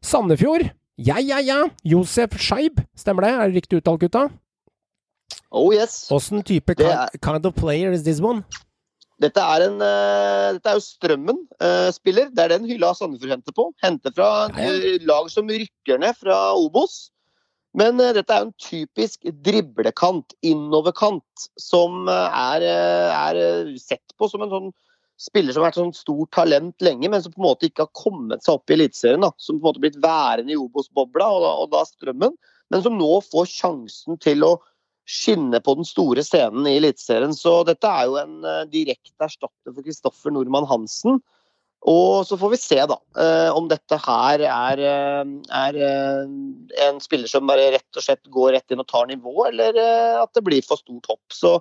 Sandefjord. 0.03 0.67
Ja, 0.97 1.17
ja, 1.21 1.39
ja. 1.45 1.63
Josef 1.85 2.35
Scheib, 2.41 2.79
stemmer 2.97 3.25
det? 3.27 3.31
Er 3.37 3.47
det 3.51 3.61
riktig 3.61 3.79
uttalt, 3.81 4.01
gutta? 4.01 4.27
Oh 5.51 5.69
yes. 5.73 6.07
Åssen 6.11 6.41
type 6.43 6.73
kind, 6.75 6.89
er- 6.91 7.19
kind 7.23 7.45
of 7.45 7.55
player 7.55 7.91
is 7.93 8.03
this 8.03 8.19
one? 8.21 8.43
Dette 9.21 9.41
er, 9.41 9.63
en, 9.65 9.79
uh, 9.81 10.53
dette 10.53 10.69
er 10.69 10.75
jo 10.77 10.83
Strømmen-spiller. 10.85 12.27
det 12.35 12.43
er 12.43 12.51
den 12.53 12.67
hylla 12.69 12.91
Sandefjord 12.93 13.31
henter 13.33 13.55
på. 13.57 13.71
Henter 13.81 14.13
fra 14.13 14.27
Ja, 14.57 14.67
ja. 14.73 14.97
lag 15.09 15.29
som 15.33 15.47
rykker 15.49 15.97
ned 16.03 16.13
fra 16.19 16.53
Obos. 16.53 17.09
Men 17.77 18.01
eh, 18.01 18.13
dette 18.17 18.33
er 18.33 18.47
en 18.47 18.55
typisk 18.61 19.27
driblekant, 19.45 20.35
innoverkant, 20.45 21.47
som 21.61 22.09
eh, 22.09 22.41
er, 22.57 22.65
eh, 22.65 23.23
er 23.37 23.73
sett 23.81 24.15
på 24.17 24.29
som 24.31 24.45
en 24.45 24.53
sånn 24.53 24.71
spiller 25.17 25.53
som 25.53 25.63
har 25.63 25.71
vært 25.71 25.79
sånn 25.79 25.95
stort 25.97 26.29
talent 26.35 26.83
lenge, 26.85 27.09
men 27.09 27.21
som 27.23 27.33
på 27.33 27.41
en 27.41 27.47
måte 27.47 27.69
ikke 27.69 27.87
har 27.87 27.97
kommet 27.97 28.45
seg 28.45 28.57
opp 28.57 28.69
i 28.69 28.75
Eliteserien. 28.77 29.25
Som 29.41 29.57
på 29.57 29.65
en 29.65 29.69
måte 29.71 29.81
blitt 29.85 30.01
værende 30.01 30.53
i 30.53 30.59
Obos-bobla, 30.61 31.29
og, 31.39 31.47
og 31.63 31.71
da 31.73 31.83
Strømmen. 31.89 32.35
Men 32.73 32.83
som 32.85 32.97
nå 32.99 33.11
får 33.25 33.49
sjansen 33.49 34.19
til 34.21 34.45
å 34.45 34.57
skinne 35.07 35.61
på 35.63 35.77
den 35.79 35.87
store 35.87 36.21
scenen 36.25 36.67
i 36.69 36.75
Eliteserien. 36.77 37.33
Så 37.33 37.61
dette 37.65 37.89
er 37.89 38.09
jo 38.09 38.19
en 38.19 38.37
direkte 38.69 39.25
erstatter 39.25 39.73
for 39.73 39.85
Kristoffer 39.85 40.35
Nordmann 40.35 40.67
Hansen. 40.69 41.21
Og 41.85 42.25
så 42.25 42.37
får 42.39 42.51
vi 42.51 42.57
se, 42.59 42.79
da, 42.89 42.97
eh, 43.21 43.49
om 43.53 43.67
dette 43.69 43.99
her 44.01 44.41
er, 44.43 44.79
eh, 44.81 45.33
er 45.59 45.77
eh, 45.77 46.23
en 46.87 46.99
spiller 47.03 47.29
som 47.29 47.47
bare 47.47 47.69
rett 47.75 47.99
og 47.99 48.03
slett 48.03 48.25
går 48.33 48.55
rett 48.57 48.73
inn 48.73 48.81
og 48.81 48.89
tar 48.89 49.05
nivå, 49.07 49.35
eller 49.51 49.77
at 50.23 50.33
det 50.33 50.43
blir 50.43 50.65
for 50.65 50.81
stort 50.81 51.05
hopp. 51.07 51.25
Så 51.33 51.59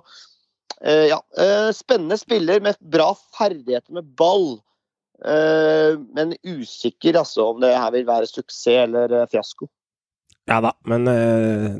ja. 0.77 1.17
Spennende 1.73 2.19
spiller 2.19 2.59
med 2.61 2.75
bra 2.85 3.07
ferdigheter 3.33 3.95
med 3.97 4.05
ball. 4.19 4.59
Men 5.17 6.35
usikker 6.45 7.17
altså 7.17 7.47
om 7.49 7.63
det 7.63 7.71
her 7.73 7.89
vil 7.95 8.05
være 8.05 8.27
suksess 8.29 8.83
eller 8.83 9.15
fiasko. 9.31 9.65
Ja 10.45 10.59
da, 10.61 10.75
men 10.85 11.09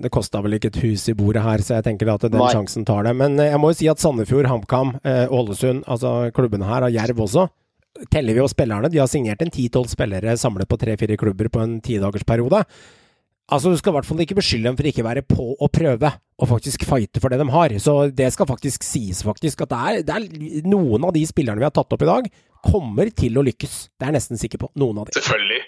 det 0.01 0.09
kosta 0.09 0.41
vel 0.41 0.57
ikke 0.57 0.71
et 0.71 0.81
hus 0.81 1.05
i 1.11 1.15
bordet 1.19 1.43
her, 1.45 1.61
så 1.61 1.77
jeg 1.77 1.85
tenker 1.91 2.09
at 2.15 2.25
den 2.25 2.39
Nei. 2.41 2.49
sjansen 2.55 2.87
tar 2.89 3.05
det. 3.05 3.13
Men 3.19 3.37
jeg 3.37 3.61
må 3.61 3.69
jo 3.69 3.77
si 3.83 3.91
at 3.91 4.01
Sandefjord, 4.01 4.49
HamKam, 4.49 4.95
Ålesund, 5.05 5.85
altså 5.85 6.31
klubbene 6.33 6.65
her, 6.65 6.87
og 6.87 6.97
Jerv 6.97 7.21
også, 7.27 7.45
teller 8.13 8.37
vi 8.37 8.41
jo 8.41 8.47
spillerne. 8.51 8.89
De 8.91 9.01
har 9.01 9.09
signert 9.11 9.41
en 9.43 9.51
10-12 9.51 9.91
spillere 9.95 10.37
samlet 10.39 10.69
på 10.69 10.79
tre-fire 10.81 11.17
klubber 11.19 11.49
på 11.53 11.61
en 11.63 11.77
tidagersperiode. 11.83 12.63
Altså, 13.47 13.71
Du 13.71 13.77
skal 13.79 13.93
i 13.93 13.95
hvert 13.95 14.07
fall 14.09 14.23
ikke 14.25 14.35
beskylde 14.35 14.67
dem 14.67 14.77
for 14.79 14.89
ikke 14.89 15.05
være 15.05 15.23
på 15.23 15.53
å 15.55 15.69
prøve, 15.71 16.11
og 16.37 16.49
faktisk 16.49 16.83
fighte 16.87 17.21
for 17.23 17.31
det 17.31 17.39
de 17.39 17.47
har. 17.53 17.77
Så 17.79 17.95
det 18.11 18.27
skal 18.35 18.49
faktisk 18.49 18.83
sies, 18.83 19.23
faktisk, 19.23 19.63
at 19.63 19.71
det 19.71 19.79
er, 19.79 20.03
det 20.03 20.17
er 20.17 20.67
noen 20.67 21.07
av 21.07 21.15
de 21.15 21.23
spillerne 21.29 21.61
vi 21.61 21.67
har 21.67 21.75
tatt 21.75 21.95
opp 21.95 22.03
i 22.03 22.09
dag, 22.11 22.27
kommer 22.67 23.09
til 23.15 23.39
å 23.39 23.45
lykkes. 23.47 23.79
Det 23.95 24.03
er 24.03 24.11
jeg 24.11 24.19
nesten 24.19 24.41
sikker 24.41 24.65
på. 24.65 24.71
Noen 24.75 24.99
av 24.99 25.07
de. 25.07 25.15
Selvfølgelig. 25.15 25.63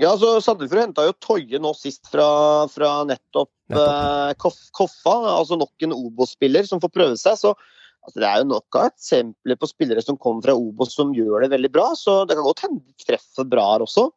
Ja, 0.00 0.14
altså 0.14 0.38
Sandefjord 0.40 0.86
henta 0.86 1.04
jo 1.04 1.12
Toje 1.20 1.58
nå 1.60 1.74
sist 1.76 2.08
fra, 2.08 2.24
fra 2.72 3.02
nettopp, 3.04 3.50
Eh, 3.72 4.32
Koff, 4.36 4.58
Koffa. 4.76 5.14
Altså 5.38 5.56
nok 5.56 5.86
en 5.86 5.94
Obos-spiller 5.96 6.66
som 6.68 6.80
får 6.82 6.92
prøve 6.92 7.16
seg. 7.20 7.38
Så 7.40 7.54
altså, 8.06 8.18
det 8.18 8.28
er 8.28 8.40
jo 8.42 8.48
nok 8.50 8.78
av 8.80 8.90
eksempler 8.90 9.58
på 9.60 9.70
spillere 9.70 10.04
som 10.04 10.18
kommer 10.20 10.46
fra 10.46 10.56
Obos 10.58 10.96
som 10.96 11.14
gjør 11.16 11.44
det 11.44 11.52
veldig 11.54 11.72
bra. 11.74 11.90
Så 11.98 12.22
det 12.28 12.38
kan 12.38 12.46
godt 12.48 12.64
hende 12.66 12.82
de 12.82 13.06
treffer 13.06 13.48
bra 13.48 13.68
her 13.74 13.86
også. 13.86 14.08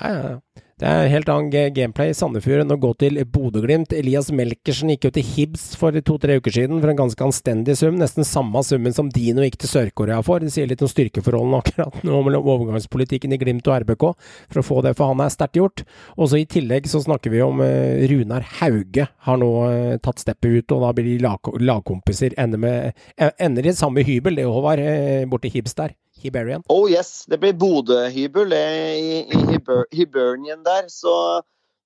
Ja, 0.00 0.12
ja, 0.12 0.36
ja. 0.36 0.66
Det 0.82 0.90
er 0.90 1.12
helt 1.12 1.28
annen 1.30 1.74
gameplay 1.76 2.10
i 2.10 2.14
Sandefjord 2.18 2.64
enn 2.64 2.74
å 2.74 2.76
gå 2.82 2.88
til 2.98 3.20
Bodø-Glimt. 3.30 3.92
Elias 3.94 4.32
Melkersen 4.34 4.90
gikk 4.90 5.04
jo 5.06 5.12
til 5.14 5.28
Hibs 5.28 5.68
for 5.78 5.94
to-tre 6.02 6.40
uker 6.42 6.56
siden 6.56 6.80
for 6.82 6.90
en 6.90 6.98
ganske 6.98 7.22
anstendig 7.22 7.76
sum. 7.78 8.00
Nesten 8.00 8.26
samme 8.26 8.64
summen 8.66 8.96
som 8.96 9.06
Dino 9.14 9.44
gikk 9.46 9.60
til 9.62 9.70
Sør-Korea 9.70 10.18
for. 10.26 10.42
Det 10.42 10.50
sier 10.50 10.66
litt 10.66 10.82
om 10.82 10.90
styrkeforholdene 10.90 11.60
akkurat 11.62 12.02
nå 12.02 12.24
mellom 12.26 12.50
overgangspolitikken 12.56 13.30
i 13.30 13.38
Glimt 13.38 13.70
og 13.70 13.76
RBK, 13.84 14.08
for 14.50 14.58
å 14.64 14.66
få 14.72 14.82
det, 14.82 14.96
for 14.98 15.14
han 15.14 15.22
er 15.22 15.30
sterkt 15.30 15.62
gjort. 15.62 15.86
Og 16.16 16.32
så 16.32 16.42
i 16.42 16.50
tillegg 16.50 16.90
så 16.90 17.04
snakker 17.06 17.30
vi 17.30 17.46
om 17.46 17.62
eh, 17.62 18.02
Runar 18.10 18.50
Hauge 18.58 19.06
har 19.28 19.38
nå 19.38 19.54
eh, 19.68 19.96
tatt 20.02 20.26
steppet 20.26 20.50
ut, 20.64 20.74
og 20.74 20.88
da 20.88 20.94
blir 20.98 21.12
de 21.12 21.18
lag, 21.22 21.54
lagkompiser. 21.62 22.34
Ender, 22.42 22.66
med, 22.66 23.04
eh, 23.14 23.30
ender 23.38 23.70
i 23.70 23.78
samme 23.78 24.02
hybel, 24.02 24.34
det 24.34 24.50
Håvard, 24.50 24.82
eh, 24.82 25.28
borti 25.30 25.54
Hibs 25.54 25.78
der. 25.78 25.94
Hiberian. 26.20 26.62
Oh 26.68 26.90
yes, 26.90 27.24
det 27.30 27.40
blir 27.42 27.56
Bodø-hybel 27.56 28.52
eh, 28.56 28.92
i, 28.98 29.16
i 29.32 29.40
Hiber 29.48 29.86
Hibernian 29.94 30.62
der. 30.66 30.88
Så 30.92 31.14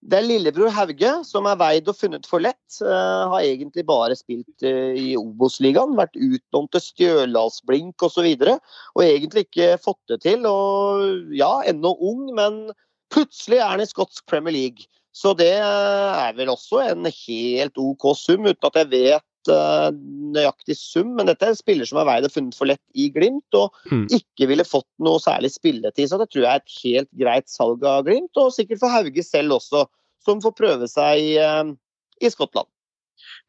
det 0.06 0.18
er 0.18 0.26
lillebror 0.26 0.70
Hauge 0.74 1.12
som 1.26 1.48
er 1.50 1.58
veid 1.58 1.88
og 1.90 1.96
funnet 1.98 2.26
for 2.28 2.42
lett. 2.42 2.78
Uh, 2.78 3.32
har 3.32 3.46
egentlig 3.46 3.86
bare 3.88 4.16
spilt 4.18 4.66
uh, 4.66 4.92
i 4.94 5.14
Obos-ligaen, 5.18 5.96
vært 5.98 6.18
utlånt 6.18 6.70
til 6.74 6.84
Stjørdalsblink 6.84 8.02
osv. 8.06 8.26
Og, 8.26 8.44
så 8.44 8.58
og 8.94 9.06
egentlig 9.06 9.46
ikke 9.46 9.72
fått 9.82 10.02
det 10.12 10.20
til. 10.26 10.46
Og 10.50 11.32
ja, 11.34 11.52
ennå 11.66 11.96
ung, 11.96 12.28
men 12.36 12.66
plutselig 13.14 13.62
er 13.62 13.72
han 13.72 13.82
i 13.82 13.88
skotsk 13.88 14.26
Premier 14.30 14.54
League. 14.54 14.90
Så 15.16 15.32
det 15.32 15.54
er 15.56 16.34
vel 16.36 16.52
også 16.52 16.82
en 16.90 17.08
helt 17.08 17.78
OK 17.80 18.10
sum, 18.20 18.44
uten 18.44 18.68
at 18.68 18.82
jeg 18.82 18.92
vet 18.92 19.24
eh, 19.52 19.88
nøyaktig 20.36 20.76
sum. 20.78 21.14
Men 21.18 21.30
dette 21.30 21.46
er 21.46 21.54
en 21.54 21.58
spiller 21.58 21.88
som 21.88 22.00
har 22.00 22.08
veid 22.08 22.28
og 22.28 22.34
funnet 22.34 22.56
for 22.58 22.70
lett 22.70 22.82
i 22.94 23.08
Glimt, 23.14 23.58
og 23.58 23.74
Mm. 23.90 24.06
ikke 24.10 24.48
ville 24.50 24.66
fått 24.66 24.88
noe 24.98 25.18
særlig 25.22 25.52
spilletid. 25.54 26.08
Så 26.10 26.18
det 26.18 26.30
tror 26.30 26.42
jeg 26.44 26.52
er 26.52 26.62
et 26.62 26.78
helt 26.84 27.10
greit 27.16 27.48
salg 27.48 27.84
av 27.84 28.04
Glimt, 28.04 28.36
og 28.36 28.52
sikkert 28.52 28.80
for 28.80 28.90
Hauge 28.90 29.22
selv 29.22 29.58
også, 29.60 29.86
som 30.24 30.40
får 30.40 30.56
prøve 30.56 30.88
seg 30.88 31.18
i, 31.18 31.36
eh, 31.38 31.64
i 32.20 32.30
Skottland. 32.30 32.66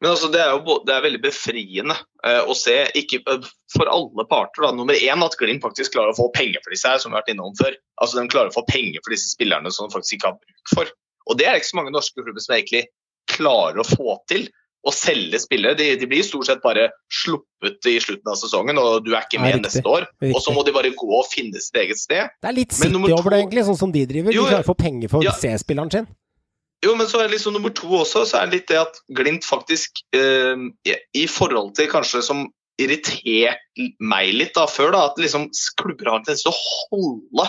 Men 0.00 0.12
altså, 0.12 0.28
det 0.30 0.40
er 0.40 0.54
jo 0.54 0.78
det 0.86 0.94
er 0.94 1.02
veldig 1.02 1.20
befriende 1.22 1.94
uh, 2.24 2.44
å 2.46 2.54
se, 2.56 2.76
ikke 2.98 3.18
uh, 3.26 3.46
for 3.74 3.90
alle 3.90 4.24
parter. 4.30 4.62
Da. 4.62 4.70
Nummer 4.76 4.94
én 4.94 5.24
at 5.24 5.36
Glimt 5.40 5.64
faktisk 5.64 5.92
klarer 5.96 6.14
å 6.14 6.18
få 6.18 6.28
penger 6.36 6.62
for 6.62 6.74
disse 6.74 6.88
her, 6.88 7.00
som 7.02 7.10
vi 7.10 7.18
har 7.18 7.24
vært 7.24 7.34
innom 7.34 7.56
før. 7.58 7.74
Altså, 8.00 8.20
De 8.20 8.30
klarer 8.30 8.52
å 8.52 8.54
få 8.54 8.64
penger 8.68 9.02
for 9.02 9.14
disse 9.14 9.32
spillerne 9.34 9.72
som 9.74 9.88
de 9.88 9.96
faktisk 9.96 10.18
ikke 10.18 10.30
har 10.30 10.38
bruk 10.38 10.72
for. 10.74 10.92
Og 11.28 11.38
det 11.38 11.48
er 11.48 11.56
det 11.56 11.62
ikke 11.62 11.72
så 11.72 11.80
mange 11.80 11.94
norske 11.94 12.22
klubber 12.22 12.44
som 12.44 12.54
egentlig 12.56 12.84
klarer 13.28 13.82
å 13.82 13.88
få 13.88 14.16
til. 14.30 14.46
Å 14.88 14.92
selge 14.94 15.40
spillere. 15.42 15.76
De, 15.76 15.88
de 16.00 16.06
blir 16.08 16.22
stort 16.24 16.46
sett 16.48 16.62
bare 16.64 16.86
sluppet 17.12 17.88
i 17.90 17.98
slutten 18.00 18.30
av 18.32 18.38
sesongen, 18.40 18.78
og 18.80 19.02
du 19.04 19.10
er 19.12 19.26
ikke 19.26 19.40
med 19.42 19.58
ja, 19.58 19.60
neste 19.66 19.84
år. 19.84 20.06
Riktig. 20.22 20.32
Og 20.38 20.40
så 20.44 20.54
må 20.56 20.64
de 20.64 20.72
bare 20.76 20.92
gå 20.96 21.08
og 21.18 21.26
finne 21.28 21.60
sitt 21.60 21.76
eget 21.82 22.00
sted. 22.00 22.30
Det 22.40 22.48
er 22.48 22.56
litt 22.56 22.72
Men 22.78 22.94
City 22.96 23.12
over 23.18 23.34
det, 23.34 23.42
egentlig, 23.44 23.66
sånn 23.68 23.80
som 23.82 23.92
de 23.92 24.06
driver. 24.08 24.32
Jo, 24.32 24.46
De 24.46 24.54
klarer 24.54 24.64
å 24.64 24.70
få 24.70 24.78
penger 24.80 25.12
for 25.12 25.26
Ja. 25.26 25.34
C-spilleren 25.36 25.92
sin. 25.92 26.08
Jo, 26.86 26.94
men 26.94 27.08
så 27.10 27.18
er 27.20 27.28
liksom 27.32 27.56
nummer 27.58 27.72
to 27.74 27.88
også, 28.00 28.22
så 28.30 28.38
er 28.38 28.46
det 28.46 28.54
litt 28.60 28.68
det 28.70 28.78
at 28.78 29.00
Glimt 29.10 29.44
faktisk, 29.44 29.98
eh, 30.14 30.54
i- 31.18 31.26
forhold 31.26 31.74
til 31.74 31.88
kanskje 31.90 32.22
som 32.22 32.46
irritert 32.78 33.58
meg 34.00 34.32
litt 34.32 34.54
da 34.54 34.66
før, 34.70 34.92
da, 34.94 35.04
at 35.10 35.18
liksom 35.18 35.48
klubber 35.76 36.06
har 36.12 36.20
en 36.20 36.24
tendens 36.24 36.44
til 36.46 36.52
å 36.52 36.60
holde 36.62 37.48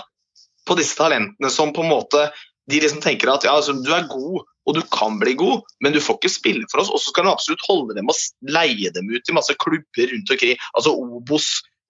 på 0.66 0.76
disse 0.78 0.98
talentene 0.98 1.50
som 1.54 1.72
på 1.74 1.84
en 1.86 1.92
måte 1.94 2.32
de 2.70 2.80
liksom 2.84 3.02
tenker 3.04 3.32
at 3.32 3.46
ja, 3.48 3.56
altså, 3.58 3.76
du 3.76 3.92
er 3.96 4.08
god 4.12 4.44
og 4.70 4.76
du 4.78 4.84
kan 4.94 5.18
bli 5.18 5.34
god, 5.40 5.64
men 5.82 5.96
du 5.96 6.02
får 6.04 6.20
ikke 6.20 6.30
spille 6.30 6.68
for 6.70 6.84
oss. 6.84 6.92
Og 6.94 7.02
så 7.02 7.10
skal 7.10 7.26
du 7.26 7.32
absolutt 7.32 7.66
holde 7.66 7.96
dem 7.98 8.10
og 8.12 8.20
leie 8.54 8.92
dem 8.94 9.10
ut 9.10 9.32
i 9.32 9.36
masse 9.36 9.56
klubber 9.62 10.12
rundt 10.12 10.34
omkring. 10.36 10.60
Altså 10.78 10.94
Obos, 10.94 11.48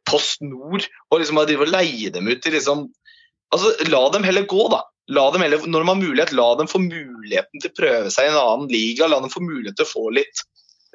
Post 0.07 0.45
Nord, 0.45 0.85
og 1.11 1.19
liksom 1.19 1.41
drive 1.43 1.67
og 1.67 1.73
leie 1.73 2.13
dem 2.13 2.29
ut 2.31 2.47
i 2.47 2.55
liksom 2.55 2.87
Altså, 3.49 3.71
La 3.89 4.03
dem 4.13 4.21
heller 4.21 4.43
gå, 4.45 4.67
da. 4.69 4.83
La 5.09 5.23
dem 5.33 5.41
heller, 5.41 5.63
når 5.65 5.81
de 5.81 5.89
har 5.89 5.95
mulighet, 5.97 6.33
la 6.37 6.43
dem 6.59 6.67
få 6.69 6.77
muligheten 6.83 7.63
til 7.63 7.71
å 7.71 7.77
prøve 7.79 8.11
seg 8.13 8.27
i 8.27 8.29
en 8.29 8.37
annen 8.37 8.67
liga. 8.69 9.07
La 9.09 9.17
dem 9.23 9.31
få 9.33 9.41
mulighet 9.41 9.73
til 9.79 9.87
å 9.87 9.89
få 9.89 10.03
litt 10.13 10.43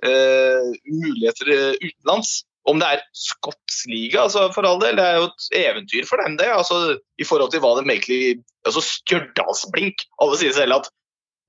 uh, 0.07 0.69
muligheter 0.87 1.51
eh, 1.51 1.81
utenlands. 1.83 2.45
Om 2.71 2.81
det 2.81 2.89
er 2.89 3.03
skotsk 3.13 3.89
liga, 3.91 4.23
altså 4.25 4.47
for 4.55 4.65
all 4.65 4.81
del, 4.81 4.97
det 4.97 5.05
er 5.05 5.19
jo 5.21 5.27
et 5.29 5.49
eventyr 5.59 6.07
for 6.09 6.23
dem, 6.25 6.39
det. 6.41 6.49
altså 6.49 6.97
I 7.21 7.27
forhold 7.29 7.53
til 7.53 7.61
hva 7.61 7.75
de 7.77 7.85
egentlig 7.85 8.21
altså 8.65 8.81
Stjørdalsblink. 8.87 10.07
Alle 10.25 10.39
sier 10.41 10.55
selv 10.57 10.79
at 10.79 10.89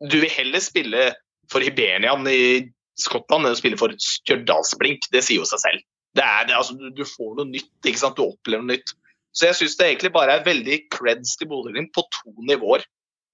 du 0.03 0.17
vil 0.19 0.31
heller 0.31 0.63
spille 0.63 1.05
for 1.51 1.63
Hibernian 1.63 2.27
i 2.27 2.65
Skottland 2.99 3.47
enn 3.47 3.55
å 3.55 3.59
spille 3.59 3.79
for 3.79 3.95
Stjørdalsblink. 4.01 5.07
Det 5.13 5.23
sier 5.23 5.39
jo 5.39 5.47
seg 5.47 5.63
selv. 5.63 5.85
Det 6.15 6.23
er, 6.23 6.49
det, 6.49 6.55
altså, 6.55 6.75
du, 6.75 7.03
får 7.07 7.33
noe 7.39 7.49
nytt, 7.49 7.71
ikke 7.83 8.01
sant? 8.01 8.19
du 8.19 8.27
opplever 8.27 8.63
noe 8.63 8.75
nytt. 8.75 8.93
Så 9.35 9.49
jeg 9.49 9.59
syns 9.59 9.75
det 9.79 9.89
egentlig 9.89 10.13
bare 10.15 10.37
er 10.37 10.45
veldig 10.45 10.77
creds 10.93 11.35
til 11.39 11.49
Bodø-Glimt 11.51 11.91
på 11.95 12.05
to 12.15 12.35
nivåer. 12.47 12.85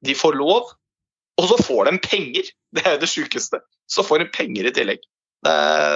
De 0.06 0.16
får 0.18 0.38
lov, 0.38 0.72
og 1.38 1.50
så 1.50 1.58
får 1.62 1.90
de 1.90 2.00
penger. 2.02 2.50
Det 2.74 2.86
er 2.86 2.96
jo 2.96 3.04
det 3.04 3.12
sjukeste. 3.12 3.62
Så 3.90 4.06
får 4.06 4.24
de 4.24 4.32
penger 4.34 4.70
i 4.70 4.74
tillegg. 4.74 5.06
Det 5.46 5.54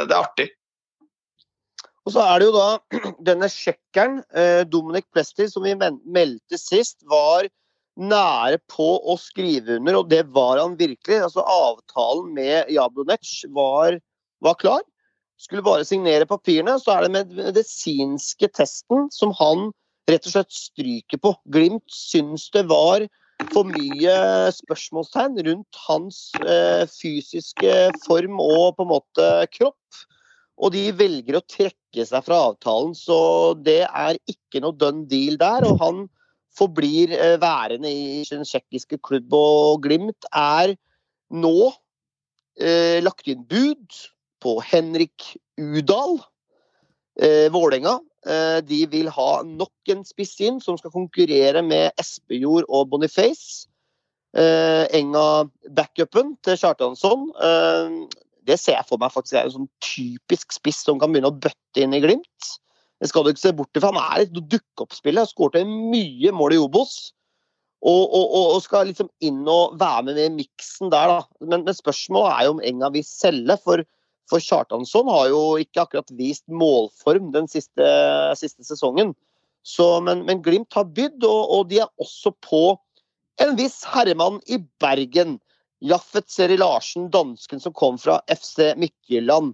det 0.09 0.13
er 0.13 0.21
artig. 0.21 0.47
Og 2.05 2.13
så 2.13 2.21
er 2.21 2.39
det 2.41 2.49
jo 2.49 2.55
da 2.55 2.67
denne 3.31 3.49
tsjekkeren, 3.51 4.19
eh, 4.37 4.63
Dominic 4.69 5.07
Plesty, 5.13 5.47
som 5.49 5.65
vi 5.65 5.75
meldte 5.77 6.59
sist, 6.61 6.99
var 7.09 7.47
nære 7.95 8.59
på 8.71 8.87
å 9.07 9.15
skrive 9.19 9.77
under, 9.79 10.01
og 10.01 10.09
det 10.11 10.25
var 10.35 10.59
han 10.59 10.75
virkelig. 10.79 11.21
Altså 11.29 11.45
Avtalen 11.47 12.33
med 12.35 12.71
Jablonec 12.75 13.31
var, 13.55 13.97
var 14.43 14.59
klar. 14.59 14.83
Skulle 15.39 15.65
bare 15.65 15.87
signere 15.87 16.27
papirene. 16.27 16.77
Så 16.79 16.93
er 16.93 17.05
det 17.05 17.11
med 17.11 17.31
den 17.31 17.49
medisinske 17.49 18.49
testen 18.55 19.09
som 19.15 19.33
han 19.39 19.69
rett 20.11 20.27
og 20.27 20.35
slett 20.35 20.53
stryker 20.53 21.21
på. 21.23 21.33
Glimt 21.51 21.87
syns 21.91 22.49
det 22.53 22.67
var 22.69 23.07
for 23.51 23.67
mye 23.67 24.15
spørsmålstegn 24.55 25.39
rundt 25.47 25.79
hans 25.87 26.19
eh, 26.45 26.85
fysiske 26.91 27.73
form 28.05 28.39
og 28.43 28.77
på 28.77 28.85
en 28.85 28.93
måte 28.93 29.31
kropp. 29.55 30.03
Og 30.55 30.71
de 30.75 30.87
velger 30.95 31.39
å 31.39 31.43
trekke 31.43 31.84
seg 32.03 32.25
fra 32.25 32.41
avtalen, 32.49 32.91
så 32.97 33.53
det 33.63 33.85
er 33.87 34.19
ikke 34.27 34.59
noe 34.63 34.75
done 34.75 35.05
deal 35.07 35.39
der. 35.39 35.63
Og 35.69 35.79
han 35.79 36.01
forblir 36.55 37.13
eh, 37.15 37.37
værende 37.41 37.91
i 37.91 38.23
den 38.27 38.43
tsjekkiske 38.47 38.99
klubb, 39.03 39.33
og 39.35 39.83
Glimt 39.85 40.27
er 40.35 40.75
nå 41.35 41.71
eh, 42.59 42.99
lagt 43.03 43.27
inn 43.31 43.45
bud 43.47 44.01
på 44.43 44.57
Henrik 44.67 45.35
Udal, 45.57 46.19
eh, 47.21 47.47
Vålerenga. 47.53 47.97
Eh, 48.25 48.59
de 48.65 48.81
vil 48.89 49.09
ha 49.13 49.29
nok 49.45 49.93
en 49.93 50.03
spiss 50.07 50.35
inn 50.41 50.59
som 50.63 50.77
skal 50.79 50.93
konkurrere 50.93 51.61
med 51.65 51.93
Espejord 52.01 52.65
og 52.69 52.89
Boniface. 52.93 53.67
Eh, 54.35 54.83
Enga-backupen 54.97 56.33
til 56.43 56.57
Kjartansson. 56.59 57.29
Eh, 57.39 58.24
det 58.45 58.59
ser 58.61 58.77
jeg 58.77 58.87
for 58.89 59.01
meg 59.01 59.13
faktisk 59.13 59.39
er 59.39 59.47
en 59.47 59.55
sånn 59.55 59.71
typisk 59.83 60.53
spiss 60.55 60.83
som 60.85 60.99
kan 61.01 61.11
begynne 61.13 61.31
å 61.31 61.41
bøtte 61.45 61.81
inn 61.81 61.95
i 61.97 62.01
Glimt. 62.03 62.53
Det 63.01 63.09
skal 63.09 63.25
du 63.25 63.31
ikke 63.31 63.43
se 63.43 63.53
bort 63.55 63.75
ifra. 63.75 63.91
Han 63.91 64.15
er 64.15 64.23
et 64.23 64.35
dukkeoppspiller. 64.35 65.27
Skåret 65.27 65.67
mye 65.67 66.31
mål 66.35 66.55
i 66.55 66.61
Obos. 66.61 66.95
Og, 67.85 68.03
og, 68.17 68.31
og 68.55 68.61
skal 68.63 68.87
liksom 68.89 69.11
inn 69.25 69.43
og 69.51 69.75
være 69.77 70.07
med 70.07 70.21
i 70.23 70.29
miksen 70.33 70.89
der, 70.93 71.11
da. 71.11 71.17
Men, 71.43 71.65
men 71.67 71.75
spørsmålet 71.75 72.31
er 72.31 72.47
jo 72.47 72.55
om 72.55 72.63
Enga 72.71 72.89
vil 72.95 73.05
selge. 73.05 73.57
For, 73.65 73.83
for 74.31 74.41
Kjartansson 74.41 75.11
har 75.11 75.27
jo 75.33 75.43
ikke 75.61 75.83
akkurat 75.83 76.15
vist 76.17 76.45
målform 76.49 77.29
den 77.35 77.49
siste, 77.51 77.89
siste 78.39 78.65
sesongen. 78.65 79.13
Så, 79.65 79.99
men, 80.05 80.23
men 80.25 80.41
Glimt 80.45 80.73
har 80.77 80.87
bydd, 80.95 81.23
og, 81.25 81.41
og 81.57 81.69
de 81.69 81.81
er 81.83 81.91
også 82.01 82.33
på 82.45 82.63
en 83.43 83.55
viss 83.59 83.81
herremann 83.91 84.39
i 84.47 84.61
Bergen. 84.81 85.39
Jaffet 85.85 86.29
Seri 86.31 86.57
Larsen, 86.57 87.09
dansken 87.13 87.61
som 87.61 87.73
kom 87.77 87.99
fra 88.01 88.17
FC 88.31 88.73
Mykkeland. 88.81 89.53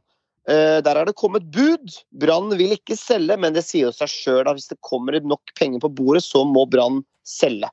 Eh, 0.50 0.80
der 0.82 0.98
er 0.98 1.06
det 1.06 1.18
kommet 1.20 1.50
bud. 1.54 1.92
Brann 2.22 2.54
vil 2.58 2.78
ikke 2.78 2.98
selge, 2.98 3.38
men 3.38 3.54
det 3.56 3.66
sier 3.68 3.90
jo 3.90 3.96
seg 3.96 4.10
sjøl 4.10 4.48
at 4.48 4.58
hvis 4.58 4.72
det 4.72 4.80
kommer 4.86 5.20
nok 5.20 5.54
penger 5.60 5.84
på 5.84 5.92
bordet, 6.02 6.24
så 6.26 6.46
må 6.48 6.66
Brann 6.72 7.04
selge. 7.28 7.70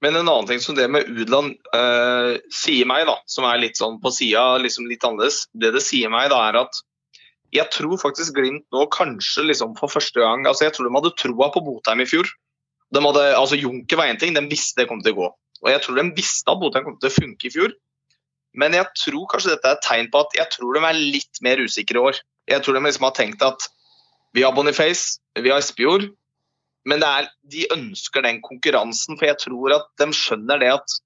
Men 0.00 0.16
en 0.16 0.28
annen 0.30 0.48
ting 0.48 0.62
som 0.64 0.76
det 0.78 0.86
med 0.88 1.08
Udland 1.12 1.58
eh, 1.76 2.38
sier 2.54 2.88
meg, 2.88 3.04
da, 3.08 3.18
som 3.28 3.44
er 3.44 3.60
litt 3.60 3.76
sånn 3.76 3.98
på 4.00 4.12
sida, 4.14 4.54
liksom 4.62 4.88
litt 4.88 5.04
annerledes, 5.04 5.42
det 5.52 5.74
det 5.74 5.82
sier 5.84 6.12
meg, 6.12 6.30
da 6.32 6.40
er 6.48 6.62
at 6.62 6.80
jeg 7.50 7.66
tror 7.74 7.98
faktisk 7.98 8.36
Glimt 8.36 8.64
nå 8.70 8.84
kanskje 8.94 9.42
liksom 9.48 9.74
for 9.74 9.90
første 9.90 10.22
gang 10.22 10.44
altså 10.46 10.68
Jeg 10.68 10.76
tror 10.76 10.86
de 10.86 10.92
hadde 10.94 11.16
troa 11.18 11.48
på 11.50 11.62
Botheim 11.66 11.98
i 12.04 12.06
fjor. 12.06 12.28
De 12.94 13.02
hadde, 13.02 13.24
altså 13.34 13.58
Junker 13.58 13.98
var 13.98 14.10
én 14.10 14.20
ting, 14.22 14.34
de 14.34 14.44
visste 14.50 14.82
det 14.82 14.88
kom 14.90 15.02
til 15.02 15.16
å 15.16 15.18
gå. 15.18 15.30
Og 15.64 15.70
jeg 15.72 15.82
tror 15.84 16.00
de 16.00 16.06
visste 16.16 16.52
at 16.52 16.60
Botheim 16.60 16.86
kom 16.86 16.98
til 17.00 17.10
å 17.10 17.16
funke 17.16 17.48
i 17.48 17.52
fjor. 17.52 17.74
Men 18.58 18.74
jeg 18.74 18.88
tror 18.98 19.28
kanskje 19.30 19.52
dette 19.54 19.68
er 19.68 19.76
et 19.76 19.84
tegn 19.86 20.08
på 20.10 20.22
at 20.24 20.38
jeg 20.38 20.52
tror 20.54 20.76
de 20.76 20.86
er 20.88 21.02
litt 21.16 21.42
mer 21.44 21.60
usikre 21.62 22.00
i 22.00 22.06
år. 22.10 22.22
Jeg 22.50 22.64
tror 22.64 22.76
de 22.76 22.82
liksom 22.86 23.06
har 23.06 23.14
tenkt 23.18 23.44
at 23.46 23.68
vi 24.34 24.42
har 24.46 24.54
Boniface, 24.54 25.20
vi 25.38 25.52
har 25.52 25.62
Espejord, 25.62 26.08
men 26.88 27.04
er, 27.04 27.28
de 27.52 27.66
ønsker 27.74 28.24
den 28.24 28.40
konkurransen, 28.42 29.18
for 29.18 29.28
jeg 29.28 29.38
tror 29.42 29.74
at 29.76 29.88
de 30.00 30.08
skjønner 30.16 30.62
det 30.62 30.70
at 30.78 30.96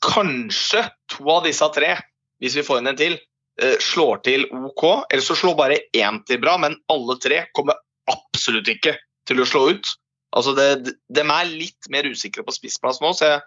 kanskje 0.00 0.86
to 1.12 1.26
av 1.28 1.44
disse 1.44 1.66
tre, 1.76 1.92
hvis 2.40 2.56
vi 2.56 2.64
får 2.64 2.80
inn 2.80 2.92
en 2.92 2.98
til, 2.98 3.18
eh, 3.60 3.76
slår 3.84 4.22
til 4.24 4.46
OK. 4.48 4.84
Eller 5.10 5.24
så 5.24 5.36
slår 5.36 5.58
bare 5.58 5.80
én 5.92 6.22
til 6.26 6.40
bra, 6.40 6.56
men 6.56 6.78
alle 6.88 7.18
tre 7.20 7.44
kommer 7.54 7.76
absolutt 8.08 8.70
ikke 8.72 8.96
til 9.28 9.42
å 9.42 9.48
slå 9.48 9.66
ut. 9.74 9.92
Altså 10.36 10.54
det, 10.54 10.94
de 11.10 11.22
er 11.24 11.50
litt 11.50 11.88
mer 11.90 12.06
usikre 12.06 12.44
på 12.46 12.54
spissplass 12.54 13.00
nå, 13.02 13.10
så 13.16 13.32
jeg, 13.32 13.40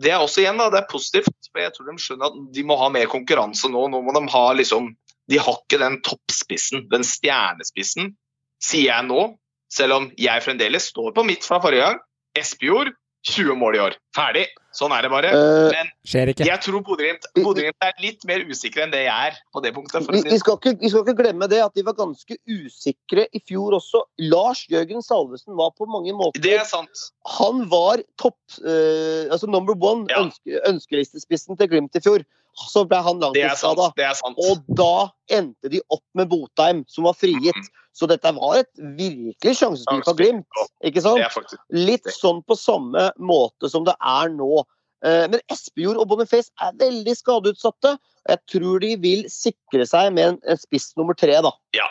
det 0.00 0.12
er 0.14 0.22
også 0.22 0.44
igjen 0.44 0.60
da, 0.60 0.70
det 0.72 0.80
er 0.80 0.90
positivt. 0.90 1.50
for 1.50 1.60
Jeg 1.60 1.74
tror 1.74 1.90
de 1.90 1.96
skjønner 2.00 2.30
at 2.30 2.38
de 2.54 2.64
må 2.64 2.78
ha 2.80 2.88
mer 2.92 3.10
konkurranse 3.10 3.68
nå. 3.68 3.82
Nå 3.92 4.00
må 4.06 4.14
de 4.16 4.22
ha 4.32 4.44
liksom 4.56 4.94
De 5.30 5.38
har 5.38 5.58
ikke 5.60 5.78
den 5.78 6.00
toppspissen, 6.02 6.88
den 6.90 7.04
stjernespissen, 7.06 8.14
sier 8.62 8.88
jeg 8.88 9.06
nå. 9.06 9.26
Selv 9.70 9.98
om 9.98 10.08
jeg 10.18 10.42
fremdeles 10.42 10.88
står 10.90 11.12
på 11.14 11.22
mitt 11.28 11.44
fra 11.46 11.60
forrige 11.62 11.84
gang. 11.84 12.00
Espejord 12.38 12.90
20 13.28 13.58
mål 13.60 13.76
i 13.76 13.82
år. 13.84 13.98
Ferdig. 14.16 14.46
Sånn 14.72 14.92
er 14.94 15.02
det 15.02 15.10
bare. 15.10 15.30
Eh, 15.34 15.72
Men 15.74 15.88
Skjer 16.06 16.30
ikke. 16.30 16.44
jeg 16.46 16.60
tror 16.62 16.82
Bodø-Glimt 16.86 17.74
er 17.82 17.92
litt 17.98 18.24
mer 18.28 18.44
usikre 18.46 18.84
enn 18.84 18.92
det 18.92 19.00
jeg 19.02 19.30
er 19.32 19.38
på 19.52 19.62
det 19.64 19.72
punktet. 19.74 20.04
For 20.06 20.12
Vi, 20.14 20.20
å 20.20 20.22
si 20.22 20.30
vi, 20.30 20.38
skal 20.38 20.58
ikke, 20.60 20.74
vi 20.80 20.90
skal 20.92 21.02
ikke 21.04 21.16
glemme 21.18 21.48
det 21.50 21.58
at 21.64 21.74
de 21.74 21.82
var 21.82 21.96
ganske 21.98 22.36
usikre 22.46 23.26
i 23.34 23.42
fjor 23.50 23.74
også. 23.80 24.04
Lars 24.30 24.62
Jørgen 24.70 25.02
Salvesen 25.02 25.56
var 25.58 25.72
på 25.74 25.88
mange 25.90 26.14
måter 26.14 26.40
det 26.44 26.54
er 26.60 26.68
sant. 26.68 27.06
Han 27.38 27.64
var 27.72 28.02
topp 28.16 28.38
uh, 28.62 29.26
altså 29.34 29.50
number 29.50 29.74
one 29.74 30.06
Ja. 30.10 30.22
ønske, 30.22 30.62
ønskelistespissen 30.70 31.58
til 31.58 31.68
Glimt 31.74 31.96
i 31.98 32.00
fjor. 32.04 32.22
Så 32.70 32.82
ble 32.88 32.98
han 33.02 33.20
langtidsskada. 33.22 33.92
Er. 33.96 34.16
Og 34.42 34.64
da 34.74 35.10
endte 35.30 35.70
de 35.70 35.80
opp 35.94 36.02
med 36.18 36.28
Botheim, 36.28 36.84
som 36.90 37.04
var 37.06 37.14
frigitt. 37.14 37.56
Mhm. 37.56 37.76
Så 37.92 38.06
dette 38.06 38.30
var 38.34 38.58
et 38.60 38.68
virkelig 38.78 39.56
sjansespill 39.58 40.02
for 40.06 40.14
Glimt. 40.14 40.46
ikke 40.86 41.02
sant? 41.02 41.54
Litt 41.74 42.06
sånn 42.14 42.38
på 42.46 42.54
samme 42.58 43.08
måte 43.18 43.68
som 43.70 43.84
det 43.84 43.94
er 43.98 44.28
nå. 44.30 44.59
Eh, 45.04 45.26
Men 45.32 45.40
Espejord 45.50 45.96
og 46.02 46.08
Boniface 46.12 46.50
er 46.60 46.72
veldig 46.80 47.14
skadeutsatte. 47.16 47.96
Jeg 48.28 48.38
tror 48.52 48.80
de 48.80 48.94
vil 49.00 49.24
sikre 49.32 49.86
seg 49.88 50.12
med 50.12 50.38
en- 50.44 50.56
spiss 50.60 50.92
nummer 50.96 51.14
tre, 51.16 51.40
da. 51.42 51.50
Ja. 51.80 51.86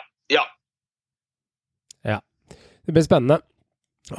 Det 2.86 2.94
blir 2.96 3.04
spennende. 3.04 3.36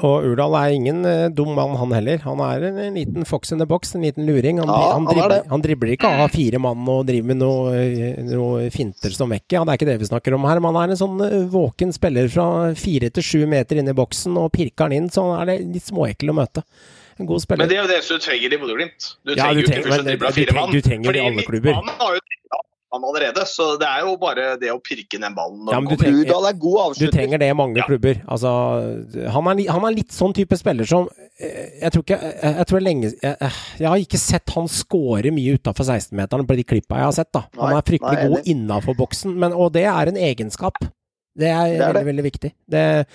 Og 0.06 0.24
Urdal 0.24 0.54
er 0.56 0.72
ingen 0.78 1.02
eh, 1.10 1.28
dum 1.34 1.50
mann, 1.58 1.74
han 1.76 1.92
heller. 1.92 2.22
Han 2.24 2.40
er 2.46 2.64
en, 2.70 2.78
en 2.80 2.94
liten 2.96 3.26
fox 3.28 3.52
in 3.52 3.60
the 3.60 3.66
box, 3.68 3.96
en 3.98 4.06
liten 4.06 4.24
luring. 4.30 4.60
Han, 4.62 4.70
Ja, 4.70 4.94
han, 4.94 5.08
han 5.08 5.08
er 5.10 5.18
dribler, 5.18 5.42
han 5.50 5.64
dribler 5.66 5.92
ikke 5.98 6.12
av 6.22 6.30
fire 6.32 6.62
mann 6.64 6.86
og 6.88 7.02
driver 7.10 7.28
med 7.34 7.40
noe, 7.42 7.74
eh, 7.82 8.22
noe 8.30 8.70
finter 8.72 9.12
som 9.12 9.34
vekker. 9.34 9.58
Ja, 9.58 9.64
det 9.66 9.74
er 9.74 9.80
ikke 9.82 9.90
det 9.90 9.98
vi 10.00 10.08
snakker 10.12 10.38
om 10.38 10.46
her. 10.48 10.62
Man 10.64 10.78
er 10.80 10.94
en 10.94 11.02
sånn 11.02 11.18
våken 11.52 11.92
spiller 11.98 12.30
fra 12.32 12.46
fire 12.80 13.10
til 13.12 13.26
sju 13.26 13.42
meter 13.52 13.82
inn 13.82 13.90
i 13.92 13.98
boksen, 13.98 14.38
og 14.40 14.54
pirker 14.56 14.88
han 14.88 14.96
inn, 14.96 15.10
så 15.12 15.26
er 15.42 15.50
det 15.52 15.58
litt 15.74 15.90
småekkel 15.90 16.32
å 16.32 16.38
møte. 16.40 16.64
En 17.22 17.30
god 17.30 17.42
spiller. 17.46 17.62
Men 17.64 17.70
det 17.70 17.78
er 17.78 17.86
jo 17.86 17.92
det 17.94 18.02
som 18.08 18.18
du 18.18 18.26
trenger 18.26 18.54
i 18.58 18.62
Bodø-Glimt. 18.66 19.08
Du 19.24 19.32
Ja, 19.36 19.46
trenger 19.46 19.54
du 19.54 19.62
jo 19.62 19.68
trenger- 19.68 19.82
ikke 19.82 19.92
først 19.92 20.02
å 20.02 20.10
drible 20.10 20.28
av 20.66 20.72
du 20.76 20.82
trenger- 20.82 21.14
det 21.14 21.22
i 21.22 21.26
alle 21.30 21.44
klubber. 21.48 21.74
har 22.02 22.14
jo 22.18 22.20
han 22.92 23.04
allerede, 23.08 23.44
så 23.48 23.80
det 23.80 23.88
er 23.88 24.02
jo 24.04 24.18
bare 24.20 24.58
det 24.60 24.68
å 24.68 24.76
pirke 24.84 25.18
ned 25.18 25.32
ballen. 25.34 25.64
Ja, 25.72 25.80
du 25.80 25.96
trenger- 25.96 26.26
Udal 26.26 26.46
er 26.50 26.54
god 26.60 26.98
Du 27.00 27.08
trenger 27.08 27.40
det 27.40 27.48
i 27.48 27.54
mange 27.56 27.78
Ja. 27.78 27.86
klubber. 27.88 28.20
Altså, 28.28 28.52
han, 29.32 29.48
er, 29.48 29.72
han 29.72 29.86
er 29.86 29.96
litt 29.96 30.10
sånn 30.12 30.34
type 30.36 30.58
spiller 30.60 30.84
som 30.86 31.08
eh, 31.40 31.70
Jeg 31.82 31.92
tror 31.94 32.04
ikke 32.04 32.20
Jeg, 32.20 32.56
jeg 32.58 32.66
tror 32.68 32.80
det 32.80 32.84
lenge 32.84 33.04
jeg, 33.24 33.38
jeg 33.80 33.88
har 33.88 33.96
ikke 33.98 34.20
sett 34.20 34.50
han 34.58 34.68
score 34.68 35.32
mye 35.32 35.56
utafor 35.58 35.86
16-meteren 35.88 36.46
på 36.46 36.56
de 36.60 36.64
klippa 36.68 37.00
jeg 37.00 37.08
har 37.08 37.12
sett. 37.14 37.32
da 37.32 37.46
Han 37.58 37.70
Nei, 37.72 37.78
er 37.80 37.82
fryktelig 37.88 38.20
nei, 38.20 38.28
god 38.28 38.44
innafor 38.46 38.98
boksen, 39.00 39.36
men, 39.40 39.54
og 39.54 39.72
det 39.72 39.86
er 39.88 40.08
en 40.12 40.18
egenskap. 40.20 40.76
Det 41.34 41.48
er, 41.48 41.78
Det 41.78 41.80
er 41.80 41.94
veldig, 41.94 42.06
veldig 42.12 42.24
viktig. 42.28 42.52
Det, 42.70 43.06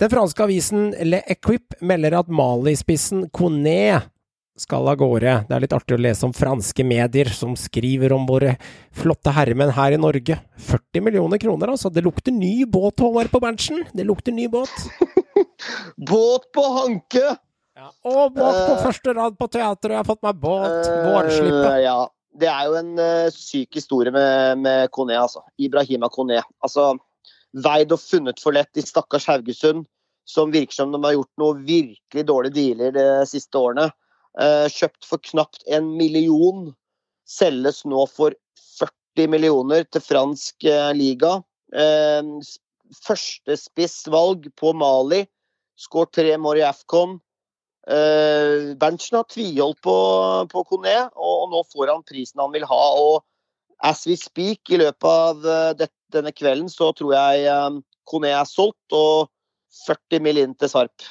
den 0.00 0.12
franske 0.12 0.44
avisen 0.44 0.90
Le 1.08 1.22
Equipe 1.32 1.78
melder 1.80 2.18
at 2.20 2.28
Mali-spissen 2.28 3.26
Kone 3.34 4.02
skal 4.56 4.88
av 4.88 4.96
gårde. 5.00 5.32
Det 5.48 5.54
er 5.54 5.62
litt 5.62 5.74
artig 5.76 5.96
å 5.96 6.00
lese 6.00 6.24
om 6.26 6.34
franske 6.36 6.84
medier 6.86 7.28
som 7.32 7.52
skriver 7.60 8.14
om 8.16 8.24
våre 8.28 8.54
flotte 8.96 9.32
herremenn 9.36 9.72
her 9.76 9.96
i 9.96 10.00
Norge. 10.00 10.38
40 10.68 11.04
millioner 11.04 11.40
kroner, 11.40 11.74
altså. 11.74 11.92
Det 11.92 12.04
lukter 12.04 12.32
ny 12.32 12.64
båt, 12.64 13.00
Håvard, 13.04 13.30
på 13.32 13.42
Berntsen. 13.44 13.84
Det 13.92 14.06
lukter 14.08 14.36
ny 14.36 14.48
båt. 14.52 14.72
Båt 16.10 16.48
på 16.54 16.62
hanke! 16.80 17.24
Og 18.06 18.32
båt 18.32 18.56
på 18.56 18.72
uh, 18.72 18.82
første 18.86 19.12
rad 19.16 19.34
på 19.36 19.48
teatret. 19.52 19.92
Jeg 19.92 20.00
har 20.00 20.08
fått 20.08 20.22
meg 20.24 20.38
båt. 20.40 20.88
Vårslippet. 21.04 21.66
Uh, 21.68 21.80
ja. 21.84 21.96
Det 22.36 22.48
er 22.52 22.68
jo 22.68 22.78
en 22.80 22.90
uh, 23.00 23.32
syk 23.32 23.76
historie 23.76 24.12
med, 24.12 24.62
med 24.64 24.90
Kone, 24.92 25.16
altså. 25.20 25.44
Ibrahima 25.60 26.08
Kone. 26.12 26.40
Altså, 26.64 26.94
veid 27.64 27.92
og 27.94 28.00
funnet 28.02 28.40
for 28.42 28.56
lett 28.56 28.76
i 28.76 28.84
stakkars 28.84 29.26
Haugesund, 29.30 29.86
som 30.28 30.50
virker 30.52 30.74
som 30.74 30.92
de 30.92 31.00
har 31.04 31.14
gjort 31.16 31.40
noen 31.40 31.62
virkelig 31.68 32.24
dårlige 32.28 32.56
dealer 32.56 32.94
de 32.96 33.06
siste 33.30 33.58
årene. 33.60 33.88
Eh, 34.40 34.66
kjøpt 34.72 35.06
for 35.08 35.22
knapt 35.24 35.62
en 35.72 35.92
million. 35.96 36.72
Selges 37.26 37.84
nå 37.88 38.04
for 38.10 38.34
40 38.78 39.30
millioner 39.32 39.86
til 39.88 40.02
fransk 40.04 40.66
eh, 40.68 40.90
liga. 40.98 41.38
Eh, 41.72 42.22
s- 42.42 42.58
første 43.02 43.56
spissvalg 43.58 44.50
på 44.58 44.74
Mali. 44.76 45.24
Skår 45.80 46.10
tre 46.14 46.36
mål 46.40 46.60
i 46.60 46.66
AFCON. 46.66 47.18
Berntsen 47.86 49.14
har 49.20 49.26
tviholdt 49.30 49.78
på, 49.84 49.92
på 50.50 50.62
og 50.66 51.50
nå 51.52 51.60
får 51.70 51.92
han 51.92 52.02
prisen 52.02 52.40
han 52.42 52.50
vil 52.54 52.64
ha. 52.66 52.82
Og 52.98 53.22
as 53.84 54.06
we 54.08 54.16
speak, 54.16 54.70
i 54.70 54.80
løpet 54.80 55.10
av 55.10 55.46
eh, 55.46 55.86
denne 56.14 56.32
kvelden, 56.32 56.68
så 56.72 56.92
tror 56.96 57.14
jeg 57.16 57.46
uh, 57.50 57.78
Kone 58.06 58.32
er 58.32 58.48
solgt, 58.48 58.94
og 58.94 59.28
40 59.86 60.22
mill. 60.24 60.40
inn 60.44 60.54
til 60.56 60.70
Sarp. 60.72 61.08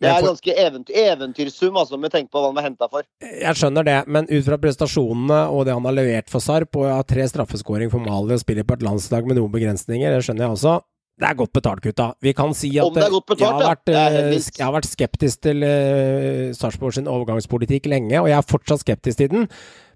Det 0.00 0.08
er 0.08 0.24
ganske 0.24 0.52
eventyr, 0.56 0.96
eventyrsum, 1.12 1.76
altså, 1.76 1.98
med 2.00 2.12
tenke 2.14 2.32
på 2.32 2.40
hva 2.40 2.48
han 2.48 2.56
var 2.56 2.64
henta 2.64 2.86
for. 2.88 3.04
Jeg 3.20 3.56
skjønner 3.60 3.84
det, 3.84 3.96
men 4.08 4.28
ut 4.30 4.46
fra 4.46 4.56
prestasjonene 4.60 5.42
og 5.52 5.66
det 5.68 5.74
han 5.76 5.84
har 5.84 5.96
levert 5.98 6.32
for 6.32 6.40
Sarp, 6.40 6.78
og 6.80 6.88
har 6.88 7.04
tre 7.08 7.26
straffeskåring 7.28 7.92
for 7.92 8.00
Mali 8.00 8.38
og 8.38 8.40
spiller 8.40 8.64
på 8.64 8.78
et 8.78 8.86
landslag 8.86 9.28
med 9.28 9.36
noen 9.36 9.52
begrensninger, 9.52 10.14
det 10.14 10.24
skjønner 10.24 10.46
jeg 10.46 10.56
også. 10.56 10.78
Det 11.20 11.28
er 11.28 11.36
godt 11.36 11.52
betalt, 11.52 11.82
gutta. 11.84 12.06
Vi 12.24 12.32
kan 12.32 12.54
si 12.56 12.70
at 12.80 12.94
betalt, 12.96 13.28
jeg, 13.36 13.44
har 13.44 13.60
vært, 13.60 13.90
eh, 13.92 14.30
jeg 14.40 14.64
har 14.64 14.72
vært 14.72 14.88
skeptisk 14.88 15.42
til 15.44 15.66
uh, 15.66 16.48
Sarpsborg 16.56 16.96
sin 16.96 17.10
overgangspolitikk 17.10 17.90
lenge, 17.92 18.16
og 18.22 18.30
jeg 18.30 18.38
er 18.38 18.48
fortsatt 18.48 18.80
skeptisk 18.86 19.20
til 19.20 19.28
den. 19.34 19.50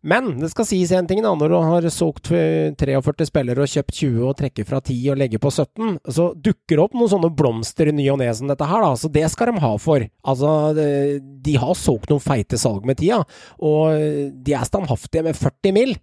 Men 0.04 0.34
det 0.36 0.50
skal 0.52 0.66
sies 0.68 0.90
en 0.92 1.06
ting, 1.08 1.22
da. 1.24 1.30
Når 1.32 1.52
du 1.52 1.56
har 1.64 1.86
solgt 1.92 2.28
eh, 2.36 2.74
43 2.76 3.28
spillere 3.30 3.64
og 3.64 3.70
kjøpt 3.72 3.94
20 3.96 4.26
og 4.28 4.34
trekker 4.36 4.66
fra 4.68 4.82
10 4.84 4.98
og 5.14 5.20
legger 5.22 5.40
på 5.40 5.52
17, 5.52 5.94
så 6.12 6.26
dukker 6.36 6.76
det 6.76 6.82
opp 6.84 6.98
noen 6.98 7.12
sånne 7.14 7.30
blomster 7.32 7.88
i 7.88 7.94
ny 7.96 8.10
og 8.12 8.20
ne 8.20 8.28
som 8.36 8.50
dette 8.50 8.68
her, 8.68 8.84
da. 8.84 8.92
Så 9.00 9.08
det 9.14 9.24
skal 9.32 9.48
de 9.52 9.64
ha 9.64 9.72
for. 9.80 10.04
Altså, 10.28 10.50
de 11.48 11.56
har 11.62 11.78
solgt 11.80 12.12
noen 12.12 12.24
feite 12.24 12.60
salg 12.60 12.84
med 12.84 13.00
tida, 13.00 13.22
og 13.64 13.96
de 14.44 14.56
er 14.56 14.68
standhaftige 14.68 15.24
med 15.24 15.40
40 15.40 15.76
mil. 15.76 15.96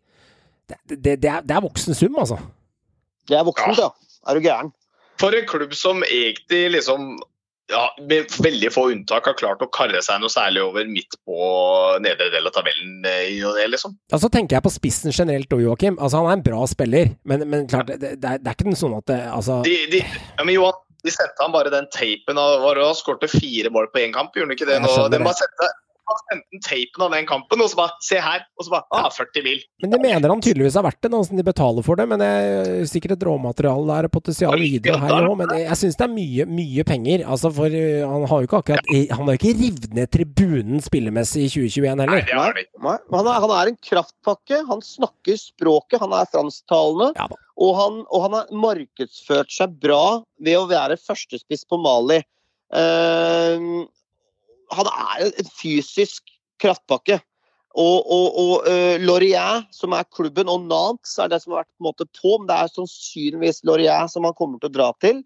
Det, 0.66 0.80
det, 0.98 1.16
det, 1.22 1.30
er, 1.30 1.46
det 1.46 1.58
er 1.58 1.66
voksen 1.68 1.98
sum, 1.98 2.18
altså. 2.18 2.40
Det 3.30 3.38
er 3.38 3.46
voksent, 3.46 3.84
ja. 3.86 3.92
Er 4.30 4.38
du 4.38 4.46
gæren? 4.46 4.74
For 5.22 5.36
en 5.38 5.46
klubb 5.46 5.74
som 5.78 6.02
egentlig 6.08 6.72
liksom 6.78 7.20
ja, 7.72 7.84
med 8.08 8.32
veldig 8.44 8.72
få 8.74 8.86
unntak 8.92 9.28
har 9.30 9.38
klart 9.40 9.64
å 9.64 9.70
karre 9.74 10.02
seg 10.04 10.22
noe 10.22 10.32
særlig 10.32 10.64
over 10.66 10.88
midt 10.90 11.18
på 11.28 11.50
nedre 12.04 12.30
del 12.34 12.50
av 12.50 12.56
tabellen 12.56 13.08
eh, 13.08 13.34
i 13.36 13.40
og 13.48 13.58
det, 13.58 13.68
liksom. 13.74 13.96
Så 14.12 14.32
tenker 14.32 14.58
jeg 14.58 14.66
på 14.68 14.74
spissen 14.74 15.16
generelt 15.16 15.52
òg, 15.56 15.64
Joakim. 15.66 16.00
Altså, 16.00 16.22
han 16.22 16.32
er 16.32 16.40
en 16.40 16.46
bra 16.46 16.62
spiller, 16.70 17.14
men, 17.28 17.46
men 17.52 17.68
klart, 17.72 17.92
det, 17.94 18.18
det, 18.22 18.36
er, 18.36 18.42
det 18.44 18.52
er 18.52 18.58
ikke 18.58 18.78
sånn 18.80 18.98
at 19.00 19.08
det, 19.12 19.20
altså, 19.32 19.62
De, 19.68 19.78
de, 19.92 20.04
ja, 20.06 20.46
men 20.46 20.56
Johan, 20.56 20.80
de 21.02 21.14
sendte 21.14 21.42
han 21.42 21.54
bare 21.54 21.74
den 21.74 21.88
tapen 21.94 22.38
av 22.38 22.66
Han 22.68 22.98
skårte 22.98 23.30
fire 23.32 23.72
mål 23.74 23.90
på 23.94 24.04
én 24.04 24.14
kamp, 24.16 24.36
gjorde 24.36 24.52
han 24.52 24.58
ikke 24.58 24.70
det? 24.70 24.82
Nå? 24.84 24.92
den 25.14 25.26
bare 25.26 25.40
sendte, 25.40 25.70
han 25.70 25.81
sendte 26.20 26.62
tapen 26.66 27.06
av 27.06 27.16
den 27.16 27.28
kampen, 27.30 27.64
og 27.64 27.72
så 27.72 27.80
bare 27.80 27.98
Se 28.02 28.20
her! 28.22 28.46
Og 28.58 28.66
så 28.66 28.74
bare 28.74 28.86
ah, 28.98 29.10
40 29.14 29.46
mil. 29.46 29.60
Men 29.84 29.94
de 29.94 30.00
mener 30.02 30.34
han 30.34 30.44
tydeligvis 30.44 30.78
er 30.80 30.86
verdt 30.86 31.02
det, 31.04 31.12
noe 31.14 31.28
som 31.28 31.38
de 31.40 31.46
betaler 31.46 31.86
for 31.86 32.00
det. 32.00 32.08
Men 32.10 32.22
det 32.22 32.30
er 32.30 32.90
sikkert 32.90 33.16
et 33.18 33.26
råmateriale 33.28 33.88
der, 33.90 34.08
og 34.10 34.16
potensial 34.16 34.58
videre 34.60 34.98
her 35.02 35.28
òg. 35.28 35.36
Men 35.44 35.54
jeg 35.60 35.78
syns 35.80 36.00
det 36.00 36.08
er 36.08 36.14
mye, 36.16 36.48
mye 36.50 36.88
penger. 36.88 37.26
Altså, 37.28 37.52
for 37.56 37.74
uh, 37.74 38.08
han 38.14 38.28
har 38.32 38.42
jo 38.42 38.50
ikke 38.50 38.62
akkurat 38.62 38.92
Han 39.18 39.28
har 39.28 39.36
jo 39.36 39.40
ikke 39.42 39.54
revet 39.60 39.96
ned 39.98 40.12
tribunen 40.14 40.84
spillemessig 40.84 41.46
i 41.46 41.52
2021 41.52 42.02
Nei, 42.02 42.08
heller. 42.08 42.26
det 42.28 42.38
har 42.38 42.50
han 42.50 42.64
ikke. 42.64 42.84
Nei, 42.88 42.98
han 43.14 43.32
er, 43.32 43.46
han 43.46 43.56
er 43.60 43.72
en 43.72 43.80
kraftpakke. 43.92 44.64
Han 44.72 44.84
snakker 44.86 45.40
språket. 45.40 46.02
Han 46.04 46.18
er 46.18 46.30
fransktalende. 46.34 47.14
Ja 47.20 47.30
og, 47.62 47.72
han, 47.78 48.04
og 48.10 48.26
han 48.26 48.38
har 48.40 48.54
markedsført 48.64 49.52
seg 49.54 49.76
bra 49.84 50.22
ved 50.42 50.58
å 50.58 50.68
være 50.70 51.00
førstespiss 51.02 51.68
på 51.70 51.80
Mali. 51.82 52.22
Eh, 52.74 53.66
han 54.72 54.90
er 54.92 55.28
en 55.30 55.52
fysisk 55.58 56.32
kraftpakke. 56.62 57.20
Og, 57.72 58.08
og, 58.12 58.26
og 58.36 58.66
uh, 58.68 58.98
Laurier, 59.00 59.62
som 59.72 59.94
er 59.96 60.08
klubben, 60.12 60.50
og 60.52 60.66
Nantes 60.68 61.14
er 61.22 61.30
det 61.32 61.40
som 61.44 61.54
har 61.54 61.62
vært 61.62 61.70
på, 61.72 61.80
en 61.80 61.88
måte 61.88 62.08
på, 62.20 62.34
men 62.40 62.50
det 62.50 62.58
er 62.58 62.74
sannsynligvis 62.74 63.62
Laurier 63.68 64.10
som 64.12 64.28
han 64.28 64.36
kommer 64.36 64.60
til 64.60 64.72
å 64.72 64.76
dra 64.76 64.90
til. 65.04 65.22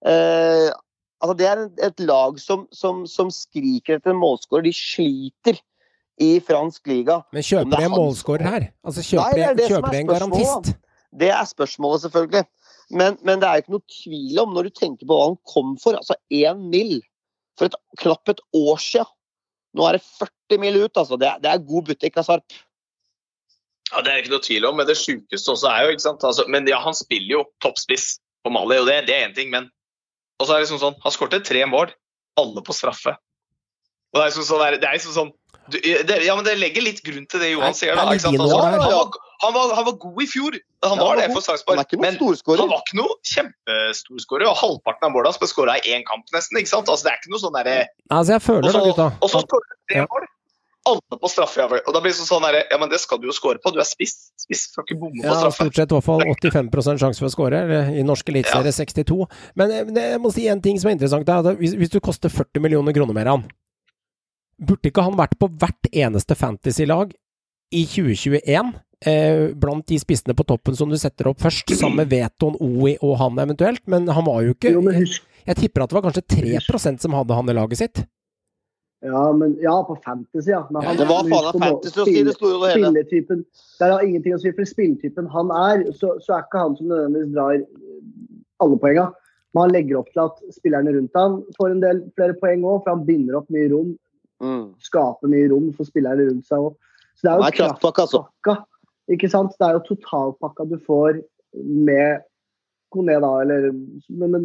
Uh, 0.00 0.72
altså 1.22 1.36
det 1.38 1.50
er 1.50 1.66
et, 1.90 2.00
lag 2.08 2.40
som, 2.40 2.64
som, 2.74 3.04
som 3.10 3.28
skriker 3.34 3.98
etter 3.98 4.14
en 4.14 4.22
målskårer. 4.22 4.64
De 4.70 4.74
sliter 4.76 5.60
i 6.22 6.32
fransk 6.44 6.88
liga. 6.88 7.20
Men 7.34 7.44
kjøper 7.44 7.76
de 7.76 7.86
en 7.90 7.94
målskårer 7.94 8.48
her? 8.54 8.66
Altså, 8.86 9.04
kjøper 9.04 9.36
det 9.36 9.44
er 9.44 9.60
de 9.60 9.68
en 9.68 9.76
spørsmålet, 9.76 10.10
garantist? 10.14 10.74
Det 11.20 11.30
er 11.34 11.46
spørsmålet, 11.48 12.06
selvfølgelig. 12.06 12.44
Men, 12.92 13.16
men 13.24 13.40
det 13.40 13.48
er 13.48 13.62
ikke 13.62 13.76
noe 13.76 14.00
tvil 14.00 14.42
om, 14.42 14.52
når 14.56 14.68
du 14.68 14.76
tenker 14.80 15.08
på 15.08 15.16
hva 15.16 15.30
han 15.30 15.38
kom 15.48 15.76
for, 15.80 15.96
altså 16.00 16.16
én 16.32 16.68
mill. 16.72 17.00
For 17.58 17.68
et, 17.68 17.76
knapt 18.00 18.32
et 18.32 18.40
år 18.56 18.80
siden. 18.82 19.10
Nå 19.76 19.86
er 19.88 19.96
det 19.96 20.04
40 20.04 20.60
mil 20.60 20.76
ut, 20.84 20.96
altså. 21.00 21.16
Det 21.20 21.30
det 21.44 21.50
er 21.50 21.66
god 21.68 21.88
butikk 21.88 22.18
av 22.20 22.28
Sarp. 22.28 22.58
Ja, 23.92 24.00
Det 24.00 24.12
er 24.12 24.22
ikke 24.22 24.32
noe 24.32 24.44
tvil 24.44 24.66
om, 24.68 24.76
men 24.76 24.88
det 24.88 24.96
sjukeste 24.96 25.52
også 25.52 25.68
er 25.68 25.84
jo 25.86 25.94
ikke 25.94 26.06
sant? 26.06 26.24
Altså, 26.24 26.46
Men 26.48 26.68
ja, 26.68 26.78
han 26.80 26.94
spiller 26.96 27.38
jo 27.38 27.42
toppspiss 27.60 28.18
på 28.44 28.52
Mali, 28.52 28.78
og 28.80 28.88
det, 28.88 29.06
det 29.08 29.16
er 29.16 29.28
én 29.28 29.34
ting, 29.36 29.50
men 29.50 29.70
Og 30.40 30.48
er 30.48 30.58
det 30.58 30.64
liksom 30.64 30.80
sånn 30.80 30.96
Han 31.04 31.12
skåret 31.12 31.44
tre 31.46 31.64
mål. 31.66 31.92
alle 32.40 32.62
på 32.64 32.72
straffe. 32.72 33.12
Og 34.12 34.18
det 34.20 34.24
er 34.24 34.30
liksom 34.32 34.44
sånn, 34.48 34.64
det 34.80 34.84
er 34.88 34.98
liksom 34.98 35.14
sånn 35.16 35.32
du, 35.70 35.76
det, 35.78 36.16
ja, 36.26 36.34
men 36.34 36.42
det 36.44 36.56
legger 36.58 36.82
litt 36.82 36.98
grunn 37.06 37.22
til 37.30 37.38
det 37.40 37.52
Johan 37.52 37.70
er- 37.70 37.76
sier. 37.78 37.94
da, 37.94 38.02
ikke 38.10 38.24
sant? 38.24 38.40
Altså, 38.42 38.56
han, 38.58 38.78
var, 38.82 39.12
han, 39.44 39.52
var, 39.54 39.74
han 39.78 39.84
var 39.86 39.94
god 40.02 40.22
i 40.22 40.26
fjor. 40.26 40.56
Han 40.82 40.98
Ja, 40.98 41.04
var 41.06 41.16
det 41.20 41.28
for. 41.32 41.40
Sarpsborg. 41.46 41.78
Men 42.02 42.16
han 42.18 42.68
var 42.72 42.82
ikke 42.82 42.98
noe 42.98 43.14
kjempestorskårer. 43.30 44.48
Og 44.50 44.56
halvparten 44.58 45.06
av 45.08 45.12
måla 45.14 45.32
ble 45.38 45.48
skåra 45.50 45.76
i 45.78 45.94
én 45.94 46.02
kamp, 46.08 46.26
nesten. 46.34 46.58
ikke 46.58 46.72
sant? 46.72 46.90
Altså, 46.90 47.06
det 47.06 47.12
er 47.14 47.20
ikke 47.22 47.32
noe 47.34 47.42
sånn 47.44 47.54
derre 47.56 47.76
Altså, 48.10 48.34
jeg 48.34 48.40
Og 48.42 48.46
føler 48.48 48.74
så, 48.74 48.82
gutta 48.90 49.06
og 49.22 49.30
så 49.32 49.42
skårer 49.46 49.68
du 49.70 49.76
tre 49.92 50.02
Ja. 50.02 50.06
mål. 50.10 50.26
Alle 50.90 51.18
på 51.22 51.28
straffe. 51.30 51.62
Og 51.86 51.94
da 51.94 52.00
blir 52.02 52.10
det 52.10 52.18
sånn 52.26 52.42
der, 52.42 52.58
Ja, 52.70 52.78
men 52.82 52.88
det 52.90 52.98
skal 53.00 53.18
du 53.22 53.28
jo 53.30 53.32
skåre 53.38 53.62
på. 53.62 53.70
Du 53.72 53.78
er 53.78 53.86
spiss. 53.86 54.32
Spiss 54.42 54.66
skal 54.72 54.82
ikke 54.82 54.98
bomme 54.98 55.22
på 55.22 55.30
ja, 55.30 55.38
straffe. 55.38 55.62
stort 55.70 55.78
sett 55.78 55.92
i 55.92 55.94
hvert 55.94 56.04
fall 56.10 56.26
85 56.26 56.98
sjanse 56.98 57.22
for 57.22 57.30
å 57.30 57.34
skåre. 57.38 57.62
I 57.94 58.02
norsk 58.02 58.28
eliteserie 58.34 58.74
62. 58.74 59.28
Men 59.54 59.70
eh, 59.70 59.84
men 59.86 59.94
jeg 59.94 60.18
må 60.20 60.32
si 60.34 60.48
en 60.50 60.60
ting 60.60 60.78
som 60.82 60.90
er 60.90 60.98
interessant. 60.98 61.28
Er 61.28 61.38
at 61.46 61.58
hvis, 61.62 61.74
hvis 61.78 61.90
du 61.94 62.00
koster 62.00 62.28
40 62.28 62.58
millioner 62.60 62.92
kroner 62.92 63.14
mer 63.14 63.30
av 63.30 63.38
han, 63.38 63.46
burde 64.64 64.90
ikke 64.90 65.04
han 65.06 65.16
vært 65.18 65.36
på 65.40 65.48
hvert 65.58 65.90
eneste 65.92 66.36
fantasy-lag 66.38 67.12
i 67.72 67.84
2021? 67.88 68.72
Eh, 69.02 69.48
blant 69.58 69.82
de 69.90 69.96
spissene 69.98 70.34
på 70.38 70.44
toppen 70.46 70.76
som 70.78 70.88
du 70.92 70.94
setter 71.00 71.26
opp 71.32 71.40
først, 71.42 71.66
sammen 71.74 72.04
med 72.04 72.10
Veton, 72.12 72.54
OI 72.62 72.94
og 73.02 73.16
han 73.18 73.40
eventuelt. 73.42 73.82
Men 73.90 74.06
han 74.06 74.24
var 74.28 74.42
jo 74.46 74.54
ikke 74.54 74.70
Jo, 74.76 74.80
men 74.84 74.94
husk 75.00 75.24
Jeg 75.46 75.56
tipper 75.58 75.82
at 75.82 75.90
det 75.90 75.96
var 75.98 76.04
kanskje 76.06 76.22
3% 76.30 77.00
som 77.02 77.16
hadde 77.18 77.34
han 77.34 77.48
i 77.50 77.56
laget 77.58 77.80
sitt. 77.80 78.04
Ja, 79.02 79.32
men, 79.34 79.56
ja, 79.58 79.72
på 79.82 79.96
fantasy, 80.04 80.52
ja. 80.52 80.60
Men 80.70 80.84
han- 80.86 80.96
Det 80.96 81.08
var 81.08 81.24
faen 81.26 81.58
meg 81.58 81.72
fantasy 81.72 82.00
å 82.00 82.04
si 82.06 82.22
det 82.22 82.34
store 82.36 82.54
og 82.54 82.68
hele. 82.70 82.92
Spilletypen 82.92 83.44
Det 83.80 83.90
har 83.90 84.04
ingenting 84.06 84.34
å 84.36 84.40
si, 84.40 84.52
for 84.52 84.62
spilletypen 84.64 85.26
han 85.32 85.50
er, 85.50 85.82
så, 85.98 86.12
så 86.22 86.36
er 86.36 86.44
ikke 86.46 86.62
han 86.62 86.76
som 86.78 86.86
nødvendigvis 86.86 87.34
drar 87.34 87.54
eh, 87.58 87.64
alle 88.62 88.78
poenga. 88.78 89.08
Men 89.52 89.62
han 89.66 89.72
legger 89.74 89.98
opp 89.98 90.12
til 90.14 90.22
at 90.22 90.38
spillerne 90.54 90.94
rundt 90.94 91.18
ham 91.18 91.42
får 91.58 91.70
en 91.74 91.80
del 91.82 91.98
flere 92.14 92.38
poeng 92.38 92.62
òg, 92.62 92.84
for 92.84 92.94
han 92.94 93.04
binder 93.04 93.40
opp 93.40 93.50
mye 93.50 93.66
rom. 93.74 93.96
Mm. 94.42 94.64
Skaper 94.82 95.30
mye 95.30 95.48
rom 95.52 95.70
for 95.76 95.88
spillerne 95.88 96.26
rundt 96.28 96.48
seg 96.48 96.58
òg. 96.66 96.74
Så 97.16 97.26
det 97.26 97.30
er 97.30 97.38
jo 97.38 97.46
er 97.46 97.56
kraftpakke, 97.60 98.06
altså. 98.06 98.24
kraftpakka. 98.42 98.66
Ikke 99.12 99.30
sant? 99.30 99.54
Det 99.58 99.66
er 99.68 99.78
jo 99.78 99.82
totalpakka 99.92 100.66
du 100.70 100.76
får 100.82 101.22
med 101.54 102.22
Kone, 102.92 103.14
da, 103.24 103.32
eller 103.40 103.70
Men, 103.72 104.30
men 104.30 104.44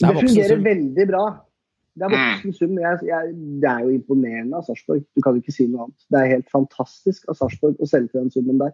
Det 0.00 0.08
det 0.08 0.22
fungerer 0.22 0.62
veldig 0.64 1.06
bra. 1.10 1.24
Det 1.98 2.06
er 2.06 2.10
Mm. 2.14 2.18
voksen 2.22 2.52
sum. 2.54 2.78
Jeg, 2.78 2.98
jeg, 3.02 3.32
det 3.62 3.70
er 3.70 3.80
jo 3.82 3.88
imponerende 3.90 4.56
av 4.56 4.62
Sarpsborg. 4.62 5.02
Du 5.16 5.20
kan 5.20 5.34
jo 5.34 5.42
ikke 5.42 5.52
si 5.52 5.66
noe 5.66 5.88
annet. 5.88 6.04
Det 6.10 6.20
er 6.20 6.30
helt 6.36 6.50
fantastisk 6.52 7.24
av 7.28 7.34
Sarpsborg 7.34 7.80
å 7.82 7.88
selge 7.90 8.12
til 8.12 8.20
den 8.22 8.30
summen 8.30 8.60
der. 8.62 8.70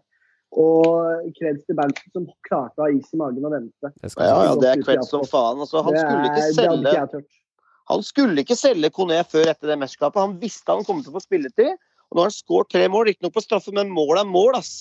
Og 0.61 1.33
kreds 1.39 1.65
til 1.65 1.75
Berntsen 1.79 2.13
som 2.13 2.27
klarte 2.47 2.79
å 2.79 2.85
ha 2.85 2.91
is 2.93 3.09
i 3.15 3.17
magen 3.19 3.47
og 3.49 3.55
vente. 3.57 3.91
Ja, 4.05 4.45
ja, 4.45 4.53
det 4.61 4.69
er 4.71 4.83
kreds 4.85 5.09
som 5.11 5.25
faen. 5.25 5.59
Altså, 5.65 5.81
han 5.83 5.97
skulle 5.97 6.29
ikke 6.29 6.35
Det 6.37 6.45
hadde 6.45 6.59
selge 6.61 6.85
ikke 6.85 7.01
jeg 7.01 7.11
tørt. 7.15 7.33
Han 7.91 8.05
skulle 8.07 8.41
ikke 8.45 8.57
selge 8.57 8.91
Kone 8.95 9.21
før 9.29 9.51
etter 9.53 9.71
det 9.71 9.79
mesterskapet. 9.81 10.23
Han 10.23 10.39
visste 10.41 10.73
han 10.73 10.87
kom 10.87 11.03
til 11.05 11.13
å 11.13 11.19
få 11.19 11.25
spilletid. 11.25 11.75
Og 12.09 12.17
nå 12.17 12.25
har 12.25 12.31
han 12.31 12.37
skåret 12.37 12.71
tre 12.73 12.87
mål, 12.93 13.09
riktignok 13.11 13.35
på 13.37 13.43
straffe, 13.45 13.73
men 13.77 13.93
mål 13.93 14.23
er 14.23 14.29
mål, 14.29 14.57
ass. 14.61 14.73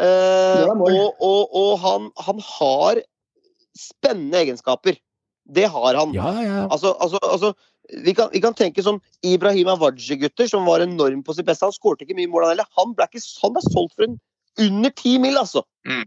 Eh, 0.00 0.62
Mål 0.62 0.70
er 0.72 0.78
mål. 0.80 0.94
og 0.96 1.26
og, 1.28 1.56
og 1.60 1.72
han, 1.82 2.08
han 2.24 2.40
har 2.46 3.02
spennende 3.76 4.40
egenskaper. 4.40 4.96
Det 5.52 5.66
har 5.74 5.98
han. 5.98 6.14
Ja, 6.16 6.32
ja. 6.40 6.62
Altså, 6.70 6.94
altså, 7.02 7.18
altså 7.26 7.52
vi, 8.04 8.14
kan, 8.14 8.30
vi 8.32 8.40
kan 8.40 8.54
tenke 8.56 8.84
som 8.84 9.00
Ibrahim 9.26 9.68
Awaji-gutter, 9.74 10.48
som 10.48 10.64
var 10.68 10.84
enorm 10.84 11.24
på 11.26 11.34
sitt 11.36 11.48
beste. 11.48 11.66
Han 11.66 11.76
skårte 11.76 12.06
ikke 12.06 12.16
mye 12.16 12.30
mål, 12.30 12.46
han 12.46 12.54
heller. 12.54 12.70
Han 12.78 12.94
ble, 12.96 13.08
ikke, 13.10 13.24
han 13.42 13.56
ble 13.56 13.64
solgt 13.66 13.96
for 13.98 14.06
en 14.08 14.20
under 14.62 14.92
ti 14.96 15.16
mil, 15.20 15.36
altså. 15.40 15.64
Mm. 15.88 16.04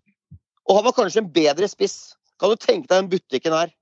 Og 0.70 0.78
han 0.80 0.86
var 0.88 0.96
kanskje 0.98 1.22
en 1.22 1.32
bedre 1.36 1.70
spiss. 1.70 2.16
Kan 2.42 2.54
du 2.54 2.60
tenke 2.62 2.90
deg 2.90 3.04
den 3.04 3.12
butikken 3.12 3.54
her, 3.56 3.75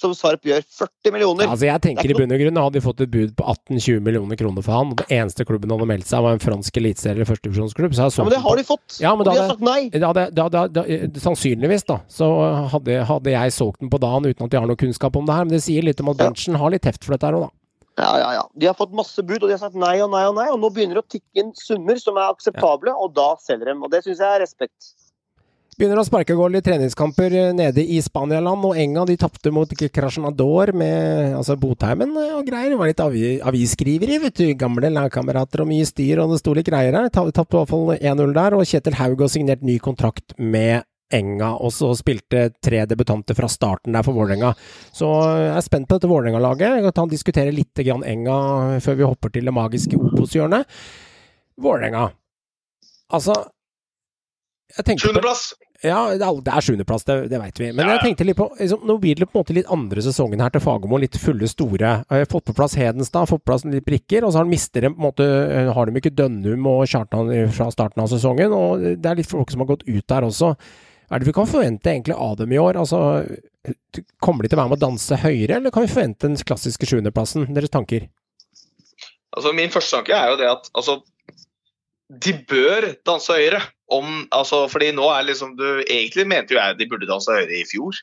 som 0.00 0.14
Sarp 0.16 0.46
gjør? 0.48 0.64
40 0.78 1.14
millioner. 1.14 1.46
Altså, 1.50 1.68
jeg 1.68 1.84
tenker 1.84 2.10
i 2.10 2.16
bunn 2.16 2.34
og 2.34 2.42
grunn 2.42 2.60
hadde 2.60 2.78
de 2.78 2.84
fått 2.84 3.04
et 3.04 3.12
bud 3.12 3.34
på 3.38 3.46
18-20 3.52 4.00
millioner 4.06 4.40
kroner 4.40 4.66
for 4.66 4.76
han, 4.76 4.94
det 4.98 5.06
eneste 5.20 5.46
klubben 5.48 5.72
hadde 5.74 5.88
meldt 5.90 6.08
seg, 6.10 6.24
var 6.24 6.36
en 6.36 6.42
fransk 6.42 6.80
eliteserie- 6.80 7.20
eller 7.20 7.28
førstedivisjonsklubb, 7.28 7.94
Ja, 8.00 8.24
men 8.24 8.34
det 8.34 8.42
har 8.44 8.60
de 8.60 8.66
fått. 8.66 8.98
Ja, 9.00 9.14
og 9.14 9.24
de 9.24 9.30
de 9.30 9.38
har 9.38 9.52
sagt 9.54 9.64
nei. 9.64 9.80
da, 9.92 10.12
da, 10.48 10.66
da, 10.68 10.84
sannsynligvis, 11.20 11.86
da, 11.88 12.00
så 12.10 12.28
hadde, 12.74 13.00
hadde 13.08 13.36
jeg 13.36 13.56
solgt 13.56 13.80
den 13.84 13.92
på 13.92 14.00
dagen 14.02 14.28
uten 14.28 14.46
at 14.46 14.52
de 14.52 14.60
har 14.60 14.68
noe 14.70 14.80
kunnskap 14.80 15.16
om 15.16 15.28
det 15.28 15.36
her. 15.36 15.46
Men 15.48 15.56
det 15.56 15.64
sier 15.64 15.86
litt 15.86 16.00
om 16.02 16.12
at. 16.12 16.20
Berntsen 16.20 16.58
har 16.60 16.72
litt 16.72 16.84
heft 16.88 17.04
for 17.06 17.16
dette 17.16 17.28
her 17.28 17.38
òg, 17.38 17.48
da. 17.48 17.54
Ja, 18.00 18.10
ja, 18.18 18.28
ja. 18.38 18.44
De 18.56 18.68
har 18.68 18.76
fått 18.78 18.94
masse 18.96 19.22
bud, 19.22 19.42
og 19.42 19.48
de 19.48 19.56
har 19.56 19.60
sagt 19.60 19.76
nei 19.78 19.96
og 20.00 20.10
nei 20.12 20.22
og 20.28 20.36
nei. 20.38 20.46
Og 20.52 20.60
nå 20.62 20.70
begynner 20.72 21.00
det 21.00 21.04
å 21.04 21.10
tikke 21.16 21.42
inn 21.42 21.52
summer 21.58 21.98
som 22.00 22.18
er 22.20 22.30
akseptable, 22.30 22.94
og 22.94 23.12
da 23.16 23.34
selger 23.42 23.72
de. 23.72 23.76
Og 23.80 23.92
det 23.92 24.02
syns 24.06 24.22
jeg 24.22 24.28
er 24.38 24.42
respekt. 24.44 24.92
Begynner 25.80 25.96
å 25.96 26.04
sparke 26.04 26.34
goal 26.36 26.58
i 26.58 26.60
treningskamper 26.60 27.32
eh, 27.40 27.52
nede 27.56 27.80
i 27.80 27.96
Spanialand, 28.04 28.66
og 28.68 28.76
Enga 28.76 29.06
de 29.08 29.14
tapte 29.16 29.48
mot 29.54 29.70
Krasjnador 29.72 30.74
med 30.76 31.30
altså 31.38 31.54
Botheimen 31.56 32.10
eh, 32.20 32.34
og 32.36 32.44
greier. 32.50 32.74
Det 32.74 32.80
var 32.82 32.90
litt 32.90 33.00
avi, 33.00 33.22
avisskriveri, 33.48 34.18
vet 34.26 34.36
du. 34.42 34.50
Gamle 34.60 34.90
lagkamerater 34.92 35.62
og 35.64 35.70
mye 35.70 35.86
styr, 35.88 36.20
og 36.20 36.34
det 36.34 36.42
sto 36.42 36.52
litt 36.58 36.68
greier 36.68 36.92
her. 36.98 37.08
Ta- 37.14 37.24
Tapte 37.32 37.56
i 37.56 37.62
hvert 37.62 37.72
fall 37.72 37.94
1-0 37.96 38.34
der, 38.36 38.56
og 38.58 38.66
Kjetil 38.68 38.98
Haug 38.98 39.24
har 39.24 39.30
signert 39.32 39.64
ny 39.64 39.78
kontrakt 39.80 40.34
med 40.36 40.84
Enga, 41.16 41.54
og 41.64 41.72
så 41.74 41.88
spilte 41.98 42.42
tre 42.62 42.82
debutanter 42.86 43.34
fra 43.38 43.48
starten 43.50 43.96
der 43.96 44.04
for 44.06 44.14
Vålerenga. 44.14 44.52
Så 44.94 45.08
jeg 45.40 45.48
er 45.56 45.64
spent 45.64 45.88
på 45.90 45.96
dette 45.96 46.10
Vålerenga-laget. 46.12 46.76
Jeg 46.84 46.92
kan 47.00 47.08
diskutere 47.10 47.56
litt 47.56 47.80
grann 47.88 48.04
Enga 48.06 48.36
før 48.84 49.00
vi 49.00 49.08
hopper 49.08 49.32
til 49.34 49.48
det 49.48 49.56
magiske 49.56 49.96
Obos-hjørnet. 49.96 50.68
Vålerenga. 51.56 52.04
Altså 53.16 53.38
jeg 54.76 54.86
tenker! 54.86 55.08
Ja, 55.82 56.00
det 56.16 56.26
er- 56.26 56.60
sjuendeplass, 56.64 57.04
det, 57.08 57.28
det 57.30 57.38
veit 57.40 57.58
vi. 57.60 57.70
Men 57.72 57.86
Ja, 57.86 57.94
jeg 57.96 58.02
tenkte 58.10 58.26
litt 58.26 58.36
på 58.36 58.48
liksom, 58.58 58.82
Nå 58.86 58.98
blir 59.00 59.14
det 59.16 59.28
på 59.30 59.38
en 59.38 59.44
måte 59.44 59.54
litt 59.56 59.70
andre 59.72 60.02
sesongen 60.04 60.40
her 60.44 60.50
til 60.52 60.60
Fagermo. 60.60 60.98
Litt 61.00 61.16
fulle, 61.16 61.48
store. 61.48 62.04
Har 62.10 62.24
fått 62.28 62.44
på 62.50 62.54
plass 62.58 62.74
Hedenstad, 62.76 63.28
fått 63.30 63.44
på 63.44 63.52
plass 63.52 63.64
litt 63.64 63.86
brikker. 63.86 64.24
Og 64.24 64.32
så 64.32 64.40
har 64.42 64.44
de 64.48 64.50
mister 64.52 64.80
dem 64.86 64.94
på 64.94 65.00
en 65.00 65.08
måte 65.08 65.24
eh, 65.26 65.72
Har 65.72 65.86
de 65.88 65.96
ikke 66.02 66.14
Dønnum 66.14 66.66
og 66.68 66.84
Kjartan 66.90 67.32
fra 67.56 67.70
starten 67.72 68.02
av 68.04 68.10
sesongen. 68.12 68.52
Og 68.52 68.84
det 69.00 69.06
er 69.10 69.20
litt 69.22 69.30
folk 69.30 69.50
som 69.50 69.64
har 69.64 69.70
gått 69.72 69.86
ut 69.88 70.06
der 70.06 70.28
også. 70.28 70.54
Hva 71.10 71.16
er 71.16 71.24
det 71.24 71.26
vi 71.26 71.34
kan 71.34 71.48
forvente 71.50 71.90
egentlig 71.90 72.14
av 72.14 72.36
dem 72.38 72.52
i 72.54 72.58
år? 72.62 72.76
Altså, 72.78 73.00
kommer 74.22 74.44
de 74.44 74.50
til 74.52 74.58
å 74.58 74.62
være 74.62 74.70
med 74.70 74.78
å 74.78 74.84
danse 74.84 75.16
høyere, 75.24 75.56
eller 75.56 75.72
kan 75.74 75.82
vi 75.82 75.90
forvente 75.90 76.28
den 76.28 76.36
klassiske 76.38 76.86
sjuendeplassen? 76.86 77.48
Deres 77.56 77.72
tanker? 77.72 78.06
Altså, 79.34 79.50
min 79.56 79.72
første 79.74 79.96
tanke 79.96 80.14
er 80.14 80.30
jo 80.30 80.38
det 80.38 80.46
at 80.52 80.70
altså, 80.70 81.00
de 82.10 82.32
bør 82.50 82.86
danse 83.06 83.34
høyere. 83.34 83.58
Om, 83.90 84.28
altså, 84.30 84.64
fordi 84.70 84.92
nå 84.94 85.06
er 85.10 85.24
liksom 85.26 85.56
du, 85.58 85.66
Egentlig 85.82 86.26
mente 86.30 86.54
jo 86.54 86.60
jeg 86.60 86.76
de 86.78 86.86
burde 86.90 87.08
danse 87.10 87.32
høyere 87.34 87.56
i 87.58 87.66
fjor. 87.66 87.96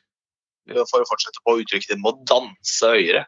For 0.68 1.00
å 1.00 1.08
fortsette 1.08 1.40
på 1.46 1.54
uttrykket 1.62 1.94
de 1.94 2.00
må 2.02 2.12
danse 2.28 2.90
høyere. 2.92 3.24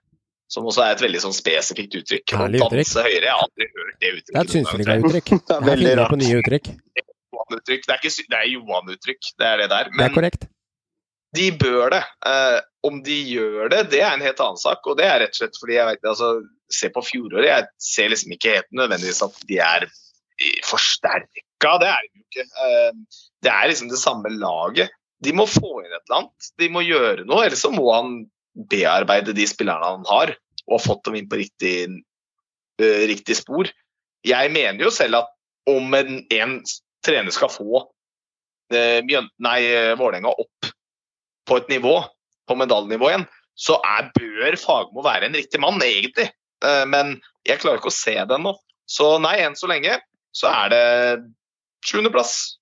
Som 0.51 0.67
også 0.67 0.83
er 0.85 0.97
et 0.97 1.03
veldig 1.05 1.21
sånn 1.23 1.35
spesifikt 1.37 1.95
uttrykk. 2.01 2.35
Å 2.37 2.49
uttrykk. 2.49 2.77
danse 2.77 3.05
høyere, 3.07 3.25
Jeg 3.25 3.33
har 3.33 3.45
aldri 3.47 3.69
hørt 3.71 3.99
det 4.03 4.15
uttrykket. 4.17 4.33
Det 4.35 4.41
er 4.41 4.45
et. 4.45 5.35
Det 5.49 5.57
er 5.57 5.61
Her 5.61 5.71
veldig 5.71 5.93
rart. 6.01 6.11
på 6.13 6.21
nye 6.21 6.41
uttrykk. 6.43 6.71
Johan-uttrykk. 7.41 7.85
Det 7.87 7.95
er 7.95 8.01
ikke 8.03 8.33
det 8.35 8.41
er 8.41 8.49
Johan-uttrykk. 8.55 9.29
Det 9.39 9.47
er 9.47 9.63
det 9.63 9.69
der. 9.71 9.93
Det 9.97 10.07
er 10.09 10.17
korrekt. 10.17 10.49
de 11.39 11.47
bør 11.55 11.93
det. 11.95 12.03
Eh, 12.27 12.59
om 12.83 13.03
de 13.07 13.17
gjør 13.31 13.69
det, 13.71 13.85
det 13.93 14.01
er 14.03 14.17
en 14.17 14.25
helt 14.25 14.41
annen 14.43 14.59
sak. 14.59 14.83
Og 14.91 14.99
det 14.99 15.07
er 15.07 15.21
rett 15.23 15.37
og 15.37 15.41
slett 15.41 15.59
fordi 15.61 15.77
jeg 15.79 15.87
vet, 15.93 16.09
altså, 16.15 16.33
Se 16.71 16.87
på 16.95 17.03
fjoråret. 17.03 17.49
Jeg 17.49 17.65
ser 17.83 18.11
liksom 18.13 18.31
ikke 18.37 18.53
helt 18.55 18.69
nødvendigvis 18.79 19.23
at 19.27 19.39
de 19.49 19.57
er 19.59 19.89
forsterka. 21.61 21.79
Det 21.81 21.89
er 21.89 22.03
de 22.03 22.19
jo 22.19 22.25
ikke. 22.25 22.47
Eh, 22.65 23.23
det 23.43 23.51
er 23.51 23.69
liksom 23.69 23.89
det 23.91 23.99
samme 23.99 24.29
laget. 24.31 24.91
De 25.23 25.33
må 25.33 25.47
få 25.47 25.83
inn 25.83 25.93
et 25.93 26.03
eller 26.09 26.19
annet. 26.23 26.53
De 26.59 26.69
må 26.69 26.83
gjøre 26.83 27.25
noe. 27.27 27.45
Ellers 27.45 27.61
så 27.61 27.71
må 27.71 27.93
han 27.93 28.27
bearbeide 28.55 29.35
de 29.35 29.47
spillerne 29.47 29.85
han 29.85 30.05
har, 30.09 30.35
og 30.67 30.79
ha 30.79 30.83
fått 30.83 31.05
dem 31.05 31.17
inn 31.17 31.29
på 31.29 31.39
riktig, 31.39 32.03
eh, 32.81 33.07
riktig 33.09 33.37
spor. 33.37 33.69
Jeg 34.25 34.53
mener 34.53 34.85
jo 34.85 34.91
selv 34.91 35.23
at 35.23 35.29
om 35.69 35.95
en, 35.95 36.25
en 36.31 36.63
trener 37.05 37.31
skal 37.31 37.49
få 37.53 37.87
eh, 38.73 39.01
nei, 39.05 39.61
Vålerenga 39.97 40.33
opp 40.33 40.73
på 41.47 41.57
et 41.57 41.71
nivå, 41.71 42.01
på 42.49 42.57
medaljenivå 42.59 43.09
igjen, 43.11 43.27
så 43.55 43.77
er, 43.85 44.11
bør 44.17 44.57
Fagmo 44.57 45.05
være 45.05 45.29
en 45.29 45.37
riktig 45.37 45.61
mann, 45.61 45.81
egentlig. 45.85 46.31
Men 46.61 47.19
jeg 47.47 47.61
klarer 47.61 47.81
ikke 47.81 47.91
å 47.91 47.95
se 47.95 48.15
det 48.17 48.37
ennå. 48.37 48.55
Så 48.89 49.19
nei, 49.23 49.35
enn 49.45 49.57
så 49.57 49.69
lenge 49.69 49.99
så 50.37 50.49
er 50.49 50.73
det 50.73 50.85
sjuendeplass. 51.87 52.57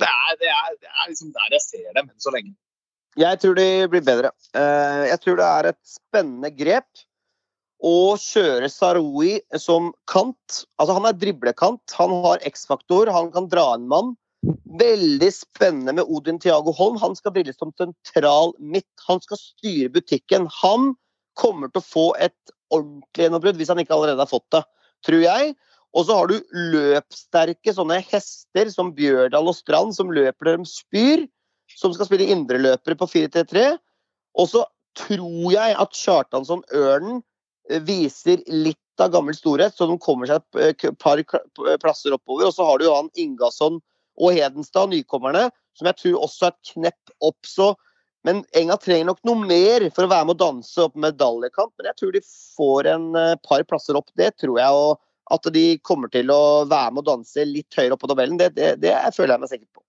Det 0.00 0.08
det, 0.40 0.52
det 0.82 0.88
er 0.90 1.08
liksom 1.08 1.32
der 1.32 1.56
jeg 1.56 1.64
ser 1.64 1.92
dem 1.96 2.10
enn 2.10 2.22
så 2.22 2.32
lenge. 2.34 2.54
Jeg 3.16 3.40
tror 3.40 3.56
de 3.56 3.68
blir 3.88 4.04
bedre. 4.04 4.30
Eh, 4.52 5.04
Jeg 5.08 5.20
tror 5.24 5.38
det 5.40 5.46
er 5.48 5.68
et 5.70 5.80
spennende 5.88 6.50
grep 6.52 7.04
å 7.80 8.16
kjøre 8.20 8.68
Saroui 8.72 9.38
som 9.60 9.90
kant. 10.08 10.64
Altså, 10.76 10.96
han 10.96 11.08
er 11.08 11.16
driblekant, 11.16 11.96
han 11.96 12.12
har 12.24 12.44
X-faktor, 12.44 13.08
han 13.12 13.30
kan 13.32 13.48
dra 13.52 13.70
en 13.74 13.88
mann. 13.88 14.14
Veldig 14.80 15.30
spennende 15.32 15.96
med 15.96 16.12
Odin 16.12 16.38
Tiago 16.42 16.74
Holm. 16.76 16.98
Han 17.00 17.16
skal 17.16 17.32
drilles 17.32 17.56
som 17.56 17.72
sentral 17.80 18.52
midt. 18.60 18.88
Han 19.08 19.22
skal 19.24 19.40
styre 19.40 19.92
butikken. 19.96 20.48
Han 20.60 20.92
kommer 21.40 21.72
til 21.72 21.80
å 21.80 21.88
få 21.88 22.06
et 22.20 22.52
ordentlig 22.72 23.26
gjennombrudd, 23.26 23.56
hvis 23.60 23.72
han 23.72 23.80
ikke 23.80 23.94
allerede 23.96 24.24
har 24.24 24.30
fått 24.30 24.48
det, 24.52 24.62
tror 25.06 25.24
jeg. 25.24 25.56
Og 25.96 26.04
så 26.06 26.16
har 26.18 26.28
du 26.28 26.36
løpssterke 26.74 27.72
sånne 27.72 28.02
hester 28.04 28.68
som 28.72 28.92
Bjørdal 28.96 29.48
og 29.48 29.56
Strand, 29.56 29.94
som 29.96 30.12
løper 30.12 30.50
der 30.50 30.60
de 30.60 30.68
spyr 30.68 31.24
som 31.76 31.94
skal 31.94 32.08
spille 32.08 32.28
indreløpere 32.30 32.98
på 33.00 33.08
4-3-3. 33.10 33.70
Og 34.36 34.50
så 34.52 34.64
tror 34.96 35.48
jeg 35.54 35.76
at 35.76 35.96
Kjartansson 35.96 36.62
Ørnen 36.76 37.22
eh, 37.70 37.80
viser 37.84 38.44
litt 38.52 38.80
av 39.00 39.12
gammel 39.12 39.36
storhet, 39.36 39.74
så 39.76 39.88
de 39.88 39.98
kommer 40.00 40.28
seg 40.28 40.60
et 40.62 40.86
par 41.00 41.20
plasser 41.82 42.14
oppover. 42.16 42.48
Og 42.48 42.54
så 42.56 42.68
har 42.68 42.78
du 42.78 42.86
jo 42.86 42.94
han 42.96 43.10
Ingasson 43.20 43.80
og 44.16 44.36
Hedenstad, 44.36 44.92
nykommerne, 44.92 45.48
som 45.76 45.88
jeg 45.90 46.00
tror 46.00 46.22
også 46.28 46.48
er 46.48 46.54
et 46.54 46.72
knepp 46.72 47.16
opp. 47.24 47.40
Så 47.48 47.72
men 48.26 48.40
Enga 48.58 48.74
trenger 48.82 49.06
nok 49.06 49.20
noe 49.28 49.46
mer 49.46 49.84
for 49.94 50.02
å 50.02 50.10
være 50.10 50.26
med 50.26 50.34
å 50.34 50.44
danse 50.48 50.82
opp 50.82 50.96
medaljekamp. 50.98 51.70
Men 51.78 51.92
jeg 51.92 51.98
tror 52.00 52.14
de 52.16 52.22
får 52.56 52.88
en 52.90 53.04
eh, 53.20 53.36
par 53.46 53.62
plasser 53.70 53.98
opp. 53.98 54.08
Det 54.18 54.32
tror 54.40 54.58
jeg. 54.58 54.80
Og 54.80 54.96
at 55.34 55.48
de 55.54 55.64
kommer 55.82 56.10
til 56.12 56.30
å 56.30 56.40
være 56.70 56.92
med 56.94 57.02
å 57.02 57.10
danse 57.16 57.44
litt 57.48 57.74
høyere 57.74 57.96
opp 57.96 58.02
på 58.04 58.10
tabellen, 58.12 58.36
det, 58.38 58.52
det, 58.54 58.76
det 58.82 58.94
føler 59.16 59.34
jeg 59.34 59.42
meg 59.42 59.50
sikker 59.54 59.68
på. 59.74 59.82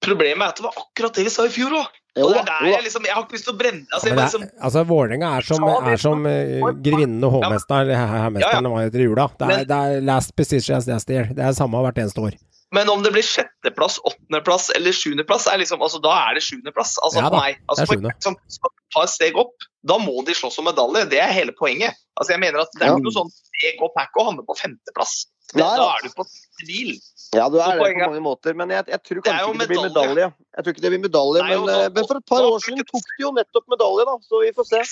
Problemet 0.00 0.40
er 0.46 0.52
at 0.54 0.60
det 0.60 0.64
var 0.64 0.76
akkurat 0.80 1.16
det 1.18 1.24
vi 1.26 1.32
sa 1.34 1.44
i 1.44 1.50
fjor 1.52 1.74
òg. 1.76 1.96
Jo 2.18 2.26
Og 2.26 2.32
det 2.34 2.40
er 2.40 2.46
der 2.48 2.64
jeg 2.72 2.82
liksom 2.88 3.04
Jeg 3.06 3.14
har 3.14 3.22
ikke 3.22 3.36
lyst 3.36 3.44
til 3.46 3.52
å 3.54 3.58
brenne 3.60 3.84
altså, 3.94 4.08
jeg 4.08 4.16
det 4.16 4.22
liksom, 4.24 4.42
er, 4.42 4.54
altså, 4.66 4.80
Vålerenga 4.88 5.28
er 5.38 5.44
som, 5.46 5.66
er 5.92 6.00
som 6.02 6.24
uh, 6.26 6.70
grevinnen 6.82 7.26
og 7.28 7.34
hovmesteren, 7.36 7.84
eller 7.86 8.00
her- 8.00 8.10
herremesteren, 8.16 8.66
Ja, 8.66 8.70
ja. 8.70 8.72
var 8.74 8.88
etter 8.88 9.04
jula. 9.04 9.26
Det 9.38 9.44
er, 9.46 9.50
Men- 9.52 9.68
det 9.70 9.78
er 9.90 10.06
last 10.08 10.34
position 10.36 10.76
as 10.80 10.88
last 10.90 11.10
year. 11.12 11.28
Det 11.30 11.44
er 11.44 11.52
samme 11.54 11.82
hvert 11.84 12.00
eneste 12.02 12.24
år. 12.24 12.34
Men 12.72 12.88
om 12.88 13.02
det 13.02 13.10
blir 13.10 13.22
sjetteplass, 13.26 13.98
åttendeplass 14.06 14.68
eller 14.76 14.94
sjuendeplass, 14.94 15.48
er 15.50 15.58
liksom, 15.58 15.80
altså, 15.82 15.98
da 16.04 16.12
er 16.30 16.36
det 16.38 16.42
sjuendeplass. 16.46 16.92
Altså, 17.02 17.18
Ja 17.24 17.30
da. 17.32 17.40
Altså, 17.66 17.86
det 17.90 17.96
er 17.98 18.12
liksom, 18.14 18.36
skal 18.46 18.70
du 18.70 18.82
ta 18.94 19.02
et 19.02 19.10
steg 19.10 19.36
opp, 19.42 19.56
da 19.82 19.96
må 19.98 20.22
de 20.26 20.36
slåss 20.38 20.58
om 20.62 20.68
medalje. 20.70 21.02
Det 21.10 21.18
er 21.18 21.32
hele 21.34 21.52
poenget. 21.58 21.98
Altså, 22.14 22.36
jeg 22.36 22.40
mener 22.44 22.62
at 22.62 22.70
Det 22.78 22.82
er 22.86 22.92
Ja. 22.92 22.94
ikke 22.94 23.08
noe 23.08 23.16
sånn 23.18 23.32
steg 23.34 23.82
opp 23.82 23.98
her 23.98 24.06
å 24.16 24.24
havne 24.30 24.46
på 24.46 24.54
femteplass. 24.56 25.26
Det, 25.50 25.58
Nei, 25.58 25.76
da 25.82 25.88
er 25.96 26.02
du 26.06 26.10
på 26.14 26.24
tvil. 26.62 26.94
Ja, 27.34 27.48
du 27.50 27.58
er 27.58 27.74
det 27.74 27.80
poenget 27.82 28.06
på 28.06 28.10
mange 28.14 28.22
måter, 28.22 28.54
men 28.54 28.70
jeg, 28.70 28.86
jeg 28.86 29.02
tror 29.02 29.18
kanskje 29.26 29.34
det 29.34 29.50
ikke 29.50 29.58
det 29.58 29.68
blir 29.68 29.82
medalje. 29.90 30.26
Jeg 30.54 30.62
tror 30.64 30.72
ikke 30.74 30.84
det 30.86 30.90
blir 30.94 31.02
medalje, 31.10 31.40
er 31.42 31.48
men, 31.50 31.68
eh, 31.74 31.88
men 31.90 32.06
for 32.06 32.16
et 32.22 32.26
par 32.26 32.42
da- 32.42 32.50
år 32.54 32.58
siden 32.62 32.84
tok 32.86 33.02
de 33.02 33.22
jo 33.26 33.30
nettopp 33.34 33.66
medalje, 33.66 34.04
da. 34.06 34.14
Så 34.30 34.40
vi 34.46 34.52
får 34.54 34.66
se. 34.70 34.82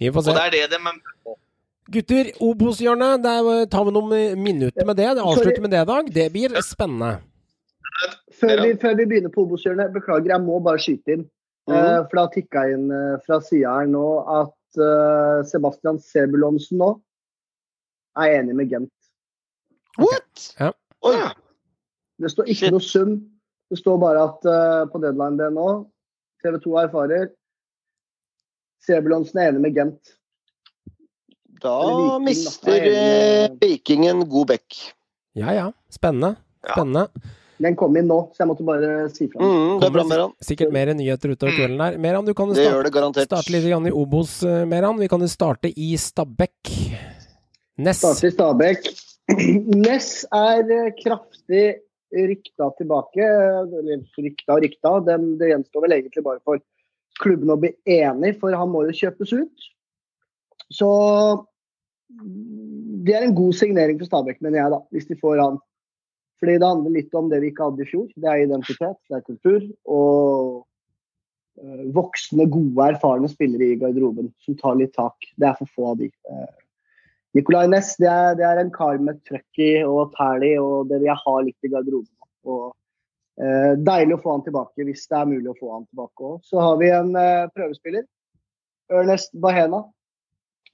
Vi 0.00 0.08
får 0.08 0.28
Og 0.28 0.34
det 0.34 0.44
er 0.48 0.50
det 0.56 0.70
de 0.70 0.78
Gutter, 1.90 2.30
Obos-hjørnet, 2.40 3.24
der 3.24 3.66
tar 3.66 3.84
vi 3.88 3.92
noen 3.94 4.38
minutter 4.38 4.86
med 4.86 4.96
det. 4.96 5.08
Det 5.18 5.24
Avslutter 5.26 5.62
med 5.64 5.72
det 5.74 5.82
i 5.82 5.88
dag. 5.88 6.10
Det 6.14 6.26
blir 6.34 6.54
spennende. 6.62 7.16
Før 8.38 8.62
vi, 8.62 8.74
før 8.78 8.94
vi 8.98 9.06
begynner 9.10 9.32
på 9.34 9.42
Obos-hjørnet, 9.46 9.92
beklager, 9.94 10.30
jeg 10.30 10.44
må 10.44 10.60
bare 10.62 10.82
skyte 10.82 11.16
inn. 11.16 11.24
Mm. 11.70 11.74
Uh, 11.74 11.98
for 12.08 12.16
det 12.16 12.22
har 12.22 12.30
tikka 12.34 12.62
inn 12.74 12.88
uh, 12.90 13.18
fra 13.22 13.38
sida 13.44 13.70
her 13.76 13.90
nå 13.90 14.06
at 14.34 14.80
uh, 14.82 15.42
Sebastian 15.46 16.00
Sebulonsen 16.02 16.80
nå 16.82 16.88
er 18.18 18.38
enig 18.40 18.56
med 18.58 18.72
Gent. 18.72 18.90
What? 20.00 20.48
Ja. 20.58 20.72
Oi. 21.06 21.14
Det 22.22 22.32
står 22.32 22.50
ikke 22.50 22.66
Shit. 22.66 22.74
noe 22.74 22.86
sum. 22.86 23.14
Det 23.70 23.78
står 23.78 24.00
bare 24.02 24.26
at 24.26 24.42
på 24.92 25.00
deadline 25.00 25.38
det 25.38 25.48
nå 25.54 25.68
TV 26.44 26.58
2 26.60 26.74
erfarer 26.82 27.30
Sebulonsen 28.84 29.40
er 29.40 29.52
enig 29.52 29.62
med 29.64 29.78
Gent. 29.78 30.12
Da 31.62 31.76
Viking, 31.86 32.24
mister 32.26 32.72
da. 32.72 32.76
eh, 32.76 33.48
med- 33.48 33.60
Viking 33.62 34.06
en 34.10 34.24
god 34.28 34.50
bekk. 34.54 34.80
Ja 35.38 35.54
ja, 35.56 35.68
spennende. 35.90 36.36
Ja. 36.66 37.06
Den 37.62 37.76
kom 37.78 37.94
inn 37.96 38.08
nå, 38.10 38.16
så 38.34 38.42
jeg 38.42 38.48
måtte 38.50 38.64
bare 38.66 38.88
si 39.14 39.28
fra. 39.30 39.38
Mm, 39.44 39.78
det 39.80 39.86
er 39.86 39.94
bra, 39.94 40.04
Meran. 40.08 40.32
Sikkert 40.42 40.72
mer 40.74 40.90
nyheter 40.98 41.30
utover 41.30 41.54
kvelden 41.54 41.82
her. 41.84 41.98
Meran, 42.02 42.26
du 42.26 42.34
kan 42.34 42.50
jo 42.50 42.56
starte, 42.58 43.22
starte 43.28 43.54
litt 43.54 43.68
i 43.70 43.92
Obos, 43.94 44.42
eh, 44.42 44.64
Meran. 44.66 44.98
Vi 44.98 45.08
kan 45.08 45.22
jo 45.22 45.30
starte 45.30 45.70
i 45.70 45.92
Stabæk. 45.94 46.72
Ness. 47.78 48.02
Starte 48.02 48.26
i 48.26 48.34
Stabæk. 48.34 48.90
Ness 49.86 50.24
er 50.34 50.66
eh, 50.66 50.90
kraftig 50.98 51.64
rykta 52.12 52.70
tilbake. 52.80 53.22
Eller 53.22 54.02
rykta 54.18 54.56
og 54.56 54.66
rykta. 54.66 54.96
Det, 55.06 55.18
det 55.38 55.52
gjenstår 55.52 55.86
vel 55.86 55.96
egentlig 56.00 56.26
bare 56.26 56.42
for 56.44 56.58
klubben 57.22 57.52
å 57.54 57.60
bli 57.60 57.70
enig, 57.86 58.34
for 58.40 58.54
han 58.58 58.70
må 58.72 58.86
jo 58.88 58.96
kjøpes 59.04 59.32
ut. 59.38 59.70
Så 60.72 60.88
det 63.06 63.14
er 63.16 63.26
en 63.26 63.36
god 63.36 63.54
signering 63.58 64.00
for 64.00 64.08
Stabæk, 64.08 64.40
mener 64.44 64.60
jeg, 64.60 64.72
da, 64.74 64.80
hvis 64.94 65.08
de 65.10 65.18
får 65.20 65.40
han. 65.42 65.60
Fordi 66.42 66.58
det 66.58 66.68
handler 66.68 66.96
litt 66.96 67.14
om 67.14 67.30
det 67.30 67.38
vi 67.42 67.52
ikke 67.52 67.68
hadde 67.68 67.84
i 67.84 67.88
fjor. 67.88 68.08
Det 68.18 68.28
er 68.28 68.44
identitet, 68.44 68.98
det 69.10 69.18
er 69.18 69.26
kultur. 69.26 69.60
Og 69.94 70.64
eh, 71.62 71.84
voksne, 71.94 72.48
gode, 72.50 72.88
erfarne 72.88 73.30
spillere 73.30 73.70
i 73.70 73.78
garderoben 73.78 74.32
som 74.42 74.58
tar 74.58 74.78
litt 74.80 74.94
tak. 74.98 75.30
Det 75.38 75.48
er 75.48 75.58
for 75.60 75.70
få 75.76 75.92
av 75.92 76.02
de. 76.02 76.10
Eh, 76.10 76.50
Nicolay 77.38 77.70
Næss 77.70 77.94
det 78.02 78.12
det 78.40 78.44
er 78.44 78.60
en 78.60 78.74
kar 78.74 78.98
med 79.00 79.22
trøkk 79.28 79.62
i 79.64 79.70
og 79.86 80.12
tæl 80.18 80.44
i, 80.50 80.52
og 80.60 80.90
det 80.90 81.00
vil 81.00 81.12
jeg 81.12 81.22
ha 81.22 81.36
litt 81.46 81.68
i 81.68 81.72
garderoben. 81.72 82.12
Og, 82.50 82.66
eh, 83.38 83.72
deilig 83.78 84.18
å 84.18 84.22
få 84.26 84.36
han 84.36 84.44
tilbake, 84.48 84.88
hvis 84.88 85.06
det 85.08 85.20
er 85.20 85.30
mulig 85.30 85.54
å 85.54 85.58
få 85.60 85.72
han 85.76 85.86
tilbake 85.86 86.28
òg. 86.32 86.42
Så 86.50 86.60
har 86.60 86.76
vi 86.82 86.90
en 86.90 87.14
eh, 87.16 87.48
prøvespiller. 87.54 88.06
Ernest 88.92 89.30
Bahena 89.40 89.86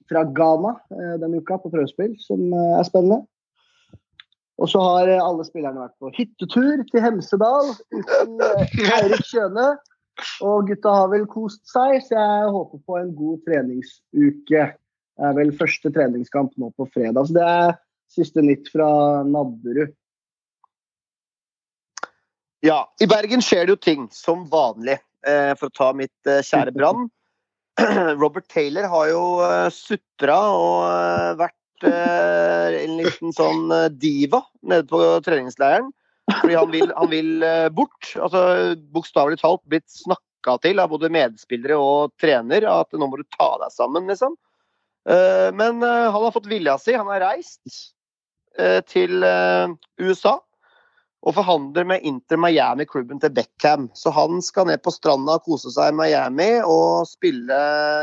fra 0.09 0.23
Ghana 0.23 0.79
eh, 0.91 1.17
denne 1.21 1.41
uka 1.41 1.59
på 1.61 1.71
prøvespill, 1.73 2.15
som 2.21 2.49
eh, 2.53 2.79
er 2.79 2.87
spennende. 2.87 3.23
Og 4.59 4.71
så 4.71 4.81
har 4.83 5.11
eh, 5.11 5.21
alle 5.23 5.45
spillerne 5.47 5.85
vært 5.85 5.97
på 6.01 6.11
hyttetur 6.17 6.83
til 6.89 7.05
Hemsedal 7.05 7.73
uten 7.93 8.41
Eirik 8.97 9.25
Kjøne. 9.29 9.71
Og 10.43 10.67
gutta 10.67 10.91
har 10.91 11.11
vel 11.13 11.23
kost 11.31 11.61
seg, 11.71 12.01
så 12.03 12.17
jeg 12.17 12.55
håper 12.55 12.81
på 12.83 12.97
en 12.99 13.13
god 13.15 13.45
treningsuke. 13.47 14.65
Det 14.73 15.29
er 15.29 15.37
vel 15.37 15.53
første 15.55 15.91
treningskamp 15.95 16.57
nå 16.59 16.73
på 16.75 16.87
fredag. 16.91 17.29
Så 17.29 17.37
det 17.37 17.45
er 17.45 17.77
siste 18.11 18.43
nytt 18.43 18.67
fra 18.73 18.89
Nadderud. 19.27 19.93
Ja, 22.65 22.81
i 22.99 23.07
Bergen 23.07 23.39
skjer 23.39 23.63
det 23.63 23.77
jo 23.77 23.79
ting, 23.79 24.09
som 24.11 24.43
vanlig. 24.51 24.97
For 25.23 25.67
å 25.67 25.75
ta 25.75 25.87
mitt 25.95 26.27
kjære 26.47 26.71
Brann. 26.75 27.07
Robert 28.21 28.47
Taylor 28.47 28.87
har 28.91 29.09
jo 29.11 29.23
eh, 29.45 29.67
sutra 29.73 30.37
og 30.53 30.81
eh, 30.89 31.37
vært 31.39 31.87
eh, 31.87 32.79
en 32.83 32.97
liten 32.99 33.35
sånn 33.35 33.71
diva 33.99 34.43
nede 34.61 34.87
på 34.89 35.01
treningsleiren. 35.25 35.91
Fordi 36.29 36.57
han 36.59 36.69
vil, 36.69 36.91
han 36.93 37.09
vil 37.09 37.45
bort. 37.73 38.11
Altså 38.21 38.75
bokstavelig 38.93 39.39
talt 39.41 39.63
blitt 39.71 39.87
snakka 39.89 40.59
til 40.61 40.81
av 40.81 40.91
både 40.91 41.09
medspillere 41.13 41.77
og 41.81 42.13
trener 42.21 42.67
at 42.69 42.93
nå 42.93 43.07
må 43.09 43.17
du 43.17 43.25
ta 43.33 43.55
deg 43.63 43.73
sammen, 43.73 44.05
liksom. 44.11 44.35
Men 45.09 45.81
han 45.81 46.13
har 46.13 46.35
fått 46.35 46.51
vilja 46.51 46.75
si. 46.77 46.93
Han 46.93 47.09
har 47.09 47.23
reist 47.23 47.79
til 48.93 49.25
USA 49.25 50.35
og 51.19 51.35
forhandler 51.35 51.87
med 51.87 52.05
Inter 52.07 52.39
Miami-klubben 52.39 53.19
til 53.19 53.33
Beckham. 53.35 53.89
Så 53.97 54.11
han 54.15 54.39
skal 54.45 54.69
ned 54.69 54.79
på 54.83 54.93
stranda 54.95 55.35
og 55.35 55.47
kose 55.47 55.71
seg 55.73 55.91
i 55.91 55.97
Miami 55.97 56.51
og 56.63 57.09
spille 57.09 57.57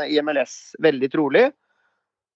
i 0.05 0.19
MLS, 0.21 0.75
veldig 0.83 1.09
trolig. 1.13 1.47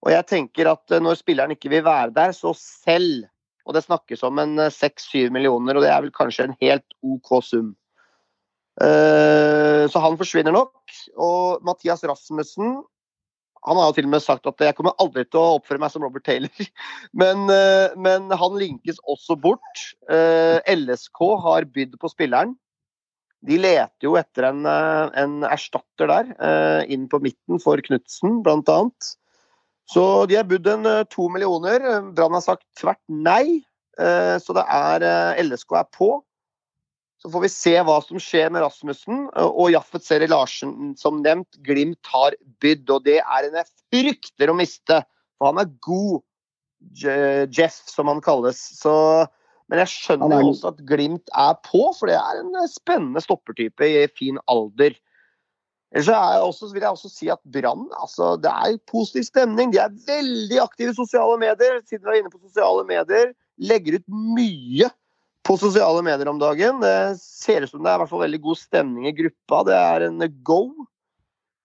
Og 0.02 0.10
jeg 0.10 0.26
tenker 0.26 0.72
at 0.72 0.94
eh, 0.94 1.02
når 1.02 1.20
spilleren 1.20 1.54
ikke 1.54 1.70
vil 1.70 1.84
være 1.86 2.10
der, 2.16 2.34
så 2.34 2.50
selv. 2.58 3.28
Og 3.62 3.76
det 3.76 3.84
snakkes 3.86 4.24
om 4.26 4.40
en 4.42 4.58
eh, 4.58 4.74
6-7 4.74 5.30
millioner, 5.34 5.78
og 5.78 5.86
det 5.86 5.92
er 5.92 6.02
vel 6.02 6.14
kanskje 6.14 6.48
en 6.48 6.58
helt 6.58 6.98
OK 7.06 7.36
sum. 7.46 7.70
Eh, 8.82 9.86
Så 9.86 10.02
han 10.02 10.18
forsvinner 10.18 10.54
nok. 10.54 10.74
Og 11.14 11.62
Mathias 11.62 12.02
Rasmussen 12.06 12.80
han 13.62 13.78
har 13.78 13.90
jo 13.90 13.94
til 13.96 14.08
og 14.08 14.14
med 14.16 14.24
sagt 14.24 14.48
at 14.50 14.64
jeg 14.64 14.74
kommer 14.74 14.96
aldri 15.02 15.22
til 15.28 15.38
å 15.38 15.58
oppføre 15.58 15.78
meg 15.82 15.92
som 15.92 16.02
Robert 16.02 16.24
Taylor. 16.26 16.50
Men, 17.22 17.46
eh, 17.52 17.94
men 17.94 18.26
han 18.34 18.58
linkes 18.58 18.98
også 19.06 19.36
bort. 19.38 19.84
Eh, 20.10 20.58
LSK 20.72 21.22
har 21.44 21.68
bydd 21.70 21.94
på 22.02 22.10
spilleren. 22.10 22.56
De 23.46 23.58
leter 23.58 24.06
jo 24.06 24.16
etter 24.18 24.48
en, 24.50 24.66
eh, 24.66 25.14
en 25.22 25.42
erstatter 25.46 26.10
der, 26.10 26.32
inn 26.90 27.08
på 27.10 27.18
midten 27.22 27.62
for 27.62 27.78
Knutsen 27.86 28.40
bl.a. 28.42 28.78
Så 29.92 30.04
de 30.30 30.38
har 30.38 30.46
budd 30.48 30.66
en 30.70 30.86
to 31.10 31.28
millioner. 31.30 31.86
Brann 32.14 32.34
har 32.38 32.44
sagt 32.44 32.66
tvert 32.80 33.02
nei. 33.06 33.62
Så 33.98 34.54
det 34.56 34.62
er 34.72 35.04
LSK 35.42 35.74
er 35.82 35.88
på. 35.92 36.14
Så 37.22 37.30
får 37.30 37.44
vi 37.44 37.52
se 37.54 37.72
hva 37.86 38.00
som 38.02 38.18
skjer 38.18 38.50
med 38.50 38.64
Rasmussen. 38.64 39.28
Og 39.38 39.70
Jaffet 39.70 40.02
Seri 40.02 40.26
Larsen, 40.26 40.96
som 40.98 41.20
nevnt, 41.22 41.60
Glimt 41.62 42.08
har 42.10 42.34
bydd. 42.62 42.88
Og 42.90 43.04
det 43.06 43.20
er 43.22 43.46
en 43.46 43.60
jeg 43.60 43.68
frykter 43.94 44.50
å 44.50 44.56
miste. 44.58 44.98
For 45.38 45.52
han 45.52 45.62
er 45.62 45.70
god, 45.86 46.24
Jeff, 47.54 47.78
som 47.86 48.10
han 48.10 48.22
kalles. 48.24 48.58
Så, 48.80 48.94
men 49.70 49.84
jeg 49.84 49.92
skjønner 49.92 50.34
er 50.40 50.48
også 50.48 50.72
at 50.72 50.82
Glimt 50.88 51.30
er 51.30 51.54
på, 51.62 51.84
for 51.94 52.10
det 52.10 52.18
er 52.18 52.40
en 52.40 52.58
spennende 52.70 53.22
stoppertype 53.22 53.86
i 53.86 54.02
fin 54.18 54.40
alder. 54.50 54.98
Ellers 55.92 56.08
så 56.08 56.16
er 56.16 56.34
jeg 56.34 56.48
også, 56.48 56.70
vil 56.72 56.86
jeg 56.86 56.96
også 56.96 57.10
si 57.12 57.28
at 57.30 57.40
Brann 57.52 57.84
altså, 58.00 58.32
det 58.40 58.50
er 58.50 58.78
positiv 58.88 59.28
stemning. 59.28 59.70
De 59.74 59.78
er 59.78 59.94
veldig 60.08 60.58
aktive 60.64 60.90
i 60.90 60.96
sosiale 60.96 61.36
medier. 61.38 61.78
Siden 61.86 62.06
vi 62.08 62.16
er 62.16 62.22
inne 62.22 62.32
på 62.32 62.40
sosiale 62.40 62.82
medier, 62.88 63.30
legger 63.60 64.00
ut 64.00 64.06
mye 64.08 64.88
på 65.46 65.56
sosiale 65.58 66.02
medier 66.06 66.30
om 66.30 66.38
dagen. 66.40 66.80
Det 66.82 67.18
ser 67.20 67.64
ut 67.64 67.70
som 67.70 67.82
det 67.82 67.90
er 67.90 67.98
i 67.98 68.02
hvert 68.02 68.12
fall 68.12 68.24
veldig 68.24 68.42
god 68.44 68.60
stemning 68.60 69.08
i 69.08 69.14
gruppa. 69.16 69.62
Det 69.68 69.78
er 69.78 70.06
en 70.08 70.26
go. 70.46 70.62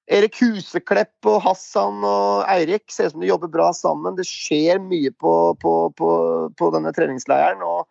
Erik 0.07 0.37
Huseklepp 0.39 1.27
og 1.27 1.41
Hassan 1.43 1.99
og 2.07 2.45
Eirik 2.47 2.87
ser 2.93 3.09
ut 3.09 3.17
som 3.17 3.23
de 3.23 3.29
jobber 3.29 3.51
bra 3.51 3.67
sammen. 3.75 4.15
Det 4.15 4.25
skjer 4.29 4.79
mye 4.79 5.11
på, 5.11 5.33
på, 5.59 5.73
på, 5.99 6.11
på 6.55 6.71
denne 6.75 6.93
treningsleiren. 6.95 7.63
og 7.65 7.85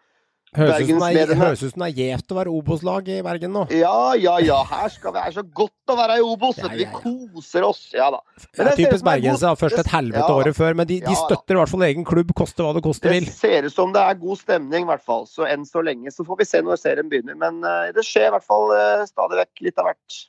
Høres 0.56 1.62
ut 1.62 1.72
som 1.72 1.82
det 1.84 1.90
er- 1.90 1.96
gjevt 2.00 2.32
å 2.32 2.36
være 2.38 2.52
Obos-lag 2.52 3.08
i 3.12 3.20
Bergen 3.22 3.52
nå. 3.52 3.64
Ja, 3.70 4.14
ja, 4.14 4.36
ja. 4.40 4.62
Her 4.64 4.88
skal 4.88 5.12
vi, 5.12 5.18
er 5.18 5.34
så 5.36 5.42
godt 5.42 5.92
å 5.92 5.96
være 5.98 6.18
i 6.18 6.24
Obos. 6.24 6.56
Ja, 6.58 6.68
ja, 6.70 6.72
ja, 6.72 6.76
Vi 6.76 6.86
koser 7.32 7.66
oss. 7.66 7.82
Ja 7.94 8.10
da. 8.10 8.20
Det 8.36 8.58
Men 8.58 8.66
det 8.66 8.76
typisk 8.76 9.04
bergensere. 9.04 9.40
det 9.40 9.50
er 9.50 9.60
Først 9.62 9.78
et 9.78 9.92
helvete 9.92 10.24
ja, 10.24 10.36
året 10.36 10.56
før, 10.56 10.76
men 10.76 10.86
de, 10.86 11.00
de 11.00 11.12
Ja, 11.12 11.26
støtter 11.26 11.56
i 11.56 11.60
hvert 11.60 11.72
fall 11.72 11.86
egen 11.88 12.04
klubb, 12.04 12.32
koste 12.34 12.64
hva 12.64 12.74
det 12.74 12.82
koste 12.82 13.12
Det 13.12 13.32
ser 13.32 13.68
ut 13.68 13.72
som 13.72 13.92
det 13.92 14.00
er 14.02 14.14
god 14.14 14.38
stemning, 14.38 14.86
i 14.86 14.90
hvert 14.90 15.04
fall. 15.04 15.26
Så 15.26 15.46
enn 15.46 15.66
så 15.68 15.84
lenge. 15.84 16.10
Så 16.10 16.24
får 16.24 16.38
vi 16.38 16.48
se 16.48 16.62
når 16.62 16.80
serien 16.80 17.08
begynner. 17.12 17.36
Men 17.36 17.62
uh, 17.64 17.92
det 17.92 18.04
skjer 18.06 18.30
i 18.30 18.34
hvert 18.36 18.46
fall 18.46 18.72
uh, 18.72 19.04
stadig 19.08 19.40
vekk 19.42 19.66
litt 19.68 19.78
av 19.78 19.90
hvert. 19.90 20.20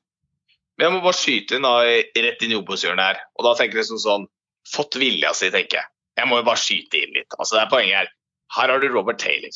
Men 0.77 0.89
jeg 0.89 0.93
må 0.93 1.03
bare 1.07 1.17
skyte 1.17 1.57
inn 1.57 1.65
da, 1.65 1.75
rett 1.81 2.43
inn 2.45 2.53
i 2.53 2.59
Obos-hjørnet 2.59 3.07
her. 3.09 3.21
Og 3.39 3.47
da 3.47 3.55
tenker 3.57 3.81
jeg 3.81 3.89
sånn, 3.91 4.03
sånn 4.03 4.27
Fått 4.67 4.97
vilja 4.99 5.29
si, 5.31 5.47
tenker 5.47 5.79
jeg. 5.79 5.87
Jeg 6.19 6.27
må 6.27 6.41
jo 6.41 6.43
bare 6.49 6.59
skyte 6.59 6.99
inn 6.99 7.13
litt. 7.15 7.31
Altså, 7.39 7.55
det 7.55 7.61
er 7.61 7.69
poenget 7.71 8.01
her. 8.01 8.09
Her 8.57 8.73
har 8.73 8.81
du 8.83 8.87
Robert 8.91 9.19
Taylor. 9.21 9.53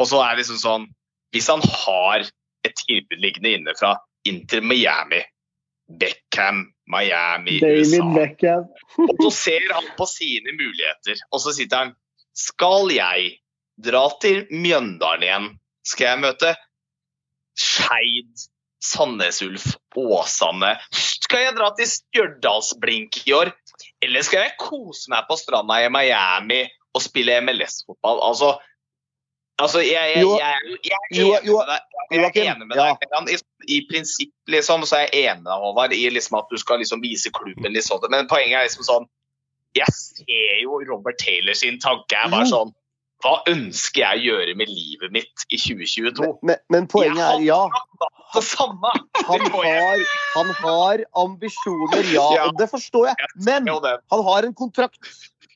Og 0.00 0.08
så 0.10 0.22
er 0.24 0.34
det 0.34 0.42
liksom 0.42 0.60
sånn 0.60 0.88
Hvis 1.34 1.50
han 1.50 1.62
har 1.62 2.24
et 2.64 2.76
tilbud 2.86 3.20
liggende 3.20 3.54
inne 3.58 3.74
fra 3.78 3.96
Inter 4.24 4.62
Miami, 4.64 5.20
Beckham, 6.00 6.64
Miami, 6.88 7.58
David 7.60 7.86
USA 7.86 8.06
Beckham. 8.14 8.68
Og 9.10 9.26
så 9.26 9.30
ser 9.36 9.66
han 9.72 9.90
på 9.98 10.06
sine 10.08 10.54
muligheter, 10.56 11.20
og 11.32 11.42
så 11.44 11.52
sitter 11.56 11.82
han 11.82 11.92
Skal 12.34 12.88
jeg 12.94 13.34
dra 13.84 14.06
til 14.22 14.44
Mjøndalen 14.50 15.26
igjen? 15.26 15.50
Skal 15.84 16.12
jeg 16.14 16.22
møte 16.24 16.54
Skeid, 17.60 18.46
Sandnes 18.82 19.42
Ulf, 19.44 19.66
Åsane? 19.98 20.74
Skal 20.94 21.44
jeg 21.48 21.56
dra 21.58 21.68
til 21.76 21.90
Stjørdalsblink 21.90 23.20
i 23.28 23.36
år? 23.36 23.52
Eller 24.02 24.24
skal 24.26 24.46
jeg 24.46 24.56
kose 24.60 25.12
meg 25.12 25.28
på 25.28 25.36
stranda 25.38 25.80
i 25.82 25.90
Miami 25.92 26.62
og 26.94 27.04
spille 27.04 27.36
MLS-fotball? 27.44 28.22
Altså, 28.24 28.54
altså 29.62 29.82
jeg, 29.84 30.14
jeg, 30.16 30.26
jeg, 30.26 30.78
jeg, 30.84 31.00
er 31.10 31.18
jo- 31.18 31.34
enig 31.34 31.56
med 31.56 31.66
deg. 31.70 31.90
Jeg 32.10 32.22
er 32.24 32.54
enig 32.54 32.68
med 32.68 32.76
deg. 32.78 33.08
Jan. 33.14 33.28
I, 33.30 33.36
I 33.76 33.80
prinsipp 33.90 34.54
liksom, 34.54 34.86
så 34.88 35.00
er 35.00 35.04
jeg 35.08 35.28
enig 35.30 35.44
med 35.46 35.52
Håvard, 35.64 35.94
i 35.96 36.06
liksom 36.12 36.38
at 36.40 36.48
du 36.52 36.60
skal 36.60 36.80
liksom 36.82 37.02
vise 37.04 37.32
klubben 37.34 37.74
litt 37.74 37.86
sånn. 37.86 38.04
Men 38.12 38.30
poenget 38.30 38.60
er 38.60 38.68
liksom 38.68 38.86
sånn 38.86 39.10
Jeg 39.74 39.90
ser 39.90 40.58
jo 40.62 40.78
Robert 40.86 41.18
Taylor 41.18 41.56
sin 41.58 41.80
tanke 41.82 42.18
er 42.18 42.30
bare 42.30 42.46
sånn 42.46 42.74
Hva 43.24 43.38
ønsker 43.50 44.04
jeg 44.04 44.20
å 44.20 44.24
gjøre 44.28 44.56
med 44.58 44.70
livet 44.70 45.14
mitt 45.14 45.46
i 45.48 45.58
2022? 45.58 46.20
Men, 46.20 46.36
men, 46.42 46.60
men 46.74 46.90
poenget 46.90 47.24
er 47.24 47.46
ja. 47.46 47.62
Det! 48.02 48.10
Han 48.34 49.40
jeg. 49.40 49.50
har, 49.54 50.00
han 50.34 50.50
har 50.58 51.04
ambisjoner, 51.22 52.02
ja. 52.10 52.26
Og 52.48 52.58
det 52.58 52.66
forstår 52.72 53.12
jeg. 53.12 53.28
Men 53.46 53.68
han 53.70 54.24
har 54.28 54.48
en 54.48 54.54
kontrakt. 54.58 54.98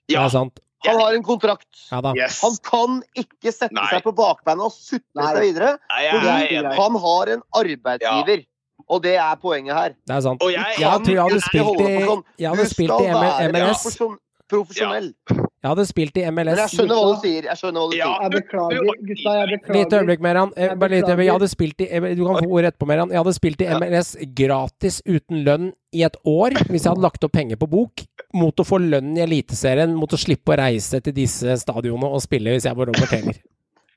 Ja. 0.09 0.29
sant. 0.33 0.63
Han 0.87 1.01
har 1.01 1.15
en 1.15 1.23
kontrakt. 1.27 1.67
Ja 1.91 2.01
da. 2.01 2.13
Yes. 2.15 2.41
Han 2.43 2.57
kan 2.63 3.03
ikke 3.19 3.51
sette 3.53 3.75
Nei. 3.75 3.89
seg 3.91 4.03
på 4.05 4.13
bakbeina 4.15 4.63
og 4.69 4.73
sutte 4.73 5.03
seg 5.19 5.41
videre. 5.43 5.79
Nei, 5.91 6.03
jeg 6.05 6.13
Fordi 6.15 6.77
han 6.79 6.95
har 7.07 7.33
en 7.35 7.43
arbeidsgiver. 7.63 8.45
Og 8.89 9.03
det 9.03 9.17
er 9.21 9.35
poenget 9.43 9.75
her. 9.75 9.95
Det 10.07 10.15
er 10.17 10.21
sant. 10.21 10.41
Og 10.43 10.51
jeg- 10.53 10.79
Jeg 10.79 10.79
tror 10.79 10.79
jeg 10.79 10.91
hadde 10.91 11.05
Du 11.05 11.15
kan 11.15 11.27
ikke 11.29 11.49
spilt 11.49 11.81
i, 11.81 12.07
sånn. 12.07 12.23
jeg 12.39 12.49
hadde 12.49 12.69
spilt 12.71 13.01
i 13.01 13.49
MLS. 13.51 13.83
profesjon- 13.85 14.19
profesjonell. 14.49 15.15
Jeg 15.59 15.69
hadde 15.73 15.85
spilt 15.89 16.17
i 16.17 16.23
Men 16.31 16.35
MLS. 16.47 16.59
jeg 16.61 16.71
skjønner 16.71 16.95
hva 17.01 17.07
du 17.15 17.21
sier. 17.25 17.43
Jeg 17.49 17.57
skjønner 17.59 17.81
hva 17.83 17.91
du 17.91 17.97
Ja. 17.99 18.07
sier. 18.07 18.23
Jeg 18.23 18.31
beklager, 18.31 18.79
gutta. 19.09 19.33
Jeg 19.35 19.49
Lite 19.49 19.59
beklager. 19.59 19.99
øyeblikk, 19.99 20.21
Meran. 20.23 20.53
Eh, 20.57 20.75
Bare 20.75 20.89
litt 20.91 21.05
øyeblikk. 21.09 21.25
Jeg 21.27 21.33
hadde 21.35 21.49
spilt 21.51 21.81
i 21.81 22.15
Du 22.15 22.25
kan 22.27 22.37
få 22.45 22.51
ordet 22.59 22.69
etterpå, 22.75 22.87
Meran. 22.87 23.09
Jeg 23.11 23.19
hadde 23.19 23.35
spilt 23.35 23.61
i 23.61 23.67
MLS 23.75 24.17
gratis 24.39 25.03
uten 25.07 25.43
lønn 25.45 25.73
i 25.93 26.03
et 26.05 26.17
år 26.25 26.51
hvis 26.71 26.83
jeg 26.85 26.91
hadde 26.93 27.03
lagt 27.03 27.25
opp 27.25 27.33
penger 27.33 27.57
på 27.57 27.69
bok, 27.69 28.05
mot 28.35 28.55
å 28.55 28.65
få 28.65 28.79
lønn 28.79 29.17
i 29.19 29.23
Eliteserien, 29.27 29.95
mot 29.97 30.09
å 30.13 30.17
slippe 30.17 30.55
å 30.55 30.59
reise 30.59 31.01
til 31.03 31.13
disse 31.13 31.57
stadionene 31.59 32.05
og 32.07 32.21
spille 32.23 32.55
hvis 32.55 32.65
jeg 32.65 32.77
var 32.77 32.87
Robert 32.87 33.09
Taylor. 33.11 33.35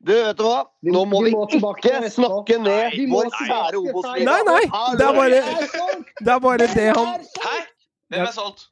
Du, 0.03 0.11
vet 0.17 0.35
du 0.35 0.41
hva? 0.41 0.65
Nå 0.81 1.05
må 1.05 1.19
vi 1.21 1.29
vi 1.29 1.35
må 1.61 1.75
ikke 1.77 2.09
snakke 2.09 2.57
ned 2.57 2.95
vår 3.11 3.27
kjære 3.38 3.77
Obos-liga. 3.77 4.25
Nei, 4.25 4.41
nei! 4.47 4.95
Det 4.97 5.05
er 5.05 5.13
bare, 5.13 5.41
Det 6.25 6.31
er 6.33 6.39
bare 6.39 6.57
det 6.57 6.88
han 6.97 7.21
Hæ? 7.21 7.57
Hvem 8.09 8.21
er 8.25 8.33
solgt? 8.33 8.63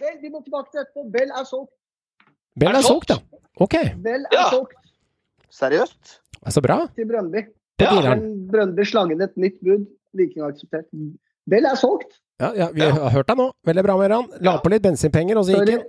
Bell, 0.00 0.16
vi 0.20 0.28
må 0.34 0.42
tilbake 0.42 0.72
til 0.72 0.80
etterpå. 0.82 1.04
Bell 1.14 1.30
er 1.30 1.44
solgt. 1.46 1.70
Bell 2.58 2.74
Er 2.76 2.82
solgt, 2.84 3.10
ja. 3.10 3.16
Ok. 3.60 3.74
Bell 4.02 4.24
er 4.28 4.36
Ja. 4.36 4.48
solgt 4.50 4.74
Seriøst? 5.52 6.18
Er 6.46 6.50
så 6.50 6.60
bra. 6.62 6.86
til 6.96 7.06
Brøndby. 7.06 7.46
Ja. 7.80 8.14
Brøndby 8.52 8.84
slang 8.84 9.10
inn 9.12 9.20
et 9.22 9.36
nytt 9.36 9.58
bud. 9.62 9.86
Viking 10.14 10.42
har 10.42 10.52
akseptert. 10.52 10.86
Bell 11.48 11.64
er 11.66 11.74
solgt. 11.76 12.18
Ja, 12.40 12.52
ja, 12.56 12.68
vi 12.72 12.80
har 12.80 13.10
hørt 13.10 13.26
deg 13.28 13.36
nå. 13.36 13.52
Veldig 13.66 13.82
bra, 13.84 13.96
Meran. 13.98 14.28
La 14.40 14.56
på 14.58 14.70
litt 14.70 14.82
bensinpenger, 14.82 15.36
og 15.38 15.44
så 15.46 15.54
gikk 15.60 15.70
han. 15.76 15.84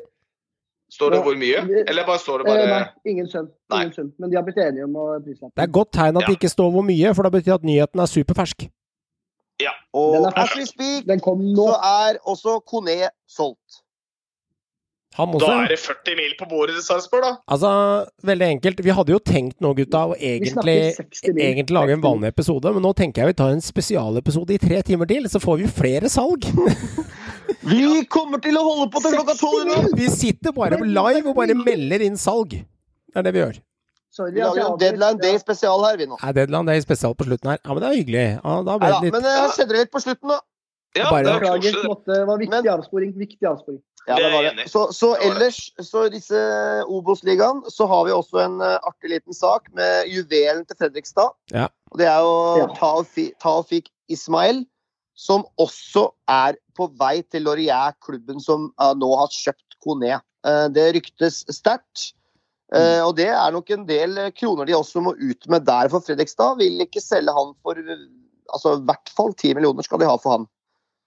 Står 0.93 1.09
det 1.11 1.21
hvor 1.25 1.35
mye? 1.35 1.63
Eller 1.89 2.05
bare 2.05 2.19
står 2.21 2.43
det 2.43 2.47
Eh, 2.47 2.67
bare 2.67 2.79
nei, 2.79 2.89
ingen 3.11 3.27
sum. 3.27 3.47
Ingen 3.73 3.93
sum. 3.93 4.13
Men 4.19 4.29
de 4.29 4.35
har 4.37 4.43
blitt 4.43 4.57
enige 4.61 4.83
om 4.83 4.93
å 4.93 5.19
prislappe. 5.23 5.55
Det 5.55 5.63
er 5.63 5.71
godt 5.71 5.91
tegn 5.91 6.17
at 6.21 6.27
det 6.27 6.35
ikke 6.37 6.51
står 6.53 6.69
hvor 6.71 6.83
mye, 6.85 7.13
for 7.15 7.23
da 7.23 7.29
betyr 7.33 7.55
at 7.55 7.63
nyheten 7.63 7.99
er 7.99 8.05
superfersk. 8.11 8.69
Ja. 9.61 9.71
Og 9.93 10.13
Den 10.23 10.33
as 10.35 10.55
we 10.55 10.65
speak, 10.65 11.05
Den 11.07 11.19
kom 11.19 11.39
nå. 11.39 11.55
så 11.55 11.79
er 11.81 12.17
også 12.27 12.59
Kone 12.65 13.09
solgt. 13.27 13.81
Han 15.13 15.31
Da 15.37 15.49
er 15.61 15.67
det 15.69 15.77
40 15.79 16.15
mil 16.17 16.31
på 16.39 16.47
bordet 16.49 16.73
til 16.75 16.83
Sarpsborg, 16.87 17.21
da. 17.21 17.31
Altså, 17.53 17.71
veldig 18.25 18.47
enkelt. 18.55 18.79
Vi 18.81 18.89
hadde 18.97 19.13
jo 19.13 19.19
tenkt 19.21 19.59
nå, 19.61 19.73
gutta, 19.77 20.07
å 20.09 20.15
egentlig, 20.17 20.53
snakker 20.55 21.03
60 21.03 21.33
mil. 21.35 21.43
egentlig 21.45 21.75
lage 21.77 21.93
en 21.93 22.01
60 22.01 22.07
vanlig 22.07 22.31
episode, 22.33 22.73
men 22.73 22.81
nå 22.87 22.93
tenker 22.97 23.21
jeg 23.21 23.33
vi 23.33 23.37
tar 23.43 23.53
en 23.53 23.61
spesialepisode 23.61 24.55
i 24.55 24.57
tre 24.63 24.81
timer 24.81 25.05
til, 25.11 25.29
så 25.29 25.41
får 25.43 25.61
vi 25.61 25.67
flere 25.69 26.09
salg. 26.09 26.49
Vi 27.63 28.03
kommer 28.11 28.41
til 28.43 28.57
å 28.59 28.63
holde 28.65 28.89
på 28.91 28.99
til 29.03 29.13
klokka 29.15 29.35
tolv! 29.39 29.93
Vi 29.95 30.07
sitter 30.11 30.51
bare 30.55 30.79
live 30.83 31.29
og 31.31 31.35
bare 31.37 31.55
melder 31.55 32.01
inn 32.03 32.17
salg. 32.19 32.57
Det 32.57 33.21
er 33.21 33.23
det 33.23 33.31
vi 33.35 33.39
gjør. 33.39 33.59
Sorry, 34.13 34.33
Vi 34.35 34.41
lager 34.43 34.59
jeg 34.59 34.65
en 34.65 34.71
avbryter. 34.73 34.81
deadline 34.97 35.21
day 35.23 35.37
spesial 35.39 35.85
her, 35.87 35.95
vi 36.01 36.07
nå. 36.11 36.17
Er 36.19 36.35
deadline 36.35 36.67
day 36.67 36.81
spesial 36.83 37.15
på 37.15 37.27
slutten 37.29 37.53
her? 37.53 37.61
Ja, 37.63 37.69
men 37.73 37.79
det 37.85 37.87
er 37.89 37.95
hyggelig. 38.01 38.25
Ja, 38.43 38.57
da 38.67 38.75
ble 38.81 38.89
det 38.91 38.99
litt 39.07 39.15
men 39.15 39.29
eh, 39.31 39.47
skjedde 39.55 39.71
det 39.77 39.83
litt 39.85 39.93
på 39.95 40.01
slutten, 40.03 40.33
da. 40.33 40.39
Ja, 40.93 41.07
Bare- 41.09 41.23
det 41.23 41.31
er 41.31 41.39
Beklager. 41.39 41.77
koselig. 41.79 41.89
Måtte, 41.93 42.11
det 42.19 42.27
var 42.29 42.41
viktig 42.43 42.71
avsporing. 42.75 43.13
Viktig 43.23 43.47
avsporing. 43.53 43.79
Ja, 44.07 44.15
Det 44.19 44.31
var 44.33 44.43
det. 44.43 44.65
Så, 44.69 44.91
så 44.91 45.13
ellers, 45.15 45.71
så 45.79 46.05
i 46.07 46.11
disse 46.11 46.39
Obos-ligaen, 46.91 47.61
så 47.71 47.87
har 47.87 48.03
vi 48.07 48.11
også 48.11 48.41
en 48.43 48.59
eh, 48.61 48.75
artig 48.83 49.13
liten 49.13 49.35
sak 49.35 49.69
med 49.77 50.09
juvelen 50.11 50.65
til 50.67 50.79
Fredrikstad. 50.79 51.31
Ja. 51.53 51.69
Og 51.91 52.01
det 52.01 52.09
er 52.11 52.19
jo. 52.25 52.67
Taofi- 52.75 53.85
Ismail, 54.11 54.65
som 55.15 55.45
også 55.61 56.09
er 56.27 56.57
på 56.75 56.89
vei 56.99 57.21
til 57.31 57.45
Laurier, 57.47 57.95
klubben 58.03 58.43
som 58.43 58.71
eh, 58.75 58.91
nå 58.99 59.13
har 59.21 59.31
kjøpt 59.31 59.79
Kone. 59.83 60.19
Eh, 60.19 60.65
det 60.75 60.89
ryktes 60.99 61.45
sterkt. 61.51 62.11
Mm. 62.73 63.03
og 63.05 63.11
det 63.19 63.27
er 63.29 63.51
nok 63.53 63.67
en 63.69 63.83
del 63.85 64.15
kroner 64.33 64.65
de 64.65 64.73
også 64.73 65.01
må 65.05 65.11
ut 65.19 65.45
med 65.51 65.61
der 65.67 65.91
for 65.93 66.01
Fredrikstad. 66.01 66.55
Vil 66.57 66.81
ikke 66.81 67.03
selge 67.03 67.29
han 67.35 67.51
for 67.61 67.77
altså 67.77 68.71
i 68.79 68.85
hvert 68.87 69.11
fall 69.13 69.35
10 69.35 69.51
millioner 69.59 69.85
skal 69.85 70.01
de 70.01 70.07
ha 70.09 70.15
for 70.17 70.39
han. 70.39 70.47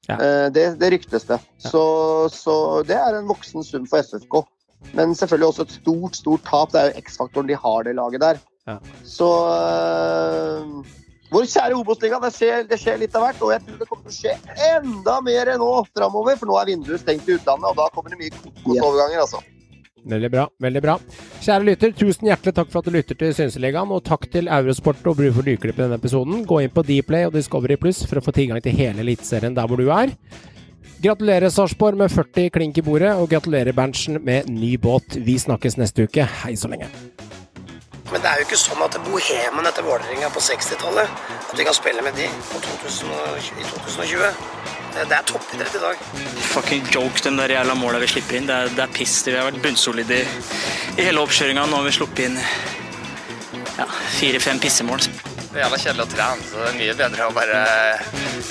Ja. 0.07 0.19
Eh, 0.19 0.49
det, 0.55 0.67
det 0.81 0.91
ryktes 0.95 1.27
det. 1.29 1.41
Så, 1.63 1.85
så 2.33 2.83
det 2.87 2.99
er 2.99 3.17
en 3.19 3.31
voksen 3.31 3.65
sum 3.67 3.89
for 3.91 4.05
SFK. 4.05 4.45
Men 4.95 5.17
selvfølgelig 5.19 5.49
også 5.49 5.67
et 5.67 5.75
stort, 5.81 6.21
stort 6.21 6.45
tap. 6.47 6.71
Det 6.73 6.83
er 6.83 6.93
jo 6.93 7.03
X-faktoren 7.07 7.49
de 7.51 7.59
har, 7.59 7.83
det 7.83 7.97
laget 7.99 8.23
der. 8.23 8.39
Ja. 8.67 8.79
Så 9.07 9.31
eh, 9.51 10.95
Vår 11.33 11.43
kjære 11.51 11.75
Obos-liga, 11.75 12.21
det, 12.23 12.53
det 12.71 12.79
skjer 12.79 13.01
litt 13.03 13.17
av 13.19 13.25
hvert. 13.27 13.43
Og 13.43 13.51
jeg 13.51 13.65
tror 13.67 13.81
det 13.81 13.89
kommer 13.91 14.07
til 14.07 14.15
å 14.15 14.21
skje 14.21 14.67
enda 14.71 15.19
mer 15.27 15.51
nå 15.59 15.71
framover, 15.91 16.39
for 16.39 16.53
nå 16.53 16.59
er 16.61 16.71
vinduet 16.71 17.03
stengt 17.03 17.27
i 17.27 17.35
utlandet, 17.35 17.73
og 17.73 17.81
da 17.81 17.89
kommer 17.95 18.15
det 18.15 18.21
mye 18.21 18.35
kokosoverganger, 18.37 19.25
altså. 19.25 19.43
Veldig 20.07 20.31
bra. 20.31 20.47
veldig 20.63 20.83
bra. 20.83 20.97
Kjære 21.43 21.67
lytter, 21.67 21.95
tusen 21.99 22.29
hjertelig 22.31 22.55
takk 22.55 22.71
for 22.71 22.79
at 22.81 22.89
du 22.89 22.95
lytter 22.95 23.19
til 23.19 23.33
Synseligaen, 23.35 23.91
og 23.91 24.05
takk 24.07 24.29
til 24.31 24.47
Eurosport 24.47 25.03
og 25.03 25.19
Bru 25.19 25.31
for 25.35 25.47
Nyklipp 25.47 25.81
i 25.81 25.83
denne 25.83 25.99
episoden. 25.99 26.45
Gå 26.47 26.61
inn 26.63 26.75
på 26.75 26.87
Dplay 26.87 27.27
og 27.27 27.35
Discovery 27.35 27.79
Pluss 27.81 28.05
for 28.07 28.21
å 28.21 28.25
få 28.25 28.35
tilgang 28.37 28.63
til 28.63 28.77
hele 28.79 29.03
Eliteserien 29.03 29.57
der 29.57 29.67
hvor 29.67 29.83
du 29.83 29.91
er. 29.91 30.15
Gratulerer 31.03 31.51
Sarpsborg 31.53 31.99
med 31.99 32.15
40 32.15 32.53
klink 32.55 32.79
i 32.79 32.87
bordet, 32.87 33.13
og 33.19 33.29
gratulerer 33.35 33.75
Berntsen 33.77 34.23
med 34.25 34.49
ny 34.49 34.77
båt. 34.81 35.19
Vi 35.27 35.37
snakkes 35.43 35.77
neste 35.83 36.07
uke. 36.07 36.25
Hei 36.45 36.55
så 36.57 36.71
lenge. 36.71 36.89
Men 38.13 38.23
det 38.23 38.31
er 38.31 38.41
jo 38.41 38.47
ikke 38.47 38.59
sånn 38.61 38.83
at 38.87 38.97
bohemen 39.07 39.67
etter 39.67 39.87
Vålerenga 39.87 40.29
på 40.35 40.43
60-tallet 40.45 41.25
At 41.51 41.57
vi 41.59 41.67
kan 41.67 41.75
spille 41.75 42.05
med 42.07 42.15
de 42.19 42.29
på 42.53 42.61
2020, 42.63 43.59
i 43.59 43.67
2020. 43.73 44.29
Det, 44.97 45.13
er 45.13 45.25
toppidrett 45.29 45.75
i 45.77 45.81
dag. 45.83 46.05
Fucking 46.55 46.87
joke, 46.95 47.21
de 47.21 47.33
der 47.37 47.53
jævla 47.53 47.75
måla 47.77 48.01
vi 48.01 48.09
slipper 48.09 48.39
inn. 48.39 48.47
Det 48.49 48.55
er, 48.57 48.71
det 48.73 48.85
er 48.87 48.95
piss. 48.97 49.19
Vi 49.27 49.35
har 49.37 49.51
vært 49.51 49.61
bunnsolide 49.65 50.23
i, 50.23 50.45
i 50.97 51.05
hele 51.05 51.21
oppkjøringa. 51.21 51.67
Nå 51.69 51.83
har 51.83 51.85
vi 51.85 51.93
sluppet 51.99 52.31
inn 52.31 52.39
ja, 53.77 53.89
fire-fem 54.17 54.63
pissemål. 54.63 55.05
Det 55.05 55.61
er 55.61 55.67
jævla 55.67 55.83
kjedelig 55.83 56.07
å 56.07 56.13
trene, 56.15 56.47
så 56.49 56.63
det 56.63 56.71
er 56.71 56.79
mye 56.81 56.97
bedre 57.03 57.29
å 57.29 57.37
bare 57.37 57.61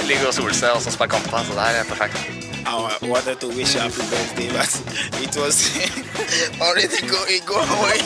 ligge 0.05 0.29
og 0.29 0.37
sole 0.37 0.53
seg 0.57 0.77
og 0.77 0.85
så 0.85 0.93
spille 0.93 1.15
kamper. 1.17 1.47
Så 1.47 1.57
det 1.57 1.65
her 1.65 1.81
er 1.81 1.89
perfekt. 1.89 2.54
I 2.65 2.97
wanted 3.03 3.39
to 3.41 3.47
wish 3.47 3.73
happy 3.73 4.01
birthday, 4.09 4.49
but 4.49 4.81
it 5.21 5.37
was 5.37 5.69
already 6.61 7.01
going 7.07 7.41
go 7.45 7.61
away. 7.61 8.01